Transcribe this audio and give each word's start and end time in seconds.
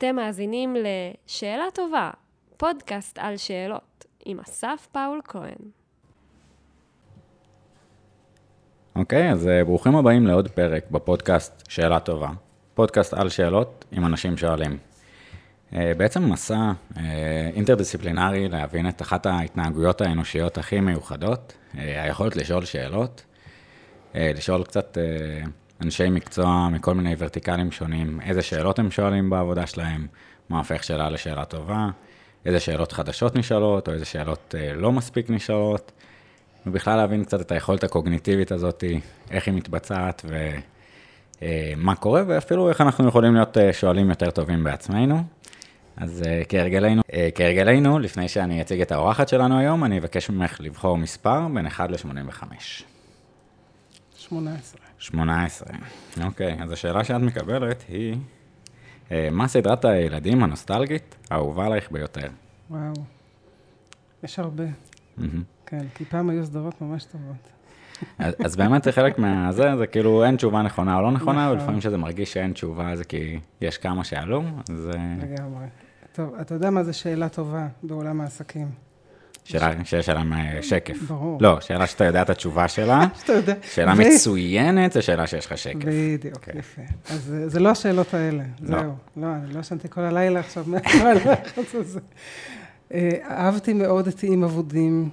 אתם 0.00 0.16
מאזינים 0.16 0.76
ל"שאלה 0.76 1.64
טובה", 1.74 2.10
פודקאסט 2.56 3.18
על 3.18 3.36
שאלות, 3.36 4.04
עם 4.24 4.40
אסף 4.40 4.88
פאול 4.92 5.20
כהן. 5.24 5.70
אוקיי, 8.96 9.30
אז 9.32 9.48
אה, 9.48 9.64
ברוכים 9.64 9.96
הבאים 9.96 10.26
לעוד 10.26 10.48
פרק 10.48 10.90
בפודקאסט 10.90 11.64
שאלה 11.68 12.00
טובה. 12.00 12.28
פודקאסט 12.74 13.14
על 13.14 13.28
שאלות 13.28 13.84
עם 13.92 14.06
אנשים 14.06 14.36
שואלים. 14.36 14.78
אה, 15.74 15.92
בעצם 15.96 16.32
מסע 16.32 16.72
אה, 16.96 17.02
אינטרדיסציפלינרי 17.54 18.48
להבין 18.48 18.88
את 18.88 19.02
אחת 19.02 19.26
ההתנהגויות 19.26 20.00
האנושיות 20.00 20.58
הכי 20.58 20.80
מיוחדות, 20.80 21.52
היכולת 21.74 22.36
לשאול 22.36 22.64
שאלות, 22.64 23.24
לשאול 24.14 24.64
קצת 24.64 24.98
אנשי 25.82 26.10
מקצוע 26.10 26.68
מכל 26.72 26.94
מיני 26.94 27.14
ורטיקלים 27.18 27.72
שונים, 27.72 28.20
איזה 28.20 28.42
שאלות 28.42 28.78
הם 28.78 28.90
שואלים 28.90 29.30
בעבודה 29.30 29.66
שלהם, 29.66 30.06
מה 30.48 30.58
הופך 30.58 30.84
שאלה 30.84 31.10
לשאלה 31.10 31.44
טובה, 31.44 31.88
איזה 32.46 32.60
שאלות 32.60 32.92
חדשות 32.92 33.36
נשאלות, 33.36 33.88
או 33.88 33.92
איזה 33.92 34.04
שאלות 34.04 34.54
לא 34.74 34.92
מספיק 34.92 35.30
נשאלות. 35.30 35.92
ובכלל 36.66 36.96
להבין 36.96 37.24
קצת 37.24 37.40
את 37.40 37.52
היכולת 37.52 37.84
הקוגניטיבית 37.84 38.52
הזאת, 38.52 38.84
איך 39.30 39.46
היא 39.46 39.54
מתבצעת 39.54 40.24
ומה 41.42 41.94
קורה, 41.94 42.22
ואפילו 42.26 42.68
איך 42.68 42.80
אנחנו 42.80 43.08
יכולים 43.08 43.34
להיות 43.34 43.58
אה, 43.58 43.72
שואלים 43.72 44.10
יותר 44.10 44.30
טובים 44.30 44.64
בעצמנו. 44.64 45.22
אז 45.96 46.22
אה, 46.26 46.42
כהרגלנו, 46.48 47.02
אה, 47.12 47.28
כהרגלנו, 47.34 47.98
לפני 47.98 48.28
שאני 48.28 48.62
אציג 48.62 48.80
את 48.80 48.92
האורחת 48.92 49.28
שלנו 49.28 49.58
היום, 49.58 49.84
אני 49.84 49.98
אבקש 49.98 50.30
ממך 50.30 50.60
לבחור 50.60 50.98
מספר 50.98 51.48
בין 51.54 51.66
1 51.66 51.90
ל-85. 51.90 52.44
18. 54.18 54.89
18, 55.00 55.68
אוקיי, 56.24 56.56
אז 56.62 56.72
השאלה 56.72 57.04
שאת 57.04 57.20
מקבלת 57.20 57.84
היא, 57.88 58.16
מה 59.32 59.48
סדרת 59.48 59.84
הילדים 59.84 60.42
הנוסטלגית 60.42 61.16
האהובה 61.30 61.66
עלייך 61.66 61.92
ביותר? 61.92 62.28
וואו, 62.70 62.92
יש 64.22 64.38
הרבה. 64.38 64.64
Mm-hmm. 64.64 65.22
כן, 65.66 65.86
כי 65.94 66.04
פעם 66.04 66.30
היו 66.30 66.46
סדרות 66.46 66.82
ממש 66.82 67.04
טובות. 67.04 67.50
אז, 68.18 68.34
אז 68.44 68.56
באמת 68.56 68.84
זה 68.84 68.92
חלק 68.92 69.18
מהזה, 69.22 69.76
זה 69.76 69.86
כאילו 69.86 70.24
אין 70.24 70.36
תשובה 70.36 70.62
נכונה 70.62 70.96
או 70.96 71.02
לא 71.02 71.10
נכונה, 71.10 71.44
נכון. 71.44 71.58
ולפעמים 71.58 71.80
שזה 71.80 71.98
מרגיש 71.98 72.32
שאין 72.32 72.52
תשובה 72.52 72.96
זה 72.96 73.04
כי 73.04 73.40
יש 73.60 73.78
כמה 73.78 74.04
שעלו, 74.04 74.42
אז... 74.70 74.90
לגמרי. 75.22 75.66
טוב, 76.12 76.34
אתה 76.34 76.54
יודע 76.54 76.70
מה 76.70 76.84
זה 76.84 76.92
שאלה 76.92 77.28
טובה 77.28 77.68
בעולם 77.82 78.20
העסקים. 78.20 78.68
שאלה 79.50 79.84
שיש 79.84 80.08
עליהם 80.08 80.32
שקף. 80.62 81.02
ברור. 81.02 81.38
לא, 81.40 81.60
שאלה 81.60 81.86
שאתה 81.86 82.04
יודע 82.04 82.22
את 82.22 82.30
התשובה 82.30 82.68
שלה. 82.68 83.04
שאתה 83.20 83.32
יודע. 83.32 83.54
שאלה 83.62 83.94
מצוינת, 83.94 84.92
זו 84.92 85.02
שאלה 85.02 85.26
שיש 85.26 85.46
לך 85.46 85.58
שקף. 85.58 85.84
בדיוק, 85.84 86.36
okay. 86.36 86.40
כן. 86.40 86.58
יפה. 86.58 86.82
אז 87.10 87.34
זה 87.46 87.60
לא 87.60 87.68
השאלות 87.68 88.14
האלה, 88.14 88.44
לא. 88.60 88.80
זהו. 88.80 88.92
לא, 89.16 89.26
אני 89.44 89.54
לא 89.54 89.60
ישנתי 89.60 89.88
כל 89.88 90.00
הלילה 90.00 90.40
עכשיו 90.40 90.64
אה, 92.94 93.10
אהבתי 93.30 93.72
מאוד 93.72 94.06
את 94.08 94.22
איים 94.22 94.44
אבודים. 94.44 95.10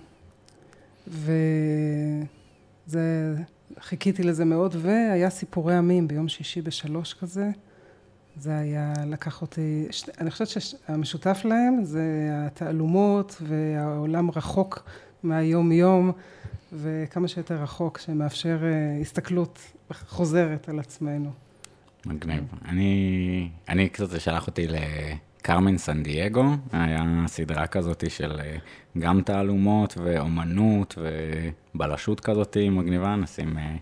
וזה, 2.87 3.35
חיכיתי 3.79 4.23
לזה 4.23 4.45
מאוד, 4.45 4.75
והיה 4.81 5.29
סיפורי 5.29 5.75
עמים 5.75 6.07
ביום 6.07 6.27
שישי 6.27 6.61
בשלוש 6.61 7.13
כזה. 7.13 7.49
זה 8.39 8.57
היה, 8.57 8.93
לקח 9.05 9.41
אותי, 9.41 9.87
אני 10.21 10.31
חושבת 10.31 10.47
שהמשותף 10.47 11.41
להם 11.45 11.83
זה 11.83 12.29
התעלומות 12.45 13.41
והעולם 13.41 14.31
רחוק 14.31 14.83
מהיום-יום, 15.23 16.11
וכמה 16.73 17.27
שיותר 17.27 17.55
רחוק, 17.55 17.97
שמאפשר 17.97 18.57
אה, 18.63 19.01
הסתכלות 19.01 19.59
חוזרת 19.91 20.69
על 20.69 20.79
עצמנו. 20.79 21.31
מגניב. 22.05 22.43
אני, 22.65 23.49
אני 23.69 23.89
קצת, 23.89 24.09
זה 24.09 24.19
שלח 24.19 24.47
אותי 24.47 24.67
ל... 24.67 24.75
קרמן 25.41 25.77
סן 25.77 26.03
דייגו, 26.03 26.43
היה 26.71 27.03
סדרה 27.27 27.67
כזאת 27.67 28.03
של 28.09 28.39
אה, 28.39 28.57
גם 28.99 29.21
תעלומות 29.21 29.97
ואומנות 30.03 30.97
ובלשות 31.75 32.19
כזאת 32.19 32.57
מגניבה, 32.71 33.15
נשים, 33.15 33.57
אה, 33.57 33.75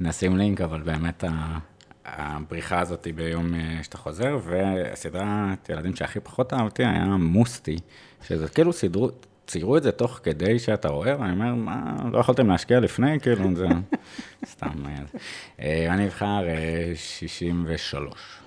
נשים 0.00 0.36
לינק, 0.36 0.60
אבל 0.60 0.82
באמת 0.82 1.24
הבריחה 2.06 2.80
הזאת 2.80 3.06
ביום 3.14 3.54
אה, 3.54 3.78
שאתה 3.82 3.98
חוזר, 3.98 4.38
והסדרת 4.42 5.68
ילדים 5.68 5.96
שהכי 5.96 6.20
פחות 6.20 6.52
אהבתי 6.52 6.84
היה 6.84 7.04
מוסטי, 7.04 7.76
שזה 8.22 8.48
כאילו 8.48 8.72
סידרו, 8.72 9.10
ציירו 9.46 9.76
את 9.76 9.82
זה 9.82 9.92
תוך 9.92 10.20
כדי 10.22 10.58
שאתה 10.58 10.88
רואה, 10.88 11.20
ואני 11.20 11.32
אומר, 11.32 11.54
מה, 11.54 11.96
לא 12.12 12.18
יכולתם 12.18 12.48
להשקיע 12.48 12.80
לפני? 12.80 13.20
כאילו, 13.20 13.56
זה 13.56 13.66
סתם. 14.52 14.84
אני 15.58 16.06
אבחר 16.06 16.44
63. 16.94 18.38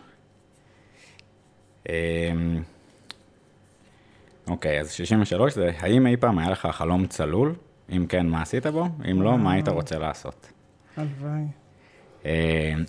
אמ, 1.90 1.94
אוקיי, 4.48 4.80
אז 4.80 4.92
63 4.92 5.54
זה, 5.54 5.72
האם 5.80 6.08
אי 6.08 6.18
פעם 6.18 6.40
היה 6.40 6.50
לך 6.50 6.68
חלום 6.72 7.08
צלול? 7.08 7.56
אם 7.96 8.06
כן, 8.10 8.28
מה 8.28 8.42
עשית 8.42 8.68
בו? 8.68 8.88
אם 9.12 9.22
לא, 9.22 9.38
מה 9.38 9.52
היית 9.52 9.68
רוצה 9.68 10.00
לעשות? 10.00 10.52
הלוואי. 10.98 11.59
אמ, 12.26 12.32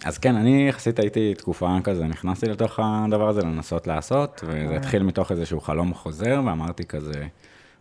אז 0.05 0.19
כן, 0.19 0.37
אני 0.37 0.69
יחסית 0.69 0.99
הייתי 0.99 1.35
תקופה 1.35 1.77
כזה, 1.85 2.05
נכנסתי 2.05 2.47
לתוך 2.47 2.81
הדבר 2.83 3.29
הזה 3.29 3.43
לנסות 3.43 3.87
לעשות, 3.87 4.45
וזה 4.47 4.77
התחיל 4.77 5.03
מתוך 5.03 5.33
איזשהו 5.33 5.61
חלום 5.61 5.95
חוזר, 5.95 6.41
ואמרתי 6.47 6.85
כזה, 6.85 7.27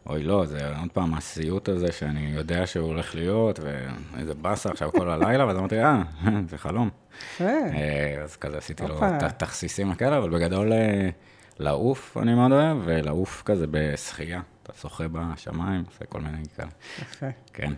אוי 0.09 0.23
לא, 0.23 0.45
זה 0.45 0.77
עוד 0.79 0.91
פעם 0.93 1.13
הסיוט 1.13 1.69
הזה 1.69 1.91
שאני 1.91 2.31
יודע 2.35 2.67
שהוא 2.67 2.87
הולך 2.87 3.15
להיות, 3.15 3.59
ואיזה 3.59 4.33
באסה 4.33 4.69
עכשיו 4.69 4.91
כל 4.91 5.09
הלילה, 5.09 5.45
ואז 5.45 5.57
אמרתי, 5.57 5.83
אה, 5.83 6.01
זה 6.49 6.57
חלום. 6.57 6.89
אה, 7.41 8.23
אז 8.23 8.35
כזה 8.35 8.57
עשיתי 8.57 8.83
לו 8.87 8.97
את 8.97 9.23
התכסיסים 9.23 9.93
כאלה, 9.95 10.17
אבל 10.17 10.29
בגדול 10.29 10.73
אה, 10.73 11.09
לעוף 11.59 12.17
אני 12.21 12.33
מאוד 12.33 12.51
אוהב, 12.51 12.77
ולעוף 12.85 13.43
כזה 13.45 13.65
בשחייה. 13.71 14.41
אתה 14.63 14.73
שוחה 14.81 15.03
בשמיים, 15.07 15.83
עושה 15.87 16.05
כל 16.05 16.21
מיני 16.21 16.37
כאלה. 16.57 16.69
יפה. 17.01 17.27
כן. 17.53 17.73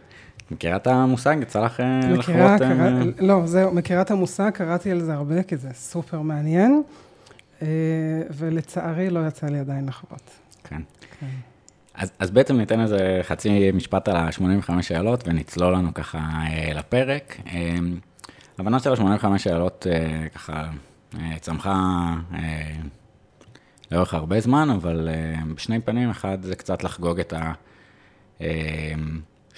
מכירה 0.52 0.76
את 0.76 0.88
המושג? 0.88 1.36
יצא 1.42 1.66
לך 1.66 1.80
אה, 1.80 2.00
לחוות... 2.10 2.62
לא, 3.20 3.42
זהו, 3.46 3.74
מכירה 3.74 4.02
את 4.02 4.12
המושג, 4.12 4.50
קראתי 4.50 4.92
על 4.92 5.02
זה 5.02 5.14
הרבה, 5.14 5.44
כי 5.44 5.58
זה 5.58 5.70
סופר 5.74 6.22
מעניין, 6.22 6.84
ולצערי 8.38 9.10
לא 9.10 9.28
יצא 9.28 9.48
לי 9.48 9.60
עדיין 9.60 9.86
לחוות. 9.86 10.32
כן. 10.64 10.82
כן. 11.20 11.28
אז, 11.94 12.12
אז 12.20 12.32
בעצם 12.32 12.58
ניתן 12.58 12.80
איזה 12.80 13.20
חצי 13.24 13.72
משפט 13.72 14.08
על 14.08 14.16
ה-85 14.16 14.82
שאלות 14.82 15.28
ונצלול 15.28 15.74
לנו 15.74 15.94
ככה 15.94 16.18
אה, 16.18 16.74
לפרק. 16.74 17.38
אה, 17.48 17.76
הבנה 18.58 18.80
של 18.80 18.94
ה-85 18.94 19.38
שאלות 19.38 19.88
אה, 19.92 20.30
ככה 20.36 20.70
אה, 21.20 21.40
צמחה 21.40 22.14
אה, 22.34 22.76
לאורך 23.92 24.14
הרבה 24.14 24.40
זמן, 24.40 24.70
אבל 24.70 25.10
אה, 25.12 25.54
בשני 25.56 25.80
פנים, 25.82 26.10
אחד 26.10 26.38
זה 26.42 26.56
קצת 26.56 26.84
לחגוג 26.84 27.20
את 27.20 27.34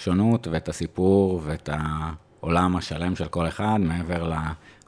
השונות 0.03 0.47
ואת 0.51 0.69
הסיפור 0.69 1.41
ואת 1.43 1.69
העולם 1.73 2.75
השלם 2.75 3.15
של 3.15 3.27
כל 3.27 3.47
אחד, 3.47 3.77
מעבר 3.79 4.33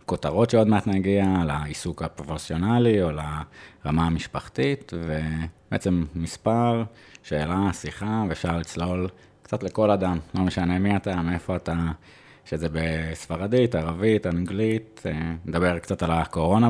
לכותרות 0.01 0.49
שעוד 0.49 0.67
מעט 0.67 0.87
נגיע, 0.87 1.25
לעיסוק 1.47 2.01
הפרופורציונלי 2.01 3.03
או 3.03 3.11
לרמה 3.11 4.07
המשפחתית, 4.07 4.93
ובעצם 4.95 6.05
מספר, 6.15 6.83
שאלה, 7.23 7.73
שיחה, 7.73 8.23
ואפשר 8.29 8.57
לצלול 8.57 9.07
קצת 9.43 9.63
לכל 9.63 9.91
אדם, 9.91 10.19
לא 10.33 10.41
משנה 10.41 10.79
מי 10.79 10.95
אתה, 10.95 11.21
מאיפה 11.21 11.55
אתה. 11.55 11.75
שזה 12.45 12.67
בספרדית, 12.71 13.75
ערבית, 13.75 14.27
אנגלית, 14.27 15.01
אה, 15.05 15.33
נדבר 15.45 15.79
קצת 15.79 16.03
על 16.03 16.11
הקורונה 16.11 16.69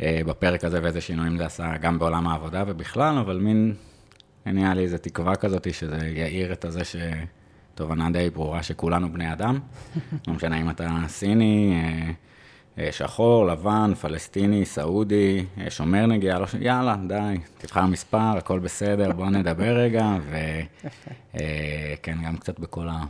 אה, 0.00 0.20
בפרק 0.26 0.64
הזה 0.64 0.80
ואיזה 0.82 1.00
שינויים 1.00 1.36
זה 1.36 1.46
עשה 1.46 1.76
גם 1.76 1.98
בעולם 1.98 2.26
העבודה 2.26 2.64
ובכלל, 2.66 3.18
אבל 3.18 3.36
מין, 3.36 3.74
נהיה 4.46 4.74
לי 4.74 4.82
איזו 4.82 4.96
תקווה 4.98 5.36
כזאת 5.36 5.74
שזה 5.74 6.08
יאיר 6.08 6.52
את 6.52 6.64
הזה 6.64 6.80
שתובנה 6.84 8.10
די 8.10 8.30
ברורה 8.30 8.62
שכולנו 8.62 9.12
בני 9.12 9.32
אדם, 9.32 9.58
לא 10.28 10.34
משנה 10.34 10.60
אם 10.60 10.70
אתה 10.70 10.90
סיני, 11.08 11.82
אה, 12.78 12.92
שחור, 12.92 13.46
לבן, 13.46 13.92
פלסטיני, 14.00 14.64
סעודי, 14.64 15.44
שומר 15.68 16.06
נגיעה, 16.06 16.38
לא 16.38 16.46
ש... 16.46 16.54
יאללה, 16.60 16.96
די, 17.08 17.38
תבחר 17.58 17.86
מספר, 17.86 18.36
הכל 18.36 18.58
בסדר, 18.58 19.12
בוא 19.12 19.26
נדבר 19.26 19.78
רגע, 19.78 20.16
וכן, 21.30 22.18
גם 22.24 22.36
קצת 22.36 22.58
בכל 22.58 22.88
ה... 22.88 23.04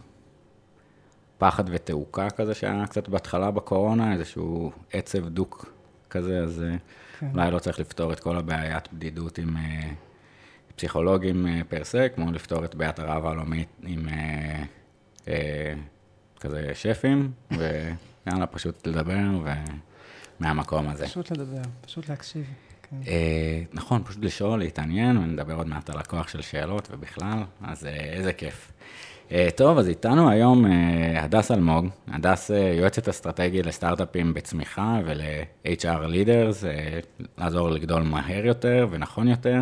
פחד 1.38 1.64
ותעוקה 1.66 2.30
כזה 2.30 2.54
שהיה 2.54 2.86
קצת 2.86 3.08
בהתחלה 3.08 3.50
בקורונה, 3.50 4.12
איזשהו 4.12 4.72
עצב 4.92 5.28
דוק 5.28 5.72
כזה, 6.10 6.38
אז 6.38 6.62
אה, 6.62 6.76
כן. 7.20 7.28
אולי 7.34 7.50
לא 7.50 7.58
צריך 7.58 7.80
לפתור 7.80 8.12
את 8.12 8.20
כל 8.20 8.36
הבעיית 8.36 8.92
בדידות 8.92 9.38
עם 9.38 9.56
אה, 9.56 9.90
פסיכולוגים 10.76 11.46
אה, 11.46 11.60
פר 11.68 11.84
סה, 11.84 12.06
כמו 12.14 12.32
לפתור 12.32 12.64
את 12.64 12.74
בעיית 12.74 12.98
הרעב 12.98 13.26
העולמית 13.26 13.68
עם 13.82 14.08
אה, 14.08 14.62
אה, 15.28 15.74
כזה 16.40 16.70
שפים, 16.74 17.32
ויאללה, 18.26 18.46
פשוט 18.46 18.86
לדבר 18.86 19.18
ומהמקום 20.40 20.88
הזה. 20.88 21.04
פשוט 21.06 21.30
לדבר, 21.30 21.62
פשוט 21.86 22.08
להקשיב. 22.08 22.44
כן. 22.82 22.96
נכון, 23.72 24.02
פשוט 24.04 24.24
לשאול, 24.24 24.58
להתעניין, 24.58 25.16
ונדבר 25.16 25.54
עוד 25.54 25.66
מעט 25.66 25.90
על 25.90 25.98
הכוח 25.98 26.28
של 26.28 26.42
שאלות 26.42 26.88
ובכלל, 26.92 27.42
אז 27.62 27.86
איזה 27.86 28.32
כיף. 28.32 28.72
טוב, 29.56 29.78
אז 29.78 29.88
איתנו 29.88 30.30
היום 30.30 30.64
הדס 31.16 31.50
אלמוג, 31.50 31.86
הדס 32.08 32.50
יועצת 32.78 33.08
אסטרטגית 33.08 33.62
לסטארט-אפים 33.62 34.34
בצמיחה 34.34 35.00
ול-HR 35.04 36.06
leaders, 36.06 36.66
לעזור 37.38 37.70
לגדול 37.70 38.02
מהר 38.02 38.46
יותר 38.46 38.86
ונכון 38.90 39.28
יותר, 39.28 39.60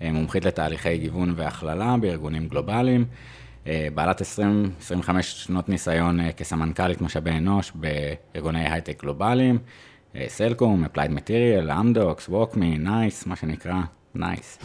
מומחית 0.00 0.44
לתהליכי 0.44 0.98
גיוון 0.98 1.34
והכללה 1.36 1.96
בארגונים 2.00 2.48
גלובליים, 2.48 3.04
בעלת 3.66 4.20
20, 4.20 4.70
25 4.80 5.44
שנות 5.44 5.68
ניסיון 5.68 6.32
כסמנכ"לית 6.36 7.00
משאבי 7.00 7.30
אנוש 7.30 7.72
בארגוני 7.74 8.72
הייטק 8.72 9.02
גלובליים, 9.02 9.58
סלקום, 10.28 10.84
Applied 10.84 11.10
Materials, 11.10 11.70
אמדוקס, 11.70 12.28
ווקמי, 12.28 12.78
נייס, 12.78 13.26
מה 13.26 13.36
שנקרא, 13.36 13.80
נייס. 14.14 14.58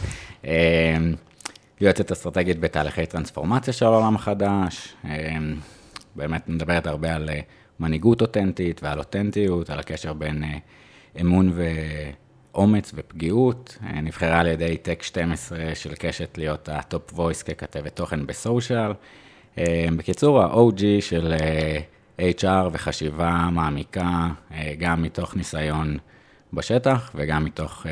יועצת 1.80 2.12
אסטרטגית 2.12 2.60
בתהליכי 2.60 3.06
טרנספורמציה 3.06 3.72
של 3.72 3.86
העולם 3.86 4.14
החדש, 4.14 4.94
אמ, 5.04 5.54
באמת 6.16 6.48
מדברת 6.48 6.86
הרבה 6.86 7.14
על 7.14 7.30
אה, 7.30 7.40
מנהיגות 7.80 8.20
אותנטית 8.20 8.82
ועל 8.82 8.98
אותנטיות, 8.98 9.70
על 9.70 9.78
הקשר 9.78 10.12
בין 10.12 10.44
אה, 10.44 10.58
אמון 11.20 11.52
ואומץ 12.54 12.92
ופגיעות. 12.94 13.78
אה, 13.86 14.00
נבחרה 14.00 14.40
על 14.40 14.46
ידי 14.46 14.76
טק 14.76 15.02
12 15.02 15.74
של 15.74 15.94
קשת 15.94 16.38
להיות 16.38 16.68
ה 16.68 16.79
top 16.79 17.12
voice 17.12 17.42
ככתבת 17.42 17.96
תוכן 17.96 18.26
ב 18.26 18.34
social. 18.34 18.92
בקיצור, 19.96 20.42
ה-OG 20.42 20.82
של 21.00 21.34
HR 22.18 22.68
וחשיבה 22.72 23.48
מעמיקה, 23.52 24.28
גם 24.78 25.02
מתוך 25.02 25.36
ניסיון 25.36 25.98
בשטח 26.52 27.10
וגם 27.14 27.44
מתוך 27.44 27.86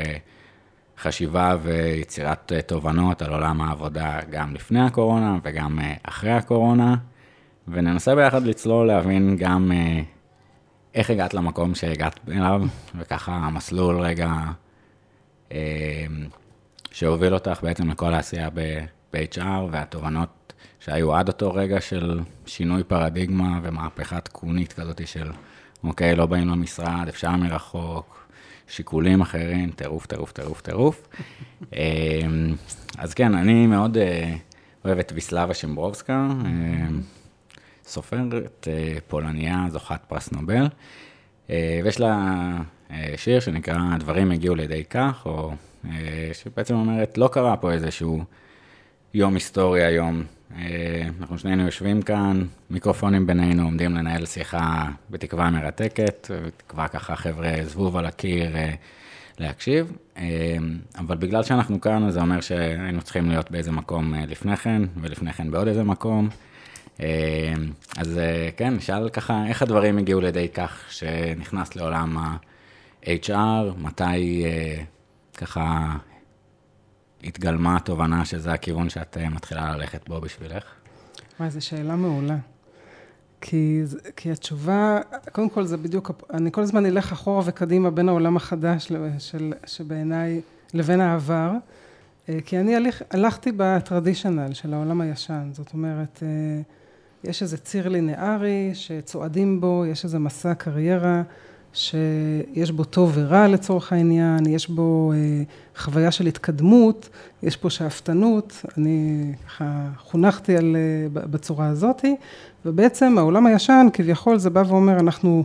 חשיבה 1.01 1.55
ויצירת 1.61 2.51
אה, 2.55 2.61
תובנות 2.61 3.21
על 3.21 3.33
עולם 3.33 3.61
העבודה 3.61 4.19
גם 4.29 4.53
לפני 4.53 4.81
הקורונה 4.81 5.37
וגם 5.43 5.79
אה, 5.79 5.93
אחרי 6.03 6.31
הקורונה, 6.31 6.95
וננסה 7.67 8.15
ביחד 8.15 8.43
לצלול 8.45 8.87
להבין 8.87 9.35
גם 9.39 9.71
אה, 9.71 10.01
איך 10.95 11.09
הגעת 11.09 11.33
למקום 11.33 11.75
שהגעת 11.75 12.19
אליו, 12.31 12.61
וככה 12.95 13.31
המסלול 13.31 14.01
רגע 14.01 14.31
שהוביל 16.91 17.33
אותך 17.33 17.59
בעצם 17.63 17.89
לכל 17.89 18.13
העשייה 18.13 18.49
ב-HR 19.13 19.61
והתובנות 19.71 20.53
שהיו 20.79 21.15
עד 21.15 21.27
אותו 21.27 21.53
רגע 21.53 21.81
של 21.81 22.19
שינוי 22.45 22.83
פרדיגמה 22.83 23.59
ומהפכה 23.63 24.21
תקונית 24.21 24.73
כזאת 24.73 25.07
של, 25.07 25.31
אוקיי, 25.83 26.15
לא 26.15 26.25
באים 26.25 26.47
למשרד, 26.47 27.05
אפשר 27.07 27.31
מרחוק, 27.31 28.27
שיקולים 28.67 29.21
אחרים, 29.21 29.71
טירוף, 29.71 30.05
טירוף, 30.05 30.31
טירוף, 30.31 30.61
טירוף. 30.61 31.07
אמ, 31.73 32.55
אז 32.97 33.13
כן, 33.13 33.35
אני 33.35 33.67
מאוד 33.67 33.97
אה, 33.97 34.35
אוהב 34.85 34.99
את 34.99 35.11
ויסלבה 35.15 35.53
שמברובסקה, 35.53 36.27
אמ, 36.45 37.01
סופרת 37.89 38.67
אה, 38.71 38.97
פולניה, 39.07 39.65
זוכת 39.69 39.99
פרס 40.07 40.31
נובל, 40.31 40.67
אה, 41.49 41.79
ויש 41.83 41.99
לה 41.99 42.51
שיר 43.15 43.39
שנקרא 43.39 43.79
"הדברים 43.91 44.31
הגיעו 44.31 44.55
לידי 44.55 44.83
כך", 44.89 45.25
או 45.25 45.51
שבעצם 46.33 46.75
אומרת, 46.75 47.17
לא 47.17 47.29
קרה 47.33 47.57
פה 47.57 47.71
איזשהו 47.71 48.23
יום 49.13 49.33
היסטורי 49.33 49.83
היום. 49.83 50.23
אנחנו 51.19 51.37
שנינו 51.37 51.63
יושבים 51.63 52.01
כאן, 52.01 52.43
מיקרופונים 52.69 53.27
בינינו, 53.27 53.63
עומדים 53.63 53.95
לנהל 53.95 54.25
שיחה 54.25 54.89
בתקווה 55.09 55.49
מרתקת, 55.49 56.27
בתקווה 56.45 56.87
ככה 56.87 57.15
חבר'ה 57.15 57.51
זבוב 57.63 57.97
על 57.97 58.05
הקיר 58.05 58.55
להקשיב, 59.39 59.91
אבל 60.97 61.17
בגלל 61.17 61.43
שאנחנו 61.43 61.81
כאן, 61.81 62.11
זה 62.11 62.21
אומר 62.21 62.41
שהיינו 62.41 63.01
צריכים 63.01 63.29
להיות 63.29 63.51
באיזה 63.51 63.71
מקום 63.71 64.13
לפני 64.27 64.57
כן, 64.57 64.81
ולפני 65.01 65.33
כן 65.33 65.51
בעוד 65.51 65.67
איזה 65.67 65.83
מקום. 65.83 66.29
אז 67.97 68.19
כן, 68.57 68.73
נשאל 68.73 69.09
ככה, 69.09 69.47
איך 69.47 69.61
הדברים 69.61 69.97
הגיעו 69.97 70.21
לידי 70.21 70.47
כך 70.53 70.85
שנכנס 70.89 71.75
לעולם 71.75 72.17
ה-HR, 72.17 73.77
מתי 73.77 74.43
ככה 75.37 75.95
התגלמה 77.23 77.75
התובנה 77.75 78.25
שזה 78.25 78.51
הכיוון 78.51 78.89
שאת 78.89 79.17
אה, 79.17 79.29
מתחילה 79.29 79.75
ללכת 79.77 80.09
בו 80.09 80.21
בשבילך? 80.21 80.63
וואי, 81.39 81.49
זו 81.49 81.65
שאלה 81.65 81.95
מעולה. 81.95 82.37
כי, 83.41 83.81
כי 84.15 84.31
התשובה, 84.31 84.99
קודם 85.31 85.49
כל 85.49 85.63
זה 85.63 85.77
בדיוק, 85.77 86.11
אני 86.33 86.51
כל 86.51 86.61
הזמן 86.61 86.85
אלך 86.85 87.11
אחורה 87.11 87.43
וקדימה 87.45 87.91
בין 87.91 88.09
העולם 88.09 88.37
החדש 88.37 88.91
של, 89.19 89.53
שבעיניי 89.65 90.41
לבין 90.73 91.01
העבר, 91.01 91.51
אה, 92.29 92.37
כי 92.45 92.59
אני 92.59 92.75
הלכתי 93.11 93.51
בטרדישיונל 93.57 94.53
של 94.53 94.73
העולם 94.73 95.01
הישן, 95.01 95.49
זאת 95.53 95.73
אומרת, 95.73 96.23
אה, 96.23 96.61
יש 97.23 97.41
איזה 97.41 97.57
ציר 97.57 97.87
לינארי 97.87 98.71
שצועדים 98.73 99.61
בו, 99.61 99.83
יש 99.91 100.03
איזה 100.03 100.19
מסע 100.19 100.53
קריירה 100.53 101.21
שיש 101.73 102.71
בו 102.71 102.83
טוב 102.83 103.11
ורע 103.15 103.47
לצורך 103.47 103.93
העניין, 103.93 104.45
יש 104.45 104.69
בו 104.69 105.11
אה, 105.15 105.43
חוויה 105.77 106.11
של 106.11 106.27
התקדמות, 106.27 107.09
יש 107.43 107.57
פה 107.57 107.69
שאפתנות, 107.69 108.65
אני 108.77 109.31
ככה 109.47 109.87
חונכתי 109.97 110.57
על, 110.57 110.75
אה, 110.75 111.21
בצורה 111.25 111.67
הזאתי, 111.67 112.15
ובעצם 112.65 113.17
העולם 113.17 113.45
הישן 113.45 113.87
כביכול 113.93 114.37
זה 114.37 114.49
בא 114.49 114.63
ואומר 114.67 114.99
אנחנו 114.99 115.43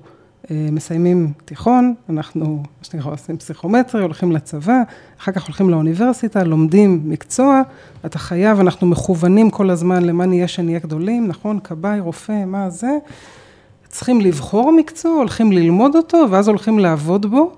מסיימים 0.50 1.32
תיכון, 1.44 1.94
אנחנו 2.08 2.44
מה 2.56 2.84
שנקרא 2.84 3.12
עושים 3.12 3.36
פסיכומטרי, 3.36 4.02
הולכים 4.02 4.32
לצבא, 4.32 4.82
אחר 5.20 5.32
כך 5.32 5.44
הולכים 5.44 5.70
לאוניברסיטה, 5.70 6.44
לומדים 6.44 7.00
מקצוע, 7.04 7.62
אתה 8.06 8.18
חייב, 8.18 8.60
אנחנו 8.60 8.86
מכוונים 8.86 9.50
כל 9.50 9.70
הזמן 9.70 10.04
למה 10.04 10.26
נהיה 10.26 10.48
שנהיה 10.48 10.78
גדולים, 10.78 11.28
נכון? 11.28 11.58
כבאי, 11.64 12.00
רופא, 12.00 12.44
מה 12.46 12.70
זה? 12.70 12.98
צריכים 13.88 14.20
לבחור 14.20 14.72
מקצוע, 14.76 15.12
הולכים 15.12 15.52
ללמוד 15.52 15.96
אותו, 15.96 16.26
ואז 16.30 16.48
הולכים 16.48 16.78
לעבוד 16.78 17.26
בו, 17.26 17.52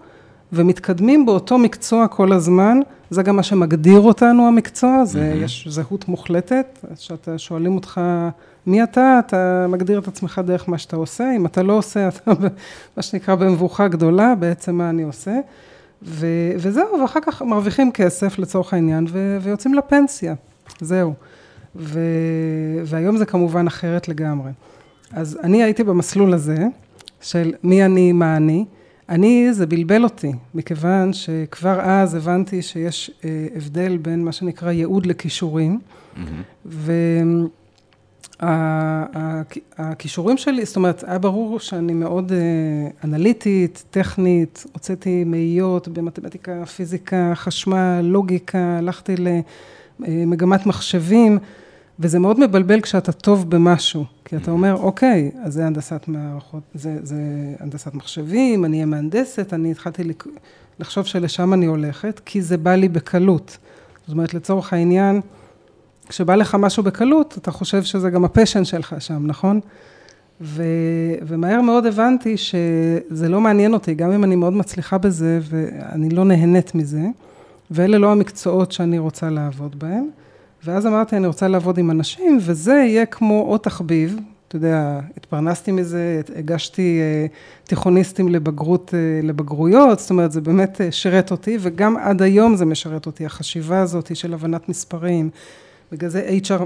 ומתקדמים 0.52 1.26
באותו 1.26 1.58
מקצוע 1.58 2.08
כל 2.08 2.32
הזמן. 2.32 2.80
זה 3.10 3.22
גם 3.22 3.36
מה 3.36 3.42
שמגדיר 3.42 4.00
אותנו 4.00 4.48
המקצוע, 4.48 5.04
זה, 5.04 5.32
mm-hmm. 5.32 5.44
יש 5.44 5.68
זהות 5.70 6.08
מוחלטת, 6.08 6.78
כשאתה 6.96 7.38
שואלים 7.38 7.74
אותך 7.74 8.00
מי 8.66 8.82
אתה, 8.82 9.20
אתה 9.26 9.66
מגדיר 9.68 9.98
את 9.98 10.08
עצמך 10.08 10.40
דרך 10.44 10.68
מה 10.68 10.78
שאתה 10.78 10.96
עושה, 10.96 11.36
אם 11.36 11.46
אתה 11.46 11.62
לא 11.62 11.72
עושה, 11.72 12.08
אתה 12.08 12.32
מה 12.96 13.02
שנקרא 13.02 13.34
במבוכה 13.34 13.88
גדולה, 13.88 14.34
בעצם 14.34 14.74
מה 14.74 14.90
אני 14.90 15.02
עושה. 15.02 15.40
ו, 16.02 16.26
וזהו, 16.56 17.00
ואחר 17.00 17.20
כך 17.20 17.42
מרוויחים 17.42 17.92
כסף 17.92 18.38
לצורך 18.38 18.74
העניין, 18.74 19.06
ו, 19.08 19.38
ויוצאים 19.42 19.74
לפנסיה, 19.74 20.34
זהו. 20.80 21.14
ו, 21.76 22.00
והיום 22.84 23.16
זה 23.16 23.26
כמובן 23.26 23.66
אחרת 23.66 24.08
לגמרי. 24.08 24.50
אז 25.12 25.38
אני 25.42 25.62
הייתי 25.62 25.84
במסלול 25.84 26.34
הזה, 26.34 26.66
של 27.20 27.52
מי 27.62 27.84
אני, 27.84 28.12
מה 28.12 28.36
אני. 28.36 28.64
אני, 29.08 29.52
זה 29.52 29.66
בלבל 29.66 30.04
אותי, 30.04 30.32
מכיוון 30.54 31.12
שכבר 31.12 31.80
אז 31.80 32.14
הבנתי 32.14 32.62
שיש 32.62 33.10
אה, 33.24 33.46
הבדל 33.56 33.96
בין 33.96 34.24
מה 34.24 34.32
שנקרא 34.32 34.70
ייעוד 34.70 35.06
לכישורים, 35.06 35.78
mm-hmm. 36.16 36.78
והכישורים 39.78 40.36
שלי, 40.36 40.64
זאת 40.64 40.76
אומרת, 40.76 41.04
היה 41.06 41.18
ברור 41.18 41.60
שאני 41.60 41.92
מאוד 41.92 42.32
אה, 42.32 42.38
אנליטית, 43.04 43.84
טכנית, 43.90 44.64
הוצאתי 44.72 45.24
מאיות 45.24 45.88
במתמטיקה, 45.88 46.66
פיזיקה, 46.66 47.32
חשמל, 47.34 48.00
לוגיקה, 48.02 48.76
הלכתי 48.78 49.14
למגמת 49.98 50.66
מחשבים. 50.66 51.38
וזה 52.00 52.18
מאוד 52.18 52.40
מבלבל 52.40 52.80
כשאתה 52.80 53.12
טוב 53.12 53.50
במשהו, 53.50 54.04
כי 54.24 54.36
אתה 54.36 54.50
אומר, 54.50 54.74
אוקיי, 54.74 55.30
אז 55.42 55.54
זה 55.54 55.66
הנדסת 55.66 56.04
מערכות, 56.08 56.62
זה, 56.74 56.98
זה 57.02 57.16
הנדסת 57.60 57.94
מחשבים, 57.94 58.64
אני 58.64 58.76
אהיה 58.76 58.86
מהנדסת, 58.86 59.52
אני 59.52 59.70
התחלתי 59.70 60.02
לחשוב 60.78 61.04
שלשם 61.04 61.52
אני 61.52 61.66
הולכת, 61.66 62.20
כי 62.24 62.42
זה 62.42 62.56
בא 62.56 62.74
לי 62.74 62.88
בקלות. 62.88 63.58
זאת 64.06 64.12
אומרת, 64.12 64.34
לצורך 64.34 64.72
העניין, 64.72 65.20
כשבא 66.08 66.34
לך 66.34 66.54
משהו 66.54 66.82
בקלות, 66.82 67.38
אתה 67.38 67.50
חושב 67.50 67.82
שזה 67.82 68.10
גם 68.10 68.24
הפשן 68.24 68.64
שלך 68.64 68.94
שם, 68.98 69.26
נכון? 69.26 69.60
ו, 70.40 70.62
ומהר 71.26 71.60
מאוד 71.60 71.86
הבנתי 71.86 72.36
שזה 72.36 73.28
לא 73.28 73.40
מעניין 73.40 73.74
אותי, 73.74 73.94
גם 73.94 74.12
אם 74.12 74.24
אני 74.24 74.36
מאוד 74.36 74.52
מצליחה 74.52 74.98
בזה, 74.98 75.40
ואני 75.42 76.08
לא 76.08 76.24
נהנית 76.24 76.74
מזה, 76.74 77.06
ואלה 77.70 77.98
לא 77.98 78.12
המקצועות 78.12 78.72
שאני 78.72 78.98
רוצה 78.98 79.30
לעבוד 79.30 79.78
בהם. 79.78 80.08
ואז 80.66 80.86
אמרתי, 80.86 81.16
אני 81.16 81.26
רוצה 81.26 81.48
לעבוד 81.48 81.78
עם 81.78 81.90
אנשים, 81.90 82.38
וזה 82.40 82.72
יהיה 82.72 83.06
כמו 83.06 83.44
עוד 83.48 83.60
תחביב. 83.60 84.16
אתה 84.48 84.56
יודע, 84.56 85.00
התפרנסתי 85.16 85.72
מזה, 85.72 86.20
הגשתי 86.36 87.00
אה, 87.00 87.26
תיכוניסטים 87.64 88.28
לבגרות, 88.28 88.94
אה, 88.94 89.20
לבגרויות, 89.22 89.98
זאת 89.98 90.10
אומרת, 90.10 90.32
זה 90.32 90.40
באמת 90.40 90.80
אה, 90.80 90.92
שירת 90.92 91.30
אותי, 91.30 91.58
וגם 91.60 91.96
עד 91.96 92.22
היום 92.22 92.56
זה 92.56 92.64
משרת 92.64 93.06
אותי, 93.06 93.26
החשיבה 93.26 93.80
הזאת 93.80 94.16
של 94.16 94.34
הבנת 94.34 94.68
מספרים. 94.68 95.30
בגלל 95.92 96.10
זה 96.10 96.38
HR 96.44 96.62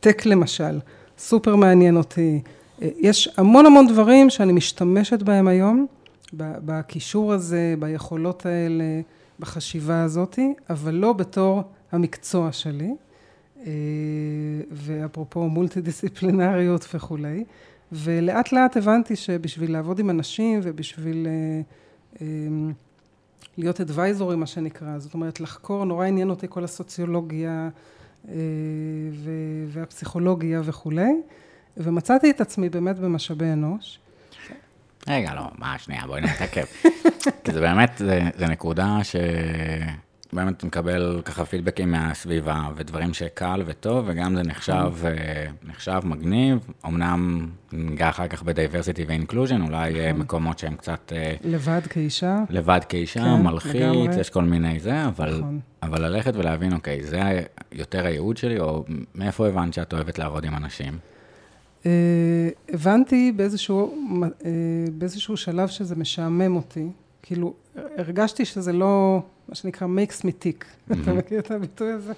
טק 0.00 0.26
למשל, 0.26 0.78
סופר 1.18 1.56
מעניין 1.56 1.96
אותי. 1.96 2.40
יש 2.80 3.28
המון 3.36 3.66
המון 3.66 3.86
דברים 3.86 4.30
שאני 4.30 4.52
משתמשת 4.52 5.22
בהם 5.22 5.48
היום, 5.48 5.86
בקישור 6.32 7.32
הזה, 7.32 7.74
ביכולות 7.78 8.46
האלה, 8.46 9.00
בחשיבה 9.40 10.02
הזאת, 10.02 10.38
אבל 10.70 10.94
לא 10.94 11.12
בתור 11.12 11.62
המקצוע 11.92 12.52
שלי. 12.52 12.90
ואפרופו 14.70 15.48
מולטי 15.48 15.80
דיסציפלינריות 15.80 16.86
וכולי. 16.94 17.44
ולאט 17.92 18.52
לאט 18.52 18.76
הבנתי 18.76 19.16
שבשביל 19.16 19.72
לעבוד 19.72 19.98
עם 19.98 20.10
אנשים 20.10 20.60
ובשביל 20.62 21.26
להיות 23.58 23.80
אדוויזורי, 23.80 24.36
מה 24.36 24.46
שנקרא, 24.46 24.98
זאת 24.98 25.14
אומרת, 25.14 25.40
לחקור, 25.40 25.84
נורא 25.84 26.06
עניין 26.06 26.30
אותי 26.30 26.46
כל 26.48 26.64
הסוציולוגיה 26.64 27.68
והפסיכולוגיה 29.66 30.60
וכולי, 30.64 31.12
ומצאתי 31.76 32.30
את 32.30 32.40
עצמי 32.40 32.68
באמת 32.68 32.98
במשאבי 32.98 33.52
אנוש. 33.52 33.98
רגע, 35.08 35.34
לא, 35.34 35.42
מה, 35.58 35.78
שנייה, 35.78 36.06
בואי 36.06 36.20
נתעכב. 36.20 36.64
כי 37.44 37.52
זה 37.52 37.60
באמת, 37.60 37.90
זה, 37.98 38.20
זה 38.38 38.46
נקודה 38.46 38.98
שבאמת 40.30 40.64
מקבל 40.64 41.22
ככה 41.24 41.44
פידבקים 41.44 41.90
מהסביבה, 41.90 42.68
ודברים 42.76 43.14
שקל 43.14 43.62
וטוב, 43.66 44.04
וגם 44.08 44.36
זה 44.36 44.42
נחשב, 44.42 44.92
אה, 45.04 45.46
נחשב 45.62 46.00
מגניב. 46.04 46.58
אמנם 46.86 47.48
ניגע 47.72 48.08
אחר 48.08 48.28
כך 48.28 48.42
ב 48.42 48.48
diversity 48.48 49.04
ו 49.04 49.09
inclusion, 49.09 49.62
אולי 49.62 49.92
נכון. 49.92 50.20
מקומות 50.20 50.58
שהם 50.58 50.76
קצת... 50.76 51.12
אה, 51.16 51.34
לבד 51.44 51.80
כאישה. 51.90 52.36
לבד 52.50 52.80
כאישה, 52.88 53.20
כן, 53.20 53.42
מלחיץ. 53.42 54.16
יש 54.20 54.30
כל 54.30 54.44
מיני 54.44 54.80
זה, 54.80 55.04
אבל, 55.06 55.38
נכון. 55.38 55.60
אבל 55.82 56.02
ללכת 56.06 56.36
ולהבין, 56.36 56.72
אוקיי, 56.72 57.02
זה 57.02 57.42
יותר 57.72 58.06
הייעוד 58.06 58.36
שלי, 58.36 58.60
או 58.60 58.84
מאיפה 59.14 59.48
הבנת 59.48 59.74
שאת 59.74 59.92
אוהבת 59.92 60.18
לעבוד 60.18 60.44
עם 60.44 60.54
אנשים? 60.54 60.98
Uh, 61.82 61.86
הבנתי 62.68 63.32
באיזשהו, 63.36 63.94
uh, 64.22 64.44
באיזשהו 64.92 65.36
שלב 65.36 65.68
שזה 65.68 65.96
משעמם 65.96 66.56
אותי, 66.56 66.86
כאילו 67.22 67.54
הרגשתי 67.96 68.44
שזה 68.44 68.72
לא, 68.72 69.22
מה 69.50 69.54
שנקרא 69.54 69.88
makes 69.88 70.20
me 70.20 70.30
tick, 70.42 70.92
אתה 71.02 71.12
מכיר 71.12 71.38
את 71.38 71.50
הביטוי 71.50 71.92
הזה? 71.92 72.12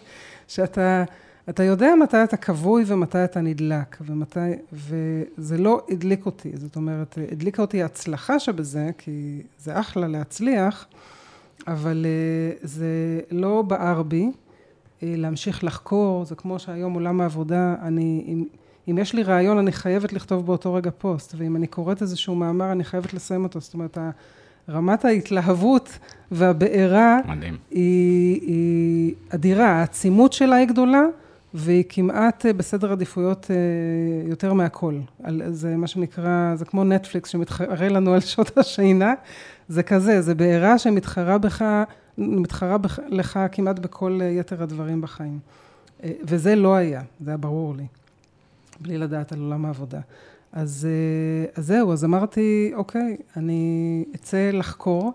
שאתה 0.49 1.05
אתה 1.49 1.63
יודע 1.63 1.95
מתי 2.03 2.25
אתה 2.25 2.37
כבוי 2.37 2.85
ומתי 2.87 3.25
אתה 3.25 3.41
נדלק, 3.41 3.97
ומתי, 4.01 4.41
וזה 4.73 5.59
לא 5.59 5.87
הדליק 5.91 6.27
אותי, 6.27 6.51
זאת 6.55 6.77
אומרת, 6.77 7.19
הדליקה 7.33 7.63
אותי 7.63 7.83
ההצלחה 7.83 8.39
שבזה, 8.39 8.91
כי 8.99 9.43
זה 9.59 9.81
אחלה 9.81 10.09
להצליח, 10.09 10.87
אבל 11.67 12.07
uh, 12.07 12.67
זה 12.67 13.21
לא 13.31 13.63
בער 13.63 14.03
בי 14.03 14.31
להמשיך 15.03 15.65
לחקור, 15.65 16.25
זה 16.25 16.35
כמו 16.35 16.59
שהיום 16.59 16.95
עולם 16.95 17.21
העבודה, 17.21 17.75
אני... 17.83 18.45
אם 18.89 18.99
יש 18.99 19.15
לי 19.15 19.23
רעיון, 19.23 19.59
אני 19.59 19.73
חייבת 19.73 20.13
לכתוב 20.13 20.47
באותו 20.47 20.75
רגע 20.75 20.91
פוסט, 20.99 21.35
ואם 21.39 21.57
אני 21.57 21.67
קוראת 21.67 22.03
איזשהו 22.03 22.35
מאמר, 22.35 22.73
אני 22.73 22.85
חייבת 22.85 23.15
לסיים 23.15 23.45
אותו. 23.45 23.61
זאת 23.61 23.75
אומרת, 23.75 23.99
רמת 24.69 25.05
ההתלהבות 25.05 25.99
והבעירה 26.31 27.19
מדהים. 27.29 27.57
היא, 27.71 28.41
היא 28.41 29.15
אדירה, 29.29 29.67
העצימות 29.67 30.33
שלה 30.33 30.57
היא 30.57 30.69
גדולה, 30.69 31.03
והיא 31.55 31.85
כמעט 31.89 32.47
אה, 32.47 32.53
בסדר 32.53 32.93
עדיפויות 32.93 33.51
אה, 33.51 33.57
יותר 34.31 34.53
מהכל. 34.53 34.99
זה 35.49 35.77
מה 35.77 35.87
שנקרא, 35.87 36.55
זה 36.57 36.65
כמו 36.65 36.85
נטפליקס 36.85 37.31
שמתחרה 37.31 37.89
לנו 37.89 38.15
על 38.15 38.21
שעות 38.21 38.57
השינה, 38.59 39.15
זה 39.69 39.83
כזה, 39.83 40.23
זה 40.23 40.35
בעירה 40.35 40.79
שמתחרה 40.79 41.39
בך, 41.39 41.65
מתחרה 42.19 42.79
בך, 42.79 42.99
לך 43.09 43.41
כמעט 43.53 43.79
בכל 43.79 44.19
אה, 44.23 44.27
יתר 44.27 44.63
הדברים 44.63 45.01
בחיים. 45.01 45.39
וזה 46.25 46.57
לא 46.57 46.75
היה, 46.75 47.03
זה 47.21 47.31
היה 47.31 47.37
ברור 47.37 47.75
לי. 47.77 47.87
בלי 48.81 48.99
לדעת 48.99 49.33
על 49.33 49.41
עולם 49.41 49.65
העבודה. 49.65 50.01
אז, 50.53 50.89
אה, 50.91 51.53
אז 51.55 51.67
זהו, 51.67 51.93
אז 51.93 52.05
אמרתי, 52.05 52.73
אוקיי, 52.75 53.17
אני 53.37 54.05
אצא 54.15 54.51
לחקור, 54.53 55.13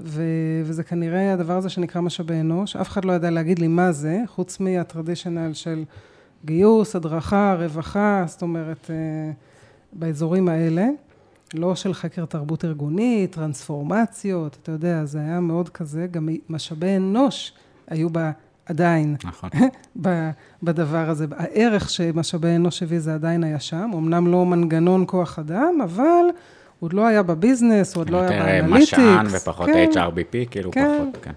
ו, 0.00 0.22
וזה 0.64 0.82
כנראה 0.82 1.32
הדבר 1.32 1.56
הזה 1.56 1.68
שנקרא 1.68 2.00
משאבי 2.00 2.40
אנוש. 2.40 2.76
אף 2.76 2.88
אחד 2.88 3.04
לא 3.04 3.12
ידע 3.12 3.30
להגיד 3.30 3.58
לי 3.58 3.68
מה 3.68 3.92
זה, 3.92 4.22
חוץ 4.26 4.60
מהטרדישיונל 4.60 5.54
של 5.54 5.84
גיוס, 6.44 6.96
הדרכה, 6.96 7.56
רווחה, 7.58 8.24
זאת 8.26 8.42
אומרת, 8.42 8.90
אה, 8.90 9.30
באזורים 9.92 10.48
האלה. 10.48 10.86
לא 11.54 11.74
של 11.74 11.94
חקר 11.94 12.24
תרבות 12.24 12.64
ארגונית, 12.64 13.32
טרנספורמציות, 13.32 14.58
אתה 14.62 14.72
יודע, 14.72 15.04
זה 15.04 15.18
היה 15.18 15.40
מאוד 15.40 15.68
כזה, 15.68 16.06
גם 16.10 16.28
משאבי 16.48 16.96
אנוש 16.96 17.52
היו 17.86 18.10
בה 18.10 18.30
עדיין, 18.68 19.16
נכון. 19.24 19.50
בדבר 20.62 21.10
הזה. 21.10 21.26
הערך 21.36 21.90
שמשאבי 21.90 22.56
אנוש 22.56 22.82
הביא 22.82 23.00
זה 23.00 23.14
עדיין 23.14 23.44
היה 23.44 23.60
שם, 23.60 23.90
אמנם 23.94 24.26
לא 24.26 24.46
מנגנון 24.46 25.04
כוח 25.06 25.38
אדם, 25.38 25.78
אבל 25.84 26.00
הוא 26.78 26.86
עוד 26.86 26.92
לא 26.92 27.06
היה 27.06 27.22
בביזנס, 27.22 27.94
הוא 27.94 28.00
עוד 28.00 28.10
לא 28.10 28.20
היה 28.20 28.42
באנליטיקס. 28.42 28.92
יותר 28.92 29.02
משען 29.02 29.26
ופחות 29.30 29.66
כן, 29.66 29.90
HRBP, 29.92 30.50
כאילו 30.50 30.70
כן. 30.70 31.00
פחות, 31.10 31.24
כן. 31.24 31.32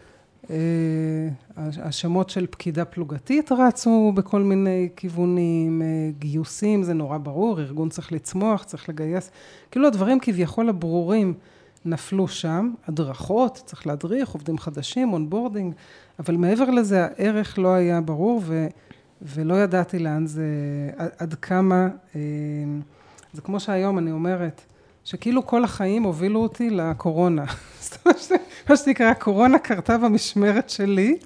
אה, 0.50 1.30
השמות 1.58 2.30
של 2.30 2.48
פקידה 2.48 2.86
פלוגתית 2.86 3.52
רצו 3.52 4.12
בכל 4.16 4.42
מיני 4.42 4.90
כיוונים, 4.96 5.82
אה, 5.82 5.88
גיוסים, 6.20 6.84
זה 6.84 6.94
נורא 6.94 7.18
ברור, 7.18 7.60
ארגון 7.60 7.90
צריך 7.90 8.12
לצמוח, 8.12 8.64
צריך 8.64 8.90
לגייס, 8.90 9.32
כאילו 9.72 9.88
הדברים 9.88 10.20
כביכול 10.20 10.70
הברורים 10.70 11.34
נפלו 11.86 12.28
שם, 12.28 12.74
הדרכות, 12.88 13.62
צריך 13.66 13.88
להדריך, 13.88 14.30
עובדים 14.30 14.58
חדשים, 14.58 15.14
onboarding, 15.14 15.74
אבל 16.22 16.36
מעבר 16.36 16.70
לזה 16.70 17.06
הערך 17.06 17.60
לא 17.60 17.74
היה 17.74 18.02
ברור 18.02 18.42
ו, 18.46 18.68
ולא 19.22 19.54
ידעתי 19.64 20.00
לאן 20.00 20.28
זה, 20.28 20.46
עד 21.18 21.34
כמה, 21.34 21.88
אה, 22.16 22.22
זה 23.34 23.42
כמו 23.42 23.60
שהיום 23.60 23.98
אני 23.98 24.12
אומרת, 24.12 24.62
שכאילו 25.04 25.48
כל 25.48 25.64
החיים 25.64 26.04
הובילו 26.04 26.40
אותי 26.40 26.70
לקורונה. 26.70 27.46
זאת 27.80 27.98
אומרת, 28.06 28.42
מה 28.70 28.78
שנקרא, 28.78 29.06
הקורונה 29.06 29.60
קרתה 29.60 29.98
במשמרת 29.98 30.70
שלי, 30.70 31.18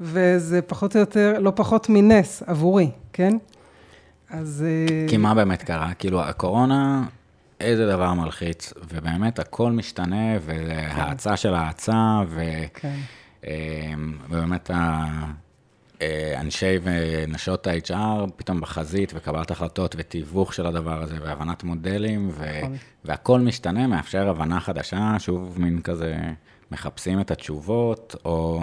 וזה 0.00 0.62
פחות 0.62 0.96
או 0.96 1.00
יותר, 1.00 1.38
לא 1.40 1.52
פחות 1.56 1.88
מנס 1.88 2.42
עבורי, 2.46 2.90
כן? 3.12 3.36
אז... 4.30 4.64
אה, 4.66 5.08
כי 5.08 5.16
מה 5.16 5.34
באמת 5.34 5.62
קרה? 5.62 5.94
כאילו, 5.94 6.20
הקורונה, 6.20 7.04
איזה 7.60 7.86
דבר 7.86 8.12
מלחיץ, 8.12 8.72
ובאמת 8.88 9.38
הכל 9.38 9.72
משתנה, 9.72 10.36
וההאצה 10.40 11.36
של 11.36 11.54
ההאצה, 11.54 12.20
ו... 12.28 12.42
כן. 12.74 12.96
אמ, 13.46 13.50
ובאמת 14.28 14.70
אנשי 16.36 16.78
ונשות 16.82 17.66
ה-HR 17.66 18.30
פתאום 18.36 18.60
בחזית 18.60 19.12
וקבלת 19.14 19.50
החלטות 19.50 19.94
ותיווך 19.98 20.54
של 20.54 20.66
הדבר 20.66 21.02
הזה 21.02 21.16
והבנת 21.22 21.64
מודלים 21.64 22.28
ו- 22.32 22.58
נכון. 22.58 22.76
והכל 23.04 23.40
משתנה, 23.40 23.86
מאפשר 23.86 24.28
הבנה 24.28 24.60
חדשה, 24.60 25.16
שוב 25.18 25.56
מין 25.60 25.80
כזה 25.80 26.16
מחפשים 26.70 27.20
את 27.20 27.30
התשובות, 27.30 28.16
או 28.24 28.62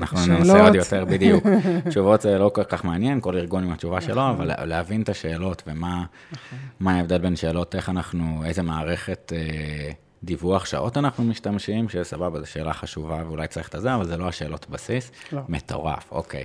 אנחנו 0.00 0.18
שאלות. 0.18 0.38
ננסה 0.38 0.64
עוד 0.64 0.74
יותר 0.74 1.04
בדיוק. 1.04 1.44
תשובות 1.88 2.20
זה 2.20 2.38
לא 2.38 2.50
כל 2.54 2.64
כך 2.64 2.84
מעניין, 2.84 3.20
כל 3.20 3.36
ארגון 3.36 3.64
עם 3.64 3.72
התשובה 3.72 4.00
שלו, 4.00 4.32
נכון. 4.32 4.50
אבל 4.50 4.66
להבין 4.66 5.02
את 5.02 5.08
השאלות 5.08 5.62
ומה 5.66 6.04
נכון. 6.32 6.94
ההבדל 6.94 7.18
בין 7.18 7.36
שאלות, 7.36 7.74
איך 7.74 7.88
אנחנו, 7.88 8.42
איזה 8.44 8.62
מערכת... 8.62 9.32
אה, 9.36 9.90
דיווח 10.24 10.64
שעות 10.66 10.96
אנחנו 10.96 11.24
משתמשים, 11.24 11.88
שסבבה, 11.88 12.40
זו 12.40 12.46
שאלה 12.46 12.72
חשובה 12.72 13.22
ואולי 13.26 13.48
צריך 13.48 13.74
את 13.74 13.80
זה, 13.80 13.94
אבל 13.94 14.06
זה 14.06 14.16
לא 14.16 14.28
השאלות 14.28 14.70
בסיס. 14.70 15.10
לא. 15.32 15.40
מטורף, 15.48 16.12
אוקיי. 16.12 16.44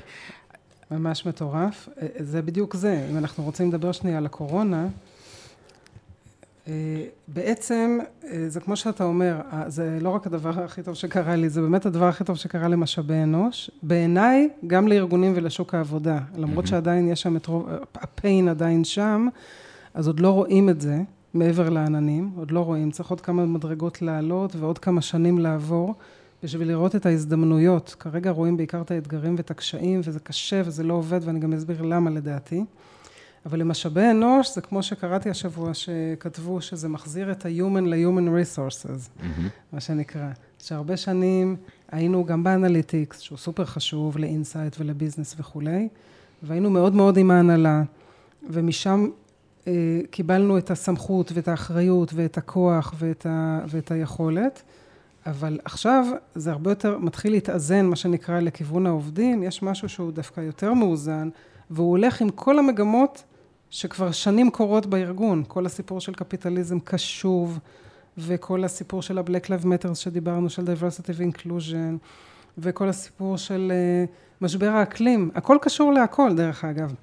ממש 0.91 1.25
מטורף. 1.25 1.89
אה, 2.01 2.07
זה 2.19 2.41
בדיוק 2.41 2.75
זה. 2.75 3.07
אם 3.11 3.17
אנחנו 3.17 3.43
רוצים 3.43 3.69
לדבר 3.69 3.91
שנייה 3.91 4.17
על 4.17 4.25
הקורונה, 4.25 4.87
אה, 6.67 6.73
בעצם, 7.27 7.99
אה, 8.23 8.45
זה 8.47 8.59
כמו 8.59 8.75
שאתה 8.75 9.03
אומר, 9.03 9.41
זה 9.67 9.97
לא 10.01 10.09
רק 10.09 10.27
הדבר 10.27 10.63
הכי 10.63 10.83
טוב 10.83 10.95
שקרה 10.95 11.35
לי, 11.35 11.49
זה 11.49 11.61
באמת 11.61 11.85
הדבר 11.85 12.05
הכי 12.05 12.23
טוב 12.23 12.35
שקרה 12.35 12.67
למשאבי 12.67 13.23
אנוש. 13.23 13.71
בעיניי, 13.83 14.49
גם 14.67 14.87
לארגונים 14.87 15.33
ולשוק 15.35 15.73
העבודה. 15.73 16.19
למרות. 16.35 16.67
שעדיין 16.67 17.09
יש 17.09 17.21
שם 17.21 17.37
את 17.37 17.45
רוב, 17.45 17.69
הפיין 17.95 18.47
עדיין 18.47 18.83
שם, 18.83 19.27
אז 19.93 20.07
עוד 20.07 20.19
לא 20.19 20.29
רואים 20.31 20.69
את 20.69 20.81
זה. 20.81 20.97
מעבר 21.33 21.69
לעננים, 21.69 22.31
עוד 22.35 22.51
לא 22.51 22.59
רואים, 22.59 22.91
צריך 22.91 23.09
עוד 23.09 23.21
כמה 23.21 23.45
מדרגות 23.45 24.01
לעלות 24.01 24.55
ועוד 24.55 24.79
כמה 24.79 25.01
שנים 25.01 25.39
לעבור 25.39 25.95
בשביל 26.43 26.67
לראות 26.67 26.95
את 26.95 27.05
ההזדמנויות. 27.05 27.95
כרגע 27.99 28.31
רואים 28.31 28.57
בעיקר 28.57 28.81
את 28.81 28.91
האתגרים 28.91 29.35
ואת 29.37 29.51
הקשיים 29.51 30.01
וזה 30.03 30.19
קשה 30.19 30.61
וזה 30.65 30.83
לא 30.83 30.93
עובד 30.93 31.19
ואני 31.23 31.39
גם 31.39 31.53
אסביר 31.53 31.81
למה 31.81 32.09
לדעתי. 32.09 32.63
אבל 33.45 33.59
למשאבי 33.59 34.09
אנוש 34.11 34.55
זה 34.55 34.61
כמו 34.61 34.83
שקראתי 34.83 35.29
השבוע 35.29 35.73
שכתבו 35.73 36.61
שזה 36.61 36.89
מחזיר 36.89 37.31
את 37.31 37.45
ה-human 37.45 37.81
ל-human 37.81 38.27
resources, 38.27 39.19
mm-hmm. 39.19 39.41
מה 39.73 39.79
שנקרא. 39.79 40.29
שהרבה 40.59 40.97
שנים 40.97 41.55
היינו 41.91 42.25
גם 42.25 42.43
ב 42.43 42.50
analytics, 42.50 43.19
שהוא 43.19 43.37
סופר 43.37 43.65
חשוב 43.65 44.17
ל 44.17 44.24
insight 44.24 44.75
ול 44.79 44.90
business 44.90 45.35
וכולי, 45.39 45.87
והיינו 46.43 46.69
מאוד 46.69 46.95
מאוד 46.95 47.17
עם 47.17 47.31
ההנהלה, 47.31 47.83
ומשם 48.49 49.07
קיבלנו 50.11 50.57
את 50.57 50.71
הסמכות 50.71 51.31
ואת 51.33 51.47
האחריות 51.47 52.13
ואת 52.13 52.37
הכוח 52.37 52.93
ואת, 52.99 53.25
ה, 53.25 53.59
ואת 53.67 53.91
היכולת, 53.91 54.63
אבל 55.25 55.59
עכשיו 55.65 56.05
זה 56.35 56.51
הרבה 56.51 56.71
יותר 56.71 56.97
מתחיל 56.97 57.31
להתאזן, 57.31 57.85
מה 57.85 57.95
שנקרא, 57.95 58.39
לכיוון 58.39 58.85
העובדים, 58.87 59.43
יש 59.43 59.63
משהו 59.63 59.89
שהוא 59.89 60.11
דווקא 60.11 60.41
יותר 60.41 60.73
מאוזן, 60.73 61.29
והוא 61.69 61.89
הולך 61.89 62.21
עם 62.21 62.29
כל 62.29 62.59
המגמות 62.59 63.23
שכבר 63.69 64.11
שנים 64.11 64.49
קורות 64.49 64.85
בארגון, 64.85 65.43
כל 65.47 65.65
הסיפור 65.65 66.01
של 66.01 66.13
קפיטליזם 66.13 66.79
קשוב, 66.79 67.59
וכל 68.17 68.63
הסיפור 68.63 69.01
של 69.01 69.17
ה-Black 69.17 69.45
Lives 69.45 69.65
Matter 69.65 69.95
שדיברנו, 69.95 70.49
של 70.49 70.63
diversity 70.63 71.11
ו-inclusion, 71.15 71.97
וכל 72.57 72.89
הסיפור 72.89 73.37
של 73.37 73.71
אה, 73.75 74.05
משבר 74.41 74.69
האקלים, 74.69 75.31
הכל 75.35 75.57
קשור 75.61 75.93
להכל, 75.93 76.35
דרך 76.35 76.65
אגב. 76.65 76.93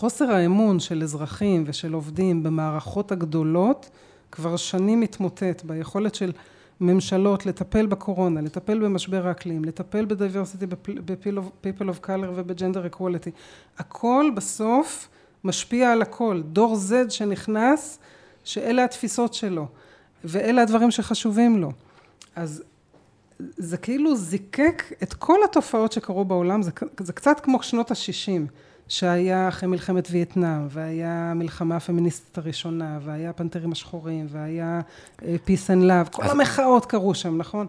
חוסר 0.00 0.30
האמון 0.30 0.80
של 0.80 1.02
אזרחים 1.02 1.64
ושל 1.66 1.92
עובדים 1.92 2.42
במערכות 2.42 3.12
הגדולות 3.12 3.90
כבר 4.32 4.56
שנים 4.56 5.00
מתמוטט 5.00 5.62
ביכולת 5.64 6.14
של 6.14 6.32
ממשלות 6.80 7.46
לטפל 7.46 7.86
בקורונה, 7.86 8.40
לטפל 8.40 8.78
במשבר 8.78 9.26
האקלים, 9.26 9.64
לטפל 9.64 10.04
בדייברסיטי, 10.04 10.66
ב-people 10.66 11.88
of 11.90 12.06
color 12.06 12.30
וב-gender 12.34 12.94
equality. 12.94 13.30
הכל 13.78 14.30
בסוף 14.34 15.08
משפיע 15.44 15.92
על 15.92 16.02
הכל. 16.02 16.42
דור 16.44 16.76
Z 16.76 17.10
שנכנס, 17.10 17.98
שאלה 18.44 18.84
התפיסות 18.84 19.34
שלו, 19.34 19.66
ואלה 20.24 20.62
הדברים 20.62 20.90
שחשובים 20.90 21.58
לו. 21.58 21.72
אז 22.36 22.62
זה 23.38 23.76
כאילו 23.76 24.16
זיקק 24.16 24.82
את 25.02 25.14
כל 25.14 25.38
התופעות 25.44 25.92
שקרו 25.92 26.24
בעולם, 26.24 26.62
זה, 26.62 26.70
זה 27.00 27.12
קצת 27.12 27.40
כמו 27.40 27.62
שנות 27.62 27.90
ה-60. 27.90 28.50
שהיה 28.90 29.48
אחרי 29.48 29.68
מלחמת 29.68 30.08
וייטנאם, 30.10 30.66
והיה 30.70 31.30
המלחמה 31.30 31.76
הפמיניסטית 31.76 32.38
הראשונה, 32.38 32.98
והיה 33.04 33.30
הפנתרים 33.30 33.72
השחורים, 33.72 34.26
והיה 34.30 34.80
uh, 35.18 35.22
Peace 35.22 35.68
and 35.68 35.84
Love, 35.84 36.10
כל 36.16 36.22
אז... 36.22 36.30
המחאות 36.30 36.86
קרו 36.86 37.14
שם, 37.14 37.38
נכון? 37.38 37.66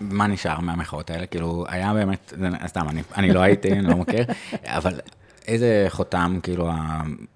מה 0.00 0.26
נשאר 0.26 0.60
מהמחאות 0.60 1.10
האלה? 1.10 1.26
כאילו, 1.26 1.64
היה 1.68 1.94
באמת, 1.94 2.32
סתם, 2.66 2.88
אני, 2.88 3.02
אני 3.16 3.32
לא 3.32 3.40
הייתי, 3.40 3.72
אני 3.72 3.82
לא 3.82 3.96
מכיר, 3.96 4.24
אבל 4.66 5.00
איזה 5.48 5.86
חותם, 5.88 6.38
כאילו, 6.42 6.70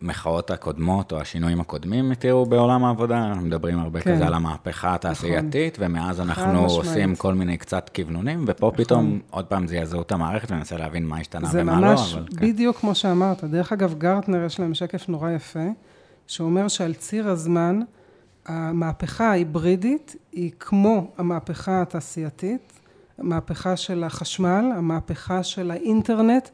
המחאות 0.00 0.50
הקודמות 0.50 1.12
או 1.12 1.21
השינויים 1.21 1.61
הקודמים 1.61 2.12
התירו 2.12 2.47
בעולם 2.47 2.85
העבודה? 2.85 3.35
מדברים 3.35 3.78
הרבה 3.78 4.00
כן. 4.00 4.14
כזה 4.14 4.26
על 4.26 4.35
המהפכה 4.35 4.95
התעשייתית, 4.95 5.75
נכון. 5.78 5.87
ומאז 5.90 6.21
אנחנו 6.21 6.64
עושים 6.66 7.16
כל 7.16 7.35
מיני 7.35 7.57
קצת 7.57 7.90
כיוונונים, 7.95 8.45
ופה 8.47 8.66
נכון. 8.66 8.85
פתאום, 8.85 9.21
עוד 9.31 9.45
פעם, 9.45 9.66
זה 9.66 9.76
יעזור 9.76 10.02
את 10.02 10.12
המערכת 10.12 10.50
וננסה 10.50 10.76
להבין 10.76 11.07
מה 11.07 11.19
השתנה 11.19 11.49
ומה 11.52 11.81
לא. 11.81 11.97
זה 11.97 12.16
ממש 12.16 12.16
בדיוק 12.35 12.76
כמו 12.76 12.95
שאמרת. 12.95 13.45
דרך 13.45 13.73
אגב, 13.73 13.95
גרטנר, 13.99 14.45
יש 14.45 14.61
להם 14.61 14.75
שקף 14.75 15.09
נורא 15.09 15.31
יפה, 15.31 15.69
שאומר 16.26 16.69
שעל 16.69 16.95
ציר 16.95 17.28
הזמן, 17.28 17.81
המהפכה 18.47 19.31
ההיברידית 19.31 20.16
היא 20.33 20.50
כמו 20.61 21.11
המהפכה 21.19 21.83
התעשייתית, 21.83 22.73
המהפכה 23.19 23.76
של 23.76 24.04
החשמל, 24.04 24.64
המהפכה 24.76 25.42
של 25.42 25.71
האינטרנט, 25.71 26.49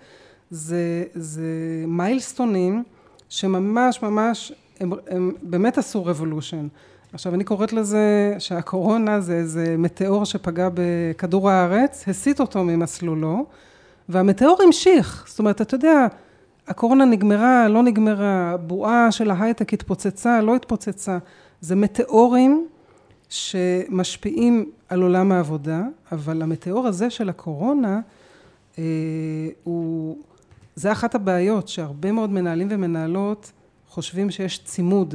זה, 0.50 1.05
זה 1.14 1.43
מיילסטונים 1.87 2.83
שממש 3.28 4.02
ממש, 4.02 4.52
הם, 4.81 4.93
הם 5.11 5.33
באמת 5.43 5.78
עשו 5.78 6.05
רבולושן. 6.05 6.69
עכשיו 7.12 7.35
אני 7.35 7.45
קוראת 7.45 7.73
לזה 7.73 8.35
שהקורונה 8.38 9.21
זה 9.21 9.35
איזה 9.35 9.75
מטאור 9.78 10.25
שפגע 10.25 10.69
בכדור 10.75 11.50
הארץ, 11.50 12.09
הסיט 12.09 12.40
אותו 12.40 12.64
ממסלולו, 12.64 13.47
והמטאור 14.09 14.62
המשיך. 14.62 15.25
זאת 15.28 15.38
אומרת, 15.38 15.61
אתה 15.61 15.75
יודע, 15.75 16.07
הקורונה 16.69 17.05
נגמרה, 17.05 17.69
לא 17.69 17.83
נגמרה, 17.83 18.50
הבועה 18.50 19.12
של 19.12 19.31
ההייטק 19.31 19.75
התפוצצה, 19.75 20.40
לא 20.40 20.57
התפוצצה. 20.57 21.19
זה 21.61 21.76
מטאורים 21.76 22.67
שמשפיעים 23.28 24.71
על 24.88 25.02
עולם 25.02 25.33
העבודה, 25.33 25.83
אבל 26.12 26.43
המטאור 26.43 26.87
הזה 26.87 27.11
של 27.11 27.28
הקורונה, 27.28 28.00
אה, 28.78 28.85
הוא... 29.64 30.19
זה 30.78 30.92
אחת 30.92 31.14
הבעיות, 31.14 31.68
שהרבה 31.68 32.12
מאוד 32.12 32.30
מנהלים 32.30 32.68
ומנהלות 32.70 33.52
חושבים 33.88 34.30
שיש 34.30 34.64
צימוד 34.64 35.14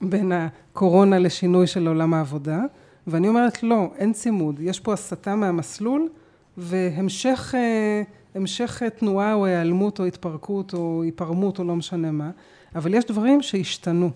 בין 0.00 0.32
הקורונה 0.32 1.18
לשינוי 1.18 1.66
של 1.66 1.86
עולם 1.86 2.14
העבודה, 2.14 2.60
ואני 3.06 3.28
אומרת 3.28 3.62
לא, 3.62 3.90
אין 3.96 4.12
צימוד, 4.12 4.60
יש 4.60 4.80
פה 4.80 4.92
הסטה 4.92 5.36
מהמסלול 5.36 6.08
והמשך 6.56 7.54
אה, 7.58 8.02
המשך 8.34 8.82
תנועה 8.82 9.34
או 9.34 9.46
היעלמות 9.46 10.00
או 10.00 10.04
התפרקות 10.04 10.74
או 10.74 11.02
היפרמות 11.02 11.58
או 11.58 11.64
לא 11.64 11.76
משנה 11.76 12.10
מה, 12.10 12.30
אבל 12.74 12.94
יש 12.94 13.04
דברים 13.04 13.42
שהשתנו. 13.42 14.10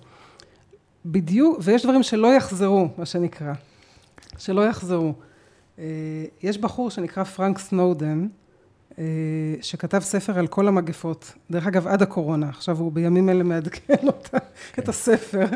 בדיוק, 1.07 1.59
ויש 1.63 1.83
דברים 1.83 2.03
שלא 2.03 2.35
יחזרו, 2.35 2.89
מה 2.99 3.07
שנקרא, 3.07 3.53
שלא 4.39 4.69
יחזרו. 4.69 5.13
אה, 5.79 5.85
יש 6.43 6.59
בחור 6.59 6.91
שנקרא 6.91 7.25
פרנק 7.25 7.59
סנודן, 7.59 8.21
אה, 8.23 8.44
שכתב 9.61 10.01
ספר 10.01 10.39
על 10.39 10.47
כל 10.47 10.69
המגפות, 10.69 11.33
דרך 11.51 11.67
אגב 11.67 11.87
עד 11.87 12.03
הקורונה, 12.03 12.49
עכשיו 12.49 12.79
הוא 12.79 12.93
בימים 12.93 13.29
אלה 13.29 13.45
מעדכן 13.45 14.07
אותה, 14.07 14.39
כן. 14.73 14.83
את 14.83 14.89
הספר, 14.89 15.47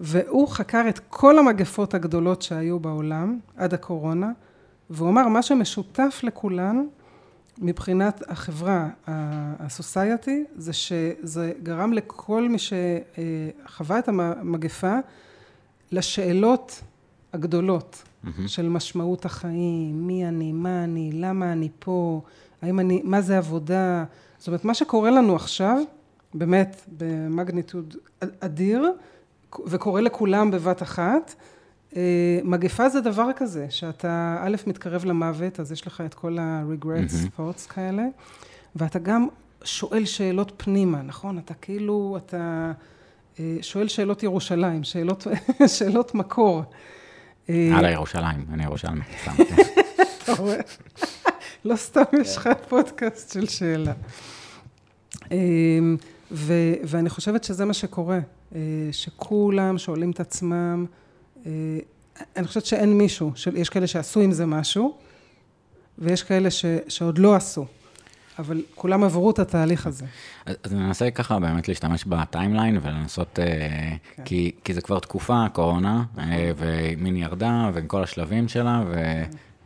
והוא 0.00 0.48
חקר 0.48 0.84
את 0.88 1.00
כל 1.08 1.38
המגפות 1.38 1.94
הגדולות 1.94 2.42
שהיו 2.42 2.80
בעולם 2.80 3.38
עד 3.56 3.74
הקורונה, 3.74 4.30
והוא 4.90 5.08
אמר 5.08 5.28
מה 5.28 5.42
שמשותף 5.42 6.20
לכולן 6.22 6.86
מבחינת 7.58 8.22
החברה, 8.30 8.88
ה-society, 9.06 10.30
זה 10.56 10.72
שזה 10.72 11.52
גרם 11.62 11.92
לכל 11.92 12.48
מי 12.48 12.58
שחווה 12.58 13.98
את 13.98 14.08
המגפה 14.08 14.98
לשאלות 15.92 16.82
הגדולות 17.32 18.02
mm-hmm. 18.02 18.28
של 18.46 18.68
משמעות 18.68 19.24
החיים, 19.24 20.06
מי 20.06 20.28
אני, 20.28 20.52
מה 20.52 20.84
אני, 20.84 21.10
למה 21.12 21.52
אני 21.52 21.68
פה, 21.78 22.20
האם 22.62 22.80
אני, 22.80 23.00
מה 23.04 23.20
זה 23.20 23.38
עבודה, 23.38 24.04
זאת 24.38 24.46
אומרת 24.46 24.64
מה 24.64 24.74
שקורה 24.74 25.10
לנו 25.10 25.36
עכשיו, 25.36 25.78
באמת 26.34 26.82
במגניטוד 26.98 27.96
אדיר, 28.40 28.92
וקורה 29.66 30.00
לכולם 30.00 30.50
בבת 30.50 30.82
אחת, 30.82 31.34
אה, 31.96 32.40
מגפה 32.44 32.88
זה 32.88 33.00
דבר 33.00 33.28
כזה, 33.36 33.66
שאתה 33.70 34.38
א', 34.40 34.56
מתקרב 34.66 35.04
למוות, 35.04 35.60
אז 35.60 35.72
יש 35.72 35.86
לך 35.86 36.02
את 36.06 36.14
כל 36.14 36.38
ה-regrets 36.38 36.86
mm-hmm. 36.86 37.40
thoughts 37.40 37.72
כאלה, 37.72 38.04
ואתה 38.76 38.98
גם 38.98 39.26
שואל 39.64 40.04
שאלות 40.04 40.52
פנימה, 40.56 41.02
נכון? 41.02 41.38
אתה 41.38 41.54
כאילו, 41.54 42.18
אתה 42.26 42.72
אה, 43.40 43.56
שואל 43.60 43.88
שאלות 43.88 44.22
ירושלים, 44.22 44.84
שאלות, 44.84 45.26
שאלות 45.78 46.14
מקור. 46.14 46.62
אה, 47.48 47.70
על 47.76 47.84
הירושלים, 47.84 48.46
אני 48.52 48.64
ירושלמי, 48.64 49.04
סתם. 49.22 49.32
לא 51.64 51.76
סתם 51.76 52.02
יש 52.20 52.36
לך 52.36 52.48
פודקאסט 52.68 53.32
של 53.32 53.46
שאלה. 53.46 53.92
ואני 56.82 57.10
חושבת 57.10 57.44
שזה 57.44 57.64
מה 57.64 57.74
שקורה, 57.74 58.18
שכולם 58.92 59.78
שואלים 59.78 60.10
את 60.10 60.20
עצמם, 60.20 60.86
אה, 61.46 61.50
אני 62.36 62.46
חושבת 62.46 62.66
שאין 62.66 62.98
מישהו, 62.98 63.32
יש 63.54 63.68
כאלה 63.68 63.86
שעשו 63.86 64.20
עם 64.20 64.32
זה 64.32 64.46
משהו, 64.46 64.96
ויש 65.98 66.22
כאלה 66.22 66.50
ש, 66.50 66.64
שעוד 66.88 67.18
לא 67.18 67.34
עשו, 67.34 67.66
אבל 68.38 68.62
כולם 68.74 69.04
עברו 69.04 69.30
את 69.30 69.38
התהליך 69.38 69.86
הזה. 69.86 70.06
אז, 70.46 70.56
אז 70.62 70.72
ננסה 70.72 71.10
ככה 71.10 71.38
באמת 71.38 71.68
להשתמש 71.68 72.04
בטיימליין 72.04 72.78
ולנסות, 72.82 73.38
אה, 73.38 73.44
כן. 74.16 74.24
כי, 74.24 74.52
כי 74.64 74.74
זה 74.74 74.80
כבר 74.80 74.98
תקופה, 74.98 75.44
קורונה, 75.52 76.04
נכון. 76.14 76.30
ומין 76.56 77.16
ירדה, 77.16 77.70
ועם 77.74 77.86
כל 77.86 78.02
השלבים 78.02 78.48
שלה, 78.48 78.82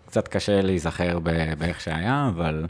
וקצת 0.06 0.28
קשה 0.28 0.62
להיזכר 0.62 1.18
באיך 1.58 1.80
שהיה, 1.80 2.30
אבל... 2.34 2.66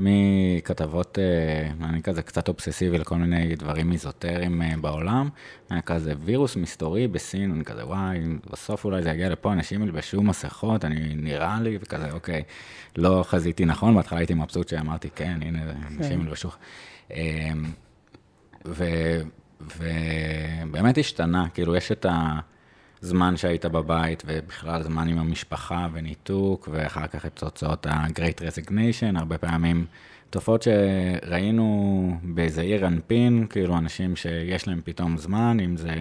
מכתבות, 0.00 1.18
אה, 1.18 1.86
אני 1.88 2.02
כזה 2.02 2.22
קצת 2.22 2.48
אובססיבי 2.48 2.98
לכל 2.98 3.16
מיני 3.16 3.56
דברים 3.56 3.92
איזוטריים 3.92 4.62
אה, 4.62 4.72
בעולם, 4.80 5.28
היה 5.70 5.80
כזה 5.80 6.14
וירוס 6.24 6.56
מסתורי 6.56 7.08
בסין, 7.08 7.52
אני 7.52 7.64
כזה 7.64 7.86
וואי, 7.86 8.18
בסוף 8.52 8.84
אולי 8.84 9.02
זה 9.02 9.10
יגיע 9.10 9.28
לפה, 9.28 9.52
אנשים 9.52 9.82
ילבשו 9.82 10.22
מסכות, 10.22 10.84
אני 10.84 11.14
נראה 11.16 11.60
לי, 11.60 11.78
וכזה 11.80 12.10
אוקיי, 12.10 12.42
לא 12.96 13.24
חזיתי 13.26 13.64
נכון, 13.64 13.94
בהתחלה 13.94 14.18
הייתי 14.18 14.34
מבסוט 14.34 14.68
שאמרתי 14.68 15.10
כן, 15.14 15.38
הנה, 15.42 15.58
אנשים 15.98 16.20
ילבשו. 16.20 16.50
אה, 17.12 17.50
ובאמת 19.60 20.98
השתנה, 20.98 21.48
כאילו 21.54 21.76
יש 21.76 21.92
את 21.92 22.06
ה... 22.06 22.38
זמן 23.00 23.36
שהיית 23.36 23.66
בבית, 23.66 24.22
ובכלל 24.26 24.82
זמן 24.82 25.08
עם 25.08 25.18
המשפחה 25.18 25.88
וניתוק, 25.92 26.68
ואחר 26.72 27.06
כך 27.06 27.26
את 27.26 27.32
תוצאות 27.34 27.86
ה-Great 27.86 28.40
Resignation, 28.40 29.18
הרבה 29.18 29.38
פעמים 29.38 29.86
תופעות 30.30 30.62
שראינו 30.62 32.18
באיזה 32.22 32.60
עיר 32.60 32.86
אנפין, 32.86 33.46
כאילו 33.50 33.78
אנשים 33.78 34.16
שיש 34.16 34.68
להם 34.68 34.80
פתאום 34.84 35.16
זמן, 35.18 35.58
אם 35.60 35.76
זה 35.76 35.94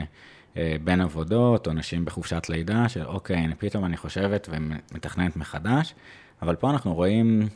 אה, 0.57 0.75
בין 0.83 1.01
עבודות, 1.01 1.67
או 1.67 1.73
נשים 1.73 2.05
בחופשת 2.05 2.49
לידה, 2.49 2.89
של 2.89 3.05
אוקיי, 3.05 3.47
פתאום 3.57 3.85
אני 3.85 3.97
חושבת 3.97 4.49
ומתכננת 4.51 5.35
מחדש, 5.35 5.95
אבל 6.41 6.55
פה 6.55 6.69
אנחנו 6.69 6.93
רואים... 6.93 7.47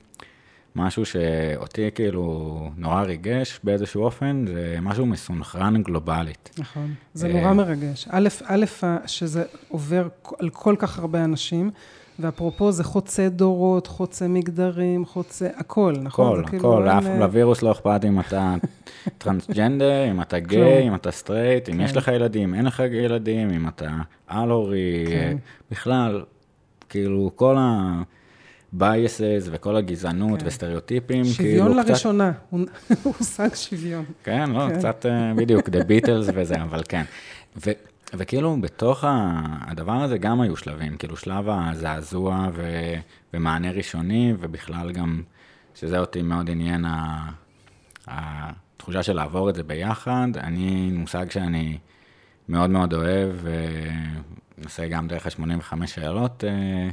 משהו 0.76 1.06
שאותי 1.06 1.90
כאילו 1.96 2.70
נורא 2.78 3.02
ריגש 3.02 3.60
באיזשהו 3.64 4.04
אופן, 4.04 4.46
זה 4.48 4.78
משהו 4.82 5.06
מסונכרן 5.06 5.84
גלובלית. 5.84 6.50
נכון, 6.58 6.94
זה 7.14 7.28
נורא 7.28 7.46
אה, 7.46 7.54
מרגש. 7.54 8.08
א', 8.10 8.28
א', 8.46 8.66
שזה 9.06 9.44
עובר 9.70 10.08
על 10.40 10.50
כל 10.50 10.76
כך 10.80 11.00
הרבה 11.00 11.24
אנשים, 11.24 11.72
ואפרופו 12.20 12.72
זה 12.72 12.84
חוצה 12.84 13.30
דורות, 13.30 13.88
חוצה 13.88 14.28
מגדרים, 14.28 15.06
חוצה 15.06 15.48
הכל, 15.56 15.94
נכון? 16.02 16.40
הכל, 16.40 16.50
כאילו 16.50 16.74
הכל, 16.74 16.90
אף 16.90 17.20
לווירוס 17.20 17.62
לא 17.62 17.72
אכפת 17.72 18.02
אם 18.08 18.20
אתה 18.20 18.56
טרנסג'נדר, 19.18 20.12
אם 20.12 20.22
אתה 20.22 20.40
גיי, 20.50 20.88
אם 20.88 20.96
אתה 20.96 21.12
סטרייט, 21.12 21.70
אם 21.70 21.82
יש 21.82 21.92
כן. 21.92 21.98
לך 21.98 22.08
ילדים, 22.08 22.54
אין 22.54 22.66
לך 22.66 22.84
ילדים, 22.92 23.50
אם 23.52 23.68
אתה 23.68 23.92
אל-הורי, 24.28 25.06
כן. 25.08 25.38
בכלל, 25.72 26.24
כאילו 26.90 27.32
כל 27.36 27.56
ה... 27.60 28.02
biases 28.80 28.84
וכל 29.52 29.76
הגזענות 29.76 30.40
כן. 30.42 30.48
וסטריאוטיפים, 30.48 31.24
שוויון 31.26 31.68
כאילו 31.68 31.82
קצת- 31.82 31.90
לראשונה, 31.90 32.32
הוא 32.50 32.60
הוא 33.04 33.14
הושג 33.20 33.50
שוויון. 33.56 34.06
כן, 34.24 34.50
לא, 34.50 34.68
כן. 34.70 34.78
קצת 34.80 35.06
אה, 35.06 35.34
בדיוק, 35.36 35.70
The 35.70 35.72
Beatles 35.72 36.32
וזה, 36.34 36.64
אבל 36.64 36.82
כן. 36.90 37.04
ו, 37.66 37.72
וכאילו, 38.14 38.58
בתוך 38.62 39.04
הדבר 39.68 39.94
הזה 39.94 40.18
גם 40.18 40.42
היו 40.42 40.56
שלבים, 40.58 40.98
כאילו 40.98 41.18
שלב 41.18 41.46
הזעזוע 41.50 42.48
ו, 42.54 42.64
ומענה 43.34 43.72
ראשוני, 43.72 44.34
ובכלל 44.40 44.92
גם, 44.92 45.22
שזה 45.76 46.00
אותי 46.00 46.22
מאוד 46.22 46.50
עניין, 46.50 46.86
ה- 46.86 47.30
התחושה 48.08 49.04
של 49.04 49.14
לעבור 49.14 49.50
את 49.50 49.56
זה 49.56 49.64
ביחד. 49.64 50.28
אני, 50.38 50.92
מושג 50.94 51.32
שאני 51.32 51.78
מאוד 52.50 52.70
מאוד 52.70 52.94
אוהב, 52.94 53.30
ומנסה 53.42 54.88
גם 54.88 55.08
דרך 55.08 55.26
ה-85 55.28 55.88
שאלות 55.88 56.44
אה, 56.44 56.90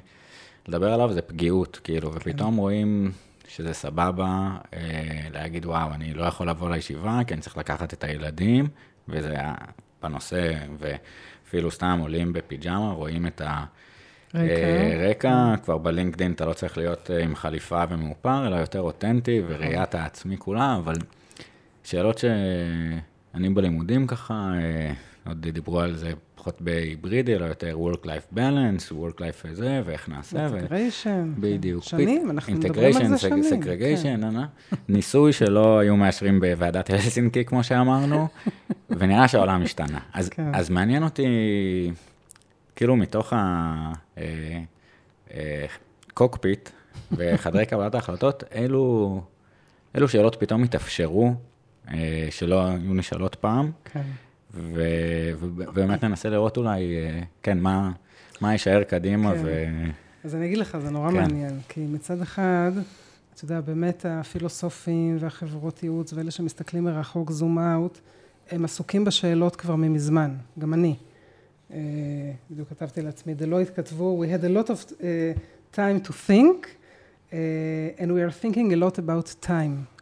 לדבר 0.69 0.93
עליו, 0.93 1.13
זה 1.13 1.23
פגיעות, 1.23 1.81
כאילו, 1.85 2.15
ופתאום 2.15 2.57
רואים 2.57 3.13
שזה 3.49 3.73
סבבה, 3.73 4.57
אה, 4.75 5.29
להגיד, 5.33 5.67
וואו, 5.67 5.95
אני 5.95 6.15
לא 6.15 6.25
יכול 6.25 6.49
לבוא 6.49 6.71
לישיבה, 6.71 7.21
כי 7.27 7.35
אני 7.35 7.41
צריך 7.43 7.57
לקחת 7.57 7.95
את 7.95 8.05
הילדים, 8.05 8.69
וזה 9.09 9.31
היה 9.31 9.55
בנושא, 10.03 10.53
ואפילו 10.79 11.71
סתם 11.71 11.99
עולים 12.03 12.33
בפיג'מה, 12.33 12.93
רואים 12.93 13.27
את 13.27 13.41
ה... 13.41 13.65
רקע. 14.35 14.45
אה, 14.45 15.09
רקע, 15.11 15.55
כבר 15.65 15.79
בלינקדאין 15.79 16.33
אתה 16.33 16.45
לא 16.45 16.53
צריך 16.53 16.79
להיות 16.79 17.11
אה, 17.11 17.23
עם 17.25 17.37
חליפה 17.37 17.83
ומאופר, 17.91 18.47
אלא 18.47 18.57
יותר 18.57 18.81
אותנטי, 18.81 19.43
וראיית 19.49 19.95
העצמי 19.95 20.37
כולה, 20.37 20.77
אבל 20.77 20.95
שאלות 21.85 22.19
שאני 22.19 23.49
בלימודים 23.49 24.07
ככה, 24.07 24.53
אה, 24.55 24.93
עוד 25.27 25.47
דיברו 25.47 25.81
על 25.81 25.97
זה 25.97 26.13
פחות 26.41 26.61
בהיברידי, 26.61 27.35
אלא 27.35 27.45
יותר 27.45 27.79
Work-Life 27.79 28.35
Balance, 28.37 28.93
Work-Life 28.93 29.49
זה, 29.53 29.83
ואיך 29.85 30.09
נעשה. 30.09 30.47
אינטגריישן. 30.47 31.33
בדיוק. 31.39 31.85
שנים, 31.85 32.31
אנחנו 32.31 32.53
מדברים 32.53 32.97
על 32.97 33.09
זה 33.09 33.19
שנים. 33.19 33.43
כן. 33.43 33.51
סגרגיישן, 33.51 34.21
ניסוי 34.89 35.33
שלא 35.33 35.79
היו 35.79 35.97
מאשרים 35.97 36.41
בוועדת 36.41 36.91
הלסינקי, 36.91 37.45
כמו 37.45 37.65
שאמרנו, 37.65 38.29
ונראה 38.99 39.29
שהעולם 39.29 39.63
השתנה. 39.63 39.99
אז, 40.13 40.29
כן. 40.29 40.55
אז 40.55 40.71
מעניין 40.71 41.03
אותי, 41.03 41.27
כאילו 42.77 42.97
מתוך 42.97 43.33
הקוקפיט 46.09 46.71
וחדרי 47.13 47.67
קבלת 47.67 47.95
ההחלטות, 47.95 48.45
אילו, 48.55 49.23
אילו 49.95 50.09
שאלות 50.09 50.37
פתאום 50.41 50.63
התאפשרו, 50.63 51.35
אה, 51.89 52.29
שלא 52.31 52.67
היו 52.67 52.95
נשאלות 52.95 53.35
פעם, 53.35 53.71
כן. 53.85 54.03
ובאמת 54.55 56.05
ננסה 56.05 56.29
לראות 56.29 56.57
אולי, 56.57 56.97
אה, 56.97 57.21
כן, 57.43 57.59
מה, 57.59 57.93
מה 58.41 58.53
יישאר 58.53 58.83
קדימה, 58.83 59.35
כן. 59.35 59.41
ו... 59.45 59.65
אז 60.25 60.35
אני 60.35 60.47
אגיד 60.47 60.59
לך, 60.59 60.79
זה 60.79 60.91
נורא 60.91 61.11
כן. 61.11 61.17
מעניין, 61.17 61.61
כי 61.69 61.81
מצד 61.81 62.21
אחד, 62.23 62.73
אתה 63.35 63.45
יודע, 63.45 63.61
באמת 63.61 64.07
הפילוסופים 64.09 65.17
והחברות 65.21 65.83
ייעוץ 65.83 66.13
ואלה 66.13 66.31
שמסתכלים 66.31 66.85
מרחוק, 66.85 67.31
zoom 67.31 67.59
out, 67.59 67.99
הם 68.51 68.65
עסוקים 68.65 69.05
בשאלות 69.05 69.57
כבר 69.57 69.77
ממזמן, 69.77 70.35
גם 70.59 70.75
אני. 70.75 70.95
אה, 71.73 71.79
בדיוק 72.51 72.69
כתבתי 72.69 73.03
לעצמי, 73.03 73.35
דלויט 73.35 73.69
כתבו, 73.77 74.25
we 74.25 74.27
had 74.27 74.45
a 74.45 74.49
lot 74.49 74.71
of 74.71 74.93
uh, 74.93 75.77
time 75.77 76.09
to 76.09 76.13
think, 76.29 76.67
uh, 77.31 77.35
and 77.99 78.09
we 78.13 78.21
are 78.23 78.31
thinking 78.43 78.73
a 78.73 78.77
lot 78.77 78.99
about 78.99 79.47
time. 79.47 80.01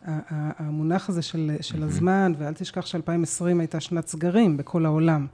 המונח 0.59 1.09
הזה 1.09 1.23
של, 1.23 1.51
של 1.61 1.83
הזמן, 1.83 2.33
ואל 2.39 2.55
תשכח 2.55 2.87
ש-2020 2.87 3.45
הייתה 3.59 3.81
שנת 3.81 4.09
סגרים 4.09 4.57
בכל 4.57 4.87
העולם. 4.87 5.27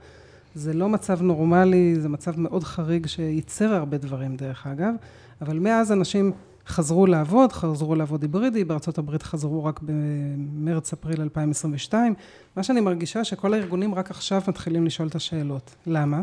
זה 0.55 0.73
לא 0.73 0.89
מצב 0.89 1.21
נורמלי, 1.21 1.95
זה 1.99 2.09
מצב 2.09 2.39
מאוד 2.39 2.63
חריג 2.63 3.07
שייצר 3.07 3.73
הרבה 3.73 3.97
דברים 3.97 4.35
דרך 4.35 4.67
אגב, 4.67 4.93
אבל 5.41 5.59
מאז 5.59 5.91
אנשים 5.91 6.31
חזרו 6.67 7.07
לעבוד, 7.07 7.51
חזרו 7.51 7.95
לעבוד 7.95 8.21
היברידי, 8.21 8.63
בארצות 8.63 8.97
הברית 8.97 9.23
חזרו 9.23 9.65
רק 9.65 9.79
במרץ-אפריל 9.83 11.21
2022. 11.21 12.13
מה 12.55 12.63
שאני 12.63 12.81
מרגישה 12.81 13.23
שכל 13.23 13.53
הארגונים 13.53 13.95
רק 13.95 14.11
עכשיו 14.11 14.41
מתחילים 14.47 14.85
לשאול 14.85 15.07
את 15.07 15.15
השאלות. 15.15 15.75
למה? 15.87 16.21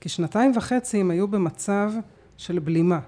כי 0.00 0.08
שנתיים 0.08 0.52
וחצי 0.56 1.00
הם 1.00 1.10
היו 1.10 1.28
במצב 1.28 1.92
של 2.36 2.58
בלימה. 2.58 3.00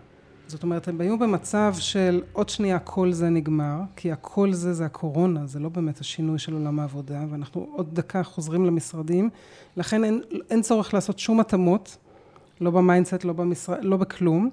זאת 0.51 0.63
אומרת, 0.63 0.89
הם 0.89 1.01
היו 1.01 1.19
במצב 1.19 1.75
של 1.79 2.23
עוד 2.33 2.49
שנייה 2.49 2.79
כל 2.79 3.13
זה 3.13 3.29
נגמר, 3.29 3.81
כי 3.97 4.13
הכל 4.13 4.53
זה 4.53 4.73
זה 4.73 4.85
הקורונה, 4.87 5.47
זה 5.47 5.59
לא 5.59 5.69
באמת 5.69 6.01
השינוי 6.01 6.39
של 6.39 6.53
עולם 6.53 6.81
העבודה, 6.81 7.25
ואנחנו 7.31 7.67
עוד 7.73 7.95
דקה 7.95 8.23
חוזרים 8.23 8.67
למשרדים, 8.67 9.31
לכן 9.77 10.05
אין, 10.05 10.21
אין 10.51 10.63
צורך 10.63 10.95
לעשות 10.95 11.19
שום 11.19 11.41
התאמות, 11.41 11.97
לא 12.61 12.71
ב 12.71 12.77
mindset, 12.77 13.25
לא, 13.25 13.33
במשרד, 13.33 13.79
לא 13.83 13.97
בכלום, 13.97 14.51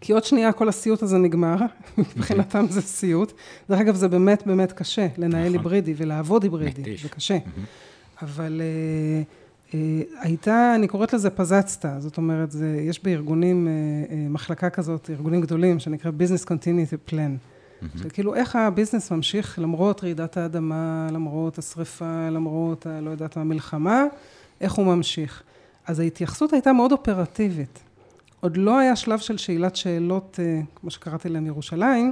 כי 0.00 0.12
עוד 0.12 0.24
שנייה 0.24 0.52
כל 0.52 0.68
הסיוט 0.68 1.02
הזה 1.02 1.18
נגמר, 1.18 1.56
מבחינתם 1.98 2.66
זה 2.70 2.82
סיוט. 2.82 3.32
דרך 3.70 3.80
אגב, 3.80 3.94
זה 3.94 4.08
באמת 4.08 4.46
באמת 4.46 4.72
קשה 4.72 5.06
לנהל 5.18 5.42
נכון. 5.42 5.52
היברידי 5.52 5.94
ולעבוד 5.96 6.42
היברידי. 6.42 6.96
זה 7.02 7.08
קשה. 7.08 7.38
אבל 8.22 8.60
אה, 8.60 9.22
הייתה, 10.20 10.72
אני 10.74 10.88
קוראת 10.88 11.12
לזה 11.12 11.30
פזצתא, 11.30 11.98
זאת 12.00 12.16
אומרת, 12.16 12.50
זה, 12.50 12.80
יש 12.80 13.02
בארגונים 13.04 13.68
אה, 13.68 13.72
אה, 14.16 14.26
מחלקה 14.28 14.70
כזאת, 14.70 15.10
ארגונים 15.10 15.40
גדולים, 15.40 15.78
שנקרא 15.78 16.10
Business 16.10 16.44
Continuity 16.46 17.10
Plan. 17.12 17.30
שכאילו 18.02 18.34
איך 18.34 18.56
הביזנס 18.56 19.10
ממשיך 19.12 19.58
למרות 19.58 20.04
רעידת 20.04 20.36
האדמה, 20.36 21.08
למרות 21.12 21.58
השריפה, 21.58 22.28
למרות, 22.30 22.86
ה- 22.86 23.00
לא 23.00 23.10
יודעת, 23.10 23.36
המלחמה, 23.36 24.04
איך 24.60 24.72
הוא 24.72 24.86
ממשיך. 24.86 25.42
אז 25.86 25.98
ההתייחסות 26.00 26.52
הייתה 26.52 26.72
מאוד 26.72 26.92
אופרטיבית. 26.92 27.78
עוד 28.40 28.56
לא 28.56 28.78
היה 28.78 28.96
שלב 28.96 29.18
של 29.18 29.36
שאלת 29.36 29.76
שאלות, 29.76 30.40
אה, 30.42 30.60
כמו 30.74 30.90
שקראתי 30.90 31.28
להם 31.28 31.46
ירושלים, 31.46 32.06
אה, 32.06 32.10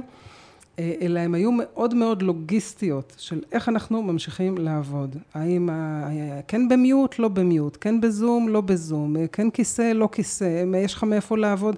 אלא 0.79 1.19
הן 1.19 1.35
היו 1.35 1.51
מאוד 1.51 1.93
מאוד 1.93 2.21
לוגיסטיות 2.21 3.15
של 3.17 3.41
איך 3.51 3.69
אנחנו 3.69 4.03
ממשיכים 4.03 4.57
לעבוד. 4.57 5.15
האם, 5.33 5.69
ה- 5.69 6.09
כן 6.47 6.67
במיוט, 6.69 7.19
לא 7.19 7.27
במיוט, 7.27 7.77
כן 7.81 8.01
בזום, 8.01 8.49
לא 8.49 8.61
בזום, 8.61 9.17
אה, 9.17 9.27
כן 9.27 9.49
כיסא, 9.49 9.91
לא 9.95 10.09
כיסא, 10.11 10.63
אה, 10.73 10.79
יש 10.79 10.93
לך 10.93 11.03
מאיפה 11.03 11.37
לעבוד. 11.37 11.75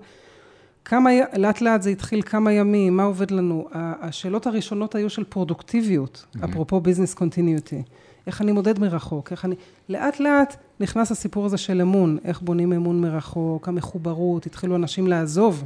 כמה, 0.85 1.09
לאט 1.37 1.61
לאט 1.61 1.81
זה 1.81 1.89
התחיל 1.89 2.21
כמה 2.21 2.51
ימים, 2.53 2.97
מה 2.97 3.03
עובד 3.03 3.31
לנו? 3.31 3.67
השאלות 3.73 4.47
הראשונות 4.47 4.95
היו 4.95 5.09
של 5.09 5.23
פרודוקטיביות, 5.23 6.25
אפרופו 6.43 6.79
ביזנס 6.79 7.13
קונטיניוטי. 7.13 7.83
איך 8.27 8.41
אני 8.41 8.51
מודד 8.51 8.79
מרחוק, 8.79 9.31
איך 9.31 9.45
אני... 9.45 9.55
לאט 9.89 10.19
לאט 10.19 10.55
נכנס 10.79 11.11
הסיפור 11.11 11.45
הזה 11.45 11.57
של 11.57 11.81
אמון, 11.81 12.17
איך 12.23 12.41
בונים 12.41 12.73
אמון 12.73 13.01
מרחוק, 13.01 13.67
המחוברות, 13.67 14.45
התחילו 14.45 14.75
אנשים 14.75 15.07
לעזוב. 15.07 15.63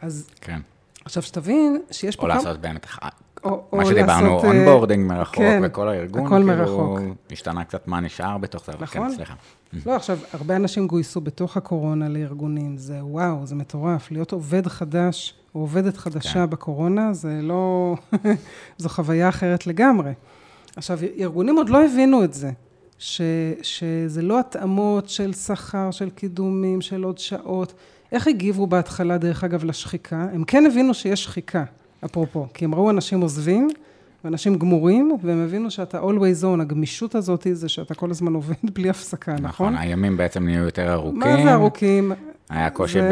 אז 0.00 0.26
כן. 0.40 0.60
עכשיו 1.08 1.22
שתבין 1.22 1.80
שיש 1.90 2.16
פה 2.16 2.22
או 2.22 2.28
כמה... 2.28 2.36
לעשות 2.36 2.60
באמת, 2.60 2.86
או- 3.44 3.62
או 3.72 3.78
מה 3.78 3.86
שדיברנו, 3.86 4.34
לעשות, 4.34 4.44
אה, 4.44 4.50
onboarding 4.50 5.06
מרחוק, 5.06 5.36
כן, 5.36 5.60
וכל 5.64 5.88
הארגון, 5.88 6.26
הכל 6.26 6.34
כאילו, 6.34 6.46
מרחוק. 6.46 6.98
השתנה 7.30 7.64
קצת 7.64 7.88
מה 7.88 8.00
נשאר 8.00 8.38
בתוך 8.38 8.66
זה, 8.66 8.72
כן, 8.72 8.78
נכון. 8.82 9.10
סליחה. 9.14 9.34
לא, 9.86 9.96
עכשיו, 9.96 10.18
הרבה 10.32 10.56
אנשים 10.56 10.86
גויסו 10.86 11.20
בתוך 11.20 11.56
הקורונה 11.56 12.08
לארגונים, 12.08 12.76
זה 12.76 12.98
וואו, 13.02 13.46
זה 13.46 13.54
מטורף. 13.54 14.10
להיות 14.10 14.32
עובד 14.32 14.66
חדש 14.66 15.34
או 15.54 15.60
עובדת 15.60 15.96
חדשה 15.96 16.32
כן. 16.32 16.50
בקורונה, 16.50 17.12
זה 17.12 17.40
לא... 17.42 17.94
זו 18.78 18.88
חוויה 18.88 19.28
אחרת 19.28 19.66
לגמרי. 19.66 20.12
עכשיו, 20.76 20.98
ארגונים 21.18 21.56
עוד 21.56 21.68
לא 21.68 21.84
הבינו 21.84 22.24
את 22.24 22.34
זה, 22.34 22.50
ש, 22.98 23.20
שזה 23.62 24.22
לא 24.22 24.40
התאמות 24.40 25.08
של 25.08 25.32
שכר, 25.32 25.90
של 25.90 26.10
קידומים, 26.10 26.80
של 26.80 27.02
עוד 27.04 27.18
שעות. 27.18 27.72
איך 28.12 28.28
הגיבו 28.28 28.66
בהתחלה, 28.66 29.18
דרך 29.18 29.44
אגב, 29.44 29.64
לשחיקה? 29.64 30.26
הם 30.32 30.44
כן 30.44 30.66
הבינו 30.66 30.94
שיש 30.94 31.24
שחיקה, 31.24 31.64
אפרופו, 32.04 32.46
כי 32.54 32.64
הם 32.64 32.74
ראו 32.74 32.90
אנשים 32.90 33.20
עוזבים, 33.20 33.68
ואנשים 34.24 34.58
גמורים, 34.58 35.16
והם 35.22 35.44
הבינו 35.44 35.70
שאתה 35.70 36.00
always 36.00 36.42
on, 36.42 36.60
הגמישות 36.60 37.14
הזאת 37.14 37.46
זה 37.52 37.68
שאתה 37.68 37.94
כל 37.94 38.10
הזמן 38.10 38.34
עובד 38.34 38.54
בלי 38.74 38.90
הפסקה, 38.90 39.32
נכון? 39.32 39.48
נכון, 39.48 39.76
הימים 39.76 40.16
בעצם 40.16 40.44
נהיו 40.44 40.64
יותר 40.64 40.92
ארוכים. 40.92 41.20
מה 41.20 41.42
זה 41.42 41.52
ארוכים? 41.54 42.12
היה 42.50 42.70
קושי 42.70 43.00
זה- 43.00 43.08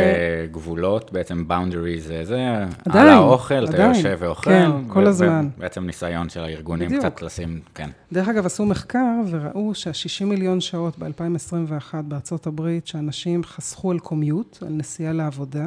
בגבולות, 0.51 1.13
בעצם 1.13 1.45
boundaries 1.49 2.01
זה 2.01 2.25
זה, 2.25 2.49
על 2.59 2.67
עדיין, 2.89 3.09
האוכל, 3.09 3.65
אתה 3.65 3.73
עדיין. 3.73 3.95
יושב 3.95 4.17
ואוכל. 4.21 4.51
כן, 4.51 4.71
ו- 4.71 4.91
כל 4.93 5.07
הזמן. 5.07 5.49
ובעצם 5.57 5.87
ניסיון 5.87 6.29
של 6.29 6.41
הארגונים 6.41 6.89
בדיוק. 6.89 7.05
קצת 7.05 7.23
לשים, 7.23 7.61
כן. 7.75 7.91
דרך 8.13 8.29
אגב, 8.29 8.47
עשו 8.47 8.67
מחקר 8.67 8.99
וראו 9.31 9.75
שה-60 9.75 10.25
מיליון 10.25 10.61
שעות 10.61 10.99
ב-2021 10.99 11.95
בארצות 12.05 12.47
הברית, 12.47 12.87
שאנשים 12.87 13.45
חסכו 13.45 13.91
על 13.91 13.99
קומיוט, 13.99 14.59
על 14.63 14.73
נסיעה 14.73 15.13
לעבודה, 15.13 15.67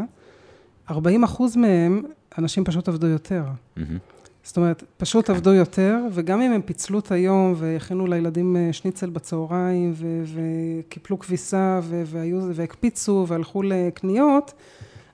40 0.91 1.23
אחוז 1.23 1.55
מהם, 1.55 2.01
אנשים 2.37 2.63
פשוט 2.63 2.87
עבדו 2.87 3.07
יותר. 3.07 3.43
מהמם. 3.77 3.97
זאת 4.49 4.57
אומרת, 4.57 4.83
פשוט 4.97 5.29
עבדו 5.29 5.53
יותר, 5.53 5.97
וגם 6.11 6.41
אם 6.41 6.51
הם 6.51 6.61
פיצלו 6.61 6.99
את 6.99 7.11
היום 7.11 7.53
והכינו 7.57 8.07
לילדים 8.07 8.57
אה, 8.57 8.73
שניצל 8.73 9.09
בצהריים, 9.09 9.93
ו- 9.95 10.23
וקיפלו 10.33 11.19
כביסה, 11.19 11.79
ו- 11.83 12.03
והיו, 12.05 12.39
והקפיצו 12.53 13.25
והלכו 13.27 13.63
לקניות, 13.63 14.53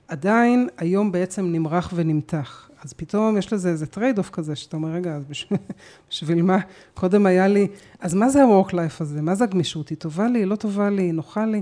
עדיין 0.07 0.69
היום 0.77 1.11
בעצם 1.11 1.45
נמרח 1.51 1.91
ונמתח. 1.95 2.69
אז 2.83 2.93
פתאום 2.93 3.37
יש 3.37 3.53
לזה 3.53 3.69
איזה 3.69 3.85
trade 3.85 4.17
off 4.17 4.29
כזה, 4.29 4.55
שאתה 4.55 4.77
אומר, 4.77 4.89
רגע, 4.89 5.15
אז 5.15 5.25
בשביל, 5.25 5.59
בשביל 6.09 6.41
מה? 6.41 6.57
קודם 6.93 7.25
היה 7.25 7.47
לי, 7.47 7.67
אז 7.99 8.13
מה 8.13 8.29
זה 8.29 8.43
ה-work 8.43 8.71
life 8.71 8.97
הזה? 8.99 9.21
מה 9.21 9.35
זה 9.35 9.43
הגמישות? 9.43 9.89
היא 9.89 9.97
טובה 9.97 10.27
לי, 10.27 10.39
היא 10.39 10.45
לא 10.45 10.55
טובה 10.55 10.89
לי, 10.89 11.01
היא 11.01 11.13
נוחה 11.13 11.45
לי? 11.45 11.61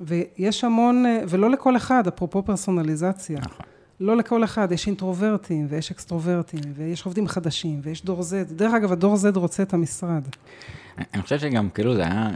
ויש 0.00 0.64
המון, 0.64 1.06
אה, 1.06 1.20
ולא 1.28 1.50
לכל 1.50 1.76
אחד, 1.76 2.06
אפרופו 2.06 2.42
פרסונליזציה. 2.42 3.38
נכון. 3.38 3.73
לא 4.00 4.16
לכל 4.16 4.44
אחד, 4.44 4.72
יש 4.72 4.86
אינטרוברטים 4.86 5.66
ויש 5.70 5.90
אקסטרוברטים, 5.90 6.60
ויש 6.74 7.06
עובדים 7.06 7.28
חדשים, 7.28 7.80
ויש 7.82 8.04
דור 8.04 8.20
Z. 8.20 8.52
דרך 8.52 8.74
אגב, 8.74 8.92
הדור 8.92 9.14
Z 9.14 9.38
רוצה 9.38 9.62
את 9.62 9.74
המשרד. 9.74 10.22
אני 11.14 11.22
חושב 11.22 11.38
שגם, 11.38 11.68
כאילו, 11.70 11.94
זה 11.94 12.02
היה, 12.02 12.30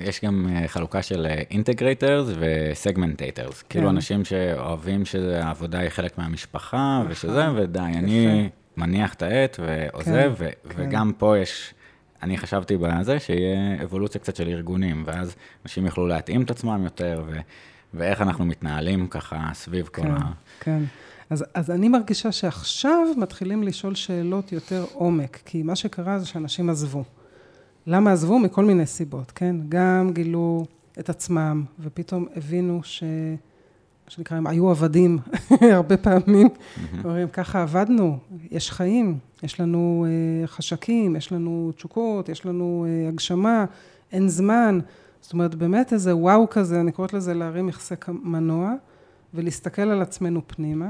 יש 0.00 0.24
גם 0.24 0.46
אה, 0.52 0.68
חלוקה 0.68 1.02
של 1.02 1.26
integrators 1.50 2.28
ו 2.38 2.47
segmentators. 2.47 3.62
כאילו, 3.62 3.84
כן. 3.84 3.94
אנשים 3.94 4.24
שאוהבים 4.24 5.04
שהעבודה 5.04 5.78
היא 5.78 5.88
חלק 5.88 6.18
מהמשפחה, 6.18 6.98
נכון. 7.00 7.12
ושזה, 7.12 7.46
ודי, 7.56 7.78
אני 7.78 8.48
מניח 8.76 9.14
את 9.14 9.22
העט 9.22 9.60
ועוזב, 9.60 10.32
ו- 10.38 10.48
כן. 10.68 10.74
וגם 10.76 11.12
פה 11.18 11.38
יש, 11.38 11.74
אני 12.22 12.38
חשבתי 12.38 12.76
בזה 12.76 13.20
שיהיה 13.20 13.82
אבולוציה 13.82 14.20
קצת 14.20 14.36
של 14.36 14.48
ארגונים, 14.48 15.02
ואז 15.06 15.36
אנשים 15.64 15.86
יוכלו 15.86 16.06
להתאים 16.06 16.42
את 16.42 16.50
עצמם 16.50 16.80
יותר, 16.84 17.22
ו- 17.26 17.40
ואיך 17.94 18.20
אנחנו 18.20 18.44
מתנהלים 18.44 19.06
ככה 19.06 19.50
סביב 19.54 19.86
כל 19.86 20.02
כן, 20.02 20.10
ה... 20.10 20.32
כן. 20.60 20.82
אז, 21.30 21.44
אז 21.54 21.70
אני 21.70 21.88
מרגישה 21.88 22.32
שעכשיו 22.32 23.06
מתחילים 23.16 23.62
לשאול 23.62 23.94
שאלות 23.94 24.52
יותר 24.52 24.84
עומק, 24.92 25.40
כי 25.44 25.62
מה 25.62 25.76
שקרה 25.76 26.18
זה 26.18 26.26
שאנשים 26.26 26.70
עזבו. 26.70 27.04
למה 27.86 28.12
עזבו? 28.12 28.38
מכל 28.38 28.64
מיני 28.64 28.86
סיבות, 28.86 29.30
כן? 29.30 29.56
גם 29.68 30.10
גילו 30.12 30.66
את 30.98 31.08
עצמם, 31.10 31.64
ופתאום 31.80 32.26
הבינו 32.36 32.80
ש... 32.82 33.02
מה 34.10 34.14
שנקרא, 34.14 34.36
הם 34.36 34.46
היו 34.46 34.70
עבדים 34.70 35.18
הרבה 35.60 35.96
פעמים. 35.96 36.48
אומרים, 37.04 37.28
ככה 37.28 37.62
עבדנו, 37.62 38.18
יש 38.50 38.70
חיים, 38.70 39.18
יש 39.42 39.60
לנו 39.60 40.06
אה, 40.08 40.46
חשקים, 40.46 41.16
יש 41.16 41.32
לנו 41.32 41.72
תשוקות, 41.76 42.28
יש 42.28 42.46
לנו 42.46 42.86
אה, 42.88 43.08
הגשמה, 43.08 43.64
אין 44.12 44.28
זמן. 44.28 44.78
זאת 45.20 45.32
אומרת, 45.32 45.54
באמת 45.54 45.92
איזה 45.92 46.16
וואו 46.16 46.50
כזה, 46.50 46.80
אני 46.80 46.92
קוראת 46.92 47.12
לזה 47.12 47.34
להרים 47.34 47.66
מכסה 47.66 47.94
מנוע, 48.08 48.74
ולהסתכל 49.34 49.82
על 49.82 50.02
עצמנו 50.02 50.40
פנימה. 50.46 50.88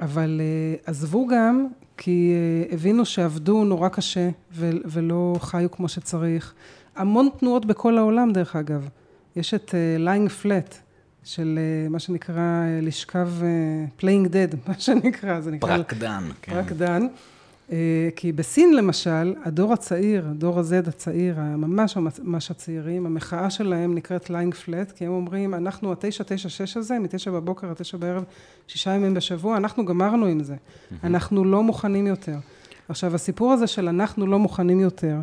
אבל 0.00 0.40
אה, 0.40 0.74
עזבו 0.86 1.26
גם, 1.26 1.66
כי 1.96 2.32
אה, 2.34 2.74
הבינו 2.74 3.04
שעבדו 3.04 3.64
נורא 3.64 3.88
קשה, 3.88 4.30
ולא 4.52 5.36
חיו 5.40 5.70
כמו 5.70 5.88
שצריך. 5.88 6.54
המון 6.96 7.28
תנועות 7.38 7.66
בכל 7.66 7.98
העולם, 7.98 8.32
דרך 8.32 8.56
אגב. 8.56 8.88
יש 9.36 9.54
את 9.54 9.70
uh, 9.70 10.06
lying 10.06 10.44
flat, 10.44 10.74
של 11.24 11.58
uh, 11.58 11.92
מה 11.92 11.98
שנקרא 11.98 12.38
אה, 12.38 12.80
לשכב 12.82 13.28
uh, 13.40 14.00
playing 14.00 14.28
dead, 14.28 14.56
מה 14.68 14.74
שנקרא, 14.78 15.40
זה 15.40 15.50
נקרא... 15.50 15.76
פרקדן, 15.76 16.28
כן. 16.42 16.52
פרקדן. 16.52 17.06
Uh, 17.06 17.08
כי 18.16 18.32
בסין 18.32 18.76
למשל, 18.76 19.34
הדור 19.44 19.72
הצעיר, 19.72 20.26
דור 20.34 20.58
ה-Z 20.58 20.88
הצעיר, 20.88 21.36
ממש 21.40 21.96
ממש 21.96 22.50
הצעירים, 22.50 23.06
המחאה 23.06 23.50
שלהם 23.50 23.94
נקראת 23.94 24.26
lying 24.26 24.54
flat, 24.64 24.92
כי 24.96 25.06
הם 25.06 25.12
אומרים, 25.12 25.54
אנחנו 25.54 25.92
ה-996 25.92 26.78
הזה, 26.78 26.98
מ-9 26.98 27.30
בבוקר 27.30 27.70
עד 27.70 27.76
9 27.76 27.96
בערב, 27.96 28.24
שישה 28.66 28.90
ימים 28.90 29.14
בשבוע, 29.14 29.56
אנחנו 29.56 29.84
גמרנו 29.84 30.26
עם 30.26 30.42
זה. 30.42 30.56
אנחנו 31.04 31.44
לא 31.44 31.62
מוכנים 31.62 32.06
יותר. 32.06 32.36
עכשיו, 32.88 33.14
הסיפור 33.14 33.52
הזה 33.52 33.66
של 33.66 33.88
אנחנו 33.88 34.26
לא 34.26 34.38
מוכנים 34.38 34.80
יותר, 34.80 35.16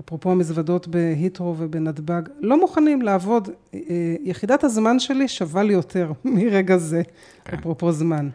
אפרופו 0.00 0.30
המזוודות 0.30 0.88
בהיטרו 0.88 1.54
ובנתב"ג, 1.58 2.22
לא 2.40 2.60
מוכנים 2.60 3.02
לעבוד, 3.02 3.48
אה, 3.74 3.80
יחידת 4.22 4.64
הזמן 4.64 4.98
שלי 4.98 5.28
שווה 5.28 5.62
לי 5.62 5.72
יותר 5.72 6.12
מרגע 6.24 6.76
זה, 6.76 7.02
כן. 7.44 7.56
אפרופו 7.56 7.92
זמן. 7.92 8.28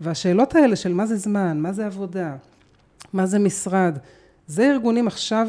והשאלות 0.00 0.54
האלה 0.54 0.76
של 0.76 0.94
מה 0.94 1.06
זה 1.06 1.16
זמן, 1.16 1.60
מה 1.60 1.72
זה 1.72 1.86
עבודה, 1.86 2.36
מה 3.12 3.26
זה 3.26 3.38
משרד, 3.38 3.98
זה 4.46 4.70
ארגונים 4.70 5.06
עכשיו, 5.06 5.48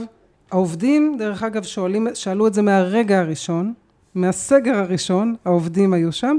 העובדים, 0.51 1.15
דרך 1.17 1.43
אגב, 1.43 1.63
שואלים, 1.63 2.07
שאלו 2.13 2.47
את 2.47 2.53
זה 2.53 2.61
מהרגע 2.61 3.19
הראשון, 3.19 3.73
מהסגר 4.15 4.75
הראשון, 4.75 5.35
העובדים 5.45 5.93
היו 5.93 6.11
שם. 6.11 6.37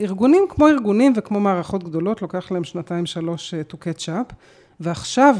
ארגונים 0.00 0.44
כמו 0.48 0.68
ארגונים 0.68 1.12
וכמו 1.16 1.40
מערכות 1.40 1.84
גדולות, 1.84 2.22
לוקח 2.22 2.50
להם 2.50 2.64
שנתיים 2.64 3.06
שלוש 3.06 3.54
to 3.54 3.74
catch 3.74 4.06
up, 4.08 4.34
ועכשיו 4.80 5.36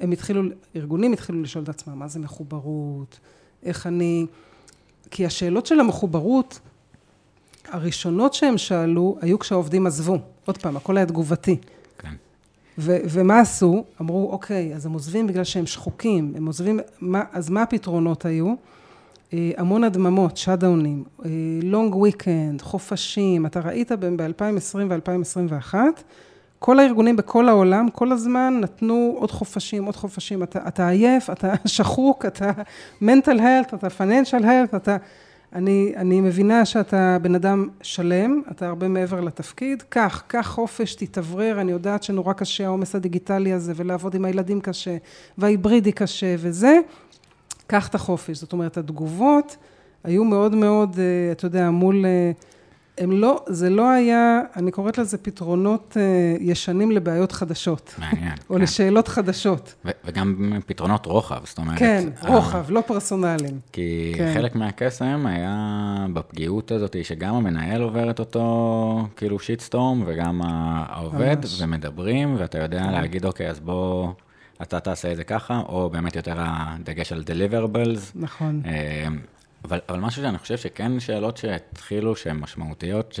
הם 0.00 0.10
התחילו, 0.10 0.42
ארגונים 0.76 1.12
התחילו 1.12 1.42
לשאול 1.42 1.64
את 1.64 1.68
עצמם, 1.68 1.98
מה 1.98 2.08
זה 2.08 2.18
מחוברות, 2.18 3.18
איך 3.62 3.86
אני... 3.86 4.26
כי 5.10 5.26
השאלות 5.26 5.66
של 5.66 5.80
המחוברות, 5.80 6.60
הראשונות 7.68 8.34
שהם 8.34 8.58
שאלו, 8.58 9.18
היו 9.20 9.38
כשהעובדים 9.38 9.86
עזבו. 9.86 10.18
עוד 10.46 10.58
פעם, 10.58 10.76
הכל 10.76 10.96
היה 10.96 11.06
תגובתי. 11.06 11.56
ו- 12.80 12.96
ומה 13.10 13.40
עשו? 13.40 13.84
אמרו, 14.00 14.30
אוקיי, 14.32 14.74
אז 14.74 14.86
הם 14.86 14.92
עוזבים 14.92 15.26
בגלל 15.26 15.44
שהם 15.44 15.66
שחוקים, 15.66 16.32
הם 16.36 16.46
עוזבים, 16.46 16.80
מה, 17.00 17.22
אז 17.32 17.50
מה 17.50 17.62
הפתרונות 17.62 18.24
היו? 18.24 18.54
אה, 19.32 19.50
המון 19.56 19.84
הדממות, 19.84 20.36
שאדאונים, 20.36 21.04
לונג 21.62 21.94
וויקנד, 21.94 22.62
חופשים, 22.62 23.46
אתה 23.46 23.60
ראית 23.60 23.92
ב-2020 23.92 24.78
ו-2021, 24.88 25.74
כל 26.58 26.78
הארגונים 26.78 27.16
בכל 27.16 27.48
העולם, 27.48 27.90
כל 27.90 28.12
הזמן 28.12 28.58
נתנו 28.60 29.14
עוד 29.18 29.30
חופשים, 29.30 29.84
עוד 29.84 29.96
חופשים, 29.96 30.42
אתה, 30.42 30.58
אתה 30.68 30.88
עייף, 30.88 31.30
אתה 31.30 31.52
שחוק, 31.66 32.26
אתה 32.26 32.50
mental 33.02 33.38
health, 33.38 33.74
אתה 33.74 33.86
financial 33.86 34.42
health, 34.42 34.76
אתה... 34.76 34.96
אני, 35.52 35.92
אני 35.96 36.20
מבינה 36.20 36.64
שאתה 36.64 37.16
בן 37.22 37.34
אדם 37.34 37.68
שלם, 37.82 38.42
אתה 38.50 38.68
הרבה 38.68 38.88
מעבר 38.88 39.20
לתפקיד, 39.20 39.82
קח, 39.88 40.22
קח 40.26 40.46
חופש, 40.46 40.94
תתאוורר, 40.94 41.60
אני 41.60 41.72
יודעת 41.72 42.02
שנורא 42.02 42.32
קשה 42.32 42.66
העומס 42.66 42.94
הדיגיטלי 42.94 43.52
הזה, 43.52 43.72
ולעבוד 43.76 44.14
עם 44.14 44.24
הילדים 44.24 44.60
קשה, 44.60 44.96
וההיברידי 45.38 45.92
קשה 45.92 46.34
וזה, 46.38 46.78
קח 47.66 47.88
את 47.88 47.94
החופש. 47.94 48.38
זאת 48.38 48.52
אומרת, 48.52 48.76
התגובות 48.76 49.56
היו 50.04 50.24
מאוד 50.24 50.54
מאוד, 50.54 50.98
אה, 50.98 51.32
אתה 51.32 51.46
יודע, 51.46 51.70
מול... 51.70 52.04
אה, 53.00 53.04
הם 53.04 53.12
לא, 53.12 53.44
זה 53.46 53.70
לא 53.70 53.90
היה, 53.90 54.40
אני 54.56 54.70
קוראת 54.70 54.98
לזה 54.98 55.18
פתרונות 55.18 55.96
אה, 56.00 56.02
ישנים 56.40 56.90
לבעיות 56.90 57.32
חדשות. 57.32 57.94
מעניין. 57.98 58.32
או 58.50 58.54
כן. 58.54 58.60
לשאלות 58.60 59.08
חדשות. 59.08 59.74
ו- 59.84 59.90
וגם 60.04 60.52
פתרונות 60.66 61.06
רוחב, 61.06 61.40
זאת 61.44 61.58
אומרת... 61.58 61.78
כן, 61.78 62.08
ה- 62.22 62.28
רוחב, 62.34 62.70
לא 62.70 62.80
פרסונליים. 62.86 63.58
כי 63.72 64.12
כן. 64.16 64.30
חלק 64.34 64.54
מהקסם 64.56 65.26
היה 65.26 65.56
בפגיעות 66.12 66.70
הזאת, 66.70 66.96
שגם 67.02 67.34
המנהל 67.34 67.82
עובר 67.82 68.10
את 68.10 68.18
אותו 68.18 69.08
כאילו 69.16 69.38
שיטסטורם, 69.38 70.02
וגם 70.06 70.40
העובד, 70.44 71.36
ממש. 71.42 71.60
ומדברים, 71.62 72.36
ואתה 72.38 72.58
יודע 72.58 72.90
להגיד, 72.90 73.24
אוקיי, 73.24 73.50
אז 73.50 73.60
בוא, 73.60 74.08
אתה 74.62 74.80
תעשה 74.80 75.12
את 75.12 75.16
זה 75.16 75.24
ככה, 75.24 75.62
או 75.68 75.90
באמת 75.90 76.16
יותר 76.16 76.34
הדגש 76.38 77.12
על 77.12 77.22
deliverables. 77.26 78.00
נכון. 78.14 78.62
אה, 79.64 79.68
אבל, 79.68 79.80
אבל 79.88 79.98
משהו 79.98 80.22
שאני 80.22 80.38
חושב 80.38 80.56
שכן 80.56 81.00
שאלות 81.00 81.36
שהתחילו, 81.36 82.16
שהן 82.16 82.36
משמעותיות, 82.36 83.12
ש... 83.12 83.20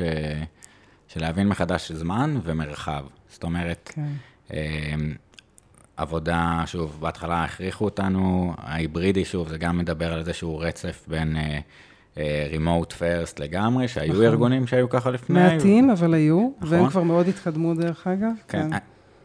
של 1.08 1.20
להבין 1.20 1.48
מחדש 1.48 1.92
זמן 1.92 2.40
ומרחב. 2.42 3.04
זאת 3.28 3.42
אומרת, 3.42 3.90
כן. 3.94 4.06
אה, 4.52 4.94
עבודה, 5.96 6.62
שוב, 6.66 6.96
בהתחלה 7.00 7.44
הכריחו 7.44 7.84
אותנו, 7.84 8.54
ההיברידי, 8.58 9.24
שוב, 9.24 9.48
זה 9.48 9.58
גם 9.58 9.78
מדבר 9.78 10.12
על 10.12 10.18
איזשהו 10.18 10.58
רצף 10.58 11.04
בין 11.08 11.36
אה, 11.36 11.58
אה, 12.18 12.48
remote 12.52 12.92
first 12.92 13.40
לגמרי, 13.40 13.88
שהיו 13.88 14.12
נכון. 14.12 14.24
ארגונים 14.24 14.66
שהיו 14.66 14.88
ככה 14.88 15.10
לפני. 15.10 15.40
מעטים, 15.40 15.90
אבל 15.90 16.14
היו, 16.14 16.50
נכון. 16.60 16.78
והם 16.78 16.88
כבר 16.88 17.02
מאוד 17.02 17.28
התקדמו 17.28 17.74
דרך 17.74 18.06
אגב. 18.06 18.32
כן. 18.48 18.68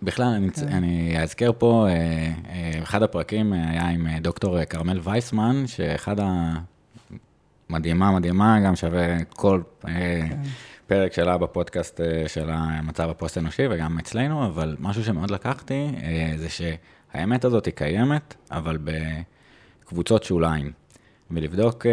בכלל, 0.01 0.25
אני, 0.25 0.51
כן. 0.51 0.67
אני 0.67 1.23
אזכר 1.23 1.51
פה, 1.57 1.87
אה, 1.89 1.93
אה, 1.93 2.71
אחד 2.83 3.03
הפרקים 3.03 3.53
היה 3.53 3.89
עם 3.89 4.07
אה, 4.07 4.17
דוקטור 4.21 4.59
אה, 4.59 4.65
כרמל 4.65 4.99
וייסמן, 5.03 5.67
שאחד 5.67 6.19
ה... 6.19 6.53
מדהימה, 7.69 8.11
מדהימה, 8.11 8.59
גם 8.65 8.75
שווה 8.75 9.23
כל 9.23 9.61
אה, 9.87 9.91
כן. 10.29 10.37
פרק 10.87 11.13
שלה 11.13 11.37
בפודקאסט 11.37 12.01
אה, 12.01 12.27
של 12.27 12.49
המצב 12.49 13.09
הפוסט-אנושי 13.09 13.63
וגם 13.69 13.99
אצלנו, 13.99 14.45
אבל 14.45 14.75
משהו 14.79 15.03
שמאוד 15.03 15.31
לקחתי, 15.31 15.87
אה, 16.03 16.33
זה 16.37 16.47
שהאמת 16.49 17.45
הזאת 17.45 17.65
היא 17.65 17.73
קיימת, 17.73 18.35
אבל 18.51 18.77
בקבוצות 19.83 20.23
שוליים. 20.23 20.71
ולבדוק 21.31 21.85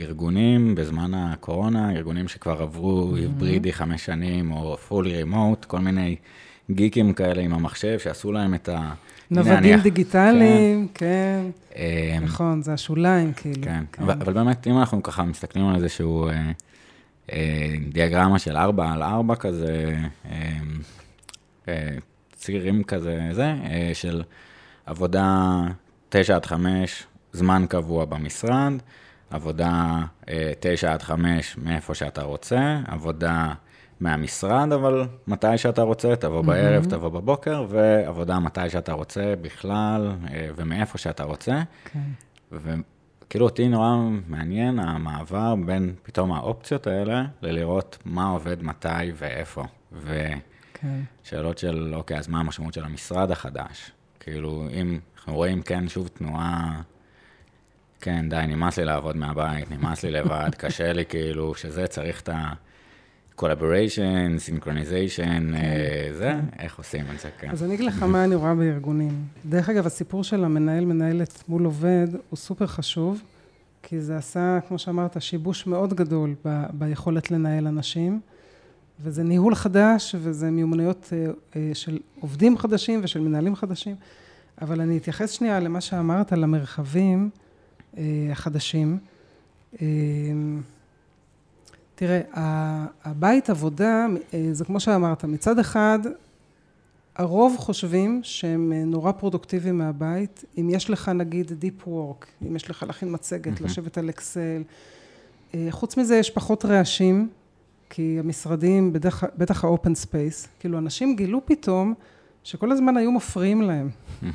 ארגונים 0.00 0.74
בזמן 0.74 1.14
הקורונה, 1.14 1.92
ארגונים 1.92 2.28
שכבר 2.28 2.62
עברו 2.62 3.16
היברידי 3.16 3.72
חמש 3.72 4.06
שנים, 4.06 4.52
או 4.52 4.76
פולי 4.76 5.16
רימוט, 5.16 5.64
כל 5.64 5.78
מיני 5.78 6.16
גיקים 6.70 7.12
כאלה 7.12 7.42
עם 7.42 7.52
המחשב, 7.52 7.98
שעשו 7.98 8.32
להם 8.32 8.54
את 8.54 8.68
ה... 8.68 8.92
נוודים 9.30 9.80
דיגיטליים, 9.80 10.88
כן. 10.94 11.42
אה, 11.76 12.18
נכון, 12.22 12.62
זה 12.62 12.72
השוליים, 12.72 13.32
כאילו. 13.32 13.62
כן, 13.62 13.84
אבל, 13.98 14.14
אבל 14.20 14.32
באמת, 14.32 14.66
אם 14.66 14.78
אנחנו 14.78 15.02
ככה 15.02 15.22
מסתכלים 15.24 15.68
על 15.68 15.76
איזשהו 15.76 16.28
אה, 16.28 16.50
אה, 17.32 17.74
דיאגרמה 17.92 18.38
של 18.38 18.56
4 18.56 18.92
על 18.92 19.02
4 19.02 19.34
כזה, 19.34 19.96
אה, 20.30 20.58
אה, 21.68 21.96
צירים 22.32 22.82
כזה, 22.84 23.28
זה, 23.32 23.54
אה, 23.64 23.90
של 23.94 24.22
עבודה 24.86 25.60
9 26.08 26.36
עד 26.36 26.46
5, 26.46 27.02
זמן 27.32 27.64
קבוע 27.68 28.04
במשרד, 28.04 28.72
עבודה 29.30 29.98
אה, 30.28 30.52
9 30.60 30.92
עד 30.92 31.02
5 31.02 31.56
מאיפה 31.58 31.94
שאתה 31.94 32.22
רוצה, 32.22 32.80
עבודה 32.86 33.52
מהמשרד, 34.00 34.72
אבל 34.72 35.04
מתי 35.26 35.58
שאתה 35.58 35.82
רוצה, 35.82 36.16
תבוא 36.16 36.42
בערב, 36.42 36.84
תבוא 36.84 37.08
בבוקר, 37.08 37.64
ועבודה 37.68 38.38
מתי 38.38 38.70
שאתה 38.70 38.92
רוצה 38.92 39.34
בכלל, 39.42 40.12
אה, 40.30 40.48
ומאיפה 40.56 40.98
שאתה 40.98 41.24
רוצה. 41.24 41.62
כן. 41.84 41.98
וכאילו 42.52 43.44
אותי 43.44 43.68
נורא 43.68 43.96
מעניין 44.28 44.78
המעבר 44.78 45.54
בין 45.66 45.94
פתאום 46.02 46.32
האופציות 46.32 46.86
האלה 46.86 47.24
ללראות 47.42 47.98
מה 48.04 48.28
עובד 48.28 48.62
מתי 48.62 49.12
ואיפה. 49.14 49.64
כן. 50.74 51.00
שאלות 51.22 51.58
של, 51.58 51.92
אוקיי, 51.94 52.18
אז 52.18 52.28
מה 52.28 52.40
המשמעות 52.40 52.74
של 52.74 52.84
המשרד 52.84 53.30
החדש? 53.30 53.90
כאילו, 54.20 54.68
אם 54.72 54.98
אנחנו 55.16 55.34
רואים, 55.34 55.62
כן, 55.62 55.88
שוב 55.88 56.08
תנועה, 56.08 56.80
כן, 58.00 58.28
די, 58.28 58.44
נמאס 58.48 58.78
לי 58.78 58.84
לעבוד 58.84 59.16
מהבית, 59.16 59.70
נמאס 59.70 60.02
לי 60.02 60.10
לבד, 60.10 60.50
קשה 60.58 60.92
לי, 60.92 61.04
כאילו, 61.04 61.54
שזה 61.54 61.86
צריך 61.86 62.20
את 62.20 62.28
ה... 62.28 62.52
collaboration, 63.40 64.38
synchronization, 64.46 65.54
אה, 65.54 66.10
זה, 66.18 66.32
איך 66.58 66.78
עושים 66.78 67.04
את 67.14 67.20
זה, 67.20 67.28
כן. 67.38 67.50
אז 67.50 67.62
אני 67.62 67.74
אגיד 67.74 67.86
לך 67.86 68.02
מה 68.02 68.24
אני 68.24 68.34
רואה 68.34 68.54
בארגונים. 68.54 69.24
דרך 69.46 69.68
אגב, 69.68 69.86
הסיפור 69.86 70.24
של 70.24 70.44
המנהל, 70.44 70.84
מנהלת 70.84 71.44
מול 71.48 71.64
עובד, 71.64 72.06
הוא 72.30 72.36
סופר 72.36 72.66
חשוב, 72.66 73.22
כי 73.82 74.00
זה 74.00 74.16
עשה, 74.16 74.58
כמו 74.68 74.78
שאמרת, 74.78 75.22
שיבוש 75.22 75.66
מאוד 75.66 75.94
גדול 75.94 76.34
ב, 76.44 76.62
ביכולת 76.72 77.30
לנהל 77.30 77.66
אנשים, 77.66 78.20
וזה 79.02 79.22
ניהול 79.22 79.54
חדש, 79.54 80.14
וזה 80.18 80.50
מיומנויות 80.50 81.12
אה, 81.12 81.26
אה, 81.56 81.70
של 81.74 81.98
עובדים 82.20 82.58
חדשים 82.58 83.00
ושל 83.02 83.20
מנהלים 83.20 83.56
חדשים. 83.56 83.96
אבל 84.60 84.80
אני 84.80 84.96
אתייחס 84.96 85.30
שנייה 85.30 85.60
למה 85.60 85.80
שאמרת 85.80 86.32
על 86.32 86.44
המרחבים 86.44 87.30
החדשים. 88.32 88.98
תראה, 92.00 92.20
הבית 93.04 93.50
עבודה, 93.50 94.06
אה, 94.34 94.48
זה 94.52 94.64
כמו 94.64 94.80
שאמרת, 94.80 95.24
מצד 95.24 95.58
אחד, 95.58 95.98
הרוב 97.16 97.56
חושבים 97.58 98.20
שהם 98.22 98.72
אה, 98.72 98.84
נורא 98.84 99.12
פרודוקטיביים 99.12 99.78
מהבית. 99.78 100.44
אם 100.58 100.70
יש 100.70 100.90
לך 100.90 101.08
נגיד 101.08 101.50
Deep 101.50 101.86
Work, 101.86 102.26
אם 102.48 102.56
יש 102.56 102.70
לך 102.70 102.82
להכין 102.82 103.08
מצגת, 103.12 103.60
לשבת 103.60 103.98
על 103.98 104.10
אקסל, 104.10 104.62
אה, 105.54 105.66
חוץ 105.70 105.96
מזה 105.96 106.16
יש 106.16 106.30
פחות 106.30 106.64
רעשים, 106.64 107.28
כי 107.90 108.16
המשרדים, 108.18 108.92
בדרך, 108.92 109.24
בטח 109.38 109.64
ה-open 109.64 110.06
space, 110.06 110.46
כאילו 110.60 110.78
אנשים 110.78 111.16
גילו 111.16 111.40
פתאום 111.46 111.94
שכל 112.44 112.72
הזמן 112.72 112.96
היו 112.96 113.12
מפריעים 113.12 113.62
להם. 113.62 113.88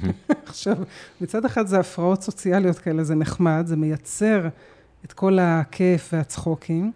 עכשיו, 0.46 0.78
מצד 1.22 1.46
אחד 1.46 1.68
זה 1.68 1.80
הפרעות 1.80 2.22
סוציאליות 2.22 2.80
כאלה, 2.80 3.04
זה 3.04 3.16
נחמד, 3.16 3.64
זה 3.68 3.76
מייצר 3.76 4.48
את 5.06 5.14
כל 5.14 5.38
הכיף 5.42 6.10
והצחוקים. 6.14 6.92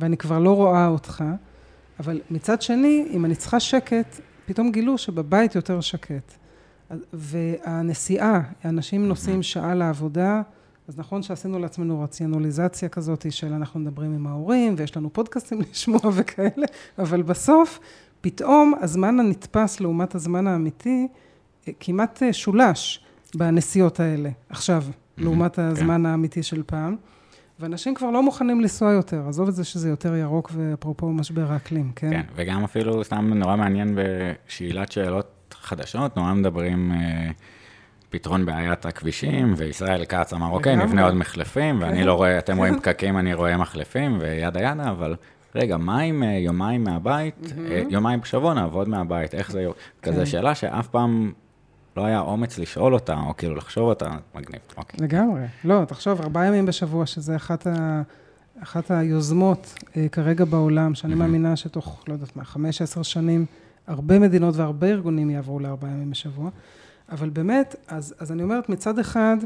ואני 0.00 0.16
כבר 0.16 0.38
לא 0.38 0.56
רואה 0.56 0.86
אותך, 0.86 1.24
אבל 2.00 2.20
מצד 2.30 2.62
שני, 2.62 3.06
אם 3.10 3.24
אני 3.24 3.34
צריכה 3.34 3.60
שקט, 3.60 4.20
פתאום 4.46 4.72
גילו 4.72 4.98
שבבית 4.98 5.54
יותר 5.54 5.80
שקט. 5.80 6.32
והנסיעה, 7.12 8.40
אנשים 8.64 9.08
נוסעים 9.08 9.42
שעה 9.42 9.74
לעבודה, 9.74 10.42
אז 10.88 10.98
נכון 10.98 11.22
שעשינו 11.22 11.58
לעצמנו 11.58 12.00
רציונליזציה 12.00 12.88
כזאת 12.88 13.32
של 13.32 13.52
אנחנו 13.52 13.80
מדברים 13.80 14.14
עם 14.14 14.26
ההורים, 14.26 14.74
ויש 14.76 14.96
לנו 14.96 15.12
פודקאסטים 15.12 15.60
לשמוע 15.70 16.00
וכאלה, 16.14 16.66
אבל 16.98 17.22
בסוף, 17.22 17.80
פתאום 18.20 18.74
הזמן 18.80 19.20
הנתפס 19.20 19.80
לעומת 19.80 20.14
הזמן 20.14 20.46
האמיתי, 20.46 21.08
כמעט 21.80 22.22
שולש 22.32 23.04
בנסיעות 23.34 24.00
האלה, 24.00 24.30
עכשיו, 24.48 24.84
לעומת 25.18 25.56
כן. 25.56 25.62
הזמן 25.62 26.06
האמיתי 26.06 26.42
של 26.42 26.62
פעם. 26.66 26.96
ואנשים 27.60 27.94
כבר 27.94 28.10
לא 28.10 28.22
מוכנים 28.22 28.60
לנסוע 28.60 28.92
יותר, 28.92 29.22
עזוב 29.28 29.48
את 29.48 29.54
זה 29.54 29.64
שזה 29.64 29.88
יותר 29.88 30.14
ירוק 30.14 30.50
ואפרופו 30.54 31.08
משבר 31.08 31.52
האקלים, 31.52 31.92
כן? 31.96 32.10
כן, 32.10 32.22
וגם 32.34 32.64
אפילו 32.64 33.04
סתם 33.04 33.34
נורא 33.34 33.56
מעניין 33.56 33.94
בשאלת 33.94 34.92
שאלות 34.92 35.54
חדשות, 35.60 36.16
נורא 36.16 36.32
מדברים 36.32 36.92
אה, 36.92 37.30
פתרון 38.10 38.46
בעיית 38.46 38.86
הכבישים, 38.86 39.54
וישראל 39.56 40.04
כץ 40.04 40.32
אמר, 40.32 40.50
אוקיי, 40.50 40.76
נבנה 40.76 41.04
עוד 41.04 41.14
מחלפים, 41.14 41.76
כן. 41.76 41.82
ואני 41.82 42.04
לא 42.04 42.14
רואה, 42.14 42.38
אתם 42.38 42.56
רואים 42.56 42.76
פקקים, 42.80 43.18
אני 43.18 43.34
רואה 43.34 43.56
מחלפים, 43.56 44.18
וידה 44.20 44.60
ידה, 44.60 44.90
אבל 44.90 45.16
רגע, 45.54 45.76
מה 45.76 46.00
עם 46.00 46.22
אה, 46.22 46.28
יומיים 46.28 46.84
מהבית, 46.84 47.52
אה, 47.70 47.82
יומיים 47.88 48.20
בשבוע 48.20 48.54
נעבוד 48.54 48.88
מהבית, 48.88 49.34
איך 49.34 49.50
זה, 49.50 49.66
כן. 50.02 50.12
כזה 50.12 50.26
שאלה 50.26 50.54
שאף 50.54 50.88
פעם 50.88 51.32
לא 51.96 52.04
היה 52.04 52.20
אומץ 52.20 52.58
לשאול 52.58 52.94
אותה, 52.94 53.14
או 53.26 53.36
כאילו 53.36 53.54
לחשוב 53.54 53.88
אותה, 53.88 54.10
מגניב, 54.34 54.60
אוקיי. 54.76 55.00
לגמרי. 55.00 55.42
לא, 55.64 55.84
תחשוב, 55.88 56.20
ארבעה 56.20 56.46
ימים 56.46 56.66
בשבוע, 56.66 57.06
שזה 57.06 57.36
אחת, 57.36 57.66
ה, 57.66 58.02
אחת 58.62 58.90
היוזמות 58.90 59.74
אה, 59.96 60.06
כרגע 60.12 60.44
בעולם, 60.44 60.94
שאני 60.94 61.14
מאמינה 61.14 61.56
שתוך, 61.56 62.04
לא 62.08 62.12
יודעת 62.12 62.36
מה, 62.36 62.44
חמש, 62.44 62.82
עשר 62.82 63.02
שנים, 63.02 63.46
הרבה 63.86 64.18
מדינות 64.18 64.56
והרבה 64.56 64.86
ארגונים 64.86 65.30
יעברו 65.30 65.60
לארבעה 65.60 65.90
ימים 65.90 66.10
בשבוע. 66.10 66.50
אבל 67.10 67.28
באמת, 67.30 67.76
אז, 67.88 68.14
אז 68.18 68.32
אני 68.32 68.42
אומרת, 68.42 68.68
מצד 68.68 68.98
אחד, 68.98 69.36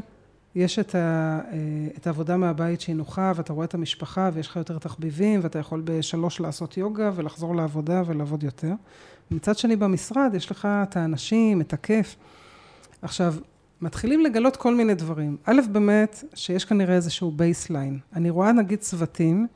יש 0.55 0.79
את, 0.79 0.95
ה, 0.95 1.39
אה, 1.51 1.57
את 1.97 2.07
העבודה 2.07 2.37
מהבית 2.37 2.81
שהיא 2.81 2.95
נוחה, 2.95 3.31
ואתה 3.35 3.53
רואה 3.53 3.65
את 3.65 3.73
המשפחה, 3.73 4.29
ויש 4.33 4.47
לך 4.47 4.55
יותר 4.55 4.77
תחביבים, 4.77 5.39
ואתה 5.43 5.59
יכול 5.59 5.81
בשלוש 5.85 6.39
לעשות 6.39 6.77
יוגה, 6.77 7.11
ולחזור 7.15 7.55
לעבודה 7.55 8.01
ולעבוד 8.05 8.43
יותר. 8.43 8.71
מצד 9.31 9.57
שני, 9.57 9.75
במשרד 9.75 10.31
יש 10.35 10.51
לך 10.51 10.67
את 10.83 10.97
האנשים, 10.97 11.61
את 11.61 11.73
הכיף. 11.73 12.15
עכשיו, 13.01 13.35
מתחילים 13.81 14.21
לגלות 14.21 14.55
כל 14.55 14.75
מיני 14.75 14.95
דברים. 14.95 15.37
א', 15.45 15.61
באמת, 15.71 16.23
שיש 16.33 16.65
כנראה 16.65 16.95
איזשהו 16.95 17.31
baseline. 17.31 17.99
אני 18.15 18.29
רואה 18.29 18.51
נגיד 18.51 18.79
צוותים, 18.79 19.47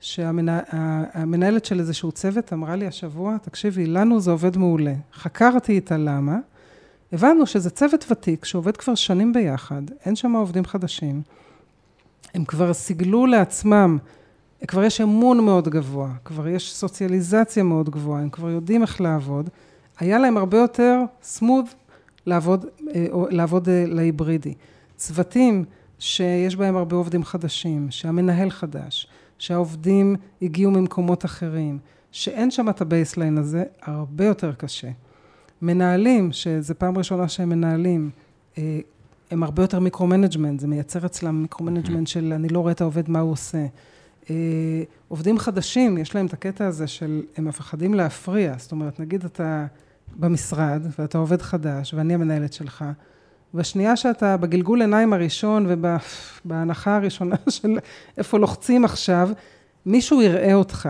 שהמנהלת 0.00 1.64
של 1.64 1.80
איזשהו 1.80 2.12
צוות 2.12 2.52
אמרה 2.52 2.76
לי 2.76 2.86
השבוע, 2.86 3.36
תקשיבי, 3.42 3.86
לנו 3.86 4.20
זה 4.20 4.30
עובד 4.30 4.56
מעולה. 4.56 4.94
חקרתי 5.14 5.72
איתה 5.72 5.96
למה. 5.96 6.38
הבנו 7.12 7.46
שזה 7.46 7.70
צוות 7.70 8.04
ותיק 8.10 8.44
שעובד 8.44 8.76
כבר 8.76 8.94
שנים 8.94 9.32
ביחד, 9.32 9.82
אין 10.04 10.16
שם 10.16 10.32
עובדים 10.32 10.64
חדשים. 10.64 11.22
הם 12.34 12.44
כבר 12.44 12.74
סיגלו 12.74 13.26
לעצמם, 13.26 13.98
כבר 14.68 14.84
יש 14.84 15.00
אמון 15.00 15.44
מאוד 15.44 15.68
גבוה, 15.68 16.10
כבר 16.24 16.48
יש 16.48 16.74
סוציאליזציה 16.74 17.62
מאוד 17.62 17.90
גבוהה, 17.90 18.22
הם 18.22 18.30
כבר 18.30 18.50
יודעים 18.50 18.82
איך 18.82 19.00
לעבוד. 19.00 19.50
היה 19.98 20.18
להם 20.18 20.36
הרבה 20.36 20.58
יותר 20.58 21.00
smooth 21.22 21.64
לעבוד, 22.26 22.66
אה, 22.94 23.06
לעבוד 23.30 23.68
אה, 23.68 23.84
להיברידי. 23.86 24.54
צוותים 24.96 25.64
שיש 25.98 26.56
בהם 26.56 26.76
הרבה 26.76 26.96
עובדים 26.96 27.24
חדשים, 27.24 27.86
שהמנהל 27.90 28.50
חדש, 28.50 29.06
שהעובדים 29.38 30.16
הגיעו 30.42 30.70
ממקומות 30.70 31.24
אחרים, 31.24 31.78
שאין 32.12 32.50
שם 32.50 32.68
את 32.68 32.80
ה 32.80 32.86
baseline 32.86 33.38
הזה, 33.38 33.64
הרבה 33.82 34.24
יותר 34.24 34.52
קשה. 34.52 34.88
מנהלים, 35.62 36.32
שזו 36.32 36.74
פעם 36.78 36.98
ראשונה 36.98 37.28
שהם 37.28 37.48
מנהלים, 37.48 38.10
אה, 38.58 38.80
הם 39.30 39.42
הרבה 39.42 39.62
יותר 39.62 39.80
micro-management, 39.80 40.60
זה 40.60 40.66
מייצר 40.66 41.06
אצלם 41.06 41.42
micro-management 41.42 42.06
של 42.06 42.32
אני 42.32 42.48
לא 42.48 42.60
רואה 42.60 42.72
את 42.72 42.80
העובד, 42.80 43.10
מה 43.10 43.20
הוא 43.20 43.32
עושה. 43.32 43.66
עובדים 45.08 45.38
חדשים, 45.38 45.98
יש 45.98 46.14
להם 46.14 46.26
את 46.26 46.32
הקטע 46.32 46.66
הזה 46.66 46.86
של 46.86 47.22
הם 47.36 47.44
מפחדים 47.44 47.94
להפריע, 47.94 48.54
זאת 48.58 48.72
אומרת, 48.72 49.00
נגיד 49.00 49.24
אתה 49.24 49.66
במשרד, 50.14 50.86
ואתה 50.98 51.18
עובד 51.18 51.42
חדש, 51.42 51.94
ואני 51.94 52.14
המנהלת 52.14 52.52
שלך, 52.52 52.84
בשנייה 53.54 53.96
שאתה 53.96 54.36
בגלגול 54.36 54.80
עיניים 54.80 55.12
הראשון 55.12 55.66
ובהנחה 55.68 56.96
הראשונה 56.96 57.36
של 57.48 57.78
איפה 58.18 58.38
לוחצים 58.38 58.84
עכשיו, 58.84 59.30
מישהו 59.86 60.22
יראה 60.22 60.54
אותך. 60.54 60.88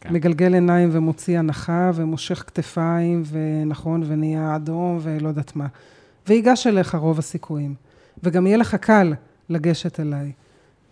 כן. 0.00 0.12
מגלגל 0.12 0.54
עיניים 0.54 0.88
ומוציא 0.92 1.38
הנחה 1.38 1.90
ומושך 1.94 2.44
כתפיים, 2.46 3.22
ונכון, 3.26 4.02
ונהיה 4.06 4.56
אדום 4.56 4.98
ולא 5.02 5.28
יודעת 5.28 5.56
מה. 5.56 5.66
ויגש 6.28 6.66
אליך 6.66 6.94
רוב 6.94 7.18
הסיכויים. 7.18 7.74
וגם 8.22 8.46
יהיה 8.46 8.56
לך 8.56 8.74
קל 8.74 9.14
לגשת 9.48 10.00
אליי. 10.00 10.32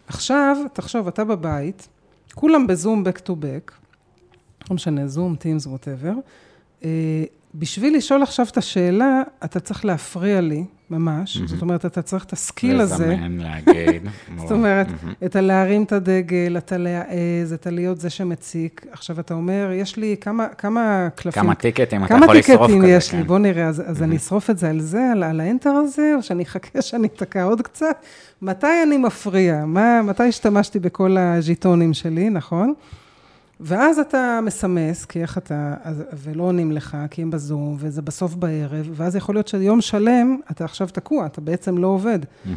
עכשיו, 0.06 0.56
תחשוב, 0.72 1.08
אתה 1.08 1.24
בבית, 1.24 1.88
כולם 2.34 2.66
בזום 2.66 3.04
back 3.06 3.18
to 3.26 3.30
back, 3.30 3.72
לא 4.70 4.74
משנה, 4.74 5.08
זום, 5.08 5.36
Teams, 5.36 5.66
whatever, 5.66 6.12
בשביל 7.58 7.96
לשאול 7.96 8.22
עכשיו 8.22 8.46
את 8.50 8.56
השאלה, 8.56 9.22
אתה 9.44 9.60
צריך 9.60 9.84
להפריע 9.84 10.40
לי, 10.40 10.64
ממש. 10.90 11.36
Mm-hmm. 11.36 11.46
זאת 11.46 11.62
אומרת, 11.62 11.86
אתה 11.86 12.02
צריך 12.02 12.24
את 12.24 12.32
ה 12.32 12.40
skill 12.40 12.80
הזה. 12.80 13.06
לזמן, 13.06 13.38
להגיד. 13.38 14.02
זאת 14.38 14.52
אומרת, 14.52 14.86
mm-hmm. 14.86 15.24
את 15.26 15.36
הלהרים 15.36 15.82
את 15.82 15.92
הדגל, 15.92 16.56
את 16.58 16.72
הלהעז, 16.72 17.52
את 17.54 17.66
הלהיות 17.66 18.00
זה 18.00 18.10
שמציק. 18.10 18.86
עכשיו, 18.92 19.20
אתה 19.20 19.34
אומר, 19.34 19.70
יש 19.74 19.96
לי 19.96 20.16
כמה, 20.20 20.48
כמה 20.48 21.08
קלפים. 21.14 21.42
כמה 21.42 21.54
טיקטים 21.54 22.04
אתה 22.04 22.14
יכול 22.14 22.36
לשרוף 22.36 22.46
כזה, 22.46 22.56
כמה 22.56 22.66
טיקטים 22.66 22.84
יש 22.96 23.12
לי, 23.12 23.20
כן. 23.20 23.26
בוא 23.26 23.38
נראה. 23.38 23.66
אז, 23.66 23.82
אז 23.86 24.00
mm-hmm. 24.00 24.04
אני 24.04 24.16
אשרוף 24.16 24.50
את 24.50 24.58
זה 24.58 24.70
על 24.70 24.80
זה, 24.80 25.10
על, 25.12 25.22
על 25.22 25.40
ה 25.40 25.45
enter 25.45 25.70
הזה, 25.70 26.12
או 26.16 26.22
שאני 26.22 26.42
אחכה 26.42 26.82
שאני 26.82 27.06
אתקע 27.06 27.42
עוד 27.42 27.62
קצת? 27.62 28.02
מתי 28.42 28.82
אני 28.86 28.96
מפריע? 28.96 29.64
מה, 29.64 30.02
מתי 30.02 30.22
השתמשתי 30.22 30.78
בכל 30.78 31.16
הז'יטונים 31.18 31.94
שלי, 31.94 32.30
נכון? 32.30 32.74
ואז 33.60 33.98
אתה 33.98 34.40
מסמס, 34.42 35.04
כי 35.04 35.22
איך 35.22 35.38
אתה, 35.38 35.74
ולא 36.12 36.42
עונים 36.42 36.72
לך, 36.72 36.96
כי 37.10 37.22
הם 37.22 37.30
בזום, 37.30 37.76
וזה 37.78 38.02
בסוף 38.02 38.34
בערב, 38.34 38.90
ואז 38.92 39.16
יכול 39.16 39.34
להיות 39.34 39.48
שיום 39.48 39.80
שלם 39.80 40.40
אתה 40.50 40.64
עכשיו 40.64 40.88
תקוע, 40.88 41.26
אתה 41.26 41.40
בעצם 41.40 41.78
לא 41.78 41.86
עובד. 41.86 42.18
Mm-hmm. 42.22 42.48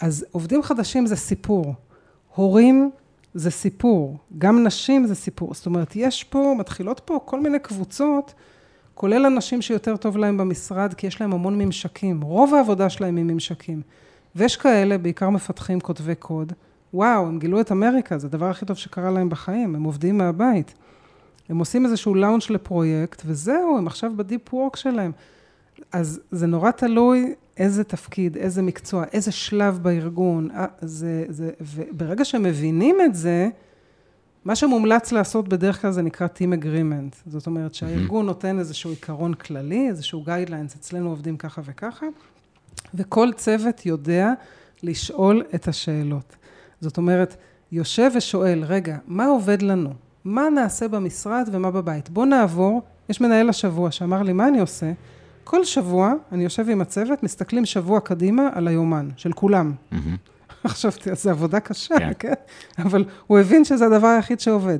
אז 0.00 0.26
עובדים 0.30 0.62
חדשים 0.62 1.06
זה 1.06 1.16
סיפור. 1.16 1.74
הורים 2.34 2.90
זה 3.34 3.50
סיפור. 3.50 4.18
גם 4.38 4.66
נשים 4.66 5.06
זה 5.06 5.14
סיפור. 5.14 5.54
זאת 5.54 5.66
אומרת, 5.66 5.96
יש 5.96 6.24
פה, 6.24 6.54
מתחילות 6.58 7.00
פה 7.04 7.20
כל 7.24 7.40
מיני 7.40 7.58
קבוצות, 7.58 8.34
כולל 8.94 9.26
אנשים 9.26 9.62
שיותר 9.62 9.96
טוב 9.96 10.16
להם 10.16 10.36
במשרד, 10.36 10.94
כי 10.94 11.06
יש 11.06 11.20
להם 11.20 11.32
המון 11.32 11.58
ממשקים. 11.58 12.20
רוב 12.20 12.54
העבודה 12.54 12.90
שלהם 12.90 13.16
היא 13.16 13.24
ממשקים. 13.24 13.82
ויש 14.36 14.56
כאלה, 14.56 14.98
בעיקר 14.98 15.30
מפתחים 15.30 15.80
כותבי 15.80 16.14
קוד, 16.14 16.52
וואו, 16.94 17.26
הם 17.26 17.38
גילו 17.38 17.60
את 17.60 17.72
אמריקה, 17.72 18.18
זה 18.18 18.26
הדבר 18.26 18.50
הכי 18.50 18.66
טוב 18.66 18.76
שקרה 18.76 19.10
להם 19.10 19.28
בחיים, 19.28 19.74
הם 19.74 19.82
עובדים 19.82 20.18
מהבית. 20.18 20.74
הם 21.48 21.58
עושים 21.58 21.86
איזשהו 21.86 22.14
לאונץ' 22.14 22.50
לפרויקט, 22.50 23.22
וזהו, 23.26 23.78
הם 23.78 23.86
עכשיו 23.86 24.12
בדיפ 24.16 24.54
וורק 24.54 24.76
שלהם. 24.76 25.12
אז 25.92 26.20
זה 26.30 26.46
נורא 26.46 26.70
תלוי 26.70 27.34
איזה 27.56 27.84
תפקיד, 27.84 28.36
איזה 28.36 28.62
מקצוע, 28.62 29.04
איזה 29.12 29.32
שלב 29.32 29.78
בארגון. 29.82 30.50
אה, 30.50 30.66
זה, 30.80 31.24
זה, 31.28 31.50
וברגע 31.60 32.24
שהם 32.24 32.42
מבינים 32.42 32.96
את 33.04 33.14
זה, 33.14 33.48
מה 34.44 34.56
שמומלץ 34.56 35.12
לעשות 35.12 35.48
בדרך 35.48 35.82
כלל 35.82 35.90
זה 35.90 36.02
נקרא 36.02 36.26
Team 36.26 36.62
Agreement. 36.62 37.16
זאת 37.26 37.46
אומרת 37.46 37.74
שהארגון 37.74 38.26
נותן 38.26 38.58
איזשהו 38.58 38.90
עיקרון 38.90 39.34
כללי, 39.34 39.88
איזשהו 39.88 40.24
guidelines, 40.26 40.76
אצלנו 40.76 41.10
עובדים 41.10 41.36
ככה 41.36 41.62
וככה, 41.64 42.06
וכל 42.94 43.32
צוות 43.36 43.86
יודע 43.86 44.32
לשאול 44.82 45.42
את 45.54 45.68
השאלות. 45.68 46.36
זאת 46.80 46.96
אומרת, 46.96 47.36
יושב 47.72 48.10
ושואל, 48.14 48.64
רגע, 48.66 48.96
מה 49.06 49.26
עובד 49.26 49.62
לנו? 49.62 49.92
מה 50.24 50.50
נעשה 50.50 50.88
במשרד 50.88 51.48
ומה 51.52 51.70
בבית? 51.70 52.10
בוא 52.10 52.26
נעבור, 52.26 52.82
יש 53.08 53.20
מנהל 53.20 53.48
השבוע 53.48 53.90
שאמר 53.90 54.22
לי, 54.22 54.32
מה 54.32 54.48
אני 54.48 54.60
עושה? 54.60 54.92
כל 55.44 55.64
שבוע 55.64 56.12
אני 56.32 56.44
יושב 56.44 56.68
עם 56.68 56.80
הצוות, 56.80 57.22
מסתכלים 57.22 57.66
שבוע 57.66 58.00
קדימה 58.00 58.48
על 58.52 58.68
היומן 58.68 59.08
של 59.16 59.32
כולם. 59.32 59.72
חשבתי, 60.66 61.14
זו 61.14 61.30
עבודה 61.30 61.60
קשה, 61.60 61.94
כן. 61.98 62.12
כן? 62.18 62.32
אבל 62.78 63.04
הוא 63.26 63.38
הבין 63.38 63.64
שזה 63.64 63.86
הדבר 63.86 64.06
היחיד 64.06 64.40
שעובד. 64.40 64.78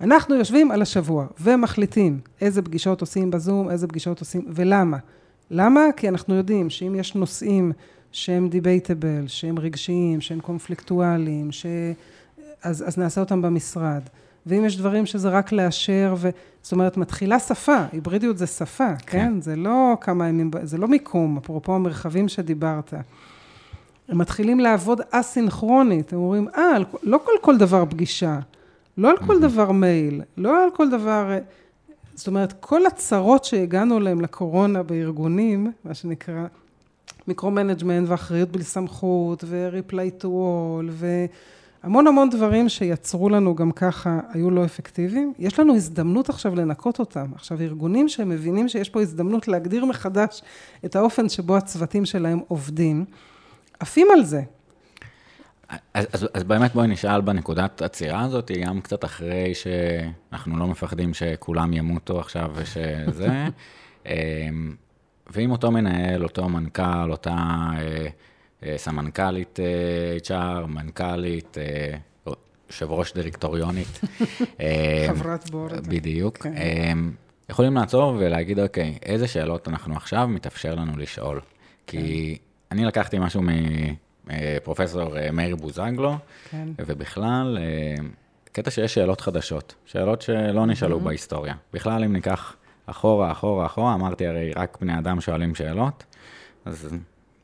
אנחנו 0.00 0.34
יושבים 0.34 0.70
על 0.70 0.82
השבוע 0.82 1.26
ומחליטים 1.40 2.20
איזה 2.40 2.62
פגישות 2.62 3.00
עושים 3.00 3.30
בזום, 3.30 3.70
איזה 3.70 3.86
פגישות 3.86 4.20
עושים, 4.20 4.44
ולמה? 4.48 4.96
למה? 5.50 5.80
כי 5.96 6.08
אנחנו 6.08 6.34
יודעים 6.34 6.70
שאם 6.70 6.94
יש 6.94 7.14
נושאים 7.14 7.72
שהם 8.12 8.48
דיבייטבל, 8.48 9.24
שהם 9.26 9.58
רגשיים, 9.58 10.20
שהם 10.20 10.40
קונפליקטואליים, 10.40 11.52
ש... 11.52 11.66
אז, 12.62 12.88
אז 12.88 12.98
נעשה 12.98 13.20
אותם 13.20 13.42
במשרד. 13.42 14.02
ואם 14.46 14.64
יש 14.64 14.76
דברים 14.76 15.06
שזה 15.06 15.28
רק 15.28 15.52
לאשר, 15.52 16.14
ו... 16.18 16.30
זאת 16.62 16.72
אומרת, 16.72 16.96
מתחילה 16.96 17.38
שפה, 17.38 17.76
היברידיות 17.92 18.38
זה 18.38 18.46
שפה, 18.46 18.96
כן? 18.96 19.04
כן? 19.06 19.40
זה 19.40 19.56
לא 19.56 19.96
כמה 20.00 20.28
ימים, 20.28 20.50
זה 20.62 20.78
לא 20.78 20.88
מיקום, 20.88 21.36
אפרופו 21.36 21.74
המרחבים 21.74 22.28
שדיברת. 22.28 22.94
הם 24.08 24.18
מתחילים 24.18 24.60
לעבוד 24.60 25.00
אסינכרונית, 25.10 26.12
הם 26.12 26.18
אומרים, 26.18 26.48
אה, 26.56 26.76
לא 27.02 27.18
כל 27.24 27.32
כל 27.40 27.58
דבר 27.58 27.84
פגישה, 27.90 28.38
לא 28.98 29.10
על 29.10 29.16
כל 29.26 29.40
דבר 29.40 29.72
מייל, 29.72 30.22
לא 30.36 30.64
על 30.64 30.70
כל 30.70 30.90
דבר... 30.90 31.38
זאת 32.14 32.26
אומרת, 32.26 32.54
כל 32.60 32.86
הצרות 32.86 33.44
שהגענו 33.44 33.98
אליהן 33.98 34.20
לקורונה 34.20 34.82
בארגונים, 34.82 35.72
מה 35.84 35.94
שנקרא 35.94 36.46
micro-management 37.28 38.08
ואחריות 38.08 38.52
בלי 38.52 38.64
סמכות, 38.64 39.44
ו-reply 39.46 40.22
to 40.22 40.24
all, 40.24 40.90
והמון 41.82 42.06
המון 42.06 42.30
דברים 42.30 42.68
שיצרו 42.68 43.28
לנו 43.28 43.54
גם 43.54 43.72
ככה, 43.72 44.20
היו 44.32 44.50
לא 44.50 44.64
אפקטיביים. 44.64 45.32
יש 45.38 45.58
לנו 45.58 45.74
הזדמנות 45.74 46.28
עכשיו 46.28 46.54
לנקות 46.54 46.98
אותם. 46.98 47.26
עכשיו, 47.34 47.60
ארגונים 47.60 48.08
שהם 48.08 48.28
מבינים 48.28 48.68
שיש 48.68 48.88
פה 48.88 49.00
הזדמנות 49.00 49.48
להגדיר 49.48 49.84
מחדש 49.84 50.42
את 50.84 50.96
האופן 50.96 51.28
שבו 51.28 51.56
הצוותים 51.56 52.04
שלהם 52.04 52.40
עובדים, 52.48 53.04
עפים 53.80 54.06
על 54.12 54.24
זה. 54.24 54.42
אז, 55.94 56.06
אז, 56.12 56.28
אז 56.34 56.44
באמת 56.44 56.74
בואי 56.74 56.88
נשאל 56.88 57.20
בנקודת 57.20 57.82
עצירה 57.82 58.22
הזאת, 58.22 58.50
גם 58.66 58.80
קצת 58.80 59.04
אחרי 59.04 59.52
שאנחנו 59.54 60.58
לא 60.58 60.66
מפחדים 60.66 61.14
שכולם 61.14 61.72
ימותו 61.72 62.20
עכשיו 62.20 62.50
ושזה, 62.54 63.28
אמ, 64.06 64.74
ואם 65.30 65.50
אותו 65.50 65.70
מנהל, 65.70 66.22
אותו 66.22 66.48
מנכ"ל, 66.48 67.10
אותה 67.10 67.36
אה, 67.76 68.06
אה, 68.62 68.74
סמנכ"לית 68.78 69.60
אה, 69.60 70.16
HR, 70.62 70.66
מנכ"לית, 70.66 71.56
יושב 72.68 72.90
ראש 72.90 73.14
דירקטוריונית. 73.14 74.00
חברת 75.08 75.50
בורד. 75.50 75.86
בדיוק. 75.86 76.38
כן. 76.38 76.98
יכולים 77.50 77.74
לעצור 77.74 78.16
ולהגיד, 78.18 78.60
אוקיי, 78.60 78.98
איזה 79.02 79.28
שאלות 79.28 79.68
אנחנו 79.68 79.96
עכשיו 79.96 80.28
מתאפשר 80.28 80.74
לנו 80.74 80.96
לשאול? 80.96 81.40
כי 81.86 82.36
כן. 82.38 82.74
אני 82.76 82.84
לקחתי 82.84 83.18
משהו 83.18 83.42
מפרופסור 84.26 85.14
מאיר 85.32 85.56
בוזגלו, 85.56 86.16
כן. 86.50 86.68
ובכלל, 86.78 87.58
קטע 88.52 88.70
שיש 88.70 88.94
שאלות 88.94 89.20
חדשות, 89.20 89.74
שאלות 89.86 90.22
שלא 90.22 90.66
נשאלו 90.66 90.96
mm-hmm. 90.96 91.02
בהיסטוריה. 91.02 91.54
בכלל, 91.72 92.04
אם 92.04 92.12
ניקח 92.12 92.56
אחורה, 92.90 93.32
אחורה, 93.32 93.66
אחורה, 93.66 93.94
אמרתי 93.94 94.26
הרי 94.26 94.52
רק 94.56 94.78
בני 94.80 94.98
אדם 94.98 95.20
שואלים 95.20 95.54
שאלות, 95.54 96.04
אז 96.64 96.88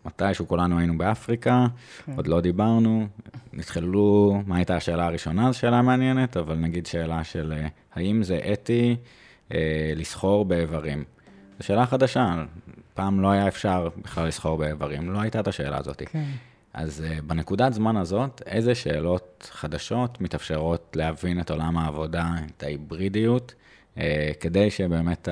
מתישהו 0.04 0.48
כולנו 0.48 0.78
היינו 0.78 0.98
באפריקה, 0.98 1.66
כן. 2.04 2.12
עוד 2.16 2.26
לא 2.26 2.40
דיברנו, 2.40 3.06
נתחלו, 3.52 4.40
מה 4.46 4.56
הייתה 4.56 4.76
השאלה 4.76 5.06
הראשונה? 5.06 5.52
זו 5.52 5.58
שאלה 5.58 5.82
מעניינת, 5.82 6.36
אבל 6.36 6.56
נגיד 6.56 6.86
שאלה 6.86 7.24
של 7.24 7.52
אה, 7.56 7.66
האם 7.94 8.22
זה 8.22 8.38
אתי 8.52 8.96
אה, 9.52 9.92
לסחור 9.96 10.44
באיברים. 10.44 11.04
זו 11.58 11.66
שאלה 11.66 11.86
חדשה, 11.86 12.44
פעם 12.94 13.20
לא 13.20 13.30
היה 13.30 13.48
אפשר 13.48 13.88
בכלל 14.02 14.26
לסחור 14.28 14.58
באיברים, 14.58 15.10
לא 15.10 15.20
הייתה 15.20 15.40
את 15.40 15.48
השאלה 15.48 15.78
הזאת. 15.78 16.02
כן. 16.06 16.24
אז 16.74 17.04
uh, 17.06 17.22
בנקודת 17.22 17.72
זמן 17.72 17.96
הזאת, 17.96 18.42
איזה 18.46 18.74
שאלות 18.74 19.50
חדשות 19.52 20.20
מתאפשרות 20.20 20.96
להבין 20.96 21.40
את 21.40 21.50
עולם 21.50 21.78
העבודה, 21.78 22.30
את 22.56 22.62
ההיברידיות, 22.62 23.54
כדי 24.40 24.70
שבאמת 24.70 25.28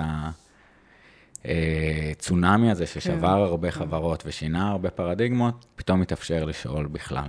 הצונאמי 1.44 2.70
הזה 2.70 2.86
ששבר 2.86 3.16
כן. 3.20 3.24
הרבה 3.24 3.70
כן. 3.70 3.78
חברות 3.78 4.22
ושינה 4.26 4.70
הרבה 4.70 4.90
פרדיגמות, 4.90 5.66
פתאום 5.76 6.00
מתאפשר 6.00 6.44
לשאול 6.44 6.86
בכלל. 6.86 7.28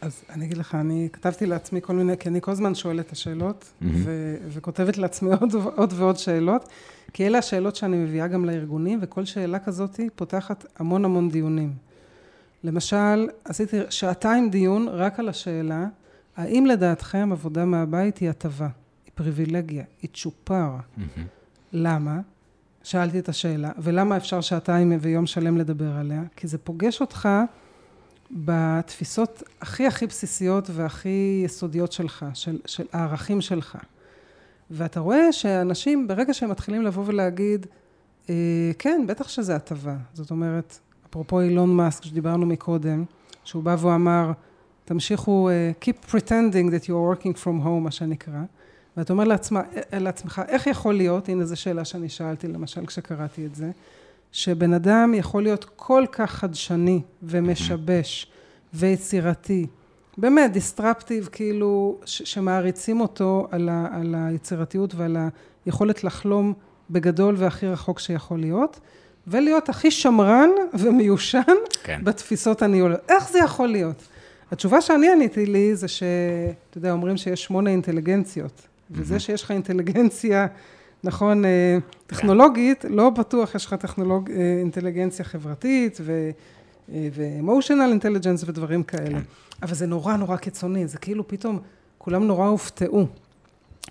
אז 0.00 0.24
אני 0.30 0.44
אגיד 0.44 0.58
לך, 0.58 0.74
אני 0.74 1.08
כתבתי 1.12 1.46
לעצמי 1.46 1.80
כל 1.82 1.92
מיני, 1.92 2.16
כי 2.18 2.28
אני 2.28 2.40
כל 2.40 2.50
הזמן 2.50 2.74
שואלת 2.74 3.06
את 3.06 3.12
השאלות, 3.12 3.64
mm-hmm. 3.64 3.84
ו- 3.92 4.36
וכותבת 4.48 4.98
לעצמי 4.98 5.30
עוד, 5.40 5.54
עוד 5.76 5.92
ועוד 5.96 6.16
שאלות, 6.16 6.68
כי 7.12 7.26
אלה 7.26 7.38
השאלות 7.38 7.76
שאני 7.76 7.96
מביאה 7.96 8.26
גם 8.26 8.44
לארגונים, 8.44 8.98
וכל 9.02 9.24
שאלה 9.24 9.58
כזאת 9.58 10.00
פותחת 10.14 10.66
המון 10.78 11.04
המון 11.04 11.30
דיונים. 11.30 11.72
למשל, 12.64 13.28
עשיתי 13.44 13.76
שעתיים 13.90 14.50
דיון 14.50 14.88
רק 14.88 15.20
על 15.20 15.28
השאלה, 15.28 15.86
האם 16.36 16.66
לדעתכם 16.66 17.28
עבודה 17.32 17.64
מהבית 17.64 18.18
היא 18.18 18.30
הטבה, 18.30 18.68
היא 19.10 19.24
פריבילגיה, 19.24 19.84
היא 20.02 20.10
צ'ופר? 20.14 20.76
Mm-hmm. 20.76 21.20
למה? 21.72 22.20
שאלתי 22.82 23.18
את 23.18 23.28
השאלה, 23.28 23.70
ולמה 23.78 24.16
אפשר 24.16 24.40
שעתיים 24.40 24.98
ויום 25.00 25.26
שלם 25.26 25.56
לדבר 25.56 25.96
עליה? 25.96 26.22
כי 26.36 26.48
זה 26.48 26.58
פוגש 26.58 27.00
אותך 27.00 27.28
בתפיסות 28.30 29.42
הכי 29.60 29.86
הכי 29.86 30.06
בסיסיות 30.06 30.70
והכי 30.72 31.42
יסודיות 31.44 31.92
שלך, 31.92 32.26
של, 32.34 32.58
של 32.66 32.84
הערכים 32.92 33.40
שלך. 33.40 33.78
ואתה 34.70 35.00
רואה 35.00 35.32
שאנשים, 35.32 36.08
ברגע 36.08 36.34
שהם 36.34 36.50
מתחילים 36.50 36.82
לבוא 36.82 37.04
ולהגיד, 37.06 37.66
אה, 38.30 38.34
כן, 38.78 39.04
בטח 39.08 39.28
שזה 39.28 39.56
הטבה. 39.56 39.96
זאת 40.14 40.30
אומרת, 40.30 40.78
אפרופו 41.10 41.40
אילון 41.40 41.76
מאסק, 41.76 42.04
שדיברנו 42.04 42.46
מקודם, 42.46 43.04
שהוא 43.44 43.62
בא 43.62 43.76
ואמר, 43.80 44.32
תמשיכו, 44.84 45.50
uh, 45.50 45.84
keep 45.84 46.10
pretending 46.10 46.70
that 46.70 46.84
you 46.84 46.90
are 46.90 47.22
working 47.22 47.44
from 47.44 47.64
home, 47.64 47.80
מה 47.82 47.90
שנקרא, 47.90 48.42
ואתה 48.96 49.12
אומר 49.12 49.24
לעצמה, 49.24 49.60
אה, 49.92 49.98
לעצמך, 49.98 50.42
איך 50.48 50.66
יכול 50.66 50.94
להיות, 50.94 51.28
הנה 51.28 51.44
זו 51.44 51.56
שאלה 51.56 51.84
שאני 51.84 52.08
שאלתי 52.08 52.48
למשל 52.48 52.86
כשקראתי 52.86 53.46
את 53.46 53.54
זה, 53.54 53.70
שבן 54.32 54.72
אדם 54.72 55.14
יכול 55.14 55.42
להיות 55.42 55.66
כל 55.76 56.04
כך 56.12 56.30
חדשני 56.30 57.00
ומשבש 57.22 58.26
ויצירתי, 58.74 59.66
באמת 60.18 60.52
דיסטרפטיב, 60.52 61.28
כאילו, 61.32 61.98
ש- 62.04 62.22
שמעריצים 62.22 63.00
אותו 63.00 63.48
על, 63.50 63.68
ה- 63.68 63.88
על 63.92 64.14
היצירתיות 64.18 64.94
ועל 64.94 65.16
היכולת 65.66 66.04
לחלום 66.04 66.52
בגדול 66.90 67.34
והכי 67.38 67.66
רחוק 67.66 67.98
שיכול 67.98 68.40
להיות, 68.40 68.80
ולהיות 69.26 69.68
הכי 69.68 69.90
שמרן 69.90 70.48
ומיושן 70.74 71.40
כן. 71.82 72.00
בתפיסות 72.04 72.62
הניהול. 72.62 72.96
איך 73.08 73.30
זה 73.30 73.38
יכול 73.38 73.68
להיות? 73.68 74.02
התשובה 74.52 74.80
שאני 74.80 75.12
עניתי 75.12 75.46
לי 75.46 75.76
זה 75.76 75.88
שאתה 75.88 76.08
יודע, 76.78 76.92
אומרים 76.92 77.16
שיש 77.16 77.44
שמונה 77.44 77.70
אינטליגנציות. 77.70 78.66
וזה 78.90 79.20
שיש 79.20 79.42
לך 79.42 79.50
אינטליגנציה, 79.50 80.46
נכון, 81.04 81.44
אה, 81.44 81.78
טכנולוגית, 82.06 82.82
כן. 82.82 82.92
לא 82.92 83.10
בטוח 83.10 83.54
יש 83.54 83.66
לך 83.66 83.74
טכנולוג... 83.74 84.30
אה, 84.30 84.56
אינטליגנציה 84.60 85.24
חברתית 85.24 85.98
ו... 86.00 86.30
ו-emotional 86.88 88.02
intelligence 88.02 88.44
ודברים 88.46 88.82
כאלה. 88.82 89.18
כן. 89.18 89.24
אבל 89.62 89.74
זה 89.74 89.86
נורא 89.86 90.16
נורא 90.16 90.36
קיצוני, 90.36 90.86
זה 90.86 90.98
כאילו 90.98 91.28
פתאום, 91.28 91.58
כולם 91.98 92.26
נורא 92.26 92.46
הופתעו. 92.46 93.06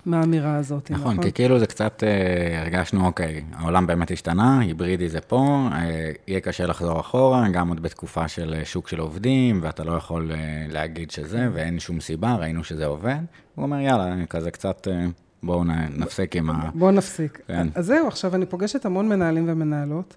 מהאמירה 0.06 0.56
הזאת, 0.56 0.90
נכון? 0.90 1.12
נכון, 1.12 1.22
כי 1.24 1.32
כאילו 1.32 1.58
זה 1.58 1.66
קצת 1.66 2.04
אה, 2.04 2.60
הרגשנו, 2.60 3.06
אוקיי, 3.06 3.44
העולם 3.52 3.86
באמת 3.86 4.10
השתנה, 4.10 4.60
היברידי 4.60 5.08
זה 5.08 5.20
פה, 5.20 5.68
אה, 5.72 6.10
יהיה 6.26 6.40
קשה 6.40 6.66
לחזור 6.66 7.00
אחורה, 7.00 7.48
גם 7.48 7.68
עוד 7.68 7.82
בתקופה 7.82 8.28
של 8.28 8.54
אה, 8.54 8.64
שוק 8.64 8.88
של 8.88 9.00
עובדים, 9.00 9.60
ואתה 9.62 9.84
לא 9.84 9.92
יכול 9.92 10.32
אה, 10.32 10.36
להגיד 10.68 11.10
שזה. 11.10 11.48
ואין 11.52 11.78
שום 11.78 12.00
סיבה, 12.00 12.34
ראינו 12.34 12.64
שזה 12.64 12.86
עובד. 12.86 13.18
הוא 13.54 13.62
אומר, 13.62 13.80
יאללה, 13.80 14.26
כזה 14.26 14.50
קצת, 14.50 14.88
אה, 14.90 15.06
בואו 15.42 15.64
נפסיק 15.96 16.36
עם 16.36 16.50
ה... 16.50 16.70
בואו 16.74 16.90
נפסיק. 16.90 17.40
כן. 17.46 17.68
אז 17.74 17.86
זהו, 17.86 18.08
עכשיו 18.08 18.34
אני 18.34 18.46
פוגשת 18.46 18.86
המון 18.86 19.08
מנהלים 19.08 19.44
ומנהלות, 19.48 20.16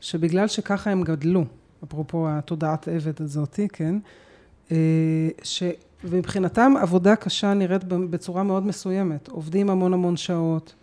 שבגלל 0.00 0.48
שככה 0.48 0.90
הם 0.90 1.02
גדלו, 1.02 1.44
אפרופו 1.84 2.28
התודעת 2.28 2.88
עבד 2.88 3.22
הזאתי, 3.22 3.68
כן, 3.72 3.94
אה, 4.72 4.76
ש... 5.42 5.62
ומבחינתם 6.04 6.74
עבודה 6.80 7.16
קשה 7.16 7.54
נראית 7.54 7.84
בצורה 7.84 8.42
מאוד 8.42 8.66
מסוימת. 8.66 9.28
עובדים 9.28 9.70
המון 9.70 9.94
המון 9.94 10.16
שעות, 10.16 10.74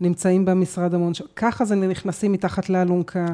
נמצאים 0.00 0.44
במשרד 0.44 0.94
המון 0.94 1.14
שעות, 1.14 1.30
ככה 1.36 1.64
זה 1.64 1.74
נכנסים 1.74 2.32
מתחת 2.32 2.68
לאלונקה, 2.68 3.26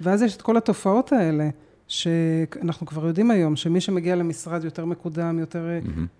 ואז 0.00 0.22
יש 0.22 0.36
את 0.36 0.42
כל 0.42 0.56
התופעות 0.56 1.12
האלה. 1.12 1.48
שאנחנו 1.88 2.86
כבר 2.86 3.06
יודעים 3.06 3.30
היום, 3.30 3.56
שמי 3.56 3.80
שמגיע 3.80 4.16
למשרד 4.16 4.64
יותר 4.64 4.84
מקודם, 4.84 5.38
יותר... 5.38 5.66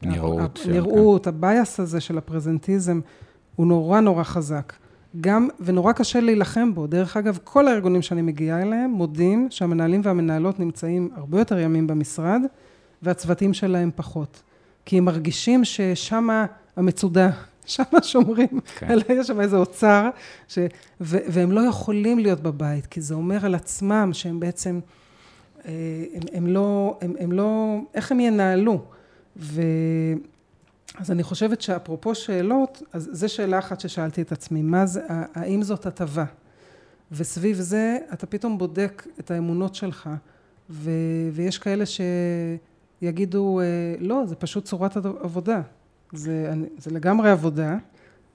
נראות. 0.03 0.61
נראות, 0.69 1.27
הבייס 1.27 1.81
הזה 1.81 2.01
של 2.01 2.19
הפרזנטיזם, 2.19 3.01
הוא 3.57 3.67
נורא 3.67 4.01
נורא 4.01 4.23
חזק. 4.23 4.73
גם, 5.21 5.49
ונורא 5.61 5.93
קשה 5.93 6.21
להילחם 6.21 6.75
בו. 6.75 6.87
דרך 6.87 7.17
אגב, 7.17 7.39
כל 7.45 7.69
הארגונים 7.69 8.03
שאני 8.03 8.23
מגיעה 8.23 8.63
אליהם 8.63 8.91
מודים 8.91 9.47
שהמנהלים 9.51 10.01
והמנהלות 10.05 10.61
נמצאים 10.61 11.09
הרבה 11.15 11.39
יותר 11.39 11.59
ימים 11.59 11.87
במשרד, 11.87 12.41
והצוותים 13.03 13.55
שלהם 13.55 13.91
פחות. 13.97 14.43
כי 14.85 14.99
הם 14.99 15.05
מרגישים 15.05 15.65
ששם 15.65 16.29
המצודה, 16.77 17.31
שם 17.67 17.83
שומרים, 18.03 18.61
כן. 18.79 18.99
יש 19.09 19.27
שם 19.27 19.41
איזה 19.41 19.57
אוצר, 19.57 20.09
ש... 20.49 20.59
ו... 21.01 21.17
והם 21.29 21.53
לא 21.53 21.61
יכולים 21.61 22.19
להיות 22.19 22.41
בבית, 22.41 22.87
כי 22.87 23.01
זה 23.01 23.15
אומר 23.15 23.47
על 23.47 23.55
עצמם 23.55 24.11
שהם 24.13 24.41
בעצם... 24.41 24.81
אה, 25.67 25.73
הם, 26.15 26.23
הם, 26.33 26.47
לא, 26.47 26.99
הם, 27.01 27.15
הם 27.19 27.33
לא, 27.33 27.79
איך 27.95 28.13
הם 28.13 28.21
ינהלו? 28.21 28.83
ו... 29.37 29.63
אז 30.99 31.11
אני 31.11 31.23
חושבת 31.23 31.63
שאפרופו 31.63 32.15
שאלות, 32.15 32.83
אז 32.93 33.09
זו 33.13 33.29
שאלה 33.29 33.59
אחת 33.59 33.81
ששאלתי 33.81 34.23
את 34.23 34.33
עצמי, 34.33 34.63
מה 34.63 34.87
זה, 34.87 35.01
האם 35.35 35.63
זאת 35.63 35.87
הטבה? 35.87 36.25
וסביב 37.13 37.57
זה 37.57 37.99
אתה 38.13 38.27
פתאום 38.27 38.59
בודק 38.59 39.07
את 39.21 39.31
האמונות 39.31 39.75
שלך, 39.75 40.11
ו, 40.71 40.91
ויש 41.33 41.59
כאלה 41.59 41.85
שיגידו, 41.87 42.72
אה, 43.61 43.95
לא, 43.99 44.27
זה 44.27 44.35
פשוט 44.35 44.65
צורת 44.65 44.97
עבודה, 44.97 45.61
זה, 46.13 46.53
זה 46.79 46.91
לגמרי 46.91 47.31
עבודה, 47.31 47.77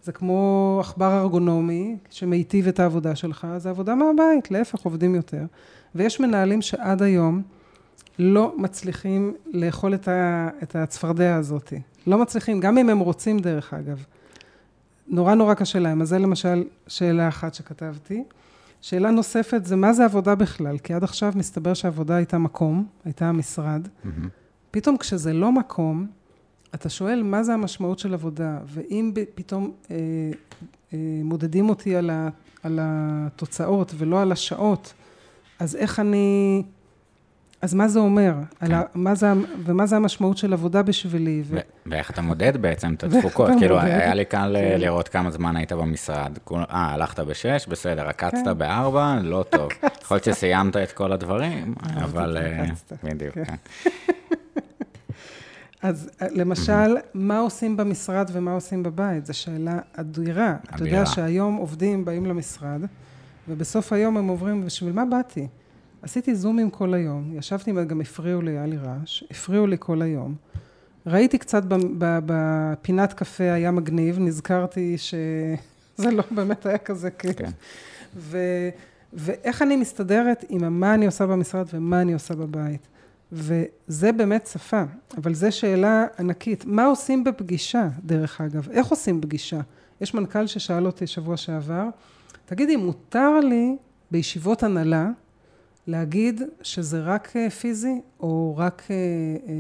זה 0.04 0.12
כמו 0.12 0.78
עכבר 0.82 1.20
ארגונומי 1.22 1.98
שמיטיב 2.10 2.68
את 2.68 2.80
העבודה 2.80 3.16
שלך, 3.16 3.48
זה 3.58 3.70
עבודה 3.70 3.96
מהבית, 3.96 4.52
להפך, 4.52 4.80
עובדים 4.80 5.16
יותר. 5.16 5.46
ויש 5.96 6.20
מנהלים 6.20 6.62
שעד 6.62 7.02
היום 7.02 7.42
לא 8.20 8.56
מצליחים 8.58 9.34
לאכול 9.46 9.94
את, 9.94 10.08
ה, 10.08 10.50
את 10.64 10.76
הצפרדע 10.76 11.36
הזאת. 11.36 11.74
לא 12.08 12.18
מצליחים, 12.18 12.60
גם 12.60 12.78
אם 12.78 12.90
הם 12.90 13.00
רוצים 13.00 13.40
דרך 13.40 13.74
אגב. 13.74 14.04
נורא 15.08 15.36
נורא 15.36 15.54
קשה 15.54 15.80
להם. 15.80 16.02
אז 16.02 16.10
זה 16.10 16.20
למשל 16.20 16.64
שאלה 16.88 17.28
אחת 17.28 17.54
שכתבתי. 17.54 18.24
שאלה 18.82 19.12
נוספת 19.12 19.66
זה 19.66 19.76
מה 19.76 19.94
זה 19.94 20.06
עבודה 20.06 20.36
בכלל? 20.36 20.78
כי 20.78 20.94
עד 20.94 21.04
עכשיו 21.04 21.34
מסתבר 21.36 21.74
שעבודה 21.74 22.16
הייתה 22.16 22.38
מקום, 22.38 22.86
הייתה 23.06 23.26
המשרד. 23.26 23.88
Mm-hmm. 23.88 24.28
פתאום 24.72 24.98
כשזה 24.98 25.34
לא 25.34 25.52
מקום, 25.52 26.08
אתה 26.76 26.90
שואל 26.90 27.24
מה 27.24 27.44
זה 27.44 27.54
המשמעות 27.54 28.00
של 28.00 28.14
עבודה, 28.14 28.58
ואם 28.66 29.12
פתאום 29.36 29.72
אה, 29.92 29.96
אה, 30.94 30.98
מודדים 31.24 31.70
אותי 31.70 31.96
על, 31.96 32.10
ה, 32.10 32.30
על 32.64 32.80
התוצאות 32.82 33.94
ולא 33.98 34.22
על 34.22 34.32
השעות, 34.32 34.94
אז 35.60 35.76
איך 35.76 36.00
אני... 36.00 36.64
אז 37.62 37.74
מה 37.74 37.88
זה 37.88 38.00
אומר? 38.00 38.34
כן. 38.60 38.74
על 38.74 38.82
מה 38.96 39.16
זה, 39.16 39.28
ומה 39.66 39.86
זה 39.86 39.96
המשמעות 39.96 40.38
של 40.38 40.54
עבודה 40.54 40.84
בשבילי? 40.84 41.42
ו... 41.46 41.58
ואיך 41.86 42.12
אתה 42.12 42.22
מודד 42.22 42.58
בעצם 42.58 42.94
את 42.94 43.04
התפוקות? 43.04 43.50
כאילו, 43.60 43.80
היה 43.80 44.14
לי 44.14 44.26
קל 44.26 44.56
כן. 44.60 44.80
לראות 44.80 45.08
כמה 45.08 45.32
זמן 45.32 45.56
היית 45.56 45.72
במשרד. 45.72 46.38
אה, 46.52 46.64
הלכת 46.70 47.20
בשש, 47.20 47.68
בסדר, 47.68 48.08
עקצת 48.08 48.38
כן. 48.46 48.58
בארבע, 48.58 49.18
לא 49.24 49.44
טוב. 49.58 49.70
יכול 50.02 50.16
להיות 50.16 50.24
שסיימת 50.24 50.78
את 50.78 50.92
כל 50.92 51.12
הדברים, 51.12 51.76
אבל... 51.96 52.38
אה, 52.38 52.66
בדיוק, 53.04 53.34
כן. 53.34 53.56
אז 55.82 56.10
אה, 56.22 56.28
למשל, 56.32 56.98
מה 57.14 57.40
עושים 57.40 57.78
במשרד 57.78 58.30
ומה 58.34 58.54
עושים 58.54 58.84
בבית? 58.84 59.26
זו 59.26 59.34
שאלה 59.34 59.80
אדירה. 59.94 60.56
אתה 60.76 60.84
יודע 60.84 61.06
שהיום 61.06 61.56
עובדים 61.56 62.06
באים 62.06 62.26
למשרד, 62.26 62.82
ובסוף 63.50 63.94
היום 63.94 64.18
הם 64.18 64.28
עוברים, 64.28 64.66
בשביל 64.66 64.94
מה 64.94 65.06
באתי? 65.06 65.48
עשיתי 66.02 66.36
זומים 66.36 66.70
כל 66.70 66.94
היום, 66.94 67.34
ישבתי, 67.38 67.72
גם 67.88 68.02
הפריעו 68.02 68.42
לי, 68.42 68.52
היה 68.52 68.66
לי 68.66 68.78
רעש, 68.78 69.24
הפריעו 69.32 69.68
לי 69.68 69.76
כל 69.80 70.02
היום. 70.02 70.36
ראיתי 71.06 71.38
קצת 71.38 71.64
בפינת 72.26 73.14
קפה, 73.14 73.52
היה 73.52 73.72
מגניב, 73.72 74.20
נזכרתי 74.20 74.98
שזה 74.98 76.12
לא 76.18 76.24
באמת 76.32 76.66
היה 76.66 76.78
כזה 76.78 77.12
כיף. 77.12 77.38
כן. 77.38 77.50
ו, 78.16 78.38
ואיך 79.14 79.62
אני 79.62 79.76
מסתדרת 79.76 80.46
עם 80.50 80.80
מה 80.80 80.94
אני 80.94 81.06
עושה 81.06 81.26
במשרד 81.26 81.66
ומה 81.74 82.02
אני 82.02 82.14
עושה 82.14 82.36
בבית. 82.36 82.88
וזה 83.32 84.12
באמת 84.12 84.48
שפה, 84.48 84.84
אבל 85.18 85.34
זו 85.34 85.52
שאלה 85.52 86.06
ענקית. 86.20 86.66
מה 86.66 86.86
עושים 86.86 87.24
בפגישה, 87.24 87.88
דרך 88.04 88.42
אגב? 88.42 88.70
איך 88.72 88.88
עושים 88.88 89.22
פגישה? 89.22 89.60
יש 90.02 90.14
מנכ"ל 90.14 90.48
ששאל 90.48 90.86
אותי 90.86 91.08
שבוע 91.08 91.38
שעבר, 91.38 91.84
תגידי, 92.46 92.76
מותר 92.76 93.40
לי 93.40 93.76
בישיבות 94.12 94.64
הנהלה 94.64 95.10
להגיד 95.88 96.42
שזה 96.62 97.00
רק 97.00 97.36
אה, 97.36 97.50
פיזי 97.50 98.02
או 98.20 98.56
רק 98.58 98.84
אה, 98.90 98.96
אה, 98.96 99.54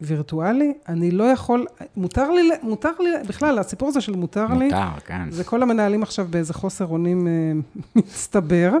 וירטואלי? 0.00 0.72
אני 0.88 1.10
לא 1.10 1.24
יכול, 1.24 1.66
מותר 1.96 2.30
לי, 2.30 2.50
מותר 2.62 2.92
לי, 2.98 3.10
בכלל, 3.28 3.58
הסיפור 3.58 3.88
הזה 3.88 4.00
של 4.00 4.16
מותר, 4.16 4.46
מותר 4.46 4.58
לי, 4.58 4.64
מותר, 4.64 5.00
כן. 5.04 5.30
זה 5.30 5.44
כל 5.44 5.62
המנהלים 5.62 6.02
עכשיו 6.02 6.26
באיזה 6.30 6.54
חוסר 6.54 6.86
אונים 6.86 7.28
אה, 7.28 7.32
מצטבר. 7.96 8.72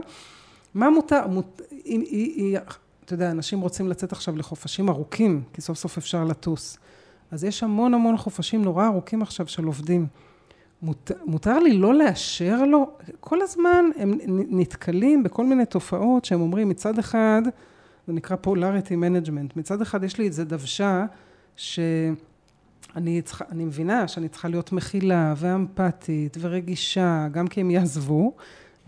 מה 0.74 0.90
מותר? 0.90 1.26
מות, 1.26 1.60
אם, 1.86 2.04
אם, 2.10 2.54
אתה 3.06 3.14
יודע, 3.14 3.30
אנשים 3.30 3.60
רוצים 3.60 3.88
לצאת 3.88 4.12
עכשיו 4.12 4.36
לחופשים 4.36 4.88
ארוכים, 4.88 5.42
כי 5.52 5.60
סוף 5.60 5.78
סוף 5.78 5.98
אפשר 5.98 6.24
לטוס. 6.24 6.78
אז 7.30 7.44
יש 7.44 7.62
המון 7.62 7.94
המון 7.94 8.16
חופשים 8.16 8.62
נורא 8.62 8.86
ארוכים 8.86 9.22
עכשיו 9.22 9.46
של 9.46 9.64
עובדים. 9.64 10.06
מות, 10.82 11.10
מותר 11.24 11.58
לי 11.58 11.72
לא 11.72 11.94
לאשר 11.94 12.64
לו? 12.64 12.90
כל 13.20 13.42
הזמן 13.42 13.84
הם 13.96 14.18
נתקלים 14.28 15.22
בכל 15.22 15.46
מיני 15.46 15.66
תופעות 15.66 16.24
שהם 16.24 16.40
אומרים, 16.40 16.68
מצד 16.68 16.98
אחד, 16.98 17.42
זה 18.06 18.12
נקרא 18.12 18.36
polarity 18.46 18.90
management, 18.90 19.52
מצד 19.56 19.82
אחד 19.82 20.04
יש 20.04 20.18
לי 20.18 20.26
איזה 20.26 20.44
דוושה 20.44 21.06
שאני 21.56 23.22
צריכה, 23.24 23.44
אני 23.50 23.64
מבינה 23.64 24.08
שאני 24.08 24.28
צריכה 24.28 24.48
להיות 24.48 24.72
מכילה 24.72 25.34
ואמפתית 25.36 26.36
ורגישה, 26.40 27.28
גם 27.32 27.48
כי 27.48 27.60
הם 27.60 27.70
יעזבו, 27.70 28.32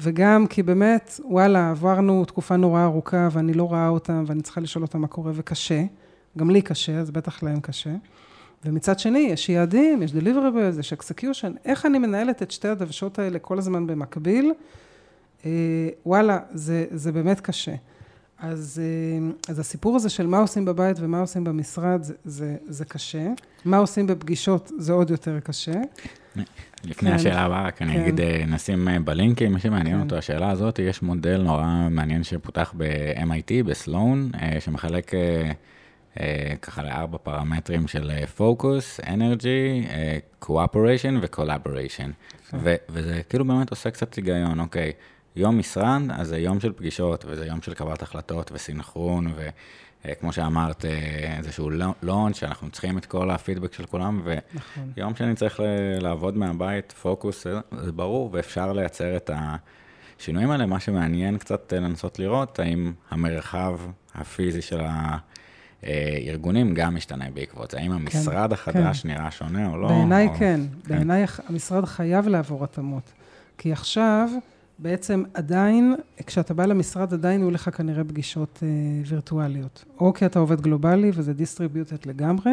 וגם 0.01 0.47
כי 0.47 0.63
באמת, 0.63 1.21
וואלה, 1.25 1.71
עברנו 1.71 2.25
תקופה 2.25 2.57
נורא 2.57 2.85
ארוכה 2.85 3.29
ואני 3.33 3.55
לא 3.55 3.65
רואה 3.65 3.89
אותם 3.89 4.25
ואני 4.27 4.43
צריכה 4.43 4.61
לשאול 4.61 4.85
אותם 4.85 5.01
מה 5.01 5.07
קורה 5.07 5.33
וקשה, 5.35 5.85
גם 6.39 6.51
לי 6.51 6.63
קשה, 6.63 6.99
אז 6.99 7.11
בטח 7.11 7.43
להם 7.43 7.61
קשה. 7.61 7.95
ומצד 8.65 8.99
שני, 8.99 9.19
יש 9.19 9.49
יעדים, 9.49 10.03
יש 10.03 10.13
deliverables, 10.13 10.81
יש 10.81 10.93
execution, 10.93 11.59
איך 11.65 11.87
אני 11.87 11.99
מנהלת 11.99 12.43
את 12.43 12.51
שתי 12.51 12.69
הדוושות 12.69 13.19
האלה 13.19 13.39
כל 13.39 13.59
הזמן 13.59 13.87
במקביל? 13.87 14.53
אה, 15.47 15.51
וואלה, 16.07 16.39
זה, 16.51 16.87
זה 16.91 17.13
באמת 17.13 17.41
קשה. 17.41 17.75
אז, 18.39 18.83
אה, 18.85 19.31
אז 19.49 19.59
הסיפור 19.59 19.97
הזה 19.97 20.09
של 20.09 20.27
מה 20.27 20.39
עושים 20.39 20.65
בבית 20.65 20.97
ומה 21.01 21.21
עושים 21.21 21.45
במשרד, 21.45 22.03
זה, 22.03 22.15
זה, 22.25 22.57
זה 22.69 22.85
קשה. 22.85 23.27
מה 23.65 23.77
עושים 23.77 24.07
בפגישות, 24.07 24.71
זה 24.79 24.93
עוד 24.93 25.11
יותר 25.11 25.41
קשה. 25.41 25.81
לפני 26.85 27.11
כן, 27.11 27.17
השאלה 27.17 27.41
הבאה, 27.41 27.67
רק 27.67 27.77
כן. 27.79 27.89
אני 27.89 28.03
אגיד, 28.03 28.21
אה, 28.21 28.45
נשים 28.47 28.89
אה, 28.89 29.01
בלינקים, 29.01 29.53
מי 29.53 29.61
שמעניין 29.61 29.97
כן. 29.97 30.03
אותו, 30.03 30.17
השאלה 30.17 30.51
הזאת, 30.51 30.79
יש 30.79 31.03
מודל 31.03 31.43
נורא 31.43 31.89
מעניין 31.91 32.25
שפותח 32.25 32.75
ב-MIT, 32.77 33.65
ב 33.67 33.76
Sloan, 33.76 34.31
שמחלק... 34.61 35.13
ככה 36.63 36.83
לארבע 36.83 37.19
פרמטרים 37.19 37.89
של 37.89 38.27
focus, 38.37 39.01
energy, 39.09 39.87
cooperation 40.39 41.19
ו 41.23 41.29
collaboration. 41.29 42.11
וזה 42.89 43.21
כאילו 43.29 43.45
באמת 43.45 43.71
עושה 43.71 43.91
קצת 43.91 44.15
היגיון, 44.15 44.61
אוקיי, 44.61 44.93
יום 45.39 45.59
משרד, 45.59 46.03
אז 46.11 46.29
זה 46.29 46.39
יום 46.39 46.61
של 46.61 46.73
פגישות, 46.73 47.25
וזה 47.29 47.47
יום 47.47 47.63
של 47.63 47.75
קבלת 47.75 48.03
החלטות 48.03 48.53
וסינכרון, 48.53 49.33
וכמו 50.05 50.33
שאמרת, 50.33 50.85
אה, 50.85 51.37
איזשהו 51.39 51.71
לונץ', 52.03 52.37
שאנחנו 52.37 52.71
צריכים 52.71 52.99
את 52.99 53.07
כל 53.07 53.31
הפידבק 53.31 53.73
של 53.73 53.87
כולם, 53.87 54.23
ויום 54.25 54.41
נכון. 54.95 55.17
שאני 55.17 55.35
צריך 55.35 55.61
לעבוד 56.01 56.37
מהבית, 56.37 56.93
פוקוס, 56.93 57.47
זה 57.83 57.93
ברור, 57.93 58.31
ואפשר 58.33 58.73
לייצר 58.73 59.17
את 59.17 59.31
השינויים 60.19 60.51
האלה. 60.51 60.67
מה 60.67 60.81
שמעניין 60.81 61.39
קצת 61.39 61.73
לנסות 61.73 62.19
לראות, 62.19 62.59
האם 62.59 62.93
המרחב 63.11 63.81
הפיזי 64.15 64.63
של 64.63 64.81
ה... 64.81 65.17
ארגונים 66.29 66.75
גם 66.75 66.95
משתנה 66.95 67.25
בעקבות 67.35 67.71
זה. 67.71 67.79
האם 67.79 67.93
המשרד 67.93 68.49
כן, 68.49 68.55
החדש 68.55 69.03
כן. 69.03 69.09
נראה 69.09 69.31
שונה 69.31 69.69
או 69.69 69.77
לא? 69.77 69.89
בעיניי 69.89 70.27
או... 70.27 70.35
כן. 70.35 70.61
כן. 70.85 70.95
בעיניי 70.95 71.25
המשרד 71.49 71.85
חייב 71.85 72.29
לעבור 72.29 72.65
התאמות. 72.65 73.13
כי 73.59 73.73
עכשיו, 73.73 74.29
בעצם 74.79 75.23
עדיין, 75.35 75.95
כשאתה 76.27 76.55
בא 76.55 76.67
למשרד, 76.67 77.15
עדיין 77.15 77.41
יהיו 77.41 77.51
לך 77.51 77.71
כנראה 77.77 78.05
פגישות 78.05 78.61
אה, 78.63 78.69
וירטואליות. 79.07 79.85
או 80.01 80.13
כי 80.13 80.27
אתה 80.27 80.39
עובד 80.39 80.61
גלובלי 80.61 81.11
וזה 81.15 81.33
distributed 81.33 82.07
לגמרי, 82.07 82.53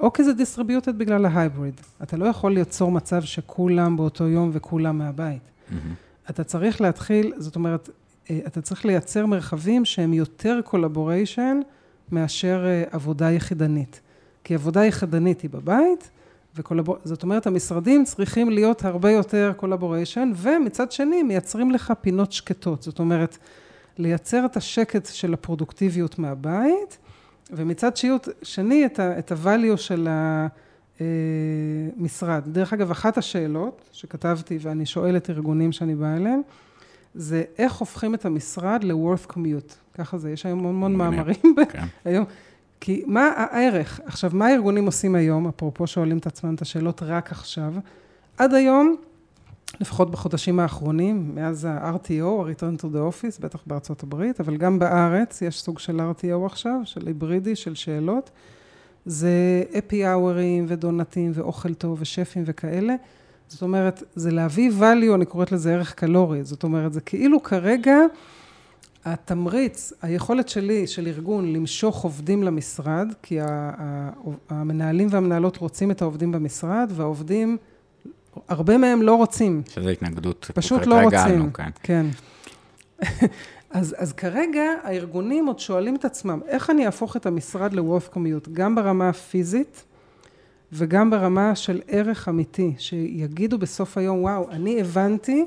או 0.00 0.12
כי 0.12 0.24
זה 0.24 0.32
distributed 0.32 0.98
בגלל 0.98 1.26
ה 1.26 1.33
hybrid. 1.33 1.80
אתה 2.02 2.16
לא 2.16 2.24
יכול 2.24 2.52
ליצור 2.52 2.90
מצב 2.90 3.22
שכולם 3.22 3.96
באותו 3.96 4.28
יום 4.28 4.50
וכולם 4.52 4.98
מהבית. 4.98 5.42
Mm-hmm. 5.42 5.74
אתה 6.30 6.44
צריך 6.44 6.80
להתחיל, 6.80 7.32
זאת 7.36 7.56
אומרת, 7.56 7.90
אה, 8.30 8.40
אתה 8.46 8.60
צריך 8.60 8.84
לייצר 8.84 9.26
מרחבים 9.26 9.84
שהם 9.84 10.12
יותר 10.12 10.60
collaboration, 10.64 11.60
מאשר 12.12 12.64
אה, 12.66 12.84
עבודה 12.90 13.30
יחידנית. 13.30 14.00
כי 14.44 14.54
עבודה 14.54 14.84
יחידנית 14.84 15.40
היא 15.40 15.50
בבית, 15.50 16.10
ו 16.58 16.61
collabor... 16.61 16.96
זאת 17.04 17.22
אומרת, 17.22 17.46
המשרדים 17.46 18.04
צריכים 18.04 18.50
להיות 18.50 18.84
הרבה 18.84 19.10
יותר 19.10 19.52
collaboration, 19.56 20.32
ומצד 20.36 20.92
שני, 20.92 21.22
מייצרים 21.22 21.70
לך 21.70 21.92
פינות 22.00 22.32
שקטות. 22.32 22.82
זאת 22.82 22.98
אומרת, 22.98 23.38
לייצר 23.98 24.44
את 24.44 24.56
השקט 24.56 25.08
של 25.12 25.34
הפרודוקטיביות 25.34 26.18
מהבית, 26.18 26.98
ומצד 27.50 27.90
שני, 28.42 28.86
את 28.96 29.32
ה-value 29.32 29.76
של 29.76 30.08
המשרד. 31.00 32.42
דרך 32.46 32.72
אגב, 32.72 32.90
אחת 32.90 33.18
השאלות 33.18 33.88
שכתבתי, 33.92 34.58
ואני 34.60 34.86
שואלת 34.86 35.30
ארגונים 35.30 35.72
שאני 35.72 35.94
באה 35.94 36.16
אליהם, 36.16 36.40
זה 37.14 37.42
איך 37.58 37.74
הופכים 37.74 38.14
את 38.14 38.24
המשרד 38.24 38.84
ל-worth 38.84 39.32
commute. 39.32 39.74
ככה 39.94 40.18
זה, 40.18 40.30
יש 40.30 40.46
היום 40.46 40.58
המון 40.58 40.74
המון 40.74 40.96
מאמרים 40.96 41.54
כן. 41.68 41.84
היום. 42.04 42.24
כי 42.80 43.02
מה 43.06 43.32
הערך? 43.36 44.00
עכשיו, 44.04 44.30
מה 44.34 44.46
הארגונים 44.46 44.86
עושים 44.86 45.14
היום, 45.14 45.48
אפרופו 45.48 45.86
שואלים 45.86 46.18
את 46.18 46.26
עצמם 46.26 46.54
את 46.54 46.62
השאלות 46.62 47.02
רק 47.02 47.32
עכשיו? 47.32 47.72
עד 48.38 48.54
היום, 48.54 48.96
לפחות 49.80 50.10
בחודשים 50.10 50.60
האחרונים, 50.60 51.34
מאז 51.34 51.64
ה-RTO, 51.64 52.24
ה-Return 52.24 52.80
to 52.80 52.84
the 52.84 53.12
Office, 53.12 53.42
בטח 53.42 53.60
בארצות 53.66 54.02
הברית, 54.02 54.40
אבל 54.40 54.56
גם 54.56 54.78
בארץ 54.78 55.42
יש 55.42 55.60
סוג 55.60 55.78
של 55.78 56.00
RTO 56.00 56.46
עכשיו, 56.46 56.80
של 56.84 57.06
היברידי, 57.06 57.56
של 57.56 57.74
שאלות. 57.74 58.30
זה 59.06 59.62
אפי 59.78 60.08
אאוורים 60.08 60.64
ודונטים 60.68 61.30
ואוכל 61.34 61.74
טוב 61.74 61.98
ושפים 62.00 62.42
וכאלה. 62.46 62.94
זאת 63.48 63.62
אומרת, 63.62 64.02
זה 64.14 64.30
להביא 64.30 64.70
value, 64.80 65.14
אני 65.14 65.24
קוראת 65.24 65.52
לזה 65.52 65.74
ערך 65.74 65.94
קלורי. 65.94 66.44
זאת 66.44 66.62
אומרת, 66.62 66.92
זה 66.92 67.00
כאילו 67.00 67.42
כרגע 67.42 67.96
התמריץ, 69.04 69.92
היכולת 70.02 70.48
שלי, 70.48 70.86
של 70.86 71.06
ארגון, 71.06 71.52
למשוך 71.52 72.04
עובדים 72.04 72.42
למשרד, 72.42 73.08
כי 73.22 73.38
המנהלים 74.48 75.08
והמנהלות 75.10 75.56
רוצים 75.56 75.90
את 75.90 76.02
העובדים 76.02 76.32
במשרד, 76.32 76.92
והעובדים, 76.94 77.56
הרבה 78.48 78.78
מהם 78.78 79.02
לא 79.02 79.14
רוצים. 79.14 79.62
שזה 79.68 79.90
התנגדות. 79.90 80.50
פשוט 80.54 80.86
לא 80.86 81.00
רוצים. 81.00 81.50
כן. 81.52 81.70
כן. 81.82 82.06
אז, 83.70 83.94
אז 83.98 84.12
כרגע 84.12 84.62
הארגונים 84.82 85.46
עוד 85.46 85.58
שואלים 85.58 85.96
את 85.96 86.04
עצמם, 86.04 86.40
איך 86.46 86.70
אני 86.70 86.86
אהפוך 86.86 87.16
את 87.16 87.26
המשרד 87.26 87.72
ל-Wolf 87.72 88.14
Commute, 88.14 88.50
גם 88.52 88.74
ברמה 88.74 89.08
הפיזית 89.08 89.84
וגם 90.72 91.10
ברמה 91.10 91.54
של 91.54 91.80
ערך 91.88 92.28
אמיתי, 92.28 92.74
שיגידו 92.78 93.58
בסוף 93.58 93.98
היום, 93.98 94.22
וואו, 94.22 94.50
אני 94.50 94.80
הבנתי 94.80 95.46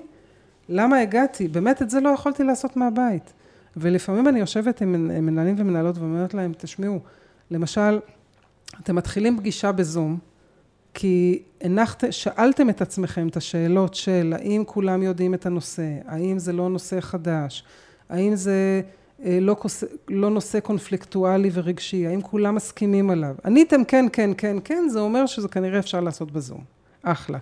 למה 0.70 1.00
הגעתי, 1.00 1.48
באמת 1.48 1.82
את 1.82 1.90
זה 1.90 2.00
לא 2.00 2.10
יכולתי 2.10 2.44
לעשות 2.44 2.78
מהבית. 2.78 3.34
ולפעמים 3.78 4.28
אני 4.28 4.40
יושבת 4.40 4.82
עם 4.82 4.92
מנהלים 5.26 5.56
ומנהלות 5.58 5.98
ואומרת 5.98 6.34
להם, 6.34 6.52
תשמעו, 6.58 7.00
למשל, 7.52 8.00
אתם 8.84 8.96
מתחילים 8.96 9.38
פגישה 9.38 9.72
בזום, 9.72 10.18
כי 10.94 11.44
הנחת, 11.62 12.04
שאלתם 12.12 12.70
את 12.70 12.82
עצמכם 12.82 13.28
את 13.28 13.38
השאלות 13.38 13.94
של 13.94 14.34
האם 14.38 14.64
כולם 14.66 15.04
יודעים 15.04 15.34
את 15.34 15.46
הנושא, 15.46 15.88
האם 16.06 16.40
זה 16.40 16.54
לא 16.54 16.70
נושא 16.70 17.02
חדש, 17.02 17.64
האם 18.10 18.36
זה 18.36 18.82
אה, 19.26 19.38
לא, 19.42 19.56
לא 20.08 20.30
נושא 20.30 20.60
קונפליקטואלי 20.60 21.50
ורגשי, 21.54 22.08
האם 22.08 22.22
כולם 22.22 22.56
מסכימים 22.56 23.10
עליו. 23.10 23.36
עניתם 23.46 23.84
כן, 23.84 24.06
כן, 24.14 24.32
כן, 24.38 24.58
כן, 24.64 24.90
זה 24.90 25.00
אומר 25.00 25.26
שזה 25.26 25.48
כנראה 25.48 25.80
אפשר 25.80 26.00
לעשות 26.00 26.32
בזום. 26.32 26.64
אחלה. 27.04 27.38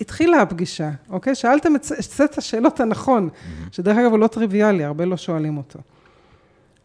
התחילה 0.00 0.42
הפגישה, 0.42 0.90
אוקיי? 1.10 1.34
שאלתם 1.34 1.76
את 1.76 1.84
סט 1.84 2.38
השאלות 2.38 2.80
הנכון. 2.80 3.28
שדרך 3.72 3.96
אגב 3.96 4.10
הוא 4.10 4.18
לא 4.18 4.26
טריוויאלי, 4.26 4.84
הרבה 4.84 5.04
לא 5.04 5.16
שואלים 5.16 5.56
אותו. 5.56 5.78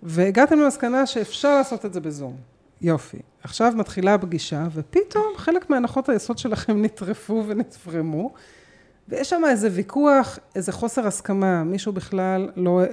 והגעתם 0.04 0.60
למסקנה 0.60 1.06
שאפשר 1.06 1.56
לעשות 1.56 1.86
את 1.86 1.94
זה 1.94 2.00
בזום. 2.00 2.36
יופי. 2.82 3.18
עכשיו 3.44 3.74
מתחילה 3.76 4.14
הפגישה, 4.14 4.68
ופתאום 4.74 5.26
חלק 5.36 5.70
מהנחות 5.70 6.10
היסוד 6.10 6.38
שלכם 6.38 6.82
נטרפו 6.82 7.44
ונפרמו, 7.48 8.34
ויש 9.10 9.30
שם 9.30 9.42
איזה 9.50 9.70
ויכוח, 9.72 10.40
איזה 10.56 10.72
חוסר 10.72 11.08
הסכמה, 11.08 11.64
מישהו 11.64 11.94
בכלל 11.94 12.50
לא, 12.56 12.82
אה, 12.82 12.88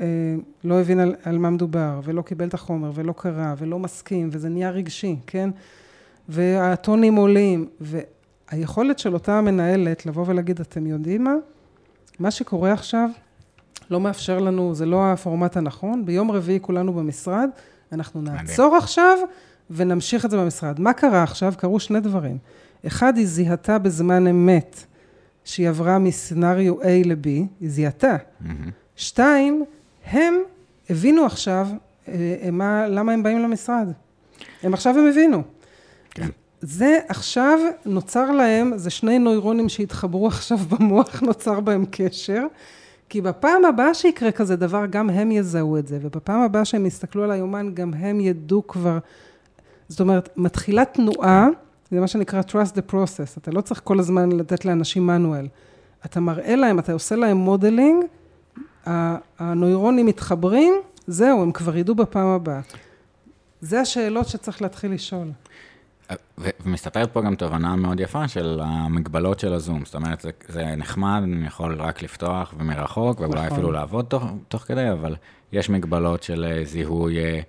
לא 0.64 0.80
הבין 0.80 1.00
על, 1.00 1.14
על 1.22 1.38
מה 1.38 1.50
מדובר, 1.50 2.00
ולא 2.04 2.22
קיבל 2.22 2.48
את 2.48 2.54
החומר, 2.54 2.90
ולא 2.94 3.12
קרא, 3.16 3.54
ולא 3.58 3.78
מסכים, 3.78 4.28
וזה 4.32 4.48
נהיה 4.48 4.70
רגשי, 4.70 5.16
כן? 5.26 5.50
והטונים 6.28 7.14
עולים, 7.14 7.68
והיכולת 8.52 8.98
של 8.98 9.14
אותה 9.14 9.40
מנהלת 9.40 10.06
לבוא 10.06 10.24
ולהגיד, 10.26 10.60
אתם 10.60 10.86
יודעים 10.86 11.24
מה? 11.24 11.34
מה 12.18 12.30
שקורה 12.30 12.72
עכשיו 12.72 13.08
לא 13.90 14.00
מאפשר 14.00 14.38
לנו, 14.38 14.74
זה 14.74 14.86
לא 14.86 15.12
הפורמט 15.12 15.56
הנכון, 15.56 16.06
ביום 16.06 16.30
רביעי 16.30 16.58
כולנו 16.62 16.92
במשרד, 16.92 17.48
אנחנו 17.92 18.22
נעצור 18.22 18.76
עכשיו 18.76 19.18
ונמשיך 19.70 20.24
את 20.24 20.30
זה 20.30 20.36
במשרד. 20.36 20.80
מה 20.80 20.92
קרה 20.92 21.22
עכשיו? 21.22 21.54
קרו 21.56 21.80
שני 21.80 22.00
דברים. 22.00 22.38
אחד, 22.86 23.16
היא 23.16 23.26
זיהתה 23.26 23.78
בזמן 23.78 24.26
אמת 24.26 24.84
שהיא 25.44 25.68
עברה 25.68 25.98
מסצנריו 25.98 26.82
A 26.82 26.86
ל-B, 27.04 27.26
היא 27.60 27.70
זיהתה. 27.70 28.16
Mm-hmm. 28.16 28.46
שתיים, 28.96 29.64
הם 30.04 30.34
הבינו 30.90 31.26
עכשיו 31.26 31.68
אה, 32.08 32.48
מה, 32.52 32.88
למה 32.88 33.12
הם 33.12 33.22
באים 33.22 33.38
למשרד. 33.38 33.92
הם 34.62 34.74
עכשיו 34.74 34.98
הם 34.98 35.06
הבינו. 35.06 35.42
זה 36.60 36.98
עכשיו 37.08 37.58
נוצר 37.86 38.30
להם, 38.30 38.72
זה 38.76 38.90
שני 38.90 39.18
נוירונים 39.18 39.68
שהתחברו 39.68 40.26
עכשיו 40.26 40.58
במוח, 40.58 41.22
נוצר 41.26 41.60
בהם 41.60 41.84
קשר. 41.90 42.46
כי 43.08 43.20
בפעם 43.20 43.64
הבאה 43.64 43.94
שיקרה 43.94 44.32
כזה 44.32 44.56
דבר, 44.56 44.86
גם 44.86 45.10
הם 45.10 45.30
יזהו 45.30 45.78
את 45.78 45.88
זה, 45.88 45.98
ובפעם 46.02 46.40
הבאה 46.40 46.64
שהם 46.64 46.86
יסתכלו 46.86 47.24
על 47.24 47.30
היומן, 47.30 47.74
גם 47.74 47.94
הם 47.94 48.20
ידעו 48.20 48.66
כבר. 48.66 48.98
זאת 49.88 50.00
אומרת, 50.00 50.28
מתחילה 50.36 50.84
תנועה, 50.84 51.48
זה 51.90 52.00
מה 52.00 52.06
שנקרא 52.08 52.40
trust 52.40 52.76
the 52.76 52.92
process, 52.92 53.38
אתה 53.38 53.50
לא 53.50 53.60
צריך 53.60 53.80
כל 53.84 53.98
הזמן 53.98 54.32
לתת 54.32 54.64
לאנשים 54.64 55.06
manual. 55.06 55.46
אתה 56.04 56.20
מראה 56.20 56.56
להם, 56.56 56.78
אתה 56.78 56.92
עושה 56.92 57.16
להם 57.16 57.36
modeling, 57.36 58.04
הנוירונים 59.38 60.06
מתחברים, 60.06 60.74
זהו, 61.06 61.42
הם 61.42 61.52
כבר 61.52 61.76
ידעו 61.76 61.94
בפעם 61.94 62.26
הבאה. 62.26 62.60
זה 63.60 63.80
השאלות 63.80 64.28
שצריך 64.28 64.62
להתחיל 64.62 64.92
לשאול. 64.92 65.28
ומסתתרת 66.38 67.12
פה 67.12 67.22
גם 67.22 67.34
תובנה 67.34 67.76
מאוד 67.76 68.00
יפה 68.00 68.28
של 68.28 68.60
המגבלות 68.64 69.40
של 69.40 69.52
הזום. 69.52 69.84
זאת 69.84 69.94
אומרת, 69.94 70.20
זה, 70.20 70.30
זה 70.48 70.64
נחמד, 70.76 71.20
אני 71.24 71.46
יכול 71.46 71.82
רק 71.82 72.02
לפתוח 72.02 72.54
ומרחוק, 72.58 73.20
ואולי 73.20 73.40
נכון. 73.40 73.52
אפילו 73.52 73.72
לעבוד 73.72 74.04
תוך, 74.04 74.24
תוך 74.48 74.62
כדי, 74.62 74.90
אבל 74.90 75.16
יש 75.52 75.70
מגבלות 75.70 76.22
של 76.22 76.44
אה, 76.44 76.64
זיהוי 76.64 77.18
אה, 77.18 77.40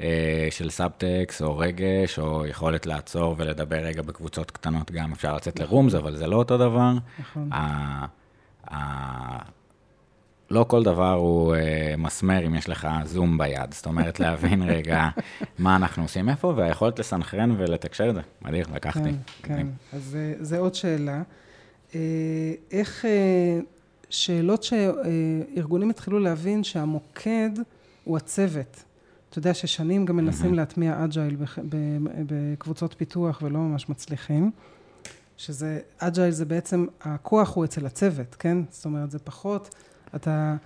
אה, 0.00 0.48
של 0.50 0.70
סאבטקס, 0.70 1.42
או 1.42 1.58
רגש, 1.58 2.18
או 2.18 2.46
יכולת 2.46 2.86
לעצור 2.86 3.34
ולדבר 3.38 3.76
רגע 3.76 4.02
בקבוצות 4.02 4.50
קטנות 4.50 4.90
גם. 4.90 5.12
אפשר 5.12 5.36
לצאת 5.36 5.60
נכון. 5.60 5.66
ל 5.66 5.70
rooms, 5.70 5.96
אבל 5.96 6.16
זה 6.16 6.26
לא 6.26 6.36
אותו 6.36 6.58
דבר. 6.58 6.92
נכון. 7.18 7.50
לא 10.50 10.64
כל 10.68 10.82
דבר 10.82 11.12
הוא 11.12 11.54
uh, 11.54 11.58
מסמר 11.96 12.46
אם 12.46 12.54
יש 12.54 12.68
לך 12.68 12.88
זום 13.04 13.38
ביד. 13.38 13.74
זאת 13.74 13.86
אומרת, 13.86 14.20
להבין 14.20 14.62
רגע 14.74 15.08
מה 15.58 15.76
אנחנו 15.76 16.02
עושים 16.02 16.28
איפה, 16.28 16.52
והיכולת 16.56 16.98
לסנכרן 16.98 17.54
ולתקשר 17.58 18.10
את 18.10 18.14
זה. 18.14 18.20
מדהים, 18.42 18.64
לקחתי. 18.74 19.00
כן, 19.02 19.12
כן. 19.42 19.66
אז 19.92 20.16
זו 20.40 20.56
עוד 20.56 20.74
שאלה. 20.74 21.22
Uh, 21.90 21.94
איך, 22.70 23.04
uh, 23.04 23.64
שאלות 24.10 24.62
שארגונים 24.62 25.90
התחילו 25.90 26.18
להבין 26.18 26.64
שהמוקד 26.64 27.50
הוא 28.04 28.16
הצוות. 28.16 28.84
אתה 29.30 29.38
יודע 29.38 29.54
ששנים 29.54 30.04
גם 30.04 30.16
מנסים 30.16 30.54
להטמיע 30.54 31.04
Agile 31.04 31.36
בקבוצות 32.26 32.94
פיתוח 32.98 33.42
ולא 33.42 33.58
ממש 33.58 33.88
מצליחים. 33.88 34.50
שזה, 35.36 35.80
Agile 35.98 36.30
זה 36.30 36.44
בעצם, 36.44 36.86
הכוח 37.00 37.56
הוא 37.56 37.64
אצל 37.64 37.86
הצוות, 37.86 38.34
כן? 38.34 38.58
זאת 38.70 38.84
אומרת, 38.84 39.10
זה 39.10 39.18
פחות... 39.18 39.74
אתה, 40.16 40.56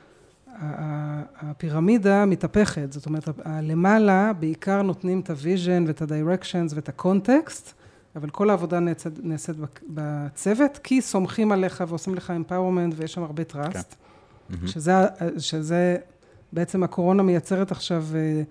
הפירמידה 1.40 2.24
מתהפכת, 2.26 2.92
זאת 2.92 3.06
אומרת, 3.06 3.28
למעלה 3.62 4.32
בעיקר 4.32 4.82
נותנים 4.82 5.20
את 5.20 5.30
ה 5.30 5.38
vision 5.38 5.84
ואת 5.86 6.02
ה 6.02 6.09
directions 6.09 6.72
ואת 6.74 6.88
ה 6.88 6.98
context, 6.98 7.72
אבל 8.16 8.30
כל 8.30 8.50
העבודה 8.50 8.80
נעשית, 8.80 9.12
נעשית 9.22 9.56
בצוות, 9.88 10.78
כי 10.78 11.00
סומכים 11.00 11.52
עליך 11.52 11.84
ועושים 11.88 12.14
לך 12.14 12.30
empowerment 12.30 12.94
ויש 12.96 13.12
שם 13.12 13.22
הרבה 13.22 13.44
trust, 13.44 13.94
כן. 14.60 14.66
שזה, 14.66 14.92
שזה 15.38 15.96
בעצם 16.52 16.82
הקורונה 16.82 17.22
מייצרת 17.22 17.72
עכשיו 17.72 18.04
אה, 18.14 18.42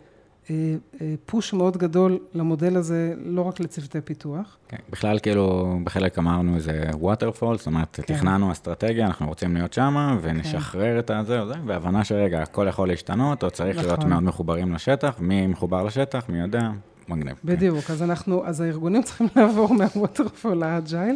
push 1.26 1.54
מאוד 1.54 1.78
גדול 1.78 2.20
למודל 2.34 2.78
הזה, 2.78 3.14
לא 3.18 3.41
רק 3.41 3.60
לצוותי 3.60 4.02
פיתוח. 4.02 4.58
כן, 4.68 4.78
בכלל 4.89 5.20
כאילו, 5.20 5.78
בחלק 5.84 6.20
אמרנו 6.20 6.56
איזה 6.56 6.84
waterfall, 6.94 7.58
זאת 7.58 7.66
אומרת, 7.66 8.00
כן. 8.04 8.16
תכננו 8.16 8.52
אסטרטגיה, 8.52 9.06
אנחנו 9.06 9.28
רוצים 9.28 9.54
להיות 9.56 9.74
שם, 9.74 10.18
ונשחרר 10.22 10.94
כן. 10.94 11.00
את 11.00 11.10
הזה 11.10 11.39
או 11.39 11.48
זה, 11.48 11.54
והבנה 11.66 12.04
שרגע, 12.04 12.41
הכל 12.41 12.66
יכול 12.70 12.88
להשתנות, 12.88 13.44
או 13.44 13.52
צריך 13.52 13.78
נכון. 13.78 13.89
להיות 13.89 14.04
מאוד 14.06 14.24
מחוברים 14.24 14.74
לשטח, 14.74 15.16
מי 15.20 15.48
מחובר 15.48 15.84
לשטח, 15.84 16.30
מי 16.30 16.39
יודע, 16.39 16.70
מגניב. 17.08 17.36
כן. 17.36 17.48
בדיוק, 17.48 17.80
כן. 17.80 17.94
אז 17.94 18.04
אנחנו, 18.04 18.46
אז 18.46 18.62
הארגונים 18.62 19.04
צריכים 19.04 19.28
לעבור 19.36 19.74
מה 19.74 19.88
waterfall 19.88 20.54
ל 20.54 20.62
agile, 20.62 21.16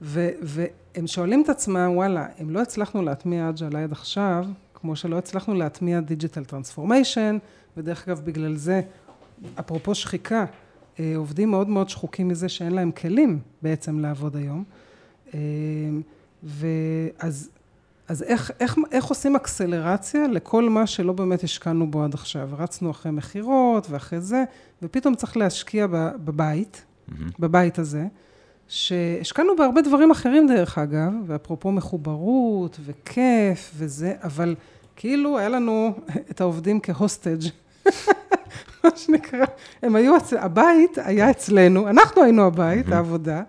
והם 0.00 1.06
שואלים 1.06 1.42
את 1.42 1.48
עצמם, 1.48 1.90
וואלה, 1.94 2.26
אם 2.42 2.50
לא 2.50 2.62
הצלחנו 2.62 3.02
להטמיע 3.02 3.48
agile 3.48 3.76
עד 3.76 3.92
עכשיו, 3.92 4.44
כמו 4.74 4.96
שלא 4.96 5.18
הצלחנו 5.18 5.54
להטמיע 5.54 6.00
digital 6.00 6.44
transformation, 6.44 7.38
ודרך 7.78 8.08
אגב, 8.08 8.20
בגלל 8.24 8.56
זה, 8.56 8.80
אפרופו 9.60 9.94
שחיקה, 9.94 10.44
אה, 11.00 11.12
עובדים 11.16 11.50
מאוד 11.50 11.68
מאוד 11.68 11.88
שחוקים 11.88 12.28
מזה 12.28 12.48
שאין 12.48 12.72
להם 12.72 12.90
כלים 12.90 13.38
בעצם 13.62 13.98
לעבוד 13.98 14.36
היום. 14.36 14.64
אה, 15.34 15.40
ואז 16.42 17.50
אז 18.08 18.22
איך, 18.22 18.50
איך, 18.60 18.78
איך 18.92 19.04
עושים 19.04 19.36
אקסלרציה 19.36 20.28
לכל 20.28 20.68
מה 20.68 20.86
שלא 20.86 21.12
באמת 21.12 21.44
השקענו 21.44 21.90
בו 21.90 22.04
עד 22.04 22.14
עכשיו? 22.14 22.48
רצנו 22.58 22.90
אחרי 22.90 23.12
מכירות 23.12 23.86
ואחרי 23.90 24.20
זה, 24.20 24.44
ופתאום 24.82 25.14
צריך 25.14 25.36
להשקיע 25.36 25.86
בבית, 26.24 26.84
mm-hmm. 26.84 27.12
בבית 27.38 27.78
הזה, 27.78 28.06
שהשקענו 28.68 29.56
בהרבה 29.56 29.82
דברים 29.82 30.10
אחרים 30.10 30.46
דרך 30.46 30.78
אגב, 30.78 31.12
ואפרופו 31.26 31.72
מחוברות 31.72 32.80
וכיף 32.84 33.72
וזה, 33.76 34.14
אבל 34.22 34.54
כאילו 34.96 35.38
היה 35.38 35.48
לנו 35.48 35.94
את 36.30 36.40
העובדים 36.40 36.80
כהוסטג', 36.80 37.48
מה 38.84 38.90
שנקרא, 38.96 39.44
הם 39.82 39.96
היו, 39.96 40.14
הבית 40.38 40.98
היה 40.98 41.30
אצלנו, 41.30 41.88
אנחנו 41.88 42.22
היינו 42.22 42.46
הבית. 42.46 42.92
העבודה, 42.92 43.42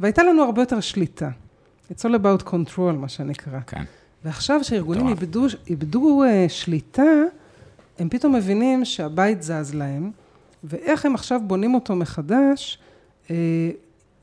והייתה 0.00 0.22
לנו 0.22 0.42
הרבה 0.42 0.62
יותר 0.62 0.80
שליטה. 0.80 1.30
It's 1.90 2.04
all 2.04 2.14
about 2.14 2.48
control, 2.48 2.92
מה 2.98 3.08
שנקרא. 3.08 3.60
כן. 3.66 3.84
ועכשיו 4.24 4.64
שהארגונים 4.64 5.08
איבדו, 5.08 5.46
איבדו 5.70 6.24
uh, 6.24 6.48
שליטה, 6.48 7.02
הם 7.98 8.08
פתאום 8.08 8.34
מבינים 8.34 8.84
שהבית 8.84 9.42
זז 9.42 9.74
להם, 9.74 10.10
ואיך 10.64 11.06
הם 11.06 11.14
עכשיו 11.14 11.40
בונים 11.44 11.74
אותו 11.74 11.96
מחדש, 11.96 12.78
uh, 13.26 13.30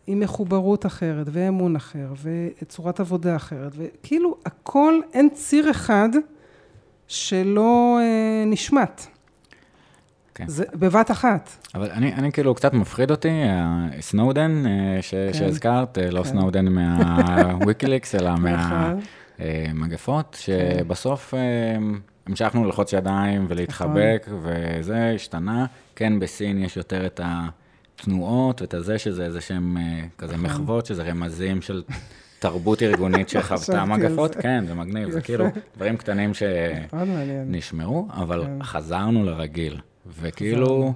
עם 0.08 0.20
מחוברות 0.20 0.86
אחרת, 0.86 1.28
ואמון 1.32 1.76
אחר, 1.76 2.08
וצורת 2.24 3.00
עבודה 3.00 3.36
אחרת, 3.36 3.72
וכאילו 3.78 4.38
הכל, 4.46 5.00
אין 5.14 5.30
ציר 5.30 5.72
אחד 5.72 6.10
שלא 7.08 8.00
uh, 8.00 8.50
נשמט. 8.50 9.02
כן. 10.36 10.48
זה 10.48 10.64
בבת 10.74 11.12
אחת. 11.12 11.50
אבל 11.76 11.92
אני, 11.92 12.14
אני 12.14 12.32
כאילו, 12.32 12.56
קצת 12.56 12.74
מפחיד 12.74 13.12
אותי, 13.12 13.42
סנודן, 14.00 14.64
ש, 15.02 15.12
כן. 15.12 15.34
שהזכרת, 15.34 15.98
לא 16.12 16.24
כן. 16.24 16.30
סנודן 16.30 16.66
מהוויקיליקס, 16.66 18.16
אלא 18.20 18.32
מהמגפות, 19.40 20.38
נכון. 20.42 20.56
שבסוף 20.56 21.34
המשכנו 22.28 22.66
ללחוץ 22.66 22.94
ידיים 22.94 23.46
ולהתחבק, 23.50 24.24
נכון. 24.28 24.40
וזה 24.44 25.12
השתנה. 25.16 25.66
כן, 25.96 26.20
בסין 26.20 26.64
יש 26.64 26.78
יותר 26.78 27.06
את 27.06 27.22
התנועות, 27.24 28.64
את 28.64 28.74
הזה 28.74 29.00
שזה 29.00 29.26
איזה 29.26 29.42
שהם 29.42 29.78
כזה 30.18 30.34
נכון. 30.34 30.46
מחוות, 30.46 30.86
שזה 30.86 31.04
רמזים 31.04 31.62
של... 31.62 31.84
תרבות 32.44 32.84
ארגונית 32.84 33.30
שחוותה 33.34 33.86
מגפות, 33.86 34.36
כן, 34.36 34.64
זה 34.68 34.74
מגניב, 34.74 35.10
זה 35.10 35.22
כאילו 35.22 35.46
דברים 35.76 35.98
קטנים 35.98 36.32
שנשמעו, 36.34 38.08
אבל 38.12 38.46
חזרנו 38.62 39.26
לרגיל. 39.26 39.80
וכאילו, 40.06 40.94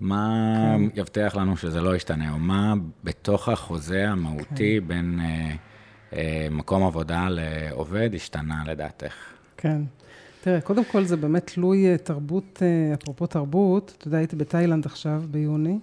מה 0.00 0.76
כן. 0.78 1.00
יבטיח 1.00 1.36
לנו 1.36 1.56
שזה 1.56 1.80
לא 1.80 1.96
ישתנה, 1.96 2.32
או 2.32 2.38
מה 2.38 2.74
בתוך 3.04 3.48
החוזה 3.48 4.08
המהותי 4.08 4.78
כן. 4.80 4.88
בין 4.88 5.20
אה, 5.20 5.54
אה, 6.12 6.48
מקום 6.50 6.86
עבודה 6.86 7.26
לעובד 7.30 8.10
השתנה 8.14 8.64
לדעתך? 8.66 9.14
כן. 9.56 9.82
תראה, 10.46 10.60
קודם 10.60 10.84
כל 10.84 11.04
זה 11.04 11.16
באמת 11.16 11.50
תלוי 11.54 11.86
אה, 11.86 11.98
תרבות, 11.98 12.62
אה, 12.62 12.94
אפרופו 12.94 13.26
תרבות, 13.26 13.94
אתה 13.98 14.08
יודע, 14.08 14.18
הייתי 14.18 14.36
בתאילנד 14.36 14.86
עכשיו, 14.86 15.22
ביוני, 15.30 15.78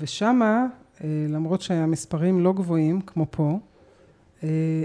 ושמה, 0.00 0.66
אה, 1.04 1.26
למרות 1.28 1.62
שהמספרים 1.62 2.40
לא 2.40 2.52
גבוהים, 2.52 3.00
כמו 3.00 3.26
פה, 3.30 3.58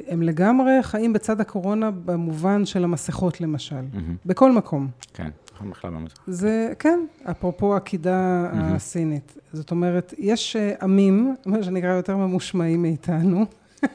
הם 0.07 0.21
לגמרי 0.21 0.71
חיים 0.81 1.13
בצד 1.13 1.41
הקורונה 1.41 1.91
במובן 1.91 2.65
של 2.65 2.83
המסכות 2.83 3.41
למשל, 3.41 3.75
mm-hmm. 3.75 4.17
בכל 4.25 4.51
מקום. 4.51 4.87
כן. 5.13 5.29
בכלל 5.69 5.91
במזרח. 5.91 6.17
זה, 6.27 6.73
כן, 6.79 6.99
אפרופו 7.31 7.75
הקידה 7.75 8.49
mm-hmm. 8.51 8.75
הסינית. 8.75 9.37
זאת 9.53 9.71
אומרת, 9.71 10.13
יש 10.17 10.55
אה, 10.55 10.73
עמים, 10.81 11.35
מה 11.45 11.63
שנקרא 11.63 11.93
יותר 11.93 12.17
ממושמעים 12.17 12.81
מאיתנו, 12.81 13.45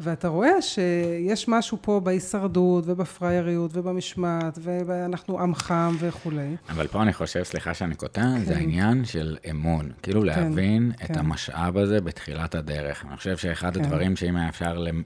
ואתה 0.00 0.28
רואה 0.28 0.62
שיש 0.62 1.48
משהו 1.48 1.78
פה 1.80 2.00
בהישרדות 2.00 2.84
ובפרייריות 2.86 3.70
ובמשמעת, 3.74 4.58
ואנחנו 4.62 5.40
עם 5.40 5.54
חם 5.54 5.96
וכולי. 5.98 6.56
אבל 6.68 6.86
פה 6.86 7.02
אני 7.02 7.12
חושב, 7.12 7.42
סליחה 7.42 7.74
שאני 7.74 7.94
קוטע, 7.94 8.22
כן. 8.22 8.44
זה 8.44 8.56
העניין 8.56 9.04
של 9.04 9.36
אמון. 9.50 9.90
כאילו 10.02 10.20
כן, 10.20 10.26
להבין 10.26 10.92
כן. 10.96 11.04
את 11.04 11.16
המשאב 11.16 11.76
הזה 11.76 12.00
בתחילת 12.00 12.54
הדרך. 12.54 13.04
אני 13.08 13.16
חושב 13.16 13.36
שאחד 13.36 13.74
כן. 13.74 13.84
הדברים 13.84 14.16
שאם 14.16 14.36
היה 14.36 14.48
אפשר... 14.48 14.78
למ... 14.78 15.02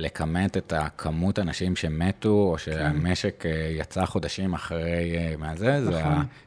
אה, 0.00 0.04
לכמת 0.04 0.56
את 0.56 0.72
הכמות 0.76 1.38
אנשים 1.38 1.76
שמתו, 1.76 2.28
או 2.28 2.52
כן. 2.52 2.58
שהמשק 2.58 3.34
כן. 3.38 3.48
יצא 3.70 4.06
חודשים 4.06 4.54
אחרי 4.54 5.16
אה, 5.16 5.34
מהזה, 5.38 5.80
נכון. 5.80 5.90
זה 5.90 6.00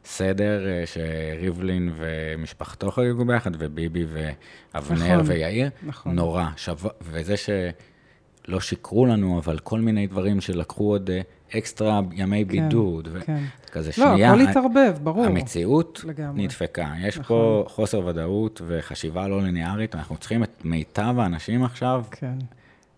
הסדר 0.05 0.67
אה, 0.67 0.83
שריבלין 0.85 1.91
ומשפחתו 1.95 2.91
חגגו 2.91 3.25
ביחד, 3.25 3.51
וביבי 3.59 4.05
ואבנר 4.05 5.13
נכון. 5.13 5.25
ויאיר, 5.25 5.69
נכון. 5.83 6.15
נורא. 6.15 6.45
שו... 6.57 6.71
וזה 7.01 7.35
שלא 7.37 8.59
שיקרו 8.59 9.05
לנו, 9.05 9.39
אבל 9.39 9.59
כל 9.59 9.79
מיני 9.79 10.07
דברים 10.07 10.41
שלקחו 10.41 10.83
עוד 10.83 11.09
אקסטרה 11.57 12.01
ימי 12.11 12.45
כן, 12.45 12.51
בידוד. 12.51 13.07
כן. 13.25 13.43
וכזה 13.65 13.89
לא, 13.89 13.93
שנייה. 13.93 14.35
לא, 14.35 14.41
הכל 14.41 14.49
התערבב, 14.49 14.97
ברור. 15.03 15.25
המציאות 15.25 16.01
לגמרי. 16.07 16.43
נדפקה. 16.43 16.93
יש 16.99 17.17
נכון. 17.17 17.37
פה 17.37 17.65
חוסר 17.67 18.05
ודאות 18.05 18.61
וחשיבה 18.67 19.27
לא 19.27 19.41
ליניארית, 19.41 19.95
אנחנו 19.95 20.17
צריכים 20.17 20.43
את 20.43 20.61
מיטב 20.65 21.15
האנשים 21.17 21.63
עכשיו. 21.63 22.03
כן. 22.11 22.35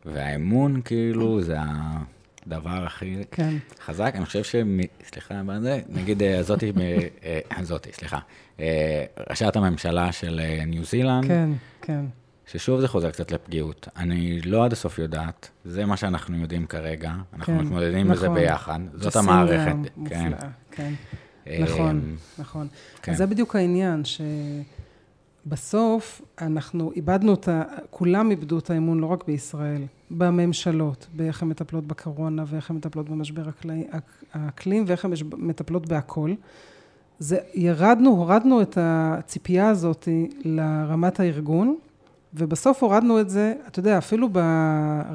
והאמון, 0.05 0.81
כאילו, 0.85 1.41
זה 1.41 1.57
הדבר 2.45 2.85
הכי 2.85 3.15
כן. 3.31 3.53
חזק. 3.85 4.11
אני 4.15 4.25
חושב 4.25 4.43
ש... 4.43 4.55
סליחה, 5.05 5.43
מה 5.43 5.59
זה? 5.59 5.81
נגיד, 5.89 6.23
אה, 6.23 6.43
זאתי, 6.43 6.71
אה, 7.23 7.63
זאתי, 7.63 7.89
סליחה. 7.93 8.19
אה, 8.59 9.05
ראשת 9.29 9.55
הממשלה 9.55 10.11
של 10.11 10.41
ניו 10.67 10.85
זילנד. 10.85 11.27
כן, 11.27 11.49
כן. 11.81 12.05
ששוב 12.47 12.79
זה 12.79 12.87
חוזר 12.87 13.11
קצת 13.11 13.31
לפגיעות. 13.31 13.87
אני 13.97 14.41
לא 14.41 14.65
עד 14.65 14.73
הסוף 14.73 14.99
יודעת, 14.99 15.49
זה 15.65 15.85
מה 15.85 15.97
שאנחנו 15.97 16.37
יודעים 16.37 16.65
כרגע, 16.65 17.13
אנחנו 17.33 17.57
כן, 17.57 17.59
מתמודדים 17.59 18.11
נכון. 18.11 18.15
בזה 18.15 18.29
ביחד, 18.29 18.79
זאת 18.93 19.15
המערכת. 19.15 19.75
כן. 20.09 20.31
כן. 20.71 20.93
נכון, 21.59 22.15
נכון. 22.37 22.67
כן. 23.01 23.11
אז 23.11 23.17
זה 23.17 23.25
בדיוק 23.25 23.55
העניין, 23.55 24.05
ש... 24.05 24.21
בסוף 25.45 26.21
אנחנו 26.41 26.91
איבדנו 26.91 27.33
את 27.33 27.47
ה... 27.47 27.63
כולם 27.89 28.31
איבדו 28.31 28.59
את 28.59 28.69
האמון 28.69 28.99
לא 28.99 29.05
רק 29.05 29.23
בישראל, 29.27 29.81
בממשלות, 30.11 31.07
באיך 31.15 31.43
הן 31.43 31.49
מטפלות 31.49 31.87
בקורונה 31.87 32.43
ואיך 32.47 32.69
הן 32.69 32.75
מטפלות 32.75 33.09
במשבר 33.09 33.43
האקלים 34.33 34.83
ואיך 34.87 35.05
הן 35.05 35.11
מטפלות 35.37 35.87
בהכל. 35.87 36.33
זה, 37.19 37.37
ירדנו, 37.53 38.09
הורדנו 38.09 38.61
את 38.61 38.77
הציפייה 38.81 39.69
הזאת 39.69 40.07
לרמת 40.43 41.19
הארגון, 41.19 41.77
ובסוף 42.35 42.83
הורדנו 42.83 43.19
את 43.19 43.29
זה, 43.29 43.53
אתה 43.67 43.79
יודע, 43.79 43.97
אפילו 43.97 44.29
ב... 44.31 44.37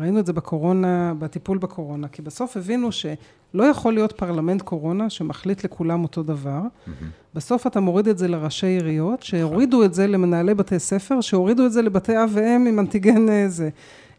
ראינו 0.01 0.19
את 0.19 0.27
זה 0.27 0.33
בקורונה, 0.33 1.15
בטיפול 1.19 1.59
בקורונה, 1.59 2.09
כי 2.09 2.23
בסוף 2.23 2.57
הבינו 2.57 2.93
שלא 2.93 3.65
יכול 3.71 3.95
להיות 3.95 4.13
פרלמנט 4.13 4.63
קורונה 4.63 5.11
שמחליט 5.11 5.65
לכולם 5.65 6.03
אותו 6.03 6.23
דבר. 6.23 6.61
Mm-hmm. 6.63 6.91
בסוף 7.35 7.67
אתה 7.67 7.81
מוריד 7.81 8.09
את 8.09 8.19
זה 8.19 8.29
לראשי 8.29 8.67
עיריות, 8.67 9.23
שהורידו 9.23 9.85
את 9.85 9.95
זה 9.95 10.07
למנהלי 10.07 10.55
בתי 10.55 10.79
ספר, 10.79 11.21
שהורידו 11.21 11.67
את 11.67 11.73
זה 11.73 11.83
לבתי 11.83 12.23
אב 12.23 12.31
ואם 12.33 12.67
עם 12.69 12.79
אנטיגן 12.79 13.29
אה, 13.29 13.49
זה. 13.49 13.69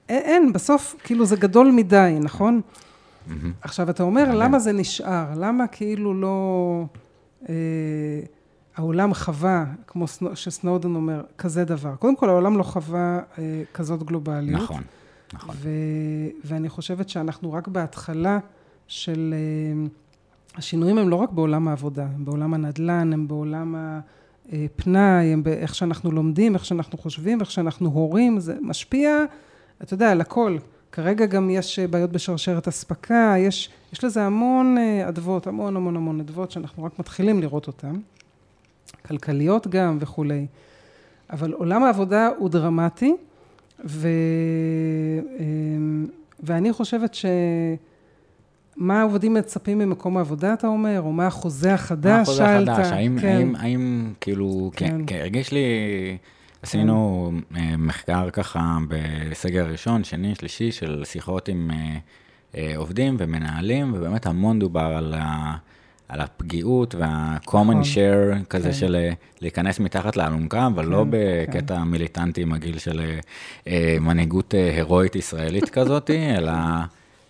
אין, 0.09 0.21
אין, 0.23 0.53
בסוף, 0.53 0.95
כאילו 1.03 1.25
זה 1.25 1.35
גדול 1.35 1.71
מדי, 1.71 2.17
נכון? 2.21 2.61
Mm-hmm. 2.61 3.31
עכשיו, 3.61 3.89
אתה 3.89 4.03
אומר, 4.03 4.35
למה 4.35 4.59
זה 4.59 4.71
נשאר? 4.71 5.25
למה 5.35 5.67
כאילו 5.67 6.13
לא... 6.13 6.85
אה, 7.49 7.55
העולם 8.75 9.13
חווה, 9.13 9.65
כמו 9.87 10.05
שסנודן 10.33 10.95
אומר, 10.95 11.23
כזה 11.37 11.65
דבר. 11.65 11.95
קודם 11.95 12.15
כל, 12.15 12.29
העולם 12.29 12.57
לא 12.57 12.63
חווה 12.63 13.19
אה, 13.37 13.63
כזאת 13.73 14.03
גלובליות. 14.03 14.61
נכון, 14.61 14.83
נכון. 15.33 15.55
ו, 15.57 15.69
ואני 16.43 16.69
חושבת 16.69 17.09
שאנחנו 17.09 17.53
רק 17.53 17.67
בהתחלה 17.67 18.39
של... 18.87 19.33
אה, 19.37 19.87
השינויים 20.55 20.97
הם 20.97 21.09
לא 21.09 21.15
רק 21.15 21.29
בעולם 21.31 21.67
העבודה, 21.67 22.07
הם 22.15 22.25
בעולם 22.25 22.53
הנדל"ן, 22.53 23.13
הם 23.13 23.27
בעולם 23.27 23.75
הפנאי, 24.53 25.33
הם 25.33 25.43
באיך 25.43 25.75
שאנחנו 25.75 26.11
לומדים, 26.11 26.53
איך 26.53 26.65
שאנחנו 26.65 26.97
חושבים, 26.97 27.41
איך 27.41 27.51
שאנחנו 27.51 27.89
הורים, 27.89 28.39
זה 28.39 28.55
משפיע, 28.61 29.23
אתה 29.83 29.93
יודע, 29.93 30.11
על 30.11 30.21
הכל. 30.21 30.57
כרגע 30.91 31.25
גם 31.25 31.49
יש 31.49 31.79
בעיות 31.79 32.11
בשרשרת 32.11 32.67
אספקה, 32.67 33.35
יש, 33.37 33.69
יש 33.93 34.03
לזה 34.03 34.23
המון 34.23 34.77
אה, 34.77 35.09
אדוות, 35.09 35.47
המון 35.47 35.75
המון 35.75 35.95
המון 35.95 36.19
אדוות 36.19 36.51
שאנחנו 36.51 36.83
רק 36.83 36.99
מתחילים 36.99 37.41
לראות 37.41 37.67
אותן. 37.67 37.95
כלכליות 39.09 39.67
גם 39.67 39.97
וכולי. 40.01 40.45
אבל 41.29 41.53
עולם 41.53 41.83
העבודה 41.83 42.29
הוא 42.37 42.49
דרמטי, 42.49 43.15
ו, 43.85 44.07
אמ, 45.39 46.07
ואני 46.43 46.73
חושבת 46.73 47.13
ש... 47.13 47.25
מה 48.77 49.01
העובדים 49.01 49.33
מצפים 49.33 49.77
ממקום 49.77 50.17
העבודה, 50.17 50.53
אתה 50.53 50.67
אומר? 50.67 51.01
או 51.01 51.11
מה 51.11 51.27
החוזה 51.27 51.73
החדש, 51.73 52.11
מה 52.11 52.21
החוזה 52.21 52.57
החדש? 52.57 52.91
האם, 52.91 53.17
כן. 53.21 53.27
האם, 53.27 53.55
האם, 53.55 54.13
כאילו, 54.21 54.71
כן, 54.75 55.01
כן, 55.07 55.19
הרגיש 55.19 55.51
לי, 55.51 55.59
עשינו 56.61 57.31
כן. 57.53 57.75
מחקר 57.77 58.29
ככה 58.29 58.77
בסגר 58.87 59.67
ראשון, 59.71 60.03
שני, 60.03 60.35
שלישי, 60.35 60.71
של 60.71 61.03
שיחות 61.05 61.47
עם 61.47 61.71
אה, 61.73 61.97
אה, 62.55 62.73
עובדים 62.77 63.15
ומנהלים, 63.19 63.93
ובאמת 63.93 64.25
המון 64.25 64.59
דובר 64.59 64.93
על 64.97 65.13
ה... 65.17 65.55
על 66.09 66.21
הפגיעות 66.21 66.95
וה-common 66.95 67.51
נכון. 67.51 67.81
share 67.81 68.45
כזה 68.49 68.69
כן. 68.69 68.73
של 68.73 68.95
אה, 68.95 69.11
להיכנס 69.41 69.79
מתחת 69.79 70.17
לאלונקה, 70.17 70.67
אבל 70.67 70.85
לא 70.85 71.05
כן, 71.11 71.17
בקטע 71.51 71.83
מיליטנטי 71.83 72.45
מגעיל 72.45 72.79
של 72.79 72.99
אה, 72.99 73.19
אה, 73.67 73.97
מנהיגות 74.01 74.53
הירואית 74.53 75.15
ישראלית 75.15 75.69
כזאת, 75.79 76.09
אלא, 76.09 76.51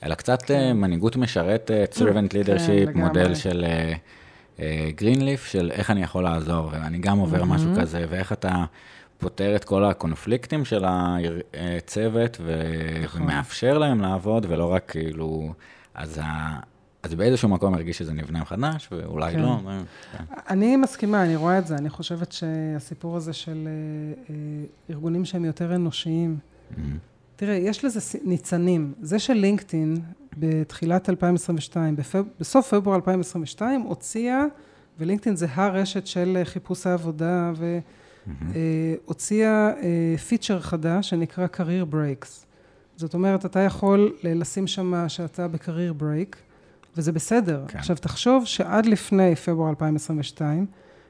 אלא 0.03 0.15
קצת 0.15 0.51
אה, 0.51 0.73
מנהיגות 0.73 1.15
משרתת, 1.15 1.95
servant 1.97 2.31
leadership, 2.31 2.67
כן. 2.67 2.73
לגמרי. 2.75 2.93
מודל 2.93 3.35
של 3.35 3.65
גרינליף, 4.95 5.45
של 5.45 5.71
איך 5.73 5.91
אני 5.91 6.03
יכול 6.03 6.23
לעזור, 6.23 6.69
ואני 6.71 6.97
גם 6.97 7.17
עובר 7.17 7.43
משהו 7.43 7.71
כזה, 7.81 8.05
ואיך 8.09 8.33
אתה 8.33 8.63
פותר 9.17 9.55
את 9.55 9.63
כל 9.63 9.85
הקונפליקטים 9.85 10.65
של 10.65 10.85
הצוות, 10.87 12.41
נכון. 13.03 13.21
ומאפשר 13.21 13.77
להם 13.77 14.01
לעבוד, 14.01 14.45
ולא 14.49 14.73
רק 14.73 14.83
כאילו, 14.91 15.53
אז, 15.95 16.21
אז 17.03 17.13
באיזשהו 17.13 17.49
מקום 17.49 17.73
הרגיש 17.73 17.97
שזה 17.97 18.13
נבנה 18.13 18.41
מחדש, 18.41 18.89
ואולי 18.91 19.33
כן. 19.33 19.39
לא. 19.39 19.57
כן. 20.11 20.23
אני 20.49 20.75
מסכימה, 20.77 21.23
אני 21.23 21.35
רואה 21.35 21.57
את 21.59 21.67
זה. 21.67 21.75
אני 21.75 21.89
חושבת 21.89 22.31
שהסיפור 22.31 23.17
הזה 23.17 23.33
של 23.33 23.67
אה, 23.67 23.71
אה, 24.29 24.35
ארגונים 24.89 25.25
שהם 25.25 25.45
יותר 25.45 25.75
אנושיים, 25.75 26.37
Mhm. 26.71 26.75
תראה, 27.35 27.53
יש 27.55 27.85
לזה 27.85 27.99
ניצנים. 28.23 28.93
זה 29.01 29.19
שלינקדאין 29.19 29.95
בתחילת 30.37 31.09
2022, 31.09 31.95
בפב... 31.95 32.23
בסוף 32.39 32.73
פברואר 32.73 32.95
2022, 32.95 33.81
הוציאה, 33.81 34.43
ולינקדאין 34.99 35.35
זה 35.35 35.47
הרשת 35.53 36.07
של 36.07 36.33
אה, 36.39 36.45
חיפוש 36.45 36.87
העבודה, 36.87 37.51
והוציאה 39.05 39.71
פיצ'ר 40.27 40.59
חדש 40.59 41.09
שנקרא 41.09 41.47
career 41.53 41.93
breaks. 41.93 42.27
זאת 42.95 43.13
אומרת, 43.13 43.45
אתה 43.45 43.59
יכול 43.59 44.13
לשים 44.23 44.67
שם 44.67 45.05
שאתה 45.07 45.47
ב-career 45.47 46.01
break, 46.01 46.35
וזה 46.97 47.11
בסדר. 47.11 47.63
כן. 47.67 47.77
עכשיו, 47.77 47.95
תחשוב 47.95 48.45
שעד 48.45 48.85
לפני 48.85 49.35
פברואר 49.35 49.69
2022, 49.69 50.65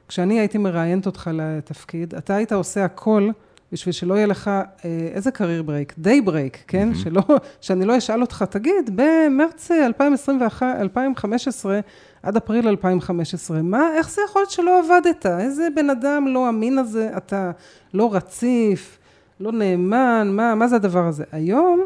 כשאני 0.08 0.40
הייתי 0.40 0.58
מראיינת 0.58 1.06
אותך 1.06 1.30
לתפקיד, 1.34 2.14
אתה 2.14 2.34
היית 2.34 2.52
עושה 2.52 2.84
הכל 2.84 3.30
בשביל 3.72 3.92
שלא 3.92 4.14
יהיה 4.14 4.26
לך 4.26 4.48
אה, 4.48 4.64
איזה 5.12 5.30
career 5.30 5.62
break? 5.62 5.94
day 5.98 6.20
break, 6.20 6.58
כן? 6.68 6.88
מהמם. 6.88 6.94
שלא, 6.94 7.22
שאני 7.60 7.84
לא 7.84 7.98
אשאל 7.98 8.20
אותך, 8.20 8.44
תגיד, 8.50 8.90
במרץ 8.94 9.70
2021, 9.70 10.66
2015 10.80 11.80
עד 12.22 12.36
אפריל 12.36 12.68
2015, 12.68 13.62
מה, 13.62 13.94
איך 13.94 14.10
זה 14.10 14.22
יכול 14.28 14.42
להיות 14.42 14.50
שלא 14.50 14.78
עבדת? 14.78 15.26
איזה 15.26 15.68
בן 15.74 15.90
אדם 15.90 16.26
לא 16.28 16.48
אמין 16.48 16.78
הזה 16.78 17.10
אתה, 17.16 17.50
לא 17.94 18.14
רציף, 18.14 18.98
לא 19.40 19.52
נאמן, 19.52 20.30
מה, 20.32 20.54
מה 20.54 20.68
זה 20.68 20.76
הדבר 20.76 21.06
הזה? 21.06 21.24
היום, 21.32 21.80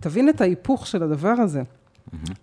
תבין 0.00 0.28
את 0.28 0.40
ההיפוך 0.40 0.86
של 0.86 1.02
הדבר 1.02 1.34
הזה. 1.38 1.62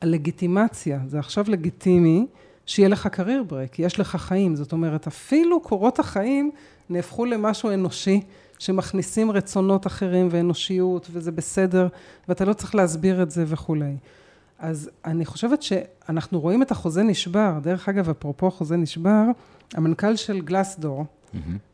הלגיטימציה, 0.02 1.00
זה 1.08 1.20
עכשיו 1.20 1.46
לגיטימי 1.48 2.26
שיהיה 2.66 2.90
לך 2.90 3.08
career 3.08 3.44
break, 3.44 3.80
יש 3.80 4.00
לך 4.00 4.16
חיים, 4.16 4.56
זאת 4.56 4.72
אומרת, 4.72 5.08
אפילו 5.08 5.60
קורות 5.60 6.00
החיים 6.00 6.52
נהפכו 6.90 7.26
למשהו 7.26 7.72
אנושי, 7.72 8.22
שמכניסים 8.60 9.32
רצונות 9.32 9.88
אחרים 9.88 10.28
ואנושיות, 10.32 11.08
וזה 11.12 11.32
בסדר, 11.32 11.88
ואתה 12.30 12.46
לא 12.46 12.54
צריך 12.54 12.76
להסביר 12.76 13.24
את 13.24 13.32
זה 13.32 13.44
וכולי. 13.48 13.96
אז 14.60 14.90
אני 15.06 15.26
חושבת 15.26 15.62
שאנחנו 15.62 16.40
רואים 16.40 16.62
את 16.62 16.72
החוזה 16.72 17.04
נשבר, 17.04 17.60
דרך 17.62 17.90
אגב, 17.90 18.10
אפרופו 18.10 18.48
החוזה 18.48 18.78
נשבר, 18.78 19.24
המנכ"ל 19.74 20.16
של 20.16 20.42
גלסדור. 20.42 21.06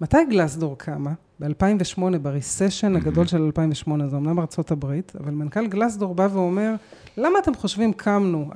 מתי 0.01 0.17
גלסדור 0.29 0.77
קמה? 0.77 1.13
ב-2008, 1.39 2.17
בריסשן 2.21 2.95
הגדול 2.95 3.27
של 3.27 3.41
2008, 3.41 4.07
זה 4.07 4.17
אמנם 4.17 4.39
ארצות 4.39 4.71
הברית, 4.71 5.13
אבל 5.19 5.31
מנכ"ל 5.31 5.67
גלסדור 5.67 6.15
בא 6.15 6.27
ואומר, 6.31 6.73
למה 7.17 7.39
אתם 7.39 7.53
חושבים 7.55 7.93
קמנו? 7.93 8.49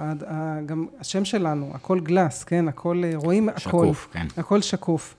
גם 0.65 0.85
השם 0.99 1.25
שלנו, 1.25 1.71
הכל 1.73 1.99
גלס, 1.99 2.43
כן? 2.43 2.67
הכל, 2.67 3.01
אה, 3.05 3.11
רואים 3.15 3.49
הכל. 3.49 3.59
שקוף, 3.59 4.07
כן. 4.11 4.27
הכל 4.37 4.61
שקוף. 4.61 5.15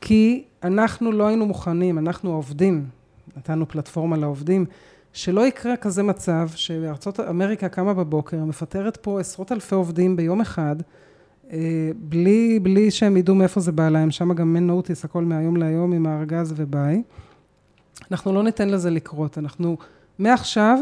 כי 0.00 0.44
אנחנו 0.62 1.12
לא 1.12 1.26
היינו 1.26 1.46
מוכנים, 1.46 1.98
אנחנו 1.98 2.30
העובדים, 2.32 2.86
נתנו 3.36 3.68
פלטפורמה 3.68 4.16
לעובדים, 4.16 4.66
שלא 5.12 5.46
יקרה 5.46 5.76
כזה 5.76 6.02
מצב 6.02 6.48
שארצות 6.54 7.20
אמריקה 7.20 7.68
קמה 7.68 7.94
בבוקר, 7.94 8.44
מפטרת 8.44 8.96
פה 8.96 9.20
עשרות 9.20 9.52
אלפי 9.52 9.74
עובדים 9.74 10.16
ביום 10.16 10.40
אחד, 10.40 10.76
בלי, 11.98 12.58
בלי 12.62 12.90
שהם 12.90 13.16
ידעו 13.16 13.34
מאיפה 13.34 13.60
זה 13.60 13.72
בא 13.72 13.88
להם, 13.88 14.10
שם 14.10 14.32
גם 14.34 14.56
אין 14.56 14.66
נוטיס, 14.66 15.04
הכל 15.04 15.24
מהיום 15.24 15.56
להיום 15.56 15.92
עם 15.92 16.06
הארגז 16.06 16.54
וביי. 16.56 17.02
אנחנו 18.10 18.32
לא 18.32 18.42
ניתן 18.42 18.68
לזה 18.68 18.90
לקרות, 18.90 19.38
אנחנו 19.38 19.76
מעכשיו 20.18 20.78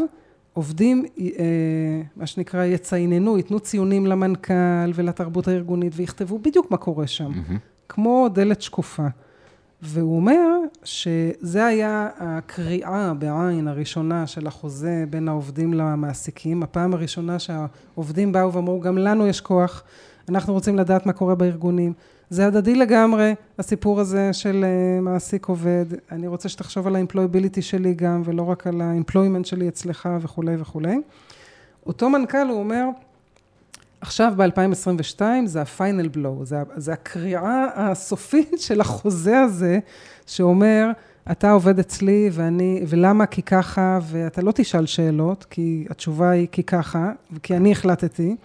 עובדים, 0.52 1.04
אה, 1.20 2.02
מה 2.16 2.26
שנקרא, 2.26 2.64
יצייננו, 2.64 3.36
ייתנו 3.36 3.60
ציונים 3.60 4.06
למנכ"ל 4.06 4.90
ולתרבות 4.94 5.48
הארגונית 5.48 5.92
ויכתבו 5.96 6.38
בדיוק 6.38 6.70
מה 6.70 6.76
קורה 6.76 7.06
שם. 7.06 7.30
מהמם. 7.30 7.58
כמו 7.88 8.28
דלת 8.34 8.62
שקופה. 8.62 9.06
והוא 9.82 10.16
אומר 10.16 10.46
שזה 10.84 11.66
היה 11.66 12.08
הקריאה 12.18 13.14
בעין 13.14 13.68
הראשונה 13.68 14.26
של 14.26 14.46
החוזה 14.46 15.04
בין 15.10 15.28
העובדים 15.28 15.74
למעסיקים, 15.74 16.62
הפעם 16.62 16.94
הראשונה 16.94 17.38
שהעובדים 17.38 18.32
באו 18.32 18.52
ואמרו, 18.52 18.80
גם 18.80 18.98
לנו 18.98 19.26
יש 19.26 19.40
כוח, 19.40 19.82
אנחנו 20.30 20.52
רוצים 20.52 20.76
לדעת 20.76 21.06
מה 21.06 21.12
קורה 21.12 21.34
בארגונים. 21.34 21.92
זה 22.30 22.46
הדדי 22.46 22.74
לגמרי, 22.74 23.34
הסיפור 23.58 24.00
הזה 24.00 24.32
של 24.32 24.64
אה, 24.64 25.00
מעסיק 25.00 25.46
עובד. 25.46 25.84
אני 26.12 26.26
רוצה 26.26 26.48
שתחשוב 26.48 26.86
על 26.86 26.96
האמפלויביליטי 26.96 27.62
שלי 27.62 27.94
גם, 27.94 28.22
ולא 28.24 28.42
רק 28.42 28.66
על 28.66 28.80
האמפלוימנט 28.80 29.46
שלי 29.46 29.68
אצלך 29.68 30.08
וכולי 30.20 30.56
וכולי. 30.58 30.96
אותו 31.86 32.10
מנכ"ל, 32.10 32.48
הוא 32.48 32.58
אומר, 32.58 32.84
עכשיו 34.00 34.32
ב-2022 34.36 35.20
זה 35.44 35.60
ה-final 35.60 36.16
blow, 36.16 36.44
זה, 36.44 36.62
זה 36.76 36.92
הקריאה 36.92 37.66
הסופית 37.74 38.60
של 38.66 38.80
החוזה 38.80 39.40
הזה, 39.40 39.78
שאומר, 40.26 40.90
אתה 41.30 41.50
עובד 41.50 41.78
אצלי 41.78 42.30
ואני, 42.32 42.82
ולמה? 42.88 43.26
כי 43.26 43.42
ככה, 43.42 43.98
ואתה 44.02 44.42
לא 44.42 44.52
תשאל 44.52 44.86
שאלות, 44.86 45.46
כי 45.50 45.86
התשובה 45.90 46.30
היא 46.30 46.48
כי 46.52 46.62
ככה, 46.62 47.12
כי 47.42 47.56
אני 47.56 47.72
החלטתי, 47.72 48.36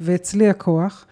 ואצלי 0.00 0.48
הכוח. 0.48 1.06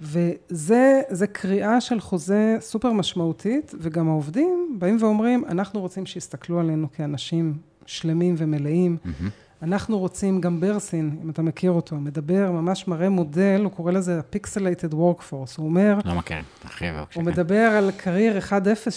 וזה 0.00 1.00
זה 1.08 1.26
קריאה 1.26 1.80
של 1.80 2.00
חוזה 2.00 2.56
סופר 2.60 2.92
משמעותית, 2.92 3.74
וגם 3.80 4.08
העובדים 4.08 4.76
באים 4.78 4.96
ואומרים, 5.00 5.44
אנחנו 5.48 5.80
רוצים 5.80 6.06
שיסתכלו 6.06 6.60
עלינו 6.60 6.86
כאנשים 6.92 7.54
שלמים 7.86 8.34
ומלאים. 8.38 8.96
מהמם. 9.04 9.30
אנחנו 9.62 9.98
רוצים, 9.98 10.40
גם 10.40 10.60
ברסין, 10.60 11.16
אם 11.24 11.30
אתה 11.30 11.42
מכיר 11.42 11.70
אותו, 11.70 11.96
מדבר, 11.96 12.50
ממש 12.50 12.88
מראה 12.88 13.08
מודל, 13.08 13.60
הוא 13.64 13.72
קורא 13.72 13.92
לזה 13.92 14.18
ה-pixelated 14.18 14.92
workforce. 14.92 15.54
הוא 15.56 15.66
אומר, 15.66 15.98
לא 16.04 16.14
מכיר, 16.14 16.36
תרחיב 16.62 16.94
בבקשה. 16.94 17.20
הוא. 17.20 17.26
מדבר 17.26 17.56
על 17.56 17.90
קרייר 17.96 18.38
1-0, 18.38 18.52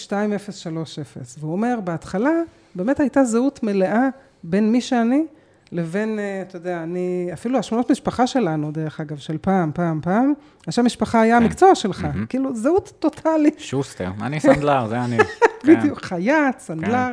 2-0, 0.07 0.09
3-0, 0.09 1.39
והוא 1.39 1.51
אומר, 1.51 1.79
בהתחלה 1.83 2.31
באמת 2.75 2.99
הייתה 2.99 3.23
זהות 3.23 3.63
מלאה 3.63 4.07
בין 4.43 4.71
מי 4.71 4.81
שאני 4.81 5.25
לבין, 5.73 6.19
אה, 6.19 6.41
אתה 6.41 6.55
יודע, 6.55 6.83
אני, 6.83 7.29
אפילו 7.33 7.59
השמונות 7.59 7.91
משפחה 7.91 8.27
שלנו, 8.27 8.71
דרך 8.71 8.99
אגב, 8.99 9.17
של 9.17 9.37
פעם, 9.41 9.71
פעם, 9.73 10.01
פעם, 10.01 10.33
השם 10.67 10.85
משפחה 10.85 11.21
היה 11.21 11.37
כן. 11.37 11.43
המקצוע 11.43 11.75
שלך. 11.75 12.07
כאילו 12.29 12.55
זהות 12.55 12.93
טוטאלית, 12.99 13.59
שוסטר, 13.59 14.11
אני 14.21 14.39
סנדלר, 14.39 14.87
זה 14.87 15.03
אני. 15.03 15.17
כן. 15.63 15.79
בדיוק, 15.79 16.01
חייט, 16.01 16.59
סנדלר. 16.59 17.11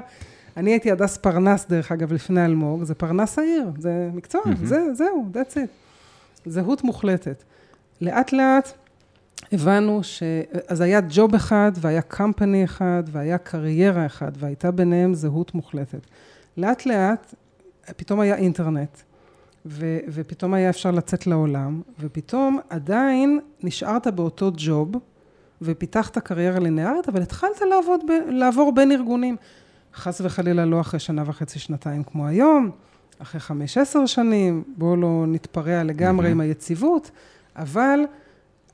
אני 0.56 0.70
הייתי 0.70 0.90
הדס 0.90 1.16
פרנס, 1.16 1.66
דרך 1.68 1.92
אגב, 1.92 2.12
לפני 2.12 2.44
אלמוג, 2.44 2.84
זה 2.84 2.94
פרנס 2.94 3.38
העיר, 3.38 3.70
זה 3.78 4.08
מקצוע. 4.14 4.42
זה, 4.62 4.94
זהו, 4.94 5.26
that's 5.34 5.54
it. 5.54 5.68
זהות 6.46 6.84
מוחלטת. 6.84 7.42
לאט 8.00 8.32
לאט 8.32 8.72
הבנו 9.52 10.02
ש... 10.02 10.22
אז 10.68 10.80
היה 10.80 11.00
ג'וב 11.08 11.34
אחד, 11.34 11.72
והיה 11.80 12.02
company 12.03 12.64
אחד, 12.64 13.02
והיה 13.06 13.38
קריירה 13.38 14.06
אחד, 14.06 14.32
והייתה 14.38 14.70
ביניהם 14.70 15.14
זהות 15.14 15.54
מוחלטת. 15.54 16.06
לאט 16.56 16.86
לאט, 16.86 17.34
פתאום 17.97 18.20
היה 18.20 18.36
אינטרנט, 18.36 18.99
ו... 19.66 19.99
ופתאום 20.09 20.55
היה 20.55 20.70
אפשר 20.70 20.91
לצאת 20.91 21.26
לעולם, 21.26 21.82
ופתאום 22.01 22.59
עדיין 22.70 23.41
נשארת 23.62 24.07
באותו 24.07 24.51
ג'וב, 24.57 24.93
ופיתחת 25.62 26.18
קריירה 26.18 26.59
לינארית, 26.59 27.09
אבל 27.09 27.22
התחלת 27.22 27.61
לעבוד 27.70 28.01
ב... 28.09 28.11
לעבור 28.30 28.72
בין 28.74 28.93
ארגונים. 28.93 29.36
חס 29.95 30.20
וחלילה 30.24 30.64
לא 30.64 30.80
אחרי 30.80 31.01
שנה 31.01 31.22
וחצי, 31.26 31.59
שנתיים 31.59 32.03
כמו 32.05 32.26
היום, 32.26 32.70
אחרי 33.18 33.41
חמש, 33.41 33.78
עשר 33.78 34.07
שנים, 34.07 34.64
בואו 34.76 34.97
לא 34.97 35.24
נתפרע 35.28 35.82
לגמרי 35.82 36.28
מהמם. 36.28 36.41
עם 36.41 36.41
היציבות, 36.41 37.11
אבל 37.57 38.01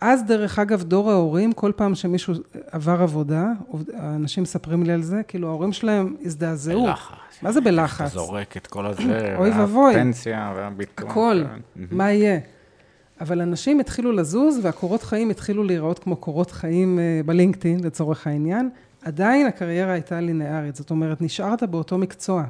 אז 0.01 0.25
דרך 0.25 0.59
אגב, 0.59 0.83
דור 0.83 1.11
ההורים, 1.11 1.53
כל 1.53 1.73
פעם 1.77 1.95
שמישהו 1.95 2.35
עבר 2.71 3.03
עבודה, 3.03 3.53
האנשים 3.95 4.43
מספרים 4.43 4.83
לי 4.83 4.93
על 4.93 5.03
זה, 5.03 5.23
כאילו 5.29 5.49
ההורים 5.49 5.73
שלהם 5.73 6.17
הזדעזעו. 6.25 6.85
בלחץ. 6.85 7.13
מה 7.43 7.53
זה 7.53 7.61
אתה 7.61 7.71
בלחץ? 7.71 8.13
זורק 8.13 8.57
את 8.57 8.67
כל 8.67 8.87
הזה, 8.87 9.35
אוי 9.39 9.51
ואבוי. 9.51 9.95
והפנסיה 9.95 10.53
והביטוח. 10.57 11.11
הכל, 11.11 11.43
כן. 11.75 11.85
מה 11.91 12.13
יהיה? 12.13 12.39
אבל 13.21 13.41
אנשים 13.41 13.81
התחילו 13.81 14.13
לזוז, 14.13 14.59
והקורות 14.63 15.03
חיים 15.03 15.31
התחילו 15.31 15.65
להיראות 15.65 15.99
כמו 15.99 16.17
קורות 16.17 16.51
חיים 16.51 16.99
אה, 16.99 17.21
בלינקדאין, 17.27 17.85
לצורך 17.85 18.27
העניין. 18.27 18.71
עדיין 19.05 19.47
הקריירה 19.47 19.93
הייתה 19.93 20.21
לינארית, 20.21 20.77
זאת 20.77 20.91
אומרת, 20.91 21.21
נשארת 21.21 21.63
באותו 21.63 21.99
מקצוע. 21.99 22.45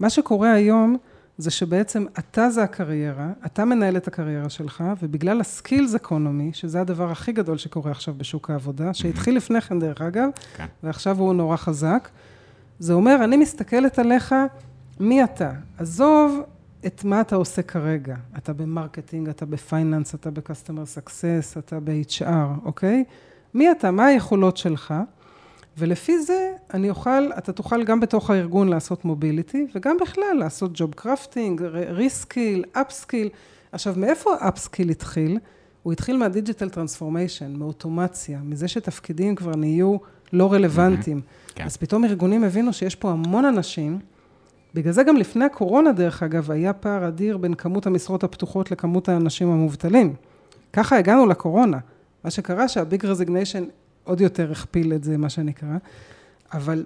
מה 0.00 0.10
שקורה 0.10 0.52
היום, 0.52 0.96
זה 1.42 1.50
שבעצם 1.50 2.04
אתה 2.18 2.50
זה 2.50 2.62
הקריירה, 2.62 3.30
אתה 3.46 3.64
מנהל 3.64 3.96
את 3.96 4.08
הקריירה 4.08 4.48
שלך, 4.48 4.84
ובגלל 5.02 5.40
הסקילס 5.40 5.94
אקונומי, 5.94 6.50
שזה 6.52 6.80
הדבר 6.80 7.10
הכי 7.10 7.32
גדול 7.32 7.58
שקורה 7.58 7.90
עכשיו 7.90 8.14
בשוק 8.14 8.50
העבודה, 8.50 8.94
שהתחיל 8.94 9.36
לפני 9.36 9.60
כן 9.60 9.78
דרך 9.78 10.02
אגב, 10.02 10.28
כן. 10.56 10.66
ועכשיו 10.82 11.18
הוא 11.18 11.34
נורא 11.34 11.56
חזק, 11.56 12.08
זה 12.78 12.92
אומר, 12.92 13.24
אני 13.24 13.36
מסתכלת 13.36 13.98
עליך, 13.98 14.34
מי 15.00 15.24
אתה? 15.24 15.50
עזוב 15.78 16.40
את 16.86 17.04
מה 17.04 17.20
אתה 17.20 17.36
עושה 17.36 17.62
כרגע. 17.62 18.16
אתה 18.38 18.52
ב 18.52 18.59
marketing, 18.59 19.28
אתה 19.28 19.46
ב 19.46 19.54
finance, 19.54 20.14
אתה 20.14 20.30
ב 20.30 20.36
customer 20.36 20.86
success, 20.86 21.54
אתה 21.58 21.80
ב-HR, 21.80 22.64
אוקיי? 22.64 23.04
מי 23.54 23.70
אתה? 23.70 23.90
מה 23.90 24.06
היכולות 24.06 24.56
שלך? 24.56 24.94
ולפי 25.78 26.18
זה 26.18 26.52
אני 26.74 26.90
אוכל, 26.90 27.32
אתה 27.38 27.52
תוכל 27.52 27.84
גם 27.84 28.00
בתוך 28.00 28.30
הארגון 28.30 28.68
לעשות 28.68 29.04
mobility, 29.04 29.66
וגם 29.74 29.96
בכלל 30.00 30.36
לעשות 30.38 30.70
job 30.74 30.94
crafting, 30.94 31.62
reskill, 31.72 32.64
upskill. 32.72 33.28
עכשיו, 33.72 33.94
מאיפה 33.96 34.34
ה 34.40 34.46
upskill 34.46 34.90
התחיל? 34.90 35.38
הוא 35.82 35.92
התחיל 35.92 36.16
מה 36.16 36.28
digital 36.28 36.68
transformation, 36.68 37.52
מאוטומציה, 37.56 38.40
מזה 38.44 38.68
שתפקידים 38.68 39.34
כבר 39.34 39.56
נהיו 39.56 39.96
לא 40.32 40.52
רלוונטיים. 40.52 41.18
Mm-hmm. 41.18 41.52
כן. 41.54 41.64
אז 41.64 41.76
פתאום 41.76 42.04
ארגונים 42.04 42.44
הבינו 42.44 42.72
שיש 42.72 42.94
פה 42.94 43.10
המון 43.10 43.44
אנשים, 43.44 43.98
בגלל 44.74 44.92
זה 44.92 45.02
גם 45.02 45.16
לפני 45.16 45.44
הקורונה, 45.44 45.92
דרך 45.92 46.22
אגב, 46.22 46.50
היה 46.50 46.72
פער 46.72 47.08
אדיר 47.08 47.36
בין 47.36 47.54
כמות 47.54 47.86
המשרות 47.86 48.24
הפתוחות 48.24 48.70
לכמות 48.70 49.08
האנשים 49.08 49.50
המובטלים. 49.50 50.14
ככה 50.72 50.98
הגענו 50.98 51.26
לקורונה. 51.26 51.78
מה 52.24 52.30
שקרה 52.30 52.68
שהביג 52.68 53.06
רזיגניישן 53.06 53.64
עוד 54.04 54.20
יותר 54.20 54.52
הכפיל 54.52 54.92
את 54.92 55.04
זה, 55.04 55.16
מה 55.16 55.28
שנקרא. 55.28 55.76
אבל 56.52 56.84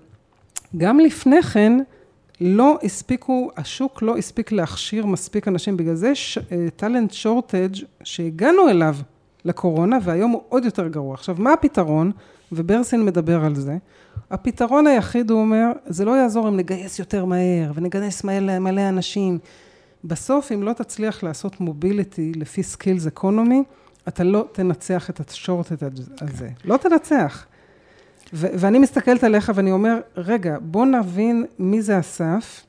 גם 0.76 1.00
לפני 1.00 1.42
כן, 1.42 1.78
לא 2.40 2.78
הספיקו, 2.82 3.50
השוק 3.56 4.02
לא 4.02 4.16
הספיק 4.16 4.52
להכשיר 4.52 5.06
מספיק 5.06 5.48
אנשים, 5.48 5.76
בגלל 5.76 5.94
זה 5.94 6.12
טאלנט 6.76 7.12
שורטג' 7.12 7.74
שהגענו 8.04 8.68
אליו 8.68 8.96
לקורונה, 9.44 9.98
והיום 10.02 10.30
הוא 10.30 10.42
עוד 10.48 10.64
יותר 10.64 10.88
גרוע. 10.88 11.14
עכשיו, 11.14 11.36
מה 11.38 11.52
הפתרון? 11.52 12.12
וברסין 12.52 13.04
מדבר 13.04 13.44
על 13.44 13.54
זה. 13.54 13.76
הפתרון 14.30 14.86
היחיד, 14.86 15.30
הוא 15.30 15.40
אומר, 15.40 15.66
זה 15.86 16.04
לא 16.04 16.10
יעזור 16.10 16.48
אם 16.48 16.56
נגייס 16.56 16.98
יותר 16.98 17.24
מהר, 17.24 17.72
ונגייס 17.74 18.24
מלא, 18.24 18.58
מלא 18.58 18.88
אנשים. 18.88 19.38
בסוף, 20.04 20.52
אם 20.52 20.62
לא 20.62 20.72
תצליח 20.72 21.22
לעשות 21.22 21.60
mobility 21.61 22.32
לפי 22.36 22.62
skills 22.62 23.07
economy, 23.07 23.62
אתה 24.09 24.24
לא 24.24 24.48
תנצח 24.52 25.11
את 25.11 25.30
ה 25.30 25.36
shortage 25.36 25.76
הזה. 26.20 26.48
לא 26.64 26.76
תנצח. 26.76 27.46
ו- 28.32 28.46
ואני 28.54 28.78
מסתכלת 28.78 29.24
עליך 29.24 29.52
ואני 29.54 29.72
אומר, 29.72 30.00
רגע, 30.16 30.57
בוא 30.61 30.86
נבין 30.86 31.44
מי 31.59 31.82
זה 31.82 31.98
אסף, 31.98 32.66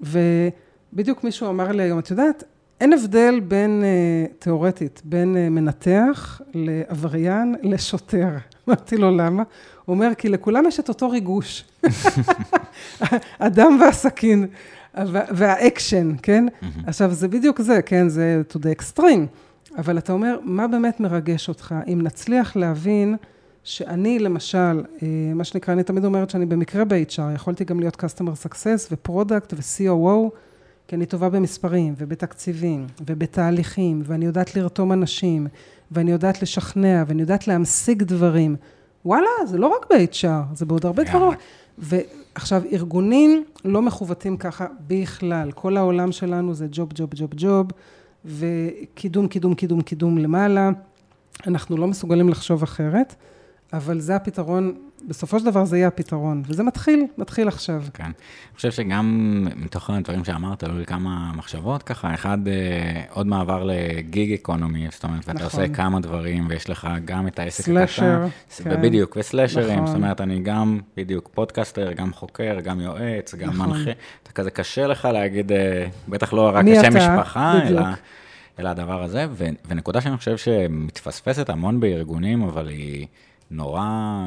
ובדיוק 0.00 1.24
מישהו 1.24 1.48
אמר 1.48 1.72
לי 1.72 1.82
היום, 1.82 1.98
את 1.98 2.10
יודעת, 2.10 2.44
אין 2.80 2.92
הבדל 2.92 3.40
בין, 3.40 3.82
uh, 3.82 4.32
תיאורטית, 4.38 5.02
בין 5.04 5.36
uh, 5.36 5.50
מנתח 5.50 6.40
לעבריין 6.54 7.54
לשוטר. 7.62 8.28
אמרתי 8.68 8.96
לו, 8.96 9.16
למה? 9.16 9.42
הוא 9.84 9.94
אומר, 9.94 10.10
כי 10.18 10.28
לכולם 10.28 10.66
יש 10.66 10.80
את 10.80 10.88
אותו 10.88 11.10
ריגוש. 11.10 11.64
הדם 13.40 13.78
והסכין, 13.80 14.46
והאקשן, 15.10 16.12
כן? 16.22 16.46
עכשיו, 16.86 17.12
זה 17.12 17.28
בדיוק 17.28 17.60
זה, 17.60 17.82
כן? 17.82 18.08
זה 18.08 18.42
to 18.52 18.56
the 18.56 18.80
extreme. 18.80 19.26
אבל 19.78 19.98
אתה 19.98 20.12
אומר, 20.12 20.38
מה 20.42 20.68
באמת 20.68 21.00
מרגש 21.00 21.48
אותך? 21.48 21.74
אם 21.92 22.00
נצליח 22.02 22.56
להבין 22.56 23.16
שאני, 23.64 24.18
למשל, 24.18 24.82
מה 25.34 25.44
שנקרא, 25.44 25.74
אני 25.74 25.82
תמיד 25.82 26.04
אומרת 26.04 26.30
שאני 26.30 26.46
במקרה 26.46 26.84
ב-HR, 26.84 27.34
יכולתי 27.34 27.64
גם 27.64 27.80
להיות 27.80 27.96
Customer 28.04 28.46
Success 28.48 28.92
ו-Product 28.92 29.54
ו-COO, 29.54 30.30
כי 30.88 30.96
אני 30.96 31.06
טובה 31.06 31.28
במספרים 31.28 31.94
ובתקציבים 31.98 32.86
ובתהליכים, 33.06 34.02
ואני 34.04 34.24
יודעת 34.24 34.56
לרתום 34.56 34.92
אנשים, 34.92 35.46
ואני 35.90 36.10
יודעת 36.10 36.42
לשכנע, 36.42 37.04
ואני 37.06 37.22
יודעת 37.22 37.48
להמשיג 37.48 38.02
דברים. 38.02 38.56
וואלה, 39.04 39.28
זה 39.46 39.58
לא 39.58 39.66
רק 39.66 39.86
ב-HR, 39.92 40.54
זה 40.54 40.66
בעוד 40.66 40.86
הרבה 40.86 41.04
דברים. 41.04 41.32
ועכשיו, 41.78 42.62
ארגונים 42.72 43.44
לא 43.64 43.82
מכוותים 43.82 44.36
ככה 44.36 44.66
בכלל. 44.86 45.52
כל 45.52 45.76
העולם 45.76 46.12
שלנו 46.12 46.54
זה 46.54 46.66
ג'וב, 46.70 46.88
ג'וב, 46.94 47.10
ג'וב, 47.14 47.30
ג'וב. 47.36 47.66
וקידום, 48.26 49.28
קידום, 49.28 49.54
קידום, 49.54 49.80
קידום 49.80 50.18
למעלה. 50.18 50.70
אנחנו 51.46 51.76
לא 51.76 51.86
מסוגלים 51.86 52.28
לחשוב 52.28 52.62
אחרת, 52.62 53.14
אבל 53.72 54.00
זה 54.00 54.16
הפתרון, 54.16 54.74
בסופו 55.08 55.38
של 55.38 55.44
דבר 55.44 55.64
זה 55.64 55.76
יהיה 55.76 55.88
הפתרון, 55.88 56.42
וזה 56.46 56.62
מתחיל, 56.62 57.04
מתחיל 57.18 57.48
עכשיו. 57.48 57.82
כן. 57.94 58.04
אני 58.04 58.12
חושב 58.56 58.70
שגם 58.70 59.48
מתוך 59.56 59.90
הדברים 59.90 60.24
שאמרת, 60.24 60.62
עלו 60.62 60.78
לי 60.78 60.86
כמה 60.86 61.32
מחשבות 61.34 61.82
ככה, 61.82 62.14
אחד, 62.14 62.48
אה, 62.48 63.02
עוד 63.10 63.26
מעבר 63.26 63.64
ל 63.64 63.81
gig 63.81 64.32
economy, 64.32 64.88
זאת 64.90 65.04
אומרת, 65.04 65.20
נכון. 65.20 65.34
ואתה 65.34 65.44
עושה 65.44 65.68
כמה 65.68 66.00
דברים, 66.00 66.46
ויש 66.48 66.70
לך 66.70 66.88
גם 67.04 67.26
את 67.26 67.38
העסק 67.38 67.60
הקטן. 67.60 67.72
slasher, 67.72 68.26
כן. 68.64 68.82
בדיוק, 68.82 69.16
וסלאשרים, 69.20 69.74
נכון. 69.74 69.86
זאת 69.86 69.96
אומרת, 69.96 70.20
אני 70.20 70.40
גם 70.40 70.80
בדיוק 70.96 71.30
פודקאסטר, 71.34 71.92
גם 71.92 72.12
חוקר, 72.12 72.60
גם 72.60 72.80
יועץ, 72.80 73.34
גם 73.34 73.48
נכון. 73.48 73.68
מנחה. 73.68 73.90
אתה 74.22 74.32
כזה 74.32 74.50
קשה 74.50 74.86
לך 74.86 75.04
להגיד, 75.12 75.52
אה, 75.52 75.86
בטח 76.08 76.32
לא 76.32 76.50
רק 76.54 76.64
השם 76.68 76.96
משפחה, 76.96 77.54
בדיוק. 77.64 77.80
אלא... 77.80 77.86
אלא 78.58 78.68
הדבר 78.68 79.02
הזה, 79.02 79.26
ו- 79.30 79.48
ונקודה 79.68 80.00
שאני 80.00 80.16
חושב 80.16 80.36
שמתפספסת 80.36 81.48
המון 81.48 81.80
בארגונים, 81.80 82.42
אבל 82.42 82.68
היא 82.68 83.06
נורא 83.50 83.82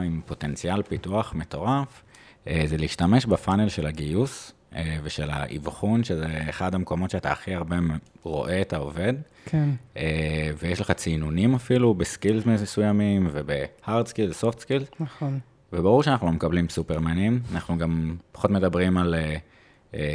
עם 0.05 0.21
פוטנציאל 0.25 0.81
פיתוח 0.83 1.33
מטורף, 1.33 2.03
אה, 2.47 2.63
זה 2.65 2.77
להשתמש 2.77 3.25
בפאנל 3.25 3.69
של 3.69 3.85
הגיוס 3.87 4.53
אה, 4.75 4.97
ושל 5.03 5.29
האבחון, 5.29 6.03
שזה 6.03 6.27
אחד 6.49 6.75
המקומות 6.75 7.09
שאתה 7.09 7.31
הכי 7.31 7.53
הרבה 7.53 7.77
רואה 8.23 8.61
את 8.61 8.73
העובד. 8.73 9.13
כן. 9.45 9.69
אה, 9.97 10.51
ויש 10.57 10.81
לך 10.81 10.91
ציונים 10.91 11.55
אפילו 11.55 11.93
ב 11.93 12.00
skills 12.00 12.45
מסוימים 12.45 13.29
וב 13.31 13.56
hard 13.56 14.07
skills, 14.07 14.37
soft 14.37 14.59
skills. 14.59 14.87
נכון. 14.99 15.39
וברור 15.73 16.03
שאנחנו 16.03 16.27
לא 16.27 16.33
מקבלים 16.33 16.69
סופרמנים, 16.69 17.39
אנחנו 17.53 17.77
גם 17.77 18.15
פחות 18.31 18.51
מדברים 18.51 18.97
על... 18.97 19.15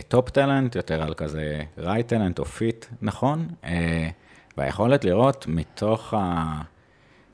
top 0.08 0.28
uh, 0.28 0.30
talent, 0.30 0.76
יותר 0.76 1.02
על 1.02 1.14
כזה 1.14 1.62
right 1.78 2.08
talent 2.08 2.38
או 2.38 2.44
fit 2.44 2.86
נכון, 3.02 3.48
uh, 3.62 3.66
והיכולת 4.56 5.04
לראות 5.04 5.46
מתוך 5.48 6.14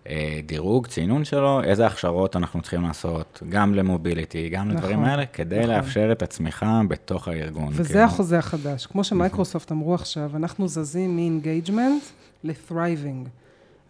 הדירוג, 0.06 0.86
צינון 0.86 1.24
שלו, 1.24 1.62
איזה 1.62 1.86
הכשרות 1.86 2.36
אנחנו 2.36 2.62
צריכים 2.62 2.82
לעשות, 2.82 3.42
גם 3.48 3.74
למוביליטי, 3.74 4.48
גם 4.48 4.68
נכון, 4.68 4.76
לדברים 4.76 5.04
האלה, 5.04 5.26
כדי 5.26 5.58
נכון. 5.58 5.70
לאפשר 5.70 6.12
את 6.12 6.22
הצמיחה 6.22 6.80
בתוך 6.88 7.28
הארגון. 7.28 7.68
וזה 7.72 7.84
כאילו. 7.88 8.00
החוזה 8.00 8.38
החדש. 8.38 8.86
כמו 8.86 9.04
שמייקרוסופט 9.04 9.72
אמרו 9.72 9.94
עכשיו, 9.94 10.30
אנחנו 10.36 10.68
זזים 10.68 11.16
מ-engagement 11.16 12.04
ל-thriving. 12.44 13.28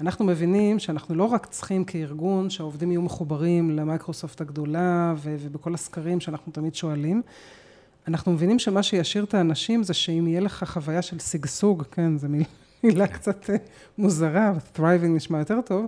אנחנו 0.00 0.24
מבינים 0.24 0.78
שאנחנו 0.78 1.14
לא 1.14 1.24
רק 1.24 1.46
צריכים 1.46 1.84
כארגון 1.84 2.50
שהעובדים 2.50 2.90
יהיו 2.90 3.02
מחוברים 3.02 3.70
למייקרוסופט 3.70 4.40
הגדולה 4.40 5.14
ובכל 5.22 5.74
הסקרים 5.74 6.20
שאנחנו 6.20 6.52
תמיד 6.52 6.74
שואלים, 6.74 7.22
אנחנו 8.08 8.32
מבינים 8.32 8.58
שמה 8.58 8.82
שישאיר 8.82 9.24
את 9.24 9.34
האנשים 9.34 9.82
זה 9.82 9.94
שאם 9.94 10.26
יהיה 10.26 10.40
לך 10.40 10.64
חוויה 10.66 11.02
של 11.02 11.18
שגשוג, 11.18 11.82
כן, 11.90 12.18
זו 12.18 12.28
מילה, 12.28 12.44
מילה 12.84 13.06
קצת 13.06 13.50
אה, 13.50 13.56
מוזרה, 13.98 14.52
thriving 14.76 15.08
נשמע 15.08 15.38
יותר 15.38 15.60
טוב, 15.60 15.86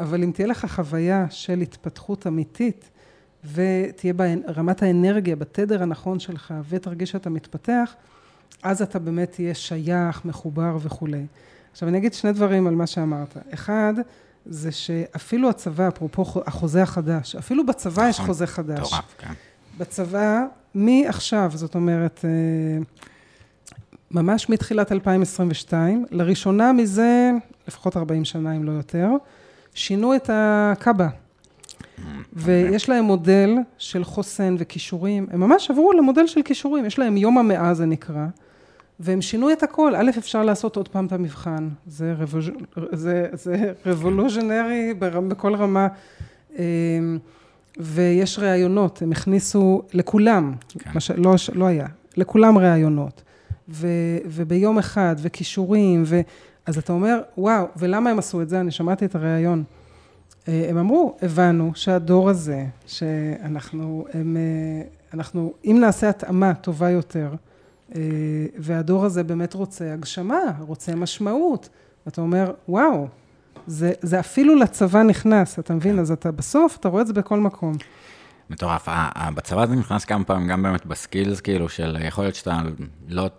אבל 0.00 0.22
אם 0.22 0.30
תהיה 0.34 0.46
לך 0.46 0.66
חוויה 0.66 1.26
של 1.30 1.60
התפתחות 1.60 2.26
אמיתית, 2.26 2.90
ותהיה 3.54 4.12
ברמת 4.12 4.82
האנרגיה, 4.82 5.36
בתדר 5.36 5.82
הנכון 5.82 6.20
שלך, 6.20 6.54
ותרגיש 6.68 7.10
שאתה 7.10 7.30
מתפתח, 7.30 7.94
אז 8.62 8.82
אתה 8.82 8.98
באמת 8.98 9.30
תהיה 9.32 9.54
שייך, 9.54 10.24
מחובר 10.24 10.76
וכולי. 10.80 11.26
עכשיו 11.72 11.88
אני 11.88 11.98
אגיד 11.98 12.14
שני 12.14 12.32
דברים 12.32 12.66
על 12.66 12.74
מה 12.74 12.86
שאמרת. 12.86 13.36
אחד, 13.54 13.94
זה 14.46 14.72
שאפילו 14.72 15.50
הצבא, 15.50 15.88
אפרופו 15.88 16.24
החוזה 16.46 16.82
החדש, 16.82 17.36
אפילו 17.36 17.66
בצבא 17.66 18.08
יש 18.08 18.14
נכון. 18.14 18.26
חוזה 18.26 18.46
חדש. 18.46 18.78
מטורף, 18.78 19.14
כן. 19.18 19.32
בצבא, 19.78 20.44
מעכשיו, 20.74 21.50
זאת 21.54 21.74
אומרת, 21.74 22.24
אה, 22.24 22.82
ממש 24.10 24.48
מתחילת 24.48 24.92
2022, 24.92 26.04
לראשונה 26.10 26.72
מזה 26.72 27.30
לפחות 27.68 27.96
40 27.96 28.24
שנה, 28.24 28.56
אם 28.56 28.64
לא 28.64 28.72
יותר, 28.72 29.08
שינו 29.74 30.16
את 30.16 30.30
הקאבה. 30.32 31.08
ויש 32.32 32.88
להם 32.88 33.04
מודל 33.04 33.54
של 33.78 34.04
חוסן 34.04 34.56
וכישורים, 34.58 35.26
הם 35.30 35.40
ממש 35.40 35.70
עברו 35.70 35.92
למודל 35.92 36.26
של 36.26 36.42
כישורים, 36.42 36.84
יש 36.84 36.98
להם 36.98 37.16
יום 37.16 37.38
המאה 37.38 37.74
זה 37.74 37.86
נקרא, 37.86 38.26
והם 39.00 39.22
שינו 39.22 39.52
את 39.52 39.62
הכל. 39.62 39.94
א', 39.96 40.10
אפשר 40.18 40.42
לעשות 40.42 40.76
עוד 40.76 40.88
פעם 40.88 41.06
את 41.06 41.12
המבחן, 41.12 41.68
זה, 41.86 42.14
רבוז... 42.18 42.50
זה, 42.92 43.26
זה 43.32 43.72
רבולוז'נרי 43.86 44.94
בכל 45.28 45.54
רמה. 45.54 45.88
אה, 46.58 46.64
ויש 47.78 48.38
ראיונות, 48.38 49.02
הם 49.02 49.12
הכניסו 49.12 49.82
לכולם, 49.92 50.54
כן. 50.78 50.90
מה 50.94 51.00
שלא 51.00 51.34
לא 51.54 51.66
היה, 51.66 51.86
לכולם 52.16 52.58
ראיונות. 52.58 53.22
ו, 53.70 53.86
וביום 54.26 54.78
אחד, 54.78 55.16
וכישורים, 55.18 56.02
ו... 56.06 56.20
אז 56.66 56.78
אתה 56.78 56.92
אומר, 56.92 57.20
וואו, 57.38 57.66
ולמה 57.76 58.10
הם 58.10 58.18
עשו 58.18 58.42
את 58.42 58.48
זה? 58.48 58.60
אני 58.60 58.70
שמעתי 58.70 59.04
את 59.04 59.14
הראיון. 59.14 59.64
אה, 60.48 60.66
הם 60.70 60.78
אמרו, 60.78 61.16
הבנו 61.22 61.72
שהדור 61.74 62.30
הזה, 62.30 62.64
שאנחנו, 62.86 64.04
הם, 64.12 64.36
אה, 64.36 64.88
אנחנו, 65.14 65.52
אם 65.64 65.76
נעשה 65.80 66.08
התאמה 66.08 66.54
טובה 66.54 66.90
יותר, 66.90 67.34
אה, 67.94 68.00
והדור 68.58 69.04
הזה 69.04 69.22
באמת 69.22 69.54
רוצה 69.54 69.92
הגשמה, 69.92 70.40
רוצה 70.58 70.94
משמעות. 70.94 71.68
אתה 72.08 72.20
אומר, 72.20 72.52
וואו, 72.68 73.08
זה, 73.66 73.92
זה 74.02 74.20
אפילו 74.20 74.54
לצבא 74.56 75.02
נכנס, 75.02 75.58
אתה 75.58 75.74
מבין? 75.74 75.98
אז 75.98 76.10
אתה 76.10 76.30
בסוף, 76.30 76.76
אתה 76.76 76.88
רואה 76.88 77.02
את 77.02 77.06
זה 77.06 77.12
בכל 77.12 77.40
מקום. 77.40 77.74
מטורף. 78.50 78.88
בצבא 79.34 79.66
זה 79.66 79.74
נכנס 79.74 80.04
כמה 80.04 80.24
פעמים, 80.24 80.48
גם 80.48 80.62
באמת 80.62 80.86
בסקילס, 80.86 81.40
כאילו, 81.40 81.68
של 81.68 81.96
יכול 82.00 82.24
להיות 82.24 82.34
שאתה 82.34 82.60
לא 83.08 83.30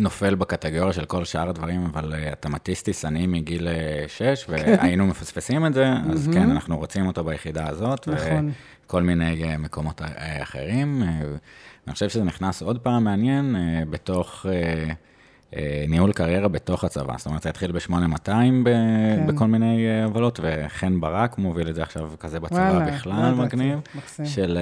נופל 0.00 0.34
בקטגוריה 0.34 0.92
של 0.92 1.04
כל 1.04 1.24
שאר 1.24 1.48
הדברים, 1.48 1.84
אבל 1.84 2.12
uh, 2.12 2.32
אתה 2.32 2.48
מטיסטיס, 2.48 3.04
אני 3.04 3.26
מגיל 3.26 3.68
6, 4.06 4.44
כן. 4.44 4.52
והיינו 4.52 5.06
מפספסים 5.06 5.66
את 5.66 5.74
זה, 5.74 5.92
אז 6.12 6.28
כן, 6.32 6.50
אנחנו 6.50 6.78
רוצים 6.78 7.06
אותו 7.06 7.24
ביחידה 7.24 7.68
הזאת. 7.68 8.08
נכון. 8.08 8.50
וכל 8.86 9.02
מיני 9.02 9.54
uh, 9.54 9.58
מקומות 9.58 10.00
אחרים. 10.42 11.02
אני 11.86 11.92
חושב 11.92 12.08
שזה 12.08 12.24
נכנס 12.24 12.62
עוד 12.62 12.78
פעם 12.78 13.04
מעניין 13.04 13.56
בתוך... 13.90 14.46
ניהול 15.88 16.12
קריירה 16.12 16.48
בתוך 16.48 16.84
הצבא, 16.84 17.14
זאת 17.16 17.26
אומרת, 17.26 17.42
זה 17.42 17.48
התחיל 17.48 17.72
ב-8200 17.72 18.24
כן. 18.24 19.26
בכל 19.26 19.46
מיני 19.46 20.02
הובלות, 20.04 20.40
וחן 20.42 21.00
ברק 21.00 21.38
מוביל 21.38 21.68
את 21.68 21.74
זה 21.74 21.82
עכשיו 21.82 22.10
כזה 22.20 22.40
בצבא 22.40 22.56
וואלה, 22.56 22.86
בכלל, 22.86 23.12
וואלה, 23.12 23.34
מגניב, 23.34 23.80
מקסים. 23.94 24.26
של 24.26 24.58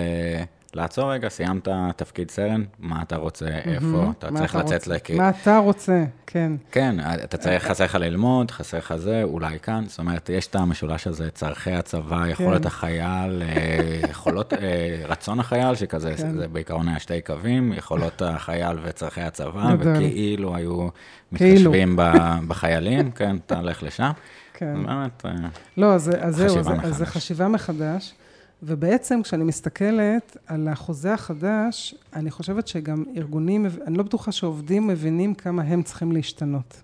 לעצור 0.75 1.13
רגע, 1.13 1.29
סיימת 1.29 1.69
תפקיד 1.97 2.31
סרן, 2.31 2.65
מה 2.79 3.03
אתה 3.03 3.17
רוצה, 3.17 3.47
איפה, 3.49 4.13
אתה 4.19 4.29
צריך 4.35 4.55
לצאת 4.55 4.87
לכ... 4.87 5.11
מה 5.11 5.31
אתה 5.31 5.59
רוצה, 5.59 6.05
כן. 6.27 6.53
כן, 6.73 6.97
אתה 7.25 7.37
צריך, 7.37 7.65
חסר 7.65 7.85
לך 7.85 7.95
ללמוד, 7.95 8.51
חסר 8.51 8.79
לך 8.79 8.97
זה, 8.97 9.23
אולי 9.23 9.59
כאן, 9.59 9.85
זאת 9.87 9.99
אומרת, 9.99 10.29
יש 10.29 10.47
את 10.47 10.57
המשולש 10.57 11.07
הזה, 11.07 11.31
צורכי 11.31 11.73
הצבא, 11.73 12.25
כן. 12.25 12.31
יכולת 12.31 12.67
החייל, 12.67 13.43
אה, 13.43 14.01
יכולות, 14.11 14.53
אה, 14.53 14.59
רצון 15.09 15.41
החייל, 15.41 15.75
שכזה, 15.75 16.15
כן. 16.17 16.33
זה 16.33 16.49
בעיקרון 16.49 16.89
היה 16.89 16.99
שתי 16.99 17.21
קווים, 17.21 17.73
יכולות 17.73 18.23
החייל 18.23 18.79
וצורכי 18.83 19.21
הצבא, 19.21 19.75
וכאילו 19.79 20.57
היו 20.57 20.89
כאילו. 21.35 21.55
מתחשבים 21.55 21.99
בחיילים, 22.49 23.11
כן, 23.11 23.37
אתה 23.47 23.59
הולך 23.59 23.83
לשם. 23.83 24.11
כן. 24.55 24.75
באמת, 24.87 25.27
אה, 25.27 25.31
לא, 25.77 25.95
אז 25.95 26.11
זהו, 26.29 26.59
אז 26.83 26.97
זה 26.97 27.07
חשיבה 27.07 27.49
מחדש. 27.49 28.15
ובעצם 28.63 29.23
כשאני 29.23 29.45
מסתכלת 29.45 30.37
על 30.47 30.69
החוזה 30.69 31.15
החדש, 31.15 31.95
אני 32.15 32.31
חושבת 32.31 32.69
שגם 32.69 33.05
ארגונים, 33.17 33.67
אני 33.87 33.99
לא 33.99 34.03
בטוחה 34.03 34.33
שעובדים 34.33 34.87
מבינים 34.87 35.35
כמה 35.35 35.63
הם 35.63 35.83
צריכים 35.83 36.13
להשתנות. 36.13 36.83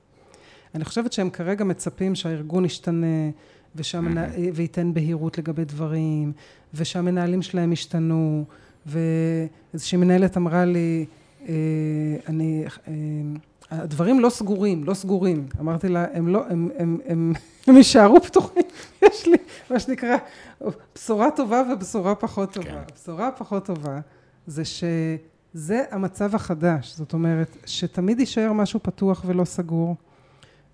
אני 0.74 0.84
חושבת 0.84 1.12
שהם 1.12 1.30
כרגע 1.30 1.64
מצפים 1.64 2.14
שהארגון 2.14 2.64
ישתנה, 2.64 3.30
ושהמנה, 3.76 4.26
וייתן 4.54 4.94
בהירות 4.94 5.38
לגבי 5.38 5.64
דברים, 5.64 6.32
ושהמנהלים 6.74 7.42
שלהם 7.42 7.72
ישתנו, 7.72 8.44
ואיזושהי 8.86 9.98
מנהלת 9.98 10.36
אמרה 10.36 10.64
לי, 10.64 11.06
אה, 11.48 11.54
אני, 12.28 12.64
אה, 12.88 12.92
הדברים 13.82 14.20
לא 14.20 14.30
סגורים, 14.30 14.84
לא 14.84 14.94
סגורים. 14.94 15.46
אמרתי 15.60 15.88
לה, 15.88 16.04
הם 16.12 16.28
לא, 16.28 16.44
הם, 16.48 16.68
הם, 16.78 16.98
הם, 17.06 17.32
הם 17.66 17.76
יישארו 17.76 18.20
פתוחים. 18.20 18.62
יש 19.02 19.26
לי, 19.26 19.36
מה 19.70 19.78
שנקרא, 19.78 20.16
בשורה 20.94 21.30
טובה 21.30 21.62
ובשורה 21.72 22.14
פחות 22.14 22.52
טובה. 22.52 22.68
כן. 22.68 22.78
הבשורה 22.92 23.28
הפחות 23.28 23.64
טובה 23.64 24.00
זה 24.46 24.62
שזה 24.64 25.84
המצב 25.90 26.34
החדש. 26.34 26.94
זאת 26.96 27.12
אומרת, 27.12 27.56
שתמיד 27.66 28.20
יישאר 28.20 28.52
משהו 28.52 28.82
פתוח 28.82 29.22
ולא 29.26 29.44
סגור, 29.44 29.96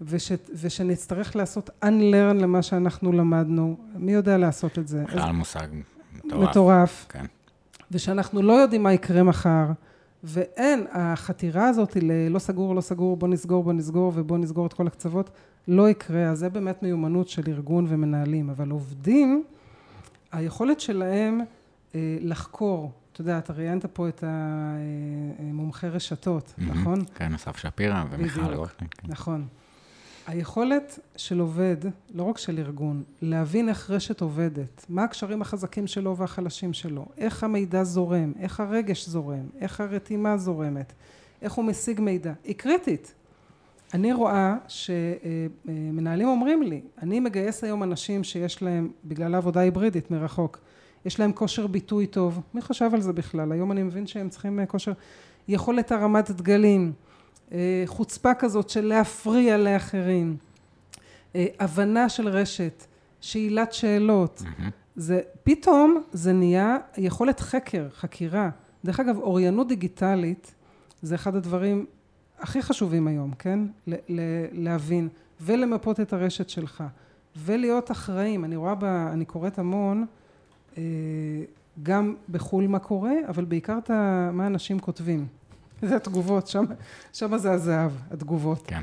וש, 0.00 0.32
ושנצטרך 0.54 1.36
לעשות 1.36 1.70
unlearn 1.84 2.34
למה 2.34 2.62
שאנחנו 2.62 3.12
למדנו. 3.12 3.76
מי 3.94 4.12
יודע 4.12 4.38
לעשות 4.38 4.78
את 4.78 4.88
זה? 4.88 5.04
בכלל 5.04 5.32
מושג 5.32 5.66
מטורף. 6.24 6.50
מטורף. 6.50 7.06
כן. 7.08 7.24
ושאנחנו 7.90 8.42
לא 8.42 8.52
יודעים 8.52 8.82
מה 8.82 8.92
יקרה 8.92 9.22
מחר. 9.22 9.66
ואין, 10.24 10.86
החתירה 10.92 11.68
הזאת 11.68 11.96
ללא 12.02 12.38
סגור, 12.38 12.74
לא 12.74 12.80
סגור, 12.80 13.16
בוא 13.16 13.28
נסגור, 13.28 13.64
בוא 13.64 13.72
נסגור 13.72 14.12
ובוא 14.14 14.38
נסגור 14.38 14.66
את 14.66 14.72
כל 14.72 14.86
הקצוות, 14.86 15.30
לא 15.68 15.90
יקרה. 15.90 16.30
אז 16.30 16.38
זה 16.38 16.48
באמת 16.48 16.82
מיומנות 16.82 17.28
של 17.28 17.42
ארגון 17.48 17.86
ומנהלים. 17.88 18.50
אבל 18.50 18.70
עובדים, 18.70 19.44
היכולת 20.32 20.80
שלהם 20.80 21.40
אה, 21.94 22.18
לחקור, 22.20 22.92
אתה 23.12 23.20
יודע, 23.20 23.38
אתה 23.38 23.52
ראיינת 23.52 23.86
פה 23.86 24.08
את 24.08 24.24
המומחי 25.38 25.88
רשתות, 25.88 26.54
mm-hmm. 26.58 26.62
נכון? 26.62 27.04
כן, 27.14 27.34
אסף 27.34 27.56
שפירא 27.56 28.04
ומיכל. 28.10 28.66
כן. 28.66 28.86
נכון. 29.04 29.46
היכולת 30.26 30.98
של 31.16 31.40
עובד, 31.40 31.76
לא 32.14 32.22
רק 32.22 32.38
של 32.38 32.58
ארגון, 32.58 33.02
להבין 33.22 33.68
איך 33.68 33.90
רשת 33.90 34.20
עובדת, 34.20 34.86
מה 34.88 35.04
הקשרים 35.04 35.42
החזקים 35.42 35.86
שלו 35.86 36.16
והחלשים 36.16 36.72
שלו, 36.72 37.06
איך 37.18 37.44
המידע 37.44 37.84
זורם, 37.84 38.32
איך 38.40 38.60
הרגש 38.60 39.08
זורם, 39.08 39.46
איך 39.60 39.80
הרתימה 39.80 40.36
זורמת, 40.36 40.92
איך 41.42 41.52
הוא 41.52 41.64
משיג 41.64 42.00
מידע, 42.00 42.32
היא 42.44 42.54
קריטית. 42.54 43.14
אני 43.94 44.12
רואה 44.12 44.56
שמנהלים 44.68 46.28
אומרים 46.28 46.62
לי, 46.62 46.80
אני 47.02 47.20
מגייס 47.20 47.64
היום 47.64 47.82
אנשים 47.82 48.24
שיש 48.24 48.62
להם, 48.62 48.90
בגלל 49.04 49.34
העבודה 49.34 49.60
היברידית 49.60 50.10
מרחוק, 50.10 50.58
יש 51.04 51.20
להם 51.20 51.32
כושר 51.32 51.66
ביטוי 51.66 52.06
טוב, 52.06 52.40
מי 52.54 52.62
חשב 52.62 52.90
על 52.94 53.00
זה 53.00 53.12
בכלל? 53.12 53.52
היום 53.52 53.72
אני 53.72 53.82
מבין 53.82 54.06
שהם 54.06 54.28
צריכים 54.28 54.60
כושר, 54.66 54.92
יכולת 55.48 55.92
הרמת 55.92 56.30
דגלים, 56.30 56.92
אה, 56.92 57.09
חוצפה 57.86 58.34
כזאת 58.34 58.70
של 58.70 58.84
להפריע 58.84 59.56
לאחרים, 59.56 60.36
אה, 61.34 61.46
הבנה 61.60 62.08
של 62.08 62.28
רשת, 62.28 62.86
שאלת 63.20 63.72
שאלות. 63.72 64.42
זה 64.96 65.20
פתאום 65.42 66.02
זה 66.12 66.32
נהיה 66.32 66.76
יכולת 66.98 67.40
חקר, 67.40 67.88
חקירה. 67.94 68.50
דרך 68.84 69.00
אגב, 69.00 69.18
אוריינות 69.18 69.68
דיגיטלית 69.68 70.54
זה 71.02 71.14
אחד 71.14 71.36
הדברים 71.36 71.86
הכי 72.38 72.62
חשובים 72.62 73.06
היום, 73.06 73.32
כן? 73.38 73.60
להבין 74.52 75.08
ולמפות 75.40 76.00
את 76.00 76.12
הרשת 76.12 76.48
שלך 76.48 76.84
ולהיות 77.36 77.90
אחראים. 77.90 78.44
אני 78.44 78.56
רואה, 78.56 78.74
ב, 78.74 78.84
אני 78.84 79.24
קוראת 79.24 79.58
המון 79.58 80.06
אה, 80.78 80.82
גם 81.82 82.14
בחו"ל 82.28 82.66
מה 82.66 82.78
קורה, 82.78 83.14
אבל 83.28 83.44
בעיקר 83.44 83.78
את 83.78 83.90
מה 84.32 84.46
אנשים 84.46 84.78
כותבים. 84.78 85.26
זה 85.82 85.96
התגובות, 85.96 86.46
שם, 86.46 86.64
שם 87.12 87.38
זה 87.38 87.52
הזהב, 87.52 87.90
התגובות. 88.10 88.62
כן. 88.66 88.80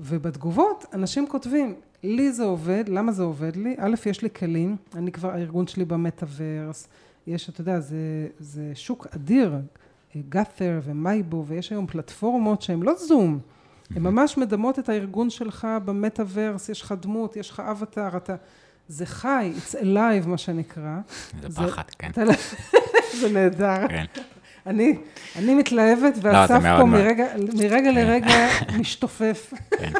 ובתגובות 0.00 0.84
אנשים 0.92 1.28
כותבים, 1.28 1.74
לי 2.02 2.32
זה 2.32 2.44
עובד, 2.44 2.84
למה 2.88 3.12
זה 3.12 3.22
עובד 3.22 3.56
לי? 3.56 3.76
א', 3.78 3.94
יש 4.06 4.22
לי 4.22 4.28
כלים, 4.30 4.76
אני 4.94 5.12
כבר, 5.12 5.30
הארגון 5.30 5.66
שלי 5.66 5.84
במטאוורס, 5.84 6.88
יש, 7.26 7.48
אתה 7.48 7.60
יודע, 7.60 7.80
זה, 7.80 8.28
זה 8.38 8.72
שוק 8.74 9.06
אדיר, 9.14 9.54
גאת'ר 10.28 10.80
ומייבו, 10.84 11.44
ויש 11.46 11.70
היום 11.70 11.86
פלטפורמות 11.86 12.62
שהן 12.62 12.82
לא 12.82 12.94
זום, 12.94 13.38
הן 13.90 14.02
ממש 14.02 14.38
מדמות 14.38 14.78
את 14.78 14.88
הארגון 14.88 15.30
שלך 15.30 15.68
במטאוורס, 15.84 16.68
יש 16.68 16.82
לך 16.82 16.94
דמות, 17.00 17.36
יש 17.36 17.50
לך 17.50 17.60
אבטאר, 17.60 18.16
אתה... 18.16 18.34
זה 18.88 19.06
חי, 19.06 19.52
it's 19.56 19.74
alive 19.74 20.26
מה 20.26 20.38
שנקרא. 20.38 20.98
זה, 21.42 21.48
זה 21.48 21.66
פחד, 21.66 21.82
כן. 21.98 22.10
זה 23.20 23.32
נהדר. 23.32 23.88
כן. 23.88 24.04
אני, 24.66 24.96
אני 25.38 25.54
מתלהבת, 25.54 26.14
ואסף 26.22 26.64
לא, 26.64 26.78
פה 26.78 26.84
מרגע, 26.84 27.26
מרגע 27.54 27.90
כן. 27.90 27.94
לרגע 27.94 28.48
משתופף. 28.80 29.52
כן. 29.70 29.92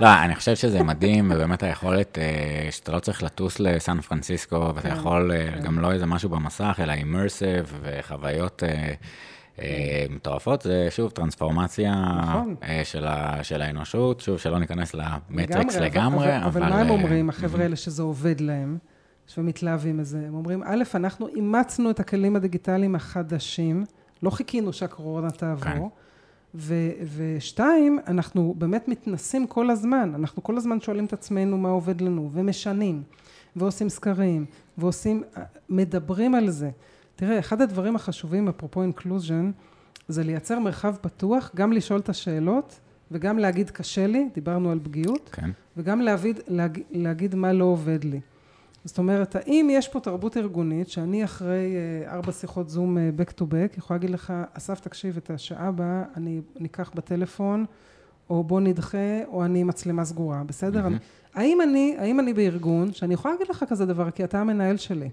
לא, 0.00 0.08
אני 0.24 0.34
חושב 0.34 0.54
שזה 0.54 0.82
מדהים, 0.82 1.32
ובאמת 1.34 1.62
היכולת 1.62 2.18
אה, 2.18 2.68
שאתה 2.70 2.92
לא 2.92 2.98
צריך 2.98 3.22
לטוס 3.22 3.60
לסן 3.60 4.00
פרנסיסקו, 4.00 4.72
ואתה 4.74 4.88
כן, 4.88 4.96
יכול 4.96 5.32
אה. 5.32 5.60
גם 5.60 5.78
לא 5.78 5.92
איזה 5.92 6.06
משהו 6.06 6.28
במסך, 6.28 6.80
אלא 6.82 6.92
אימרסיב 6.92 7.80
וחוויות... 7.82 8.62
אה, 8.62 8.94
מטורפות, 10.10 10.62
זה 10.62 10.86
שוב 10.90 11.10
טרנספורמציה 11.10 11.94
נכון. 12.22 12.54
של, 12.84 13.06
ה, 13.06 13.38
של 13.42 13.62
האנושות, 13.62 14.20
שוב, 14.20 14.38
שלא 14.38 14.58
ניכנס 14.58 14.94
למטריקס 14.94 15.76
לגמרי, 15.76 16.26
לגמרי, 16.26 16.36
אבל... 16.36 16.62
אבל 16.62 16.72
מה 16.72 16.80
הם 16.80 16.90
אומרים, 16.90 17.28
החבר'ה 17.28 17.62
האלה 17.62 17.76
שזה 17.76 18.02
עובד 18.02 18.40
להם? 18.40 18.78
שמתלהבים 19.26 19.96
מזה. 19.96 20.18
הם 20.26 20.34
אומרים, 20.34 20.62
א', 20.62 20.82
אנחנו 20.94 21.28
אימצנו 21.28 21.90
את 21.90 22.00
הכלים 22.00 22.36
הדיגיטליים 22.36 22.94
החדשים, 22.94 23.84
לא 24.22 24.30
חיכינו 24.30 24.72
שהקורונה 24.72 25.30
תעבור, 25.30 25.62
כן. 25.64 25.78
ו- 26.54 26.90
ושתיים, 27.16 27.98
אנחנו 28.06 28.54
באמת 28.58 28.88
מתנסים 28.88 29.46
כל 29.46 29.70
הזמן, 29.70 30.12
אנחנו 30.14 30.42
כל 30.42 30.56
הזמן 30.56 30.80
שואלים 30.80 31.04
את 31.04 31.12
עצמנו 31.12 31.58
מה 31.58 31.68
עובד 31.68 32.00
לנו, 32.00 32.30
ומשנים, 32.32 33.02
ועושים 33.56 33.88
סקרים, 33.88 34.44
ועושים, 34.78 35.22
מדברים 35.68 36.34
על 36.34 36.50
זה. 36.50 36.70
תראה, 37.16 37.38
אחד 37.38 37.62
הדברים 37.62 37.96
החשובים, 37.96 38.48
אפרופו 38.48 38.82
inclusion, 38.82 39.50
זה 40.08 40.22
לייצר 40.22 40.58
מרחב 40.58 40.96
פתוח, 41.00 41.50
גם 41.56 41.72
לשאול 41.72 42.00
את 42.00 42.08
השאלות, 42.08 42.80
וגם 43.10 43.38
להגיד 43.38 43.70
קשה 43.70 44.06
לי, 44.06 44.28
דיברנו 44.34 44.70
על 44.70 44.80
פגיעות, 44.82 45.30
כן. 45.32 45.50
וגם 45.76 46.00
להגיד, 46.00 46.40
להגיד, 46.48 46.84
להגיד 46.90 47.34
מה 47.34 47.52
לא 47.52 47.64
עובד 47.64 48.04
לי. 48.04 48.20
זאת 48.86 48.98
אומרת, 48.98 49.36
האם 49.36 49.68
יש 49.70 49.88
פה 49.88 50.00
תרבות 50.00 50.36
ארגונית 50.36 50.88
שאני 50.88 51.24
אחרי 51.24 51.74
אה, 51.76 52.12
ארבע 52.14 52.32
שיחות 52.32 52.68
זום 52.68 52.98
אה, 52.98 53.10
back 53.18 53.30
to 53.30 53.42
back, 53.42 53.78
יכולה 53.78 53.98
להגיד 53.98 54.10
לך, 54.10 54.32
אסף 54.52 54.80
תקשיב 54.80 55.16
את 55.16 55.30
השעה 55.30 55.68
הבאה, 55.68 56.02
אני 56.16 56.40
ניקח 56.60 56.90
בטלפון, 56.94 57.64
או 58.30 58.44
בוא 58.44 58.60
נדחה, 58.60 59.24
או 59.26 59.44
אני 59.44 59.62
מצלמה 59.64 60.04
סגורה, 60.04 60.42
בסדר? 60.46 60.86
Mm-hmm. 60.86 61.34
האם 61.34 61.60
אני, 61.60 61.96
האם 61.98 62.20
אני 62.20 62.34
בארגון, 62.34 62.92
שאני 62.92 63.14
יכולה 63.14 63.34
להגיד 63.34 63.48
לך 63.48 63.64
כזה 63.68 63.86
דבר, 63.86 64.10
כי 64.10 64.24
אתה 64.24 64.40
המנהל 64.40 64.76
שלי, 64.76 65.10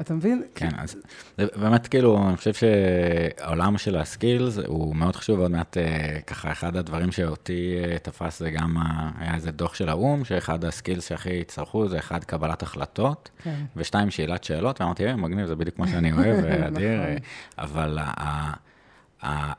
אתה 0.00 0.14
מבין? 0.14 0.42
כן, 0.54 0.68
אז 0.78 0.96
זה 1.38 1.46
באמת 1.56 1.86
כאילו, 1.86 2.28
אני 2.28 2.36
חושב 2.36 2.52
שהעולם 2.54 3.78
של 3.78 3.96
הסקילס 3.96 4.58
הוא 4.66 4.96
מאוד 4.96 5.16
חשוב, 5.16 5.40
עוד 5.40 5.50
מעט 5.50 5.76
אה, 5.76 6.20
ככה 6.26 6.52
אחד 6.52 6.76
הדברים 6.76 7.12
שאותי 7.12 7.76
אה, 7.84 7.98
תפס 7.98 8.38
זה 8.38 8.50
גם, 8.50 8.76
היה 9.18 9.34
איזה 9.34 9.50
דוח 9.50 9.74
של 9.74 9.88
האו"ם, 9.88 10.24
שאחד 10.24 10.64
הסקילס 10.64 11.08
שהכי 11.08 11.32
יצטרכו 11.32 11.88
זה 11.88 11.98
אחד 11.98 12.24
קבלת 12.24 12.62
החלטות, 12.62 13.30
כן. 13.42 13.64
ושתיים 13.76 14.10
שאלת 14.10 14.44
שאלות, 14.44 14.80
ואמרתי, 14.80 15.06
אה, 15.06 15.16
מגניב, 15.16 15.46
זה 15.46 15.56
בדיוק 15.56 15.78
מה 15.78 15.88
שאני 15.88 16.12
אוהב, 16.12 16.44
אדיר, 16.68 17.00
נכון. 17.00 17.16
אבל 17.58 17.98
ה- 18.00 18.52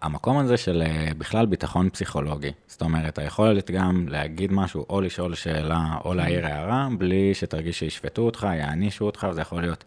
המקום 0.01 0.37
הזה 0.37 0.57
של 0.57 0.83
אה, 0.85 1.11
בכלל 1.17 1.45
ביטחון 1.45 1.89
פסיכולוגי, 1.89 2.51
זאת 2.67 2.81
אומרת, 2.81 3.17
היכולת 3.19 3.71
גם 3.71 4.05
להגיד 4.09 4.53
משהו, 4.53 4.85
או 4.89 5.01
לשאול 5.01 5.35
שאלה, 5.35 5.85
או 6.05 6.13
להעיר 6.13 6.45
הערה, 6.45 6.87
בלי 6.97 7.33
שתרגיש 7.33 7.79
שישפטו 7.79 8.21
אותך, 8.21 8.47
יענישו 8.59 9.05
אותך, 9.05 9.27
וזה 9.31 9.41
יכול 9.41 9.61
להיות 9.61 9.83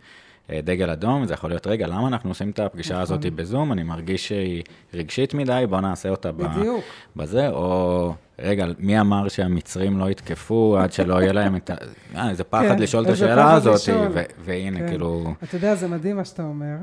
דגל 0.53 0.91
אדום, 0.91 1.27
זה 1.27 1.35
יכול 1.35 1.51
להיות, 1.51 1.67
רגע, 1.67 1.87
למה 1.87 2.09
אנחנו 2.09 2.31
עושים 2.31 2.51
את 2.51 2.59
הפגישה 2.59 2.91
נכון. 3.03 3.03
הזאת 3.03 3.33
בזום? 3.35 3.73
אני 3.73 3.83
מרגיש 3.83 4.29
שהיא 4.29 4.63
רגשית 4.95 5.35
מדי, 5.35 5.65
בוא 5.69 5.81
נעשה 5.81 6.09
אותה 6.09 6.33
בדיוק. 6.33 6.85
בזה, 7.17 7.49
או 7.49 8.15
רגע, 8.39 8.67
מי 8.79 9.01
אמר 9.01 9.29
שהמצרים 9.29 9.99
לא 9.99 10.11
יתקפו 10.11 10.77
עד 10.79 10.93
שלא 10.93 11.23
יהיה 11.23 11.33
להם 11.33 11.57
את 11.57 11.71
ה... 11.71 11.75
אה, 12.15 12.31
איזה 12.31 12.45
פחד 12.45 12.69
כן, 12.69 12.79
לשאול 12.79 13.05
את 13.05 13.09
השאלה 13.11 13.53
הזאת. 13.55 13.81
ו- 14.15 14.23
והנה, 14.45 14.79
כן. 14.79 14.89
כאילו... 14.89 15.35
אתה 15.43 15.57
יודע, 15.57 15.75
זה 15.75 15.89
מדהים 15.89 16.17
מה 16.17 16.25
שאתה 16.25 16.43
אומר. 16.43 16.77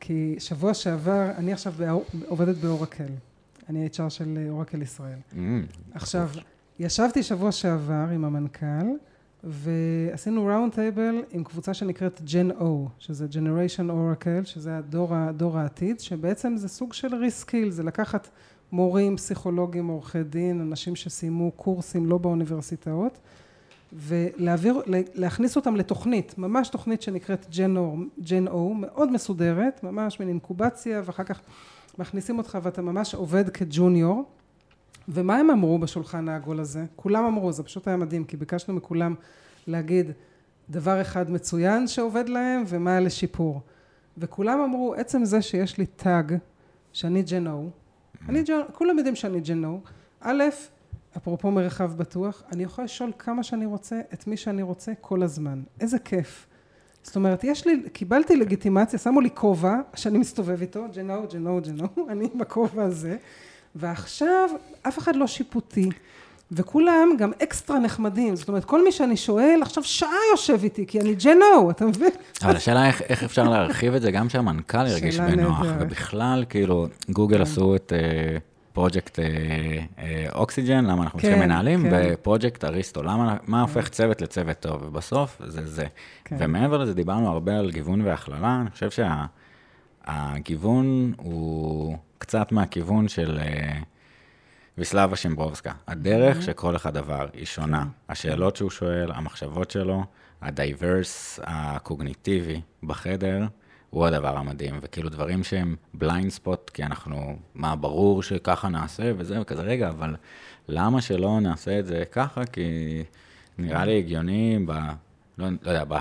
כי 0.00 0.34
שבוע 0.38 0.74
שעבר, 0.74 1.30
אני 1.38 1.52
עכשיו 1.52 1.72
באור- 1.78 2.04
עובדת 2.28 2.56
באורקל. 2.56 3.04
אני 3.68 3.88
HR 3.92 4.10
של 4.10 4.38
אה, 4.38 4.50
אורקל 4.50 4.82
ישראל. 4.82 5.18
עכשיו, 5.94 6.28
ישבתי 6.78 7.22
שבוע 7.22 7.52
שעבר 7.52 8.06
עם 8.14 8.24
המנכ"ל, 8.24 8.86
ועשינו 9.44 10.46
round 10.46 10.72
table 10.72 11.22
עם 11.30 11.44
קבוצה 11.44 11.74
שנקראת 11.74 12.20
Gen 12.26 12.60
O, 12.60 12.64
שזה 12.98 13.26
Generation 13.32 13.90
Oracle, 13.90 14.44
שזה 14.44 14.78
הדור, 14.78 15.14
ה- 15.14 15.32
דור 15.32 15.58
העתיד, 15.58 16.00
שבעצם 16.00 16.56
זה 16.56 16.68
סוג 16.68 16.92
של 16.92 17.14
reskill, 17.14 17.70
זה 17.70 17.82
לקחת 17.82 18.28
מורים, 18.72 19.16
פסיכולוגים, 19.16 19.86
עורכי 19.88 20.22
דין, 20.22 20.60
אנשים 20.60 20.96
שסיימו 20.96 21.50
קורסים 21.50 22.06
לא 22.06 22.18
באוניברסיטאות, 22.18 23.18
ולהעביר, 23.92 24.82
להכניס 25.14 25.56
אותם 25.56 25.76
לתוכנית, 25.76 26.38
ממש 26.38 26.68
תוכנית 26.68 27.02
שנקראת 27.02 27.46
Gen 28.22 28.48
O, 28.48 28.54
מאוד 28.76 29.12
מסודרת, 29.12 29.80
ממש 29.82 30.20
מין 30.20 30.28
אינקובציה, 30.28 31.02
ואחר 31.04 31.24
כך 31.24 31.40
מכניסים 31.98 32.38
אותך 32.38 32.58
ואתה 32.62 32.82
ממש 32.82 33.14
עובד 33.14 33.48
כ 33.48 33.65
junior. 33.65 34.24
ומה 35.08 35.36
הם 35.36 35.50
אמרו 35.50 35.78
בשולחן 35.78 36.28
העגול 36.28 36.60
הזה? 36.60 36.84
כולם 36.96 37.24
אמרו, 37.24 37.52
זה 37.52 37.62
פשוט 37.62 37.88
היה 37.88 37.96
מדהים, 37.96 38.24
כי 38.24 38.36
ביקשנו 38.36 38.74
מכולם 38.74 39.14
להגיד 39.66 40.10
דבר 40.70 41.00
אחד 41.00 41.30
מצוין 41.30 41.86
שעובד 41.86 42.28
להם 42.28 42.64
ומה 42.66 43.00
לשיפור. 43.00 43.60
וכולם 44.18 44.60
אמרו, 44.60 44.94
עצם 44.94 45.24
זה 45.24 45.42
שיש 45.42 45.78
לי 45.78 45.86
טאג 45.86 46.36
שאני 46.92 47.22
ג'נו, 47.22 47.70
אני 48.28 48.42
ג'נו, 48.42 48.62
כולם 48.72 48.98
יודעים 48.98 49.14
שאני 49.14 49.40
ג'נו, 49.40 49.80
א', 50.20 50.42
אפרופו 51.16 51.50
מרחב 51.50 51.96
בטוח, 51.96 52.42
אני 52.52 52.62
יכול 52.62 52.84
לשאול 52.84 53.12
כמה 53.18 53.42
שאני 53.42 53.66
רוצה, 53.66 54.00
את 54.14 54.26
מי 54.26 54.36
שאני 54.36 54.62
רוצה, 54.62 54.92
כל 55.00 55.22
הזמן. 55.22 55.62
איזה 55.80 55.98
כיף. 55.98 56.46
זאת 57.02 57.16
אומרת, 57.16 57.44
יש 57.44 57.66
לי, 57.66 57.82
קיבלתי 57.92 58.36
לגיטימציה, 58.36 58.98
שמו 58.98 59.20
לי 59.20 59.30
כובע 59.34 59.80
שאני 59.94 60.18
מסתובב 60.18 60.60
איתו, 60.60 60.84
ג'נו, 60.94 61.26
ג'נו, 61.32 61.60
ג'נו, 61.62 61.88
אני 62.08 62.28
בכובע 62.38 62.82
הזה, 62.82 63.16
ועכשיו 63.76 64.48
אף 64.82 64.98
אחד 64.98 65.16
לא 65.16 65.26
שיפוטי. 65.26 65.90
וכולם 66.52 67.08
גם 67.18 67.32
אקסטרה 67.42 67.78
נחמדים, 67.78 68.36
זאת 68.36 68.48
אומרת, 68.48 68.64
כל 68.64 68.84
מי 68.84 68.92
שאני 68.92 69.16
שואל, 69.16 69.58
עכשיו 69.62 69.84
שעה 69.84 70.10
יושב 70.32 70.58
איתי, 70.62 70.86
כי 70.86 71.00
אני 71.00 71.14
ג'נו, 71.14 71.70
אתה 71.70 71.86
מבין? 71.86 72.10
אבל 72.42 72.56
השאלה 72.56 72.86
איך, 72.86 73.02
איך 73.02 73.24
אפשר 73.24 73.48
להרחיב 73.48 73.94
את 73.94 74.02
זה, 74.02 74.10
גם 74.10 74.28
שהמנכ"ל 74.28 74.86
ירגיש 74.86 75.20
בנוח. 75.20 75.66
ובכלל, 75.78 76.44
כאילו, 76.48 76.86
גוגל 77.10 77.42
עשו 77.42 77.76
את 77.76 77.92
אה, 77.96 78.38
פרויקט 78.72 79.18
אוקסיג'ן, 80.34 80.84
למה 80.84 81.02
אנחנו 81.02 81.18
צריכים 81.18 81.38
כן, 81.38 81.44
מנהלים, 81.44 81.82
כן. 81.82 82.10
ופרויקט 82.12 82.64
אריסטו, 82.64 83.02
למה, 83.02 83.36
מה 83.46 83.62
הופך 83.62 83.88
צוות 83.88 84.22
לצוות 84.22 84.60
טוב, 84.60 84.82
ובסוף 84.82 85.42
זה 85.46 85.66
זה. 85.66 85.86
כן. 86.24 86.36
ומעבר 86.38 86.78
לזה, 86.78 86.94
דיברנו 86.94 87.28
הרבה 87.28 87.58
על 87.58 87.70
גיוון 87.70 88.00
והכללה, 88.00 88.58
אני 88.60 88.70
חושב 88.70 88.88
שהגיוון 90.06 91.12
הוא 91.16 91.96
קצת 92.18 92.52
מהכיוון 92.52 93.08
של... 93.08 93.38
אה, 93.38 93.78
ויסלבה 94.78 95.16
שימבורסקה. 95.16 95.72
הדרך 95.86 96.42
שכל 96.42 96.76
אחד 96.76 96.96
עבר 96.96 97.26
היא 97.32 97.46
שונה. 97.46 97.84
השאלות 98.08 98.56
שהוא 98.56 98.70
שואל, 98.70 99.12
המחשבות 99.12 99.70
שלו, 99.70 100.04
ה 100.42 100.54
diverse 100.54 101.40
הקוגניטיבי 101.42 102.60
בחדר, 102.82 103.46
הוא 103.90 104.06
הדבר 104.06 104.36
המדהים. 104.36 104.78
וכאילו 104.82 105.08
דברים 105.08 105.44
שהם 105.44 105.76
blind 105.94 106.30
spot, 106.30 106.70
כי 106.70 106.82
אנחנו, 106.82 107.36
מה, 107.54 107.76
ברור 107.76 108.22
שככה 108.22 108.68
נעשה 108.68 109.12
וזה, 109.18 109.40
וכזה, 109.40 109.62
רגע, 109.62 109.88
אבל 109.88 110.16
למה 110.68 111.00
שלא 111.00 111.40
נעשה 111.40 111.78
את 111.78 111.86
זה 111.86 112.04
ככה? 112.12 112.44
כי 112.44 113.02
נראה 113.58 113.84
לי 113.84 113.98
הגיוני 113.98 114.58
ב... 114.66 114.72
לא, 115.38 115.48
לא 115.62 115.70
יודע, 115.70 115.84
ב, 115.84 115.94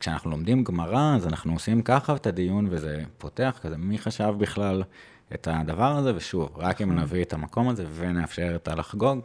כשאנחנו 0.00 0.30
לומדים 0.30 0.64
גמרא, 0.64 1.16
אז 1.16 1.26
אנחנו 1.26 1.52
עושים 1.52 1.82
ככה 1.82 2.14
את 2.14 2.26
הדיון, 2.26 2.66
וזה 2.70 3.02
פותח 3.18 3.58
כזה, 3.62 3.76
מי 3.76 3.98
חשב 3.98 4.34
בכלל 4.38 4.82
את 5.34 5.48
הדבר 5.50 5.96
הזה? 5.96 6.16
ושוב, 6.16 6.48
רק 6.56 6.82
אם 6.82 6.98
נביא 6.98 7.22
את 7.22 7.32
המקום 7.32 7.68
הזה 7.68 7.84
ונאפשר 7.96 8.52
את 8.56 8.68
הלחגוג, 8.68 9.18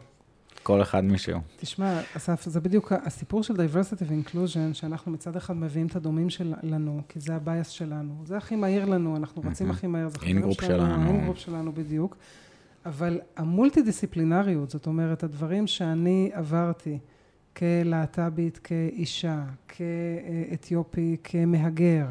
כל 0.62 0.82
אחד 0.82 1.04
מישהו. 1.04 1.40
תשמע, 1.56 2.00
אסף, 2.16 2.44
זה 2.44 2.60
בדיוק 2.60 2.92
הסיפור 2.92 3.42
של 3.42 3.54
diversity 3.54 4.04
ו-inclusion, 4.06 4.74
שאנחנו 4.74 5.12
מצד 5.12 5.36
אחד 5.36 5.56
מביאים 5.56 5.86
את 5.86 5.96
הדומים 5.96 6.30
שלנו, 6.30 7.00
כי 7.08 7.20
זה 7.20 7.34
ה 7.34 7.41
base 7.41 7.68
שלנו. 7.68 8.22
זה 8.24 8.36
הכי 8.36 8.56
מהיר 8.56 8.84
לנו, 8.84 9.16
אנחנו 9.16 9.42
רצים 9.44 9.70
הכי 9.70 9.86
מהר, 9.86 10.08
זה 10.08 10.18
חברים 10.18 10.36
in-group 10.36 10.60
שלנו. 10.60 11.02
ה 11.02 11.06
in-group 11.06 11.38
שלנו 11.38 11.72
בדיוק. 11.72 12.16
אבל 12.86 13.20
המולטי-דיסציפלינריות, 13.36 14.70
זאת 14.70 14.86
אומרת, 14.86 15.22
הדברים 15.22 15.66
שאני 15.66 16.30
עברתי 16.32 16.98
כלהט"בית, 17.56 18.58
כאישה, 18.58 19.44
כאתיופי, 19.68 21.16
כמהגר, 21.24 22.06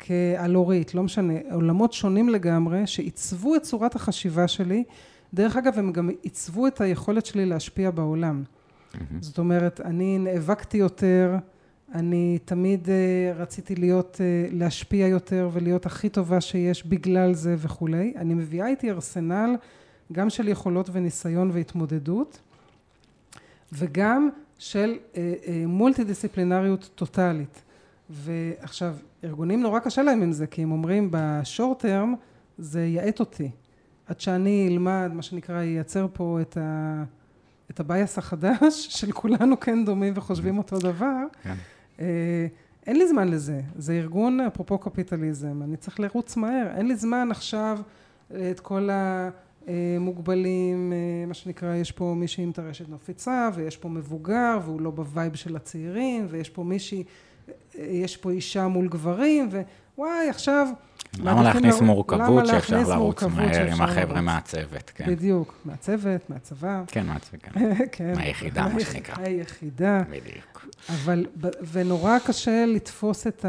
כאלורית, 0.00 0.94
לא 0.94 1.02
משנה, 1.02 1.34
עולמות 1.52 1.92
שונים 1.92 2.28
לגמרי, 2.28 2.86
שעיצבו 2.86 3.56
את 3.56 3.62
צורת 3.62 3.94
החשיבה 3.96 4.48
שלי. 4.48 4.84
דרך 5.34 5.56
אגב, 5.56 5.78
הם 5.78 5.92
גם 5.92 6.10
עיצבו 6.22 6.66
את 6.66 6.80
היכולת 6.80 7.26
שלי 7.26 7.46
להשפיע 7.46 7.90
בעולם. 7.90 8.42
זאת 9.20 9.38
אומרת, 9.38 9.80
אני 9.80 10.18
נאבקתי 10.18 10.78
יותר, 10.78 11.36
אני 11.94 12.38
תמיד 12.44 12.86
uh, 12.86 13.38
רציתי 13.40 13.74
להיות, 13.74 14.20
uh, 14.20 14.54
להשפיע 14.54 15.06
יותר 15.06 15.50
ולהיות 15.52 15.86
הכי 15.86 16.08
טובה 16.08 16.40
שיש 16.40 16.86
בגלל 16.86 17.34
זה 17.34 17.54
וכולי. 17.58 18.12
אני 18.16 18.34
מביאה 18.34 18.68
איתי 18.68 18.90
ארסנל 18.90 19.56
גם 20.12 20.30
של 20.30 20.48
יכולות 20.48 20.90
וניסיון 20.92 21.50
והתמודדות, 21.52 22.40
וגם 23.72 24.28
של 24.58 24.94
uh, 24.94 25.14
uh, 25.14 25.18
מולטי 25.66 26.04
דיסציפלינריות 26.04 26.90
טוטאלית. 26.94 27.62
ועכשיו, 28.10 28.94
ארגונים 29.24 29.60
נורא 29.60 29.78
קשה 29.78 30.02
להם 30.02 30.22
עם 30.22 30.32
זה, 30.32 30.46
כי 30.46 30.62
הם 30.62 30.72
אומרים 30.72 31.08
ב 31.10 31.21
short 31.21 31.78
term, 31.78 32.14
זה 32.58 32.86
יאט 32.86 33.20
אותי. 33.20 33.50
עד 34.06 34.20
שאני 34.20 34.68
אלמד, 34.70 35.10
מה 35.14 35.22
שנקרא, 35.22 35.62
ייצר 35.62 36.06
פה 36.12 36.38
את, 36.40 36.56
ה, 36.56 37.04
את 37.70 37.80
ה 37.80 37.88
base 37.88 38.18
החדש, 38.18 38.86
של 38.98 39.12
כולנו 39.12 39.60
כן 39.60 39.84
דומים 39.84 40.12
וחושבים 40.16 40.58
אותו 40.58 40.78
דבר. 40.78 41.16
כן. 41.42 41.54
אה, 42.00 42.46
אין 42.86 42.96
לי 42.96 43.08
זמן 43.08 43.28
לזה. 43.28 43.60
זה 43.76 43.92
ארגון, 43.92 44.40
אפרופו 44.40 44.78
קפיטליזם, 44.78 45.62
אני 45.62 45.76
צריך 45.76 46.00
לרוץ 46.00 46.36
מהר. 46.36 46.66
אין 46.76 46.88
לי 46.88 46.96
זמן 46.96 47.28
עכשיו 47.30 47.78
אה, 48.34 48.50
את 48.50 48.60
כל 48.60 48.88
המוגבלים, 49.66 50.92
אה, 50.92 51.26
מה 51.26 51.34
שנקרא, 51.34 51.74
יש 51.74 51.92
פה 51.92 52.14
מישהי 52.16 52.44
עם 52.44 52.52
טרשת 52.52 52.88
נפיצה, 52.88 53.50
ויש 53.54 53.76
פה 53.76 53.88
מבוגר, 53.88 54.58
והוא 54.64 54.80
לא 54.80 54.90
ב 54.90 54.99
vibe 54.99 55.34
של 55.34 55.56
הצעירים, 55.56 56.26
ויש 56.30 56.50
פה 56.50 56.64
מישהי, 56.64 57.04
יש 57.74 58.16
פה 58.16 58.30
אישה 58.30 58.68
מול 58.68 58.88
גברים, 58.88 59.48
ווואי, 59.98 60.28
עכשיו... 60.28 60.66
למה 61.18 61.42
להכניס 61.42 61.80
מורכבות 61.80 62.20
למה 62.20 62.46
שאפשר 62.46 62.82
לרוץ 62.88 63.22
מהר 63.22 63.72
עם 63.72 63.82
החבר'ה? 63.82 64.20
מהצוות, 64.20 64.90
כן. 64.94 65.06
בדיוק, 65.06 65.54
מהצוות, 65.64 66.30
מהצבא. 66.30 66.82
כן, 66.86 67.06
מהצוות, 67.06 67.42
כן. 67.42 67.74
כן. 67.92 68.12
מהיחידה, 68.16 68.68
מה 68.68 68.80
שנקרא. 68.80 69.14
היחידה. 69.24 70.02
בדיוק. 70.10 70.66
אבל, 70.88 71.26
ונורא 71.72 72.18
קשה 72.26 72.64
לתפוס 72.66 73.26
את 73.26 73.44
ה... 73.44 73.48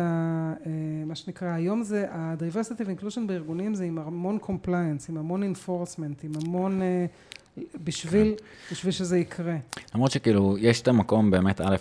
אה, 0.66 0.72
מה 1.06 1.16
שנקרא, 1.16 1.48
היום 1.48 1.84
זה, 1.84 2.06
ה-diversity 2.12 2.84
ו-inclusion 2.86 3.22
בארגונים 3.28 3.76
זה 3.76 3.84
עם 3.84 3.98
המון 3.98 4.38
compliance, 4.44 5.06
עם 5.10 5.18
המון 5.18 5.54
enforcement, 5.54 6.24
עם 6.24 6.32
המון... 6.44 6.82
אה, 6.82 7.06
בשביל, 7.84 8.34
בשביל 8.72 8.92
שזה 8.92 9.18
יקרה. 9.18 9.56
למרות 9.96 10.12
שכאילו, 10.12 10.58
יש 10.58 10.82
את 10.82 10.88
המקום 10.88 11.32
באמת, 11.32 11.62
א', 11.62 11.76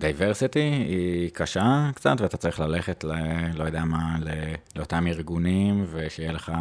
דייברסיטי 0.00 0.58
היא 0.88 1.30
קשה 1.30 1.90
קצת, 1.94 2.20
ואתה 2.20 2.36
צריך 2.36 2.60
ללכת 2.60 3.04
ל... 3.04 3.12
לא 3.54 3.64
יודע 3.64 3.84
מה, 3.84 4.16
ל, 4.20 4.28
לאותם 4.76 5.06
ארגונים, 5.06 5.86
ושיהיה 5.90 6.32
לך 6.32 6.52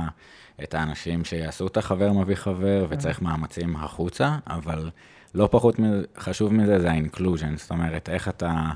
את 0.64 0.74
האנשים 0.74 1.26
שיעשו 1.26 1.68
את 1.68 1.78
החבר 1.78 2.14
מביא 2.14 2.36
חבר, 2.36 2.86
וצריך 2.90 3.22
מאמצים 3.22 3.76
החוצה, 3.76 4.38
אבל 4.48 4.90
לא 5.36 5.48
פחות 5.52 5.76
חשוב 6.18 6.54
מזה 6.54 6.80
זה 6.80 6.92
ה 6.92 6.98
inclusion, 6.98 7.58
זאת 7.58 7.72
אומרת, 7.72 8.10
איך 8.10 8.28
אתה... 8.28 8.70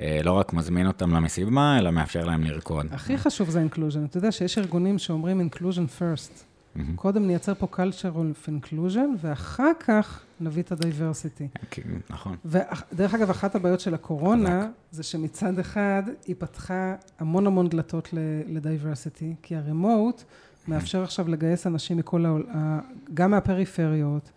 אה, 0.00 0.20
לא 0.24 0.32
רק 0.32 0.52
מזמין 0.52 0.86
אותם 0.86 1.14
למסיבה, 1.14 1.76
אלא 1.78 1.90
מאפשר 1.90 2.24
להם 2.24 2.44
לרקוד. 2.44 2.86
הכי 2.90 3.18
חשוב 3.18 3.50
זה 3.50 3.58
inclusion. 3.58 4.04
אתה 4.04 4.18
יודע 4.18 4.32
שיש 4.32 4.58
ארגונים 4.58 4.98
שאומרים 4.98 5.40
inclusion 5.40 5.84
first. 5.98 6.51
מהמם. 6.74 6.96
קודם 6.96 7.26
נייצר 7.26 7.54
פה 7.54 7.66
culture 7.76 8.14
of 8.16 8.48
inclusion, 8.48 8.98
ואחר 9.20 9.70
כך 9.80 10.22
נביא 10.40 10.62
את 10.62 10.72
ה 10.72 10.79
diversity. 10.79 11.48
כי- 11.70 11.80
נכון. 12.10 12.36
ודרך 12.44 13.14
אגב, 13.14 13.30
אחת 13.30 13.54
הבעיות 13.54 13.80
של 13.80 13.94
הקורונה, 13.94 14.68
זה 14.90 15.02
שמצד 15.02 15.58
אחד 15.58 16.02
היא 16.26 16.36
פתחה 16.38 16.94
המון 17.18 17.46
המון 17.46 17.68
דלתות 17.68 18.08
ל 18.46 18.54
diversity, 18.54 19.34
כי 19.42 19.56
ה 19.56 19.65
remote 19.65 20.22
מאפשר 20.68 21.02
עכשיו 21.02 21.28
לגייס 21.28 21.66
אנשים 21.66 21.96
מכל 21.96 22.26
העולם, 22.26 22.80
גם 23.14 23.30
מהפריפריות, 23.30 24.30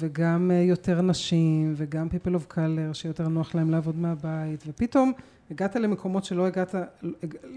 וגם 0.00 0.50
אה, 0.50 0.56
יותר 0.62 1.00
נשים, 1.02 1.74
וגם 1.76 2.08
people 2.08 2.34
of 2.36 2.52
color, 2.54 2.92
שיותר 2.94 3.28
נוח 3.28 3.54
להם 3.54 3.70
לעבוד 3.70 3.98
מהבית, 3.98 4.64
ופתאום 4.66 5.12
הגעת 5.50 5.76
למקומות 5.76 6.24
שלא 6.24 6.46
הגעת, 6.46 6.74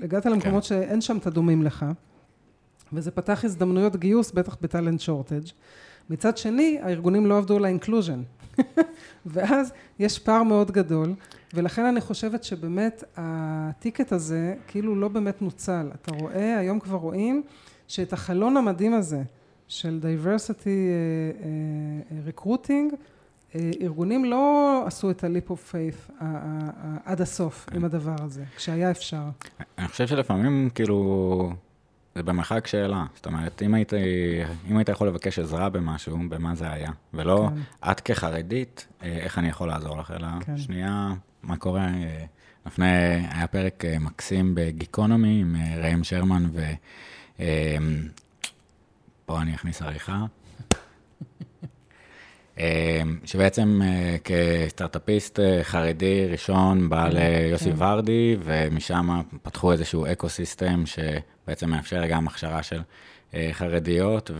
הגעת 0.01 0.25
למקומות 0.25 0.63
שאין 0.63 1.01
שם 1.01 1.17
את 1.17 1.27
הדומים 1.27 1.63
לך, 1.63 1.85
וזה 2.93 3.11
פתח 3.11 3.45
הזדמנויות 3.45 3.95
גיוס, 3.95 4.31
בטח 4.31 4.57
ב 4.61 4.67
talent 4.67 4.99
shortage. 4.99 5.47
מצד 6.09 6.37
שני, 6.37 6.79
הארגונים 6.81 7.25
לא 7.25 7.37
עבדו 7.37 7.57
על 7.57 7.65
ה 7.65 7.70
inclusion. 7.70 8.21
ואז 9.25 9.71
יש 9.99 10.19
פער 10.19 10.43
מאוד 10.43 10.71
גדול, 10.71 11.13
ולכן 11.53 11.85
אני 11.85 12.01
חושבת 12.01 12.43
שבאמת 12.43 13.03
ה 13.17 13.31
ticket 13.31 14.11
הזה 14.11 14.55
כאילו 14.67 14.95
לא 14.95 15.07
באמת 15.07 15.41
נוצל. 15.41 15.89
אתה 15.93 16.15
רואה, 16.15 16.57
היום 16.57 16.79
כבר 16.79 16.97
רואים 16.97 17.43
שאת 17.87 18.13
החלון 18.13 18.57
המדהים 18.57 18.93
הזה 18.93 19.23
של 19.67 19.99
diversity 20.01 20.49
uh, 20.63 21.43
uh, 21.43 22.39
recruiting, 22.39 22.93
uh, 22.93 23.55
ארגונים 23.81 24.25
לא 24.25 24.83
עשו 24.85 25.11
את 25.11 25.23
ה-leap 25.23 25.51
of 25.51 25.73
faith 25.73 26.25
עד 27.05 27.21
הסוף 27.21 27.65
כן. 27.69 27.75
עם 27.75 27.85
הדבר 27.85 28.15
הזה, 28.19 28.43
כשהיה 28.55 28.91
אפשר. 28.91 29.23
אני 29.77 29.87
חושב 29.87 30.07
שלפעמים, 30.07 30.69
כאילו, 30.75 31.49
זה 32.15 32.23
במרחק 32.23 32.67
שאלה. 32.67 33.05
זאת 33.15 33.25
אומרת, 33.25 33.61
אם 33.61 33.73
היית, 33.73 33.93
אם 34.69 34.77
היית 34.77 34.89
יכול 34.89 35.07
לבקש 35.07 35.39
עזרה 35.39 35.69
במשהו, 35.69 36.17
במה 36.29 36.55
זה 36.55 36.71
היה? 36.71 36.91
ולא, 37.13 37.49
כן. 37.49 37.91
את 37.91 37.99
כחרדית, 37.99 38.87
אה, 39.03 39.07
איך 39.07 39.37
אני 39.37 39.49
יכול 39.49 39.67
לעזור 39.67 39.97
לך? 39.97 40.11
אלא, 40.11 40.27
כן. 40.45 40.57
שנייה, 40.57 41.13
מה 41.43 41.57
קורה? 41.57 41.81
אה, 41.81 42.25
לפני, 42.65 42.85
היה 43.31 43.47
פרק 43.47 43.85
אה, 43.85 43.99
מקסים 43.99 44.51
בגיקונומי 44.55 45.41
עם 45.41 45.55
ראם 45.83 46.03
שרמן, 46.03 46.49
ו... 46.53 46.63
אה, 47.39 47.77
פה 49.25 49.41
אני 49.41 49.55
אכניס 49.55 49.81
עריכה. 49.81 50.25
שבעצם 53.25 53.81
כסטארט-אפיסט 54.23 55.39
חרדי 55.63 56.27
ראשון 56.27 56.89
בא 56.89 57.07
ליוסי 57.07 57.71
כן. 57.71 57.83
ורדי, 57.83 58.37
ומשם 58.43 59.21
פתחו 59.41 59.71
איזשהו 59.71 60.05
אקו-סיסטם 60.05 60.83
שבעצם 61.45 61.69
מאפשר 61.69 62.05
גם 62.07 62.27
הכשרה 62.27 62.63
של 62.63 62.81
אה, 63.33 63.49
חרדיות, 63.51 64.31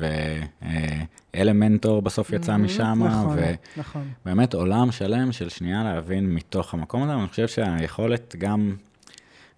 ואלמנטור 1.33 2.01
בסוף 2.01 2.29
יצא 2.33 2.57
משם, 2.57 3.03
נכון, 3.03 3.37
ו... 3.39 3.53
נכון. 3.77 4.07
עולם 4.53 4.91
שלם 4.91 5.31
של 5.31 5.49
שנייה 5.49 5.83
להבין 5.83 6.35
מתוך 6.35 6.73
המקום 6.73 7.03
הזה, 7.03 7.15
ואני 7.17 7.27
חושב 7.27 7.47
שהיכולת 7.47 8.35
גם 8.37 8.75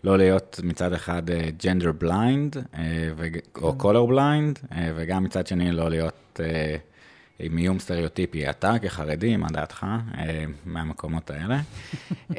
לא 0.04 0.18
להיות 0.18 0.60
מצד 0.64 0.94
אחד 0.94 1.30
אה, 1.30 1.50
blind, 2.04 2.58
אה, 2.78 3.10
וג- 3.16 3.40
או 3.56 3.76
color 3.80 4.12
blind, 4.12 4.66
אה, 4.76 4.92
וגם 4.96 5.24
מצד 5.24 5.48
שני 5.48 5.72
לא 5.72 5.90
להיות 5.90 6.40
אה, 6.44 6.76
עם 7.40 7.58
איום 7.58 7.80
סטריאוטיפי. 7.80 8.50
אתה 8.50 8.80
כחרדי, 8.82 9.38
מה 9.38 9.48
דעתך 9.52 9.86
אה, 10.18 10.46
מהמקומות 10.66 11.30
האלה? 11.32 11.60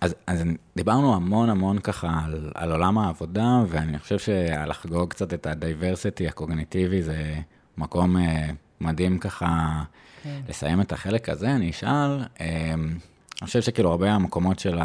אז, 0.00 0.14
אז 0.26 0.44
דיברנו 0.76 1.14
המון 1.14 1.50
המון 1.50 1.78
ככה 1.78 2.20
על, 2.24 2.50
על 2.54 2.72
עולם 2.72 2.98
העבודה, 2.98 3.62
ואני 3.68 3.98
חושב 3.98 4.18
שלחגוג 4.18 5.10
קצת 5.10 5.34
את 5.34 5.46
ה 5.46 5.54
diversity 5.54 6.28
הקוגניטיבי 6.28 7.02
זה 7.02 7.34
מקום 7.78 8.16
אה, 8.16 8.50
מדהים 8.80 9.18
ככה 9.18 9.82
כן. 10.22 10.40
לסיים 10.48 10.80
את 10.80 10.92
החלק 10.92 11.28
הזה, 11.28 11.50
אני 11.50 11.70
אשאל, 11.70 12.20
אה, 12.40 12.74
אני 12.74 13.46
חושב 13.46 13.60
שכאילו 13.60 13.90
הרבה 13.90 14.12
המקומות 14.12 14.58
של 14.58 14.78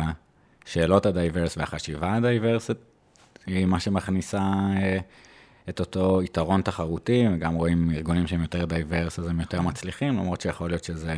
השאלות 0.65 1.05
ה 1.05 1.12
diverse 1.12 1.57
והחשיבה 1.57 2.15
הדייברסית, 2.15 2.77
היא 3.45 3.65
מה 3.65 3.79
שמכניסה 3.79 4.41
אה, 4.77 4.97
את 5.69 5.79
אותו 5.79 6.21
יתרון 6.21 6.61
תחרותי, 6.61 7.25
וגם 7.33 7.53
רואים 7.53 7.91
ארגונים 7.91 8.27
שהם 8.27 8.41
יותר 8.41 8.65
diverse, 8.65 9.19
אז 9.19 9.27
הם 9.27 9.39
יותר 9.39 9.61
מצליחים, 9.61 10.17
למרות 10.17 10.41
שיכול 10.41 10.69
להיות 10.69 10.83
שזה 10.83 11.15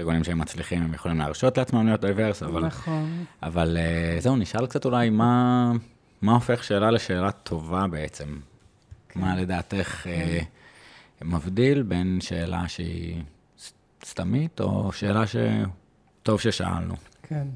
ארגונים 0.00 0.24
שהם 0.24 0.38
מצליחים, 0.38 0.82
הם 0.82 0.94
יכולים 0.94 1.18
להרשות 1.18 1.58
לעצמם 1.58 1.86
להיות 1.86 2.00
diverse, 2.00 2.42
אבל, 2.42 2.66
נכון. 2.66 3.24
אבל 3.42 3.76
אה, 3.80 4.20
זהו, 4.20 4.36
נשאל 4.36 4.66
קצת 4.66 4.84
אולי 4.84 5.10
מה, 5.10 5.72
מה 6.22 6.32
הופך 6.32 6.64
שאלה 6.64 6.90
לשאלה 6.90 7.32
טובה 7.32 7.86
בעצם. 7.86 8.38
מה 9.14 9.36
לדעתך 9.36 10.06
אה, 10.06 10.38
מבדיל 11.22 11.82
בין 11.82 12.18
שאלה 12.20 12.68
שהיא 12.68 13.22
סתמית, 14.04 14.60
או 14.60 14.92
שאלה 14.92 15.24
שטוב 15.26 16.40
ששאלנו? 16.40 16.94
כן. 17.22 17.46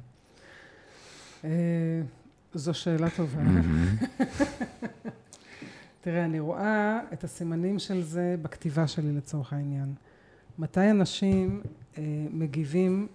אה, 1.44 2.01
זו 2.55 2.74
שאלה 2.74 3.10
טובה. 3.10 3.40
תראה, 6.01 6.24
אני 6.24 6.40
רואה 6.40 7.01
את 7.12 7.24
הסימנים 7.24 7.78
של 7.78 8.02
זה 8.02 8.36
בכתיבה 8.43 8.86
שלי 8.86 9.12
לצורך 9.12 9.52
העניין. 9.52 9.94
מתי 10.59 10.90
אנשים 10.90 11.62
מגיבים 12.33 13.07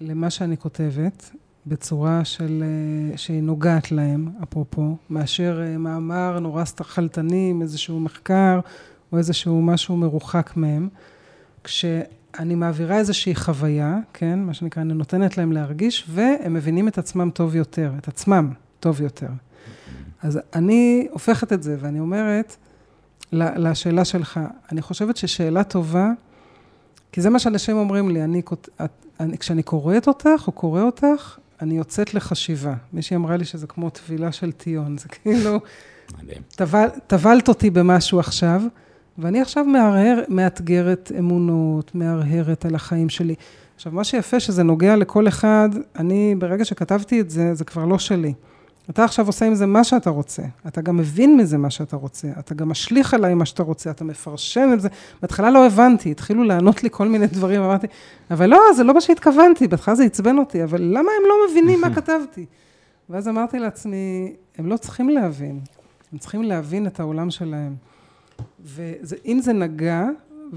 למה 0.00 0.30
שאני 0.30 0.56
כותבת 0.56 1.30
בצורה 1.66 2.24
של, 2.24 2.64
אה, 2.66 3.16
שהיא 3.16 3.42
נוגעת 3.42 3.92
להם, 3.92 4.28
אפרופו, 4.42 4.96
מאשר 5.10 5.62
אה, 5.66 5.78
מאמר 5.78 6.38
נורא 6.38 6.64
סתחלתני 6.64 7.50
עם 7.50 7.62
איזשהו 7.62 8.00
מחקר 8.00 8.60
או 9.12 9.18
איזשהו 9.18 9.62
משהו 9.62 9.96
מרוחק 9.96 10.52
מהם. 10.56 10.88
כשאני 11.64 12.54
מעבירה 12.54 12.98
איזושהי 12.98 13.34
חוויה, 13.34 13.98
כן, 14.12 14.38
מה 14.38 14.54
שנקרא, 14.54 14.82
אני 14.82 14.94
נותנת 14.94 15.38
להם 15.38 15.52
להרגיש, 15.52 16.06
והם 16.08 16.54
מבינים 16.54 16.88
את 16.88 16.98
עצמם 16.98 17.30
טוב 17.34 17.56
יותר, 17.56 17.92
את 17.98 18.08
עצמם 18.08 18.52
טוב 18.80 19.00
יותר. 19.00 19.28
אז 20.22 20.40
אני 20.54 21.08
הופכת 21.10 21.52
את 21.52 21.62
זה, 21.62 21.76
ואני 21.80 22.00
אומרת, 22.00 22.56
לשאלה 23.32 24.04
שלך, 24.04 24.40
אני 24.72 24.82
חושבת 24.82 25.16
ששאלה 25.16 25.64
טובה, 25.64 26.10
כי 27.16 27.22
זה 27.22 27.30
מה 27.30 27.38
שאנשים 27.38 27.76
אומרים 27.76 28.08
לי, 28.10 28.24
אני, 28.24 28.42
אני, 29.20 29.38
כשאני 29.38 29.62
קוראת 29.62 30.08
אותך 30.08 30.44
או 30.46 30.52
קורא 30.52 30.82
אותך, 30.82 31.38
אני 31.62 31.76
יוצאת 31.76 32.14
לחשיבה. 32.14 32.74
מישהי 32.92 33.16
אמרה 33.16 33.36
לי 33.36 33.44
שזה 33.44 33.66
כמו 33.66 33.90
טבילה 33.90 34.32
של 34.32 34.52
טיון, 34.52 34.98
זה 34.98 35.08
כאילו. 35.08 35.60
טבל, 36.56 36.86
טבלת 37.06 37.48
אותי 37.48 37.70
במשהו 37.70 38.20
עכשיו, 38.20 38.62
ואני 39.18 39.40
עכשיו 39.40 39.64
מהרהר, 39.64 40.22
מאתגרת 40.28 41.12
אמונות, 41.18 41.94
מהרהרת 41.94 42.64
על 42.64 42.74
החיים 42.74 43.08
שלי. 43.08 43.34
עכשיו, 43.76 43.92
מה 43.92 44.04
שיפה 44.04 44.40
שזה 44.40 44.62
נוגע 44.62 44.96
לכל 44.96 45.28
אחד, 45.28 45.68
אני, 45.98 46.34
ברגע 46.38 46.64
שכתבתי 46.64 47.20
את 47.20 47.30
זה, 47.30 47.54
זה 47.54 47.64
כבר 47.64 47.84
לא 47.84 47.98
שלי. 47.98 48.32
אתה 48.90 49.04
עכשיו 49.04 49.26
עושה 49.26 49.46
עם 49.46 49.54
זה 49.54 49.66
מה 49.66 49.84
שאתה 49.84 50.10
רוצה. 50.10 50.42
אתה 50.66 50.80
גם 50.80 50.96
מבין 50.96 51.36
מזה 51.36 51.58
מה 51.58 51.70
שאתה 51.70 51.96
רוצה. 51.96 52.28
אתה 52.38 52.54
גם 52.54 52.68
משליך 52.68 53.14
עליי 53.14 53.34
מה 53.34 53.46
שאתה 53.46 53.62
רוצה, 53.62 53.90
אתה 53.90 54.04
מפרשן 54.04 54.70
את 54.72 54.80
זה. 54.80 54.88
בהתחלה 55.22 55.50
לא 55.50 55.66
הבנתי, 55.66 56.10
התחילו 56.10 56.44
לענות 56.44 56.82
לי 56.82 56.88
כל 56.92 57.08
מיני 57.08 57.26
דברים, 57.26 57.62
אמרתי, 57.62 57.86
אבל 58.30 58.50
לא, 58.50 58.60
זה 58.76 58.84
לא 58.84 58.94
מה 58.94 59.00
שהתכוונתי, 59.00 59.68
בהתחלה 59.68 59.94
זה 59.94 60.04
עצבן 60.04 60.38
אותי, 60.38 60.64
אבל 60.64 60.82
למה 60.82 60.98
הם 60.98 61.28
לא 61.28 61.34
מבינים 61.50 61.80
מה 61.80 61.94
כתבתי? 61.96 62.46
ואז 63.10 63.28
אמרתי 63.28 63.58
לעצמי, 63.58 64.32
הם 64.58 64.66
לא 64.66 64.76
צריכים 64.76 65.08
להבין, 65.08 65.60
הם 66.12 66.18
צריכים 66.18 66.42
להבין 66.42 66.86
את 66.86 67.00
העולם 67.00 67.30
שלהם. 67.30 67.74
ואם 68.64 69.40
זה 69.42 69.52
נגע 69.52 70.04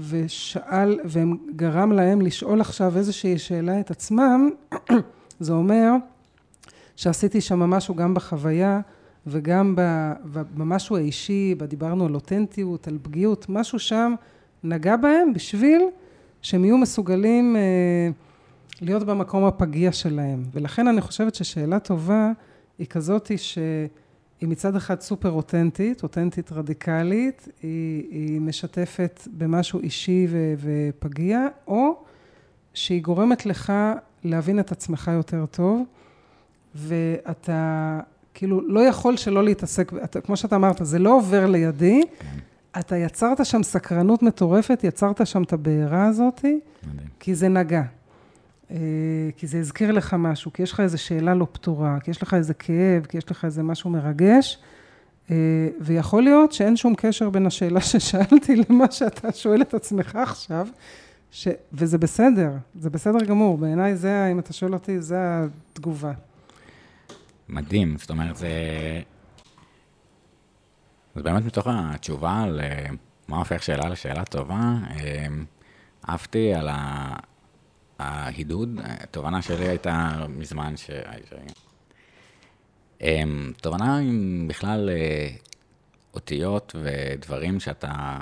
ושאל, 0.08 1.00
והם 1.04 1.36
גרם 1.56 1.92
להם 1.92 2.20
לשאול 2.20 2.60
עכשיו 2.60 2.96
איזושהי 2.96 3.38
שאלה 3.38 3.80
את 3.80 3.90
עצמם, 3.90 4.50
זה 5.40 5.52
אומר 5.52 5.92
שעשיתי 7.00 7.40
שם 7.40 7.58
משהו 7.58 7.94
גם 7.94 8.14
בחוויה 8.14 8.80
וגם 9.26 9.74
במשהו 10.54 10.96
האישי, 10.96 11.54
דיברנו 11.68 12.06
על 12.06 12.14
אותנטיות, 12.14 12.88
על 12.88 12.98
פגיעות, 13.02 13.46
משהו 13.48 13.78
שם 13.78 14.14
נגע 14.64 14.96
בהם 14.96 15.32
בשביל 15.34 15.82
שהם 16.42 16.64
יהיו 16.64 16.78
מסוגלים 16.78 17.56
אה, 17.56 17.60
להיות 18.80 19.02
במקום 19.02 19.44
הפגיע 19.44 19.92
שלהם. 19.92 20.44
ולכן 20.52 20.88
אני 20.88 21.00
חושבת 21.00 21.34
ששאלה 21.34 21.78
טובה 21.78 22.32
היא 22.78 22.86
כזאת 22.86 23.30
שהיא 23.36 23.88
מצד 24.42 24.76
אחד 24.76 25.00
סופר 25.00 25.30
אותנטית, 25.30 26.02
אותנטית 26.02 26.52
רדיקלית, 26.52 27.48
היא, 27.62 28.04
היא 28.10 28.40
משתפת 28.40 29.28
במשהו 29.38 29.80
אישי 29.80 30.26
ו, 30.30 30.54
ופגיע, 30.58 31.46
או 31.66 32.02
שהיא 32.74 33.02
גורמת 33.02 33.46
לך 33.46 33.72
להבין 34.24 34.60
את 34.60 34.72
עצמך 34.72 35.10
יותר 35.14 35.46
טוב, 35.46 35.84
ואתה 36.74 38.00
כאילו 38.34 38.68
לא 38.68 38.80
יכול 38.80 39.16
שלא 39.16 39.44
להתעסק, 39.44 39.92
אתה, 40.04 40.20
כמו 40.20 40.36
שאתה 40.36 40.56
אמרת, 40.56 40.76
זה 40.82 40.98
לא 40.98 41.16
עובר 41.16 41.46
לידי, 41.46 42.02
אתה 42.78 42.96
יצרת 42.96 43.46
שם 43.46 43.62
סקרנות 43.62 44.22
מטורפת, 44.22 44.80
יצרת 44.84 45.26
שם 45.26 45.42
את 45.42 45.52
הבעירה 45.52 46.10
מדהים. 46.86 47.00
כי 47.20 47.34
זה 47.34 47.48
נגע. 47.48 47.82
אה, 48.70 48.76
כי 49.36 49.46
זה 49.46 49.58
הזכיר 49.58 49.92
לך 49.92 50.14
משהו, 50.18 50.52
כי 50.52 50.62
יש 50.62 50.72
לך 50.72 50.80
איזו 50.80 51.02
שאלה 51.02 51.34
לא 51.34 51.46
פתורה, 51.52 51.98
כי 52.00 52.10
יש 52.10 52.22
לך 52.22 52.34
איזה 52.34 52.54
כאב, 52.54 53.06
כי 53.08 53.18
יש 53.18 53.30
לך 53.30 53.44
איזה 53.44 53.62
משהו 53.62 53.90
מרגש, 53.90 54.58
אה, 55.30 55.36
ויכול 55.80 56.22
להיות 56.22 56.52
שאין 56.52 56.76
שום 56.76 56.94
קשר 56.96 57.30
בין 57.30 57.46
השאלה 57.46 57.80
ששאלתי 57.90 58.56
למה 58.56 58.90
שאתה 58.90 59.32
שואל 59.32 59.62
את 59.62 59.74
עצמך 59.74 60.16
עכשיו, 60.16 60.66
ש... 61.30 61.48
וזה 61.72 61.98
בסדר, 61.98 62.50
זה 62.80 62.90
בסדר 62.90 63.24
גמור. 63.24 63.58
בעיניי 63.58 63.96
זה, 63.96 64.28
אם 64.32 64.38
אתה 64.38 64.52
שואל 64.52 64.74
אותי, 64.74 65.00
זה 65.00 65.16
התגובה. 65.72 66.12
מדהים, 67.50 67.98
זאת 67.98 68.10
אומרת, 68.10 68.36
זה... 68.36 68.50
זה 71.14 71.22
באמת 71.22 71.44
מתוך 71.44 71.66
התשובה 71.70 72.42
על 72.42 72.60
אה, 72.60 72.86
מה 73.28 73.38
הופך 73.38 73.62
שאלה 73.62 73.88
לשאלה 73.88 74.24
טובה. 74.24 74.74
אה, 74.90 75.26
אהבתי 76.08 76.54
על 76.54 76.68
ההידוד, 77.98 78.80
התובנה 78.84 79.42
שלי 79.42 79.68
הייתה 79.68 80.26
מזמן 80.28 80.74
ש... 80.76 80.90
תובנה 83.60 83.98
עם 83.98 84.44
בכלל 84.48 84.90
אותיות 86.14 86.76
ודברים 86.82 87.60
שאתה 87.60 88.18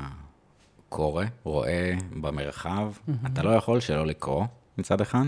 קורא, 0.89 1.25
רואה 1.45 1.95
במרחב, 2.21 2.93
mm-hmm. 2.93 3.27
אתה 3.27 3.43
לא 3.43 3.51
יכול 3.51 3.81
שלא 3.81 4.07
לקרוא 4.07 4.45
מצד 4.79 5.01
אחד, 5.01 5.25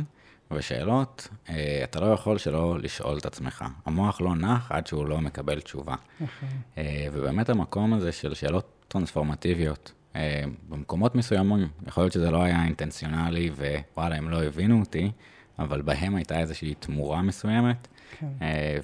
ושאלות, 0.53 1.29
אה, 1.49 1.81
אתה 1.85 2.01
לא 2.01 2.07
יכול 2.07 2.39
שלא 2.39 2.79
לשאול 2.79 3.19
את 3.19 3.27
עצמך. 3.27 3.65
המוח 3.87 4.21
לא 4.21 4.37
נח 4.37 4.73
עד 4.73 4.87
שהוא 4.87 5.07
לא 5.07 5.21
מקבל 5.21 5.61
תשובה. 5.61 5.95
נכון. 6.21 6.49
אה, 6.79 7.07
ובאמת 7.13 7.49
המקום 7.49 7.93
הזה 7.93 8.13
של 8.13 8.35
שאלות 8.35 8.85
טרנספורמטיביות, 8.89 9.93
אה, 10.17 10.45
במקומות 10.69 11.15
מסוימים, 11.15 11.69
יכול 11.87 12.03
להיות 12.03 12.13
שזה 12.13 12.31
לא 12.31 12.43
היה 12.43 12.65
אינטנציונלי, 12.65 13.51
ווואלה, 13.51 14.17
הם 14.17 14.29
לא 14.29 14.45
הבינו 14.45 14.81
אותי, 14.81 15.11
אבל 15.59 15.83
בהם 15.83 16.17
הייתה 16.17 16.41
איזושהי 16.41 16.75
תמורה 16.75 17.23
מסוימת. 17.23 17.89
כן. 18.19 18.27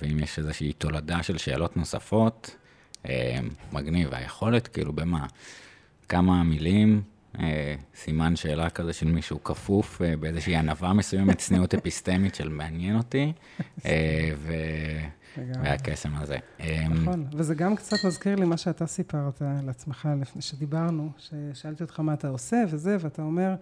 ואם 0.02 0.18
יש 0.18 0.38
איזושהי 0.38 0.72
תולדה 0.72 1.22
של 1.22 1.38
שאלות 1.38 1.76
נוספות, 1.76 2.56
מגניב. 3.72 4.08
והיכולת, 4.12 4.68
כאילו, 4.68 4.92
במה? 4.92 5.26
כמה 6.08 6.42
מילים, 6.42 7.02
סימן 7.94 8.36
שאלה 8.36 8.70
כזה 8.70 8.92
של 8.92 9.06
מישהו 9.06 9.44
כפוף 9.44 10.02
אה, 10.02 10.16
באיזושהי 10.16 10.56
ענווה 10.56 10.92
מסוימת, 10.92 11.38
צניעות 11.38 11.74
אפיסטמית 11.74 12.34
של 12.34 12.48
מעניין 12.48 12.96
אותי, 12.96 13.32
אה, 13.86 14.30
ו... 14.36 14.52
והקסם 15.62 16.10
הזה. 16.14 16.38
נכון, 16.90 17.26
וזה 17.32 17.54
גם 17.54 17.76
קצת 17.76 18.04
מזכיר 18.04 18.36
לי 18.36 18.44
מה 18.44 18.56
שאתה 18.56 18.86
סיפרת 18.86 19.42
על 19.42 19.68
עצמך 19.68 20.08
לפני 20.20 20.42
שדיברנו, 20.42 21.10
ששאלתי 21.18 21.82
אותך 21.82 22.00
מה 22.00 22.14
אתה 22.14 22.28
עושה 22.28 22.64
וזה, 22.70 22.96
ואתה 23.00 23.22
אומר, 23.22 23.54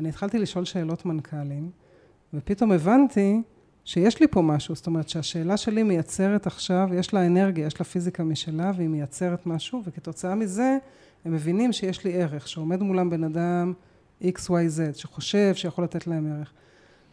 אני 0.00 0.08
התחלתי 0.08 0.38
לשאול 0.38 0.64
שאלות 0.64 1.06
מנכ"לים, 1.06 1.70
ופתאום 2.34 2.72
הבנתי 2.72 3.42
שיש 3.84 4.20
לי 4.20 4.28
פה 4.28 4.42
משהו, 4.42 4.74
זאת 4.74 4.86
אומרת 4.86 5.08
שהשאלה 5.08 5.56
שלי 5.56 5.82
מייצרת 5.82 6.46
עכשיו, 6.46 6.88
יש 6.94 7.14
לה 7.14 7.26
אנרגיה, 7.26 7.66
יש 7.66 7.80
לה 7.80 7.84
פיזיקה 7.84 8.24
משלה, 8.24 8.72
והיא 8.76 8.88
מייצרת 8.88 9.46
משהו, 9.46 9.82
וכתוצאה 9.84 10.34
מזה, 10.34 10.78
הם 11.24 11.32
מבינים 11.32 11.72
שיש 11.72 12.04
לי 12.04 12.22
ערך, 12.22 12.48
שעומד 12.48 12.82
מולם 12.82 13.10
בן 13.10 13.24
אדם 13.24 13.72
XYZ, 14.22 14.94
שחושב 14.94 15.54
שיכול 15.54 15.84
לתת 15.84 16.06
להם 16.06 16.32
ערך. 16.32 16.52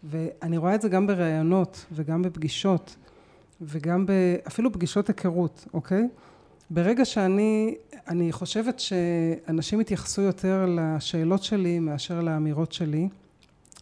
ואני 0.03 0.57
רואה 0.57 0.75
את 0.75 0.81
זה 0.81 0.89
גם 0.89 1.07
בראיונות 1.07 1.85
וגם 1.91 2.21
בפגישות 2.21 2.95
וגם 3.61 4.05
אפילו 4.47 4.73
פגישות 4.73 5.07
היכרות, 5.07 5.67
אוקיי? 5.73 6.07
ברגע 6.69 7.05
שאני, 7.05 7.75
אני 8.07 8.31
חושבת 8.31 8.79
שאנשים 8.79 9.81
יתייחסו 9.81 10.21
יותר 10.21 10.65
לשאלות 10.69 11.43
שלי 11.43 11.79
מאשר 11.79 12.21
לאמירות 12.21 12.71
שלי, 12.71 13.09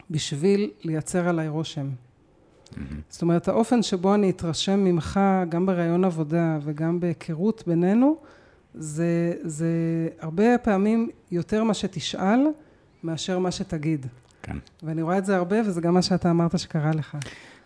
בשביל 0.09 0.71
לייצר 0.83 1.27
עליי 1.27 1.47
רושם. 1.47 1.89
Mm-hmm. 1.89 2.77
זאת 3.09 3.21
אומרת, 3.21 3.47
האופן 3.47 3.83
שבו 3.83 4.15
אני 4.15 4.29
אתרשם 4.29 4.79
ממך, 4.79 5.19
גם 5.49 5.65
בראיון 5.65 6.03
עבודה 6.03 6.59
וגם 6.63 6.99
בהיכרות 6.99 7.63
בינינו, 7.67 8.17
זה, 8.77 9.33
זה 9.43 9.67
הרבה 10.19 10.57
פעמים 10.57 11.09
יותר 11.31 11.63
מה 11.63 11.73
שתשאל, 11.73 12.39
מאשר 13.03 13.39
מה 13.39 13.51
שתגיד. 13.51 14.05
כן. 14.43 14.57
ואני 14.83 15.01
רואה 15.01 15.17
את 15.17 15.25
זה 15.25 15.35
הרבה, 15.35 15.61
וזה 15.65 15.81
גם 15.81 15.93
מה 15.93 16.01
שאתה 16.01 16.31
אמרת 16.31 16.59
שקרה 16.59 16.91
לך. 16.91 17.17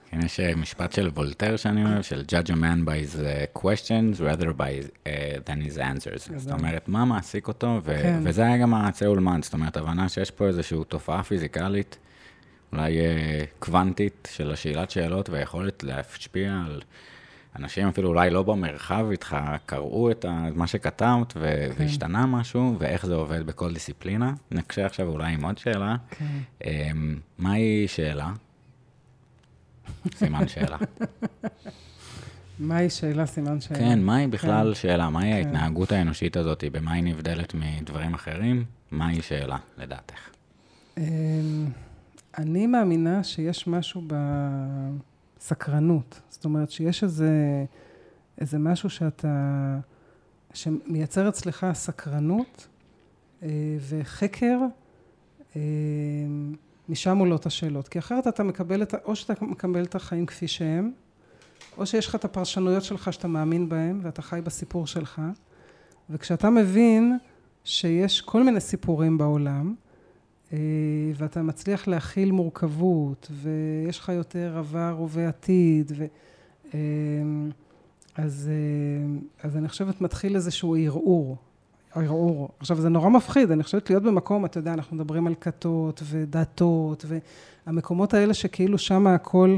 כן, 0.09 0.19
יש 0.25 0.39
אה, 0.39 0.55
משפט 0.55 0.91
של 0.91 1.07
וולטר 1.07 1.55
שאני 1.57 1.85
אוהב, 1.85 2.01
של 2.01 2.23
judge 2.27 2.47
a 2.47 2.55
man 2.55 2.87
by 2.87 3.13
his 3.13 3.15
uh, 3.15 3.61
questions 3.61 4.19
rather 4.19 4.47
by 4.57 4.83
uh, 5.05 5.09
than 5.45 5.73
his 5.73 5.77
answers. 5.77 6.37
זאת 6.37 6.51
אומרת, 6.51 6.87
מה 6.87 7.05
מעסיק 7.05 7.47
אותו, 7.47 7.81
ו- 7.83 7.99
כן. 8.03 8.19
וזה 8.23 8.41
היה 8.41 8.57
גם 8.57 8.73
הצאול 8.73 9.19
מן, 9.19 9.39
זאת 9.43 9.53
אומרת, 9.53 9.77
הבנה 9.77 10.09
שיש 10.09 10.31
פה 10.31 10.47
איזושהי 10.47 10.77
תופעה 10.87 11.23
פיזיקלית, 11.23 11.97
אולי 12.71 12.97
uh, 12.97 13.01
קוונטית, 13.59 14.27
של 14.31 14.51
השאלת 14.51 14.91
שאלות 14.91 15.29
והיכולת 15.29 15.83
להשפיע 15.83 16.61
על... 16.65 16.81
אנשים 17.55 17.87
אפילו 17.87 18.09
אולי 18.09 18.29
לא 18.29 18.43
במרחב 18.43 19.07
איתך, 19.11 19.37
קראו 19.65 20.11
את 20.11 20.25
מה 20.55 20.67
שכתבת 20.67 21.33
ו- 21.35 21.67
כן. 21.77 21.83
והשתנה 21.83 22.25
משהו, 22.25 22.75
ואיך 22.79 23.05
זה 23.05 23.15
עובד 23.15 23.45
בכל 23.45 23.73
דיסציפלינה. 23.73 24.33
נקשה 24.51 24.85
עכשיו 24.85 25.07
אולי 25.07 25.33
עם 25.33 25.45
עוד 25.45 25.57
שאלה. 25.57 25.95
כן. 26.09 26.25
אמ, 26.65 27.19
מהי 27.37 27.87
שאלה? 27.87 28.31
סימן 30.15 30.47
שאלה. 30.47 30.77
מהי 32.59 32.89
שאלה, 32.89 33.25
סימן 33.25 33.61
שאלה? 33.61 33.79
כן, 33.79 34.01
מהי 34.01 34.27
בכלל 34.27 34.67
כן. 34.73 34.75
שאלה? 34.81 35.09
מהי 35.09 35.31
כן. 35.31 35.37
ההתנהגות 35.37 35.91
האנושית 35.91 36.37
הזאת? 36.37 36.63
במה 36.71 36.93
היא 36.93 37.03
נבדלת 37.03 37.53
מדברים 37.53 38.13
אחרים? 38.13 38.63
מהי 38.91 39.21
שאלה, 39.21 39.57
לדעתך? 39.77 40.29
אמ, 40.97 41.03
אני 42.37 42.67
מאמינה 42.67 43.23
שיש 43.23 43.67
משהו 43.67 44.03
ב... 44.07 44.13
סקרנות. 45.39 46.21
זאת 46.29 46.45
אומרת 46.45 46.71
שיש 46.71 47.03
איזה, 47.03 47.65
איזה 48.37 48.59
משהו 48.59 48.89
שאתה, 48.89 49.79
שמייצר 50.53 51.29
אצלך 51.29 51.67
סקרנות 51.73 52.67
אה, 53.43 53.49
וחקר, 53.89 54.59
אה, 55.55 55.61
משם 56.89 57.17
עולות 57.17 57.45
השאלות. 57.45 57.87
כי 57.87 57.99
אחרת 57.99 58.27
אתה 58.27 58.43
מקבל 58.43 58.81
את, 58.81 58.93
או 59.05 59.15
שאתה 59.15 59.45
מקבל 59.45 59.83
את 59.83 59.95
החיים 59.95 60.25
כפי 60.25 60.47
שהם, 60.47 60.91
או 61.77 61.85
שיש 61.85 62.07
לך 62.07 62.15
את 62.15 62.25
הפרשנויות 62.25 62.83
שלך 62.83 63.13
שאתה 63.13 63.27
מאמין 63.27 63.69
בהן, 63.69 63.99
ואתה 64.03 64.21
חי 64.21 64.39
בסיפור 64.43 64.87
שלך. 64.87 65.21
וכשאתה 66.09 66.49
מבין 66.49 67.17
שיש 67.63 68.21
כל 68.21 68.43
מיני 68.43 68.59
סיפורים 68.59 69.17
בעולם, 69.17 69.75
ואתה 71.15 71.41
מצליח 71.41 71.87
להכיל 71.87 72.31
מורכבות, 72.31 73.31
ויש 73.31 73.99
לך 73.99 74.09
יותר 74.09 74.57
עבר, 74.57 74.95
הווה, 74.97 75.27
עתיד, 75.27 75.91
ו... 75.95 76.05
אה, 76.73 76.79
אז, 78.15 78.49
אה, 78.51 79.47
אז 79.49 79.57
אני 79.57 79.67
חושבת 79.67 80.01
מתחיל 80.01 80.35
איזשהו 80.35 80.75
ערעור, 80.75 81.37
ערעור. 81.95 82.49
עכשיו 82.59 82.81
זה 82.81 82.89
נורא 82.89 83.09
מפחיד, 83.09 83.51
אני 83.51 83.63
חושבת 83.63 83.89
להיות 83.89 84.03
במקום, 84.03 84.45
אתה 84.45 84.57
יודע, 84.57 84.73
אנחנו 84.73 84.95
מדברים 84.95 85.27
על 85.27 85.35
כתות 85.41 86.01
ודתות, 86.03 87.05
והמקומות 87.65 88.13
האלה 88.13 88.33
שכאילו 88.33 88.77
שם 88.77 89.07
הכל, 89.07 89.57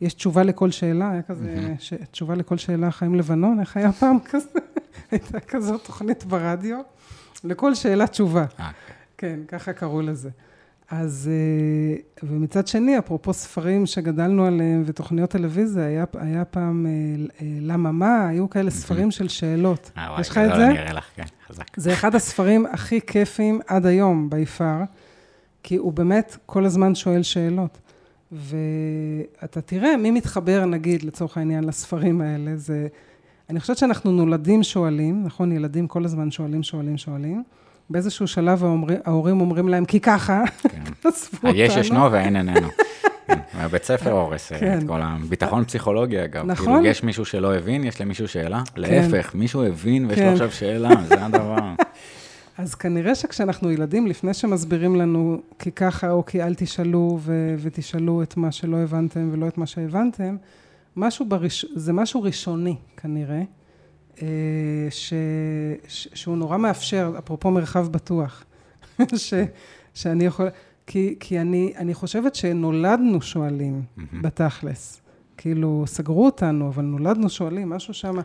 יש 0.00 0.14
תשובה 0.14 0.42
לכל 0.42 0.70
שאלה, 0.70 1.10
היה 1.10 1.22
כזה, 1.22 1.74
ש... 1.78 1.92
תשובה 2.10 2.34
לכל 2.34 2.56
שאלה, 2.56 2.90
חיים 2.90 3.14
לבנון, 3.14 3.60
איך 3.60 3.76
היה 3.76 3.92
פעם 3.92 4.16
כזה? 4.24 4.48
הייתה 5.10 5.40
כזאת 5.40 5.84
תוכנית 5.84 6.24
ברדיו, 6.24 6.78
לכל 7.44 7.74
שאלה 7.74 8.06
תשובה. 8.06 8.44
כן, 9.20 9.40
ככה 9.48 9.72
קראו 9.72 10.02
לזה. 10.02 10.30
אז, 10.90 11.30
אה, 11.32 11.96
ומצד 12.22 12.66
שני, 12.66 12.98
אפרופו 12.98 13.32
ספרים 13.32 13.86
שגדלנו 13.86 14.46
עליהם 14.46 14.82
ותוכניות 14.86 15.30
טלוויזיה, 15.30 15.86
היה, 15.86 16.04
היה 16.18 16.44
פעם 16.44 16.86
אה, 16.86 16.90
אה, 17.40 17.46
למה 17.60 17.92
מה, 17.92 18.28
היו 18.28 18.50
כאלה 18.50 18.70
ספרים 18.70 19.10
של 19.10 19.28
שאלות. 19.28 19.90
יש 20.20 20.28
לך 20.28 20.38
את 20.38 20.56
זה? 20.56 20.66
אני 20.66 20.78
אראה 20.78 20.92
לך, 20.92 21.04
כן, 21.14 21.22
חזק. 21.48 21.64
זה 21.76 21.92
אחד 21.92 22.14
הספרים 22.14 22.66
הכי 22.66 23.00
כיפים 23.00 23.60
עד 23.66 23.86
היום, 23.86 24.30
ביפר, 24.30 24.78
כי 25.62 25.76
הוא 25.76 25.92
באמת 25.92 26.36
כל 26.46 26.64
הזמן 26.64 26.94
שואל 26.94 27.22
שאלות. 27.22 27.78
ואתה 28.32 29.60
תראה 29.60 29.96
מי 29.96 30.10
מתחבר, 30.10 30.64
נגיד, 30.64 31.02
לצורך 31.02 31.36
העניין, 31.36 31.64
לספרים 31.64 32.20
האלה. 32.20 32.56
זה, 32.56 32.88
אני 33.50 33.60
חושבת 33.60 33.78
שאנחנו 33.78 34.12
נולדים 34.12 34.62
שואלים, 34.62 35.24
נכון? 35.24 35.52
ילדים 35.52 35.86
כל 35.86 36.04
הזמן 36.04 36.30
שואלים, 36.30 36.62
שואלים, 36.62 36.96
שואלים. 36.96 37.42
באיזשהו 37.90 38.26
שלב 38.26 38.64
ההורים 39.04 39.40
אומרים 39.40 39.68
להם, 39.68 39.84
כי 39.84 40.00
ככה, 40.00 40.42
כן. 40.62 41.08
היש 41.48 41.76
ישנו 41.76 42.12
ואין 42.12 42.36
איננו. 42.36 42.68
הבית 43.54 43.82
כן, 43.86 43.96
ספר 43.96 44.12
הורס 44.12 44.52
אה, 44.52 44.58
כן. 44.58 44.78
את 44.78 44.86
כל 44.86 45.00
הביטחון 45.02 45.64
פסיכולוגי, 45.64 46.24
אגב. 46.24 46.46
נכון. 46.46 46.66
כאילו, 46.66 46.86
יש 46.86 47.02
מישהו 47.02 47.24
שלא 47.24 47.54
הבין, 47.54 47.84
יש 47.84 48.00
למישהו 48.00 48.28
שאלה? 48.28 48.62
להפך, 48.76 49.34
מישהו 49.34 49.66
הבין 49.66 50.06
ויש 50.06 50.18
לו 50.18 50.26
עכשיו 50.26 50.50
שאלה, 50.50 50.90
זה 51.08 51.24
הדבר. 51.24 51.74
אז 52.58 52.74
כנראה 52.74 53.14
שכשאנחנו 53.14 53.70
ילדים, 53.70 54.06
לפני 54.06 54.34
שמסבירים 54.34 54.96
לנו 54.96 55.40
כי 55.58 55.72
ככה 55.72 56.10
או 56.10 56.24
כי 56.24 56.42
אל 56.42 56.54
תשאלו 56.54 57.18
ו- 57.20 57.54
ותשאלו 57.58 58.22
את 58.22 58.36
מה 58.36 58.52
שלא 58.52 58.76
הבנתם 58.76 59.28
ולא 59.32 59.48
את 59.48 59.58
מה 59.58 59.66
שהבנתם, 59.66 60.36
משהו 60.96 61.26
בראש... 61.26 61.66
זה 61.74 61.92
משהו 61.92 62.22
ראשוני 62.22 62.76
כנראה, 62.96 63.34
אה, 63.36 63.42
ש, 64.90 65.14
ש, 65.88 66.08
שהוא 66.14 66.36
נורא 66.36 66.56
מאפשר, 66.56 67.14
אפרופו 67.18 67.50
מרחב 67.50 67.88
בטוח, 67.88 68.44
ש, 69.16 69.34
שאני 69.94 70.24
יכול... 70.24 70.48
כי, 70.86 71.16
כי 71.20 71.40
אני, 71.40 71.72
אני 71.76 71.94
חושבת 71.94 72.34
שנולדנו 72.34 73.22
שואלים, 73.22 73.82
מהמם. 73.96 74.22
בתכלס. 74.22 75.00
כאילו, 75.36 75.84
סגרו 75.86 76.24
אותנו, 76.24 76.68
אבל 76.68 76.84
נולדנו 76.84 77.30
שואלים, 77.30 77.68
משהו 77.68 77.94
שם. 77.94 78.16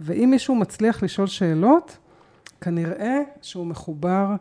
ואם 0.00 0.28
מישהו 0.30 0.54
מצליח 0.54 1.02
לשאול 1.02 1.26
שאלות, 1.26 1.98
כנראה 2.60 3.20
שהוא 3.42 3.66
מחובר 3.66 4.34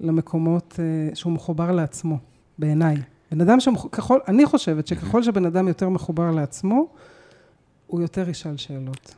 למקומות, 0.00 0.78
אה, 0.78 1.14
שהוא 1.14 1.32
מחובר 1.32 1.72
לעצמו, 1.72 2.18
בעיניי. 2.58 2.96
בן 3.32 3.40
אדם 3.40 3.60
שככל, 3.60 4.18
אני 4.28 4.46
חושבת 4.46 4.86
שככל 4.86 5.22
שבן 5.22 5.44
אדם 5.44 5.68
יותר 5.68 5.88
מחובר 5.88 6.30
לעצמו, 6.30 6.88
הוא 7.86 8.00
יותר 8.00 8.28
ישאל 8.28 8.56
שאלות. 8.56 9.14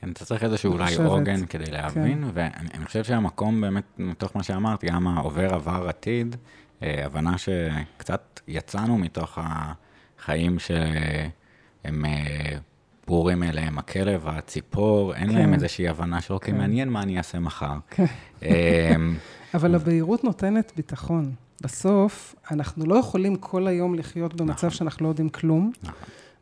כן, 0.00 0.10
אתה 0.10 0.24
צריך 0.24 0.44
איזשהו 0.44 0.72
אולי. 0.72 0.96
עוגן 0.96 1.46
כדי 1.46 1.70
להבין, 1.70 2.24
ואני 2.34 2.68
אני 2.74 2.84
חושב 2.84 3.04
שהמקום 3.04 3.60
באמת, 3.60 3.84
מתוך 3.98 4.36
מה 4.36 4.42
שאמרת, 4.42 4.84
גם 4.84 5.06
העובר 5.06 5.54
עבר 5.54 5.88
עתיד, 5.88 6.36
אה, 6.82 7.06
הבנה 7.06 7.34
שקצת 7.38 8.40
יצאנו 8.48 8.98
מתוך 8.98 9.38
החיים 9.42 10.58
שהם 10.58 12.04
אה, 12.04 12.58
ברורים 13.06 13.42
אליהם, 13.42 13.78
הכלב, 13.78 14.28
הציפור, 14.28 15.14
אין 15.14 15.28
כן. 15.28 15.34
להם 15.34 15.54
איזושהי 15.54 15.88
הבנה 15.88 16.20
של, 16.20 16.34
אוקיי, 16.34 16.54
כן. 16.54 16.58
מעניין 16.58 16.88
מה 16.88 17.02
אני 17.02 17.18
אעשה 17.18 17.38
מחר. 17.38 17.76
כן. 17.90 18.04
אה, 18.42 18.94
אבל 19.54 19.74
הבהירות 19.74 20.24
נותנת 20.24 20.72
ביטחון. 20.76 21.34
בסוף, 21.62 22.34
אנחנו 22.50 22.86
לא 22.86 22.94
יכולים 22.94 23.36
כל 23.36 23.66
היום 23.66 23.94
לחיות 23.94 24.34
במצב 24.34 24.52
נכון. 24.52 24.70
שאנחנו 24.70 25.04
לא 25.04 25.08
יודעים 25.08 25.28
כלום, 25.28 25.72
נכון. 25.82 25.94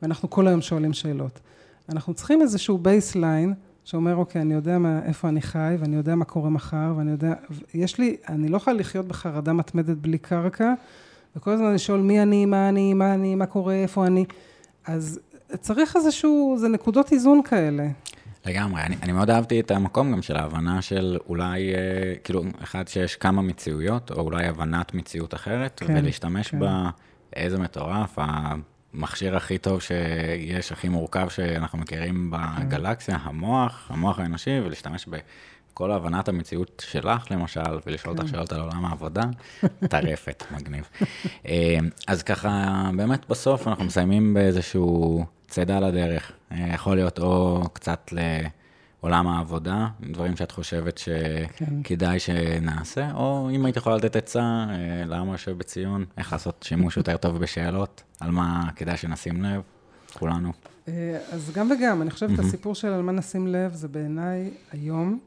ואנחנו 0.03 0.31
כל 0.31 0.49
היום 0.49 0.63
שואלים 0.63 0.93
שאלות. 0.93 1.41
אנחנו 1.89 2.15
צריכים 2.15 2.43
איזשהו 2.43 2.79
baseline 2.79 3.55
שאומר, 3.85 4.17
אוקיי, 4.17 4.41
אני 4.41 4.55
יודע 4.55 4.79
מה, 4.79 5.01
איפה 5.05 5.29
אני 5.29 5.43
חי, 5.43 5.75
ואני 5.79 5.97
יודע 5.97 6.15
מה 6.15 6.25
קורה 6.25 6.51
מחר, 6.51 6.95
ואני 6.97 7.11
יודע... 7.11 7.35
יש 7.75 7.99
לי, 7.99 8.17
אני 8.29 8.49
לא 8.49 8.57
יכולה 8.57 8.77
לחיות 8.77 9.09
בחרדה 9.09 9.53
מתמדת 9.53 9.97
בלי 9.97 10.19
קרקע, 10.19 10.75
וכל 11.37 11.51
הזמן 11.51 11.75
לשאול 11.75 12.01
מי 12.01 12.23
אני, 12.23 12.47
מה 12.47 12.69
אני, 12.69 12.95
מה 12.95 13.15
אני, 13.15 13.35
מה 13.35 13.47
קורה, 13.47 13.75
איפה 13.75 14.07
אני. 14.07 14.25
אז 14.87 15.21
צריך 15.61 15.97
איזשהו, 15.97 16.57
זה 16.61 16.69
נקודות 16.69 17.13
איזון 17.13 17.43
כאלה. 17.43 17.89
לגמרי, 18.47 18.83
אני, 18.83 18.97
אני 19.03 19.13
מאוד 19.13 19.31
אהבתי 19.31 19.61
את 19.61 19.71
המקום 19.71 20.13
גם 20.13 20.23
של 20.23 20.37
ההבנה 20.37 20.83
של 20.83 21.19
אולי, 21.29 21.75
אה, 21.75 21.79
כאילו, 22.25 22.43
אחד 22.63 22.89
שיש 22.89 23.17
כמה 23.17 23.43
מציאויות, 23.43 24.11
או 24.11 24.21
אולי 24.21 24.47
הבנת 24.47 24.95
מציאות 24.95 25.35
אחרת, 25.35 25.83
כן, 25.87 25.97
ולהשתמש 25.97 26.49
כן. 26.49 26.59
בה, 26.59 26.91
איזה 27.37 27.59
מטורף, 27.59 28.19
המכשיר 28.95 29.37
הכי 29.37 29.59
טוב 29.59 29.81
שיש, 29.83 30.73
הכי 30.73 30.89
מורכב 30.89 31.29
שאנחנו 31.29 31.79
מכירים 31.79 32.31
בגלקסיה, 32.31 33.19
המוח, 33.23 33.87
המוח 33.91 34.19
האנושי, 34.19 34.61
ולהשתמש 34.65 35.07
בכל 35.07 35.93
הבנת 35.93 36.29
המציאות 36.29 36.83
שלך, 36.91 37.31
למשל, 37.31 37.61
ולשאול 37.87 38.13
אותך 38.13 38.23
כן. 38.23 38.29
שאלות 38.29 38.53
על 38.53 38.61
עולם 38.61 38.85
העבודה, 38.85 39.23
טרפת, 39.89 40.45
מגניב. 40.57 40.89
אה, 41.47 41.79
אז 42.07 42.23
ככה, 42.23 42.91
באמת 42.97 43.29
בסוף 43.29 43.69
אנחנו 43.69 43.85
מסיימים 43.85 44.35
באיזשהו 44.35 45.25
צידה 45.49 45.81
לדרך. 45.81 46.33
אה, 46.53 46.71
יכול 46.75 46.97
להיות 46.97 47.19
או 47.19 47.63
קצת 47.73 48.13
לעולם 49.03 49.29
העבודה, 49.29 49.89
דברים 50.11 50.37
שאת 50.37 50.53
חושבת. 50.53 50.99
שכדאי 50.99 52.19
שנעשה, 52.19 53.13
או 53.15 53.51
אם 53.53 53.65
היית 53.65 53.77
יכולה 53.77 53.97
לתת 53.97 54.17
עצה 54.17 54.67
אה, 54.71 55.05
לעם 55.07 55.31
היושב 55.31 55.59
בציון, 55.59 56.05
איך 56.19 56.33
לעשות 56.33 56.63
שימוש 56.63 56.97
יותר 56.97 57.17
טוב 57.17 57.39
בשאלות, 57.39 58.03
על 58.21 58.31
מה 58.31 58.69
כדאי 58.77 58.97
שנשים 58.97 59.43
לב, 59.43 59.61
כולנו. 60.13 60.53
אה, 60.89 61.19
אז 61.33 61.51
גם 61.55 61.71
וגם, 61.71 62.03
אני 62.03 62.11
חושבת. 62.11 62.39
הסיפור 62.39 62.75
של 62.75 62.89
על 62.89 63.03
מה 63.03 63.13
נשים 63.13 63.47
לב, 63.47 63.75
זה 63.75 63.89
בעיניי 63.89 64.51
היום 64.73 65.19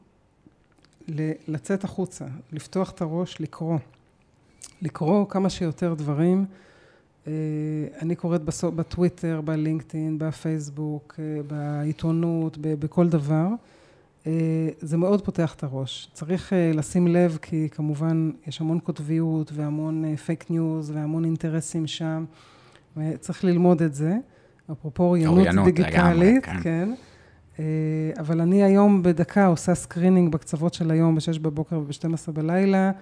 לצאת 1.48 1.84
החוצה, 1.84 2.24
לפתוח 2.52 2.90
את 2.90 3.00
הראש, 3.00 3.40
לקרוא. 3.40 3.78
לקרוא 4.82 5.26
כמה 5.28 5.50
שיותר 5.50 5.94
דברים. 5.94 6.46
אה, 7.26 7.32
אני 8.02 8.14
קוראת 8.14 8.42
בסוף, 8.42 8.74
בטוויטר, 8.74 9.40
בלינקדאין, 9.44 10.18
בפייסבוק, 10.18 11.14
אה, 11.18 11.42
בעיתונות, 11.46 12.58
בכל 12.60 13.08
דבר. 13.08 13.46
אה, 14.26 14.68
זה 14.80 14.96
מאוד 14.96 15.24
פותח 15.24 15.54
את 15.54 15.62
הראש. 15.62 16.08
צריך 16.12 16.52
לשים 16.74 17.06
לב, 17.06 17.38
כי 17.42 17.68
כמובן 17.70 18.30
יש 18.46 18.60
המון 18.60 18.78
קוטביות 18.78 19.52
והמון 19.54 20.16
fake 20.16 20.50
news 20.50 20.90
והמון 20.90 21.24
אינטרסים 21.24 21.86
שם, 21.86 22.24
וצריך 22.96 23.44
ללמוד 23.44 23.82
את 23.82 23.94
זה. 23.94 24.16
אפרופו 24.72 25.02
אוריינות 25.04 25.64
דיגיטלית, 25.64 25.94
לגמרי, 25.94 26.34
כן. 26.42 26.60
כן. 27.56 27.64
אבל 28.18 28.40
אני 28.40 28.62
היום 28.62 29.02
בדקה 29.02 29.46
עושה 29.46 29.74
screening 29.74 30.32
בקצוות 30.32 30.74
של 30.74 30.90
היום, 30.90 31.14
ב-6 31.14 31.38
בבוקר 31.38 31.78
וב-12 31.78 32.32
בלילה. 32.32 32.92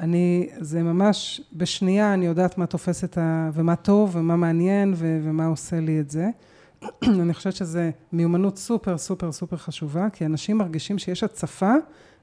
אני, 0.00 0.48
זה 0.60 0.82
ממש, 0.82 1.40
בשנייה 1.52 2.14
אני 2.14 2.26
יודעת 2.26 2.58
מה 2.58 2.66
תופס 2.66 3.04
את 3.04 3.18
ה... 3.18 3.50
ומה 3.54 3.76
טוב 3.76 4.16
ומה 4.16 4.36
מעניין 4.36 4.92
ו- 4.96 5.20
ומה 5.22 5.46
עושה 5.46 5.80
לי 5.80 6.00
את 6.00 6.10
זה. 6.10 6.28
אני 7.22 7.34
חושבת 7.34 7.54
שזו 7.54 7.80
מיומנות 8.12 8.58
סופר 8.58 8.98
סופר 8.98 9.32
סופר 9.32 9.56
חשובה, 9.56 10.10
כי 10.10 10.26
אנשים 10.26 10.58
מרגישים 10.58 10.98
שיש 10.98 11.24
הצפה, 11.24 11.72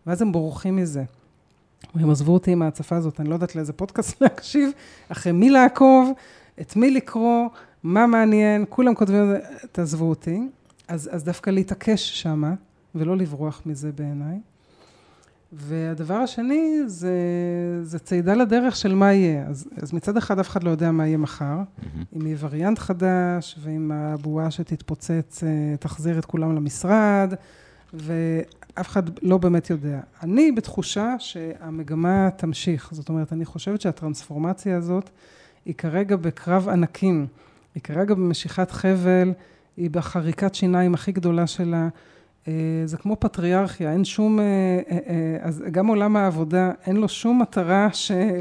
ואז 0.07 0.21
הם 0.21 0.31
בורחים 0.31 0.75
מזה. 0.75 1.03
והם 1.95 2.09
עזבו 2.09 2.33
אותי 2.33 2.51
עם 2.51 2.61
ההצפה 2.61 2.95
הזאת, 2.95 3.19
אני 3.19 3.29
לא 3.29 3.33
יודעת 3.33 3.55
לאיזה 3.55 3.73
פודקאסט 3.73 4.17
להקשיב, 4.21 4.69
אחרי 5.09 5.31
מי 5.31 5.49
לעקוב, 5.49 6.11
את 6.61 6.75
מי 6.75 6.91
לקרוא, 6.91 7.49
מה 7.83 8.07
מעניין, 8.07 8.65
כולם 8.69 8.95
כותבים, 8.95 9.33
תעזבו 9.71 10.09
אותי. 10.09 10.39
אז, 10.87 11.09
אז 11.11 11.23
דווקא 11.23 11.49
להתעקש 11.49 12.21
שמה, 12.21 12.53
ולא 12.95 13.17
לברוח 13.17 13.61
מזה 13.65 13.91
בעיניי. 13.91 14.39
והדבר 15.51 16.13
השני 16.13 16.79
זה, 16.85 17.13
זה 17.83 17.99
צעידה 17.99 18.33
לדרך 18.33 18.75
של 18.75 18.95
מה 18.95 19.13
יהיה. 19.13 19.47
אז, 19.47 19.69
אז 19.81 19.93
מצד 19.93 20.17
אחד 20.17 20.39
אף 20.39 20.49
אחד 20.49 20.63
לא 20.63 20.69
יודע 20.69 20.91
מה 20.91 21.07
יהיה 21.07 21.17
מחר, 21.17 21.45
מהמם. 21.45 22.03
אם 22.15 22.27
יהיה 22.27 22.37
וריאנט 22.39 22.79
חדש, 22.79 23.59
ואם 23.63 23.91
הבועה 23.91 24.51
שתתפוצץ 24.51 25.43
אה, 25.43 25.77
תחזיר 25.79 26.19
את 26.19 26.25
כולם 26.25 26.55
למשרד, 26.55 27.33
ואף 27.93 28.87
אחד 28.89 29.03
לא 29.21 29.37
באמת 29.37 29.69
יודע. 29.69 29.99
אני 30.23 30.51
בתחושה 30.51 31.15
שהמגמה 31.19 32.29
תמשיך. 32.35 32.89
זאת 32.91 33.09
אומרת, 33.09 33.33
אני 33.33 33.45
חושבת 33.45 33.81
שהטרנספורמציה 33.81 34.77
הזאת 34.77 35.09
היא 35.65 35.73
כרגע 35.73 36.15
בקרב 36.15 36.69
ענקים. 36.69 37.27
היא 37.75 37.83
כרגע 37.83 38.13
במשיכת 38.13 38.71
חבל, 38.71 39.33
היא 39.77 39.89
בחריקת 39.89 40.55
שיניים 40.55 40.93
הכי 40.93 41.11
גדולה 41.11 41.47
שלה. 41.47 41.87
אה, 42.49 42.53
זה 42.85 42.97
כמו 42.97 43.15
פטריארכיה, 43.19 43.91
אין 43.91 44.05
שום, 44.05 44.39
אה, 44.39 44.45
אה, 44.91 45.37
אז 45.41 45.63
גם 45.71 45.87
עולם 45.87 46.15
העבודה, 46.15 46.71
אין 46.85 46.95
לו 46.95 47.09
שום 47.09 47.41
מטרה 47.41 47.87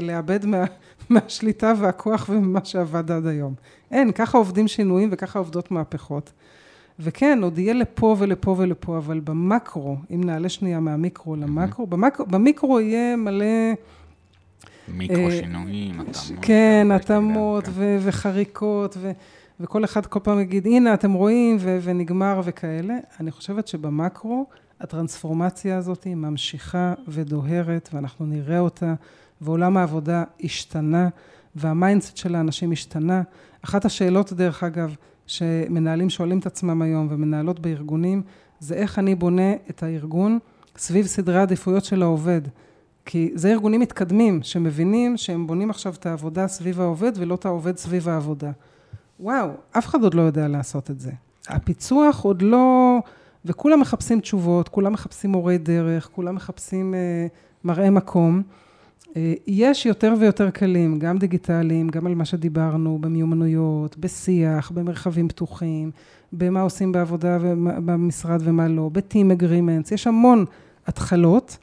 לאבד 0.01 0.45
מה, 0.45 0.65
מהשליטה 1.09 1.73
והכוח 1.79 2.29
וממה 2.29 2.59
שעבד 2.63 3.11
עד 3.11 3.27
היום. 3.27 3.53
אין, 3.91 4.11
ככה 4.11 4.37
עובדים 4.37 4.67
שינויים 4.67 5.09
וככה 5.11 5.39
עובדות 5.39 5.71
מהפכות. 5.71 6.31
וכן, 6.99 7.39
עוד 7.43 7.59
יהיה 7.59 7.73
לפה 7.73 8.15
ולפה 8.19 8.55
ולפה, 8.57 8.97
אבל 8.97 9.19
במקרו, 9.19 9.97
אם 10.11 10.23
נעלה 10.23 10.49
שנייה 10.49 10.79
מהמיקרו 10.79 11.35
למקרו, 11.35 11.87
במקרו, 11.87 12.25
במיקרו 12.25 12.79
יהיה 12.79 13.15
מלא... 13.15 13.45
מיקרו 14.93 15.31
שינויים, 15.31 15.99
התאמות. 15.99 16.45
כן, 16.45 16.87
התאמות 16.91 17.67
כן. 17.67 17.97
וחריקות, 18.01 18.97
ו- 18.99 19.11
וכל 19.59 19.83
אחד 19.83 20.05
כל 20.05 20.19
פעם 20.23 20.39
יגיד, 20.39 20.65
הנה, 20.67 20.93
אתם 20.93 21.13
רואים, 21.13 21.57
ו- 21.59 21.79
ונגמר 21.81 22.41
וכאלה. 22.43 22.97
אני 23.19 23.31
חושבת 23.31 23.67
שבמקרו, 23.67 24.45
הטרנספורמציה 24.79 25.77
הזאת 25.77 26.03
היא 26.03 26.15
ממשיכה 26.15 26.93
ודוהרת, 27.07 27.89
ואנחנו 27.93 28.25
נראה 28.25 28.59
אותה, 28.59 28.93
ועולם 29.41 29.77
העבודה 29.77 30.23
השתנה, 30.43 31.09
וה 31.55 31.69
mindset 31.69 32.17
של 32.17 32.35
האנשים 32.35 32.71
השתנה. 32.71 33.21
אחת 33.61 33.85
השאלות, 33.85 34.33
דרך 34.33 34.63
אגב, 34.63 34.95
שמנהלים 35.27 36.09
שואלים 36.09 36.39
את 36.39 36.45
עצמם 36.45 36.81
היום, 36.81 37.07
ומנהלות 37.09 37.59
בארגונים, 37.59 38.21
זה 38.59 38.75
איך 38.75 38.99
אני 38.99 39.15
בונה 39.15 39.53
את 39.69 39.83
הארגון 39.83 40.39
סביב 40.77 41.05
סדרי 41.05 41.37
העדיפויות 41.37 41.85
של 41.85 42.01
העובד. 42.01 42.41
כי 43.05 43.31
זה 43.35 43.51
ארגונים 43.51 43.81
מתקדמים, 43.81 44.43
שמבינים 44.43 45.17
שהם 45.17 45.47
בונים 45.47 45.69
עכשיו 45.69 45.93
את 45.93 46.05
העבודה 46.05 46.47
סביב 46.47 46.81
העובד, 46.81 47.11
ולא 47.15 47.35
את 47.35 47.45
העובד 47.45 47.77
סביב 47.77 48.09
העבודה. 48.09 48.51
וואו, 49.19 49.49
אף 49.71 49.85
אחד 49.85 50.03
עוד 50.03 50.13
לא 50.13 50.21
יודע 50.21 50.47
לעשות 50.47 50.91
את 50.91 50.99
זה. 50.99 51.11
הפיצוח 51.47 52.23
עוד 52.23 52.41
לא... 52.41 52.97
וכולם 53.45 53.79
מחפשים 53.79 54.19
תשובות, 54.19 54.69
כולם 54.69 54.93
מחפשים 54.93 55.31
מורי 55.31 55.57
דרך, 55.57 56.09
כולם 56.11 56.35
מחפשים 56.35 56.93
אה, 56.93 57.27
מראה 57.63 57.89
מקום. 57.89 58.41
אה, 59.15 59.33
יש 59.47 59.85
יותר 59.85 60.13
ויותר 60.19 60.51
כלים, 60.51 60.99
גם 60.99 61.17
דיגיטליים, 61.17 61.89
גם 61.89 62.07
על 62.07 62.15
מה 62.15 62.25
שדיברנו, 62.25 62.97
במיומנויות, 63.01 63.97
בשיח, 63.97 64.71
במרחבים 64.71 65.27
פתוחים, 65.27 65.91
במה 66.33 66.61
עושים 66.61 66.91
בעבודה 66.91 67.37
במשרד 67.85 68.41
ומה 68.43 68.67
לא, 68.67 68.89
ב-team 68.93 69.41
agreements, 69.41 69.93
יש 69.93 70.07
המון 70.07 70.45
התחלות. 70.87 71.57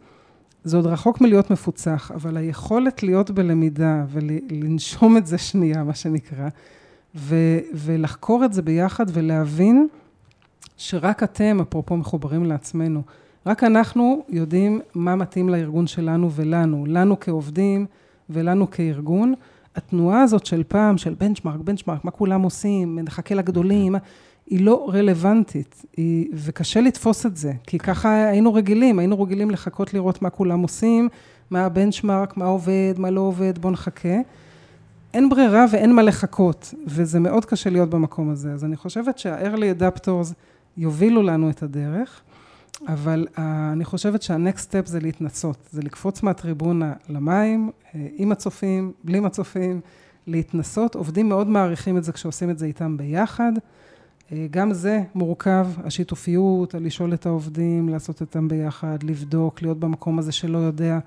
זה 0.64 0.76
עוד 0.76 0.86
רחוק 0.86 1.20
מלהיות 1.20 1.50
מפוצח, 1.50 2.10
אבל 2.14 2.36
היכולת 2.36 3.02
להיות 3.02 3.30
בלמידה 3.30 4.04
ולנשום 4.08 5.16
את 5.16 5.26
זה 5.26 5.38
שנייה, 5.38 5.84
מה 5.84 5.94
שנקרא, 5.94 6.48
ו- 7.16 7.58
ולחקור 7.74 8.44
את 8.44 8.52
זה 8.52 8.62
ביחד 8.62 9.06
ולהבין 9.12 9.88
שרק 10.76 11.22
אתם, 11.22 11.58
אפרופו 11.60 11.96
מחוברים 11.96 12.44
לעצמנו, 12.44 13.02
רק 13.46 13.64
אנחנו 13.64 14.22
יודעים 14.28 14.80
מה 14.94 15.16
מתאים 15.16 15.48
לארגון 15.48 15.86
שלנו 15.86 16.30
ולנו, 16.32 16.86
לנו 16.86 17.20
כעובדים 17.20 17.86
ולנו 18.30 18.70
כארגון. 18.70 19.34
התנועה 19.76 20.22
הזאת 20.22 20.46
של 20.46 20.62
פעם, 20.68 20.98
של 20.98 21.14
בנצ'מארק, 21.14 21.60
בנצ'מארק, 21.60 22.04
מה 22.04 22.10
כולם 22.10 22.42
עושים, 22.42 22.98
נחכה 22.98 23.34
לגדולים, 23.34 23.94
היא 24.46 24.64
לא 24.64 24.90
רלוונטית, 24.92 25.84
היא, 25.96 26.28
וקשה 26.34 26.80
לתפוס 26.80 27.26
את 27.26 27.36
זה, 27.36 27.52
כי 27.66 27.78
ככה 27.78 28.28
היינו 28.28 28.54
רגילים, 28.54 28.98
היינו 28.98 29.22
רגילים 29.22 29.50
לחכות 29.50 29.94
לראות 29.94 30.22
מה 30.22 30.30
כולם 30.30 30.62
עושים, 30.62 31.08
מה 31.50 31.64
הבנצ'מארק, 31.64 32.36
מה 32.36 32.44
עובד, 32.44 32.94
מה 32.98 33.10
לא 33.10 33.20
עובד, 33.20 33.58
בואו 33.58 33.72
נחכה. 33.72 34.18
אין 35.16 35.28
ברירה 35.28 35.64
ואין 35.70 35.94
מה 35.94 36.02
לחכות, 36.02 36.74
וזה 36.86 37.20
מאוד 37.20 37.44
קשה 37.44 37.70
להיות 37.70 37.90
במקום 37.90 38.30
הזה. 38.30 38.52
אז 38.52 38.64
אני 38.64 38.76
חושבת 38.76 39.18
שה-early 39.18 39.80
adapters 39.80 40.32
יובילו 40.76 41.22
לנו 41.22 41.50
את 41.50 41.62
הדרך, 41.62 42.20
אבל 42.88 43.26
uh, 43.34 43.40
אני 43.72 43.84
חושבת 43.84 44.22
שה-next 44.22 44.60
step 44.60 44.86
זה 44.86 45.00
להתנסות, 45.00 45.56
זה 45.70 45.82
לקפוץ 45.82 46.22
מהטריבונה 46.22 46.92
למים, 47.08 47.70
uh, 47.70 47.96
עם 48.16 48.32
הצופים, 48.32 48.92
בלי 49.04 49.20
מצופים, 49.20 49.80
להתנסות. 50.26 50.94
עובדים 50.94 51.28
מאוד 51.28 51.46
מעריכים 51.46 51.96
את 51.96 52.04
זה 52.04 52.12
כשעושים 52.12 52.50
את 52.50 52.58
זה 52.58 52.66
איתם 52.66 52.96
ביחד. 52.96 53.52
Uh, 53.56 54.32
גם 54.50 54.72
זה 54.72 55.02
מורכב, 55.14 55.66
השיתופיות, 55.84 56.74
לשאול 56.74 57.14
את 57.14 57.26
העובדים, 57.26 57.88
לעשות 57.88 58.20
איתם 58.20 58.48
ביחד, 58.48 59.02
לבדוק, 59.02 59.62
להיות 59.62 59.80
במקום 59.80 60.18
הזה 60.18 60.32
שלא 60.32 60.58
יודע. 60.58 60.98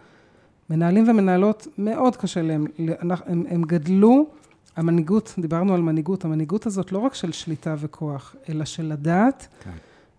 מנהלים 0.70 1.10
ומנהלות, 1.10 1.68
מאוד 1.78 2.16
קשה 2.16 2.42
להם. 2.42 2.66
הם, 3.00 3.44
הם 3.50 3.62
גדלו, 3.62 4.26
המנהיגות, 4.76 5.36
דיברנו 5.40 5.74
על 5.74 5.82
מנהיגות, 5.82 6.26
המנהיגות 6.26 6.66
הזאת 6.66 6.92
לא 6.92 6.98
רק 6.98 7.14
של 7.14 7.32
שליטה 7.32 7.76
וכוח, 7.80 8.36
אלא 8.50 8.66
של 8.66 8.86
לדעת, 8.86 9.48
כן. 9.64 9.70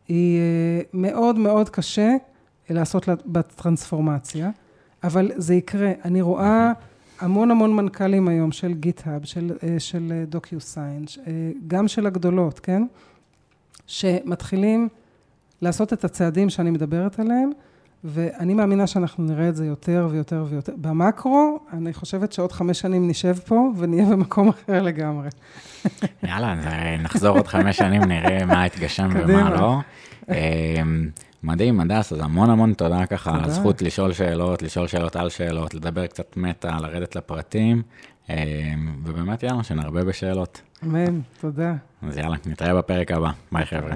היא 0.08 0.38
אה, 0.38 0.82
מאוד 0.94 1.38
מאוד 1.38 1.68
קשה 1.68 2.10
לעשות 2.70 3.08
בטרנספורמציה, 3.26 4.50
אבל 5.04 5.30
זה 5.36 5.54
יקרה. 5.54 5.92
אני 6.04 6.20
רואה 6.20 6.72
המון 7.20 7.50
המון 7.50 7.76
מנכ"לים 7.76 8.28
היום 8.28 8.52
של 8.52 8.74
גיט-האב, 8.74 9.24
של, 9.24 9.52
אה, 9.62 9.80
של 9.80 10.24
דוקיוסיין, 10.28 11.04
אה, 11.26 11.32
גם 11.66 11.88
של 11.88 12.06
הגדולות, 12.06 12.60
כן? 12.60 12.82
שמתחילים 13.86 14.88
לעשות 15.62 15.92
את 15.92 16.04
הצעדים 16.04 16.50
שאני 16.50 16.70
מדברת 16.70 17.18
עליהם, 17.18 17.50
ואני 18.04 18.54
מאמינה 18.54 18.86
שאנחנו 18.86 19.24
נראה 19.24 19.48
את 19.48 19.56
זה 19.56 19.66
יותר 19.66 20.08
ויותר 20.10 20.44
ויותר. 20.48 20.72
במקרו, 20.76 21.58
אני 21.72 21.92
חושבת 21.92 22.32
שעוד 22.32 22.52
חמש 22.52 22.80
שנים 22.80 23.08
נשב 23.08 23.34
פה 23.34 23.72
ונהיה 23.76 24.04
במקום 24.06 24.48
אחר 24.48 24.82
לגמרי. 24.82 25.28
יאללה, 26.22 26.54
נחזור 26.98 27.36
עוד 27.36 27.46
חמש 27.46 27.76
שנים, 27.76 28.02
נראה 28.04 28.44
מה 28.46 28.64
התגשם 28.64 29.08
ומה 29.14 29.50
לא. 29.50 29.78
אמ, 30.28 31.08
מדהים, 31.42 31.80
הדס, 31.80 32.12
אז 32.12 32.20
המון 32.20 32.50
המון 32.50 32.72
תודה 32.72 33.06
ככה 33.06 33.34
על 33.34 33.44
הזכות 33.44 33.82
לשאול 33.82 34.12
שאלות, 34.12 34.62
לשאול 34.62 34.86
שאלות 34.86 35.16
על 35.16 35.28
שאלות, 35.28 35.74
לדבר 35.74 36.06
קצת 36.06 36.36
מטה, 36.36 36.76
לרדת 36.80 37.16
לפרטים, 37.16 37.82
אמ, 38.30 38.34
ובאמת 39.04 39.42
יאללה, 39.42 39.62
שנרבה 39.62 40.04
בשאלות. 40.04 40.60
אמן, 40.84 41.20
תודה. 41.40 41.74
אז 42.02 42.16
יאללה, 42.16 42.36
נתראה 42.46 42.74
בפרק 42.74 43.10
הבא. 43.10 43.30
ביי 43.52 43.66
חבר'ה. 43.66 43.94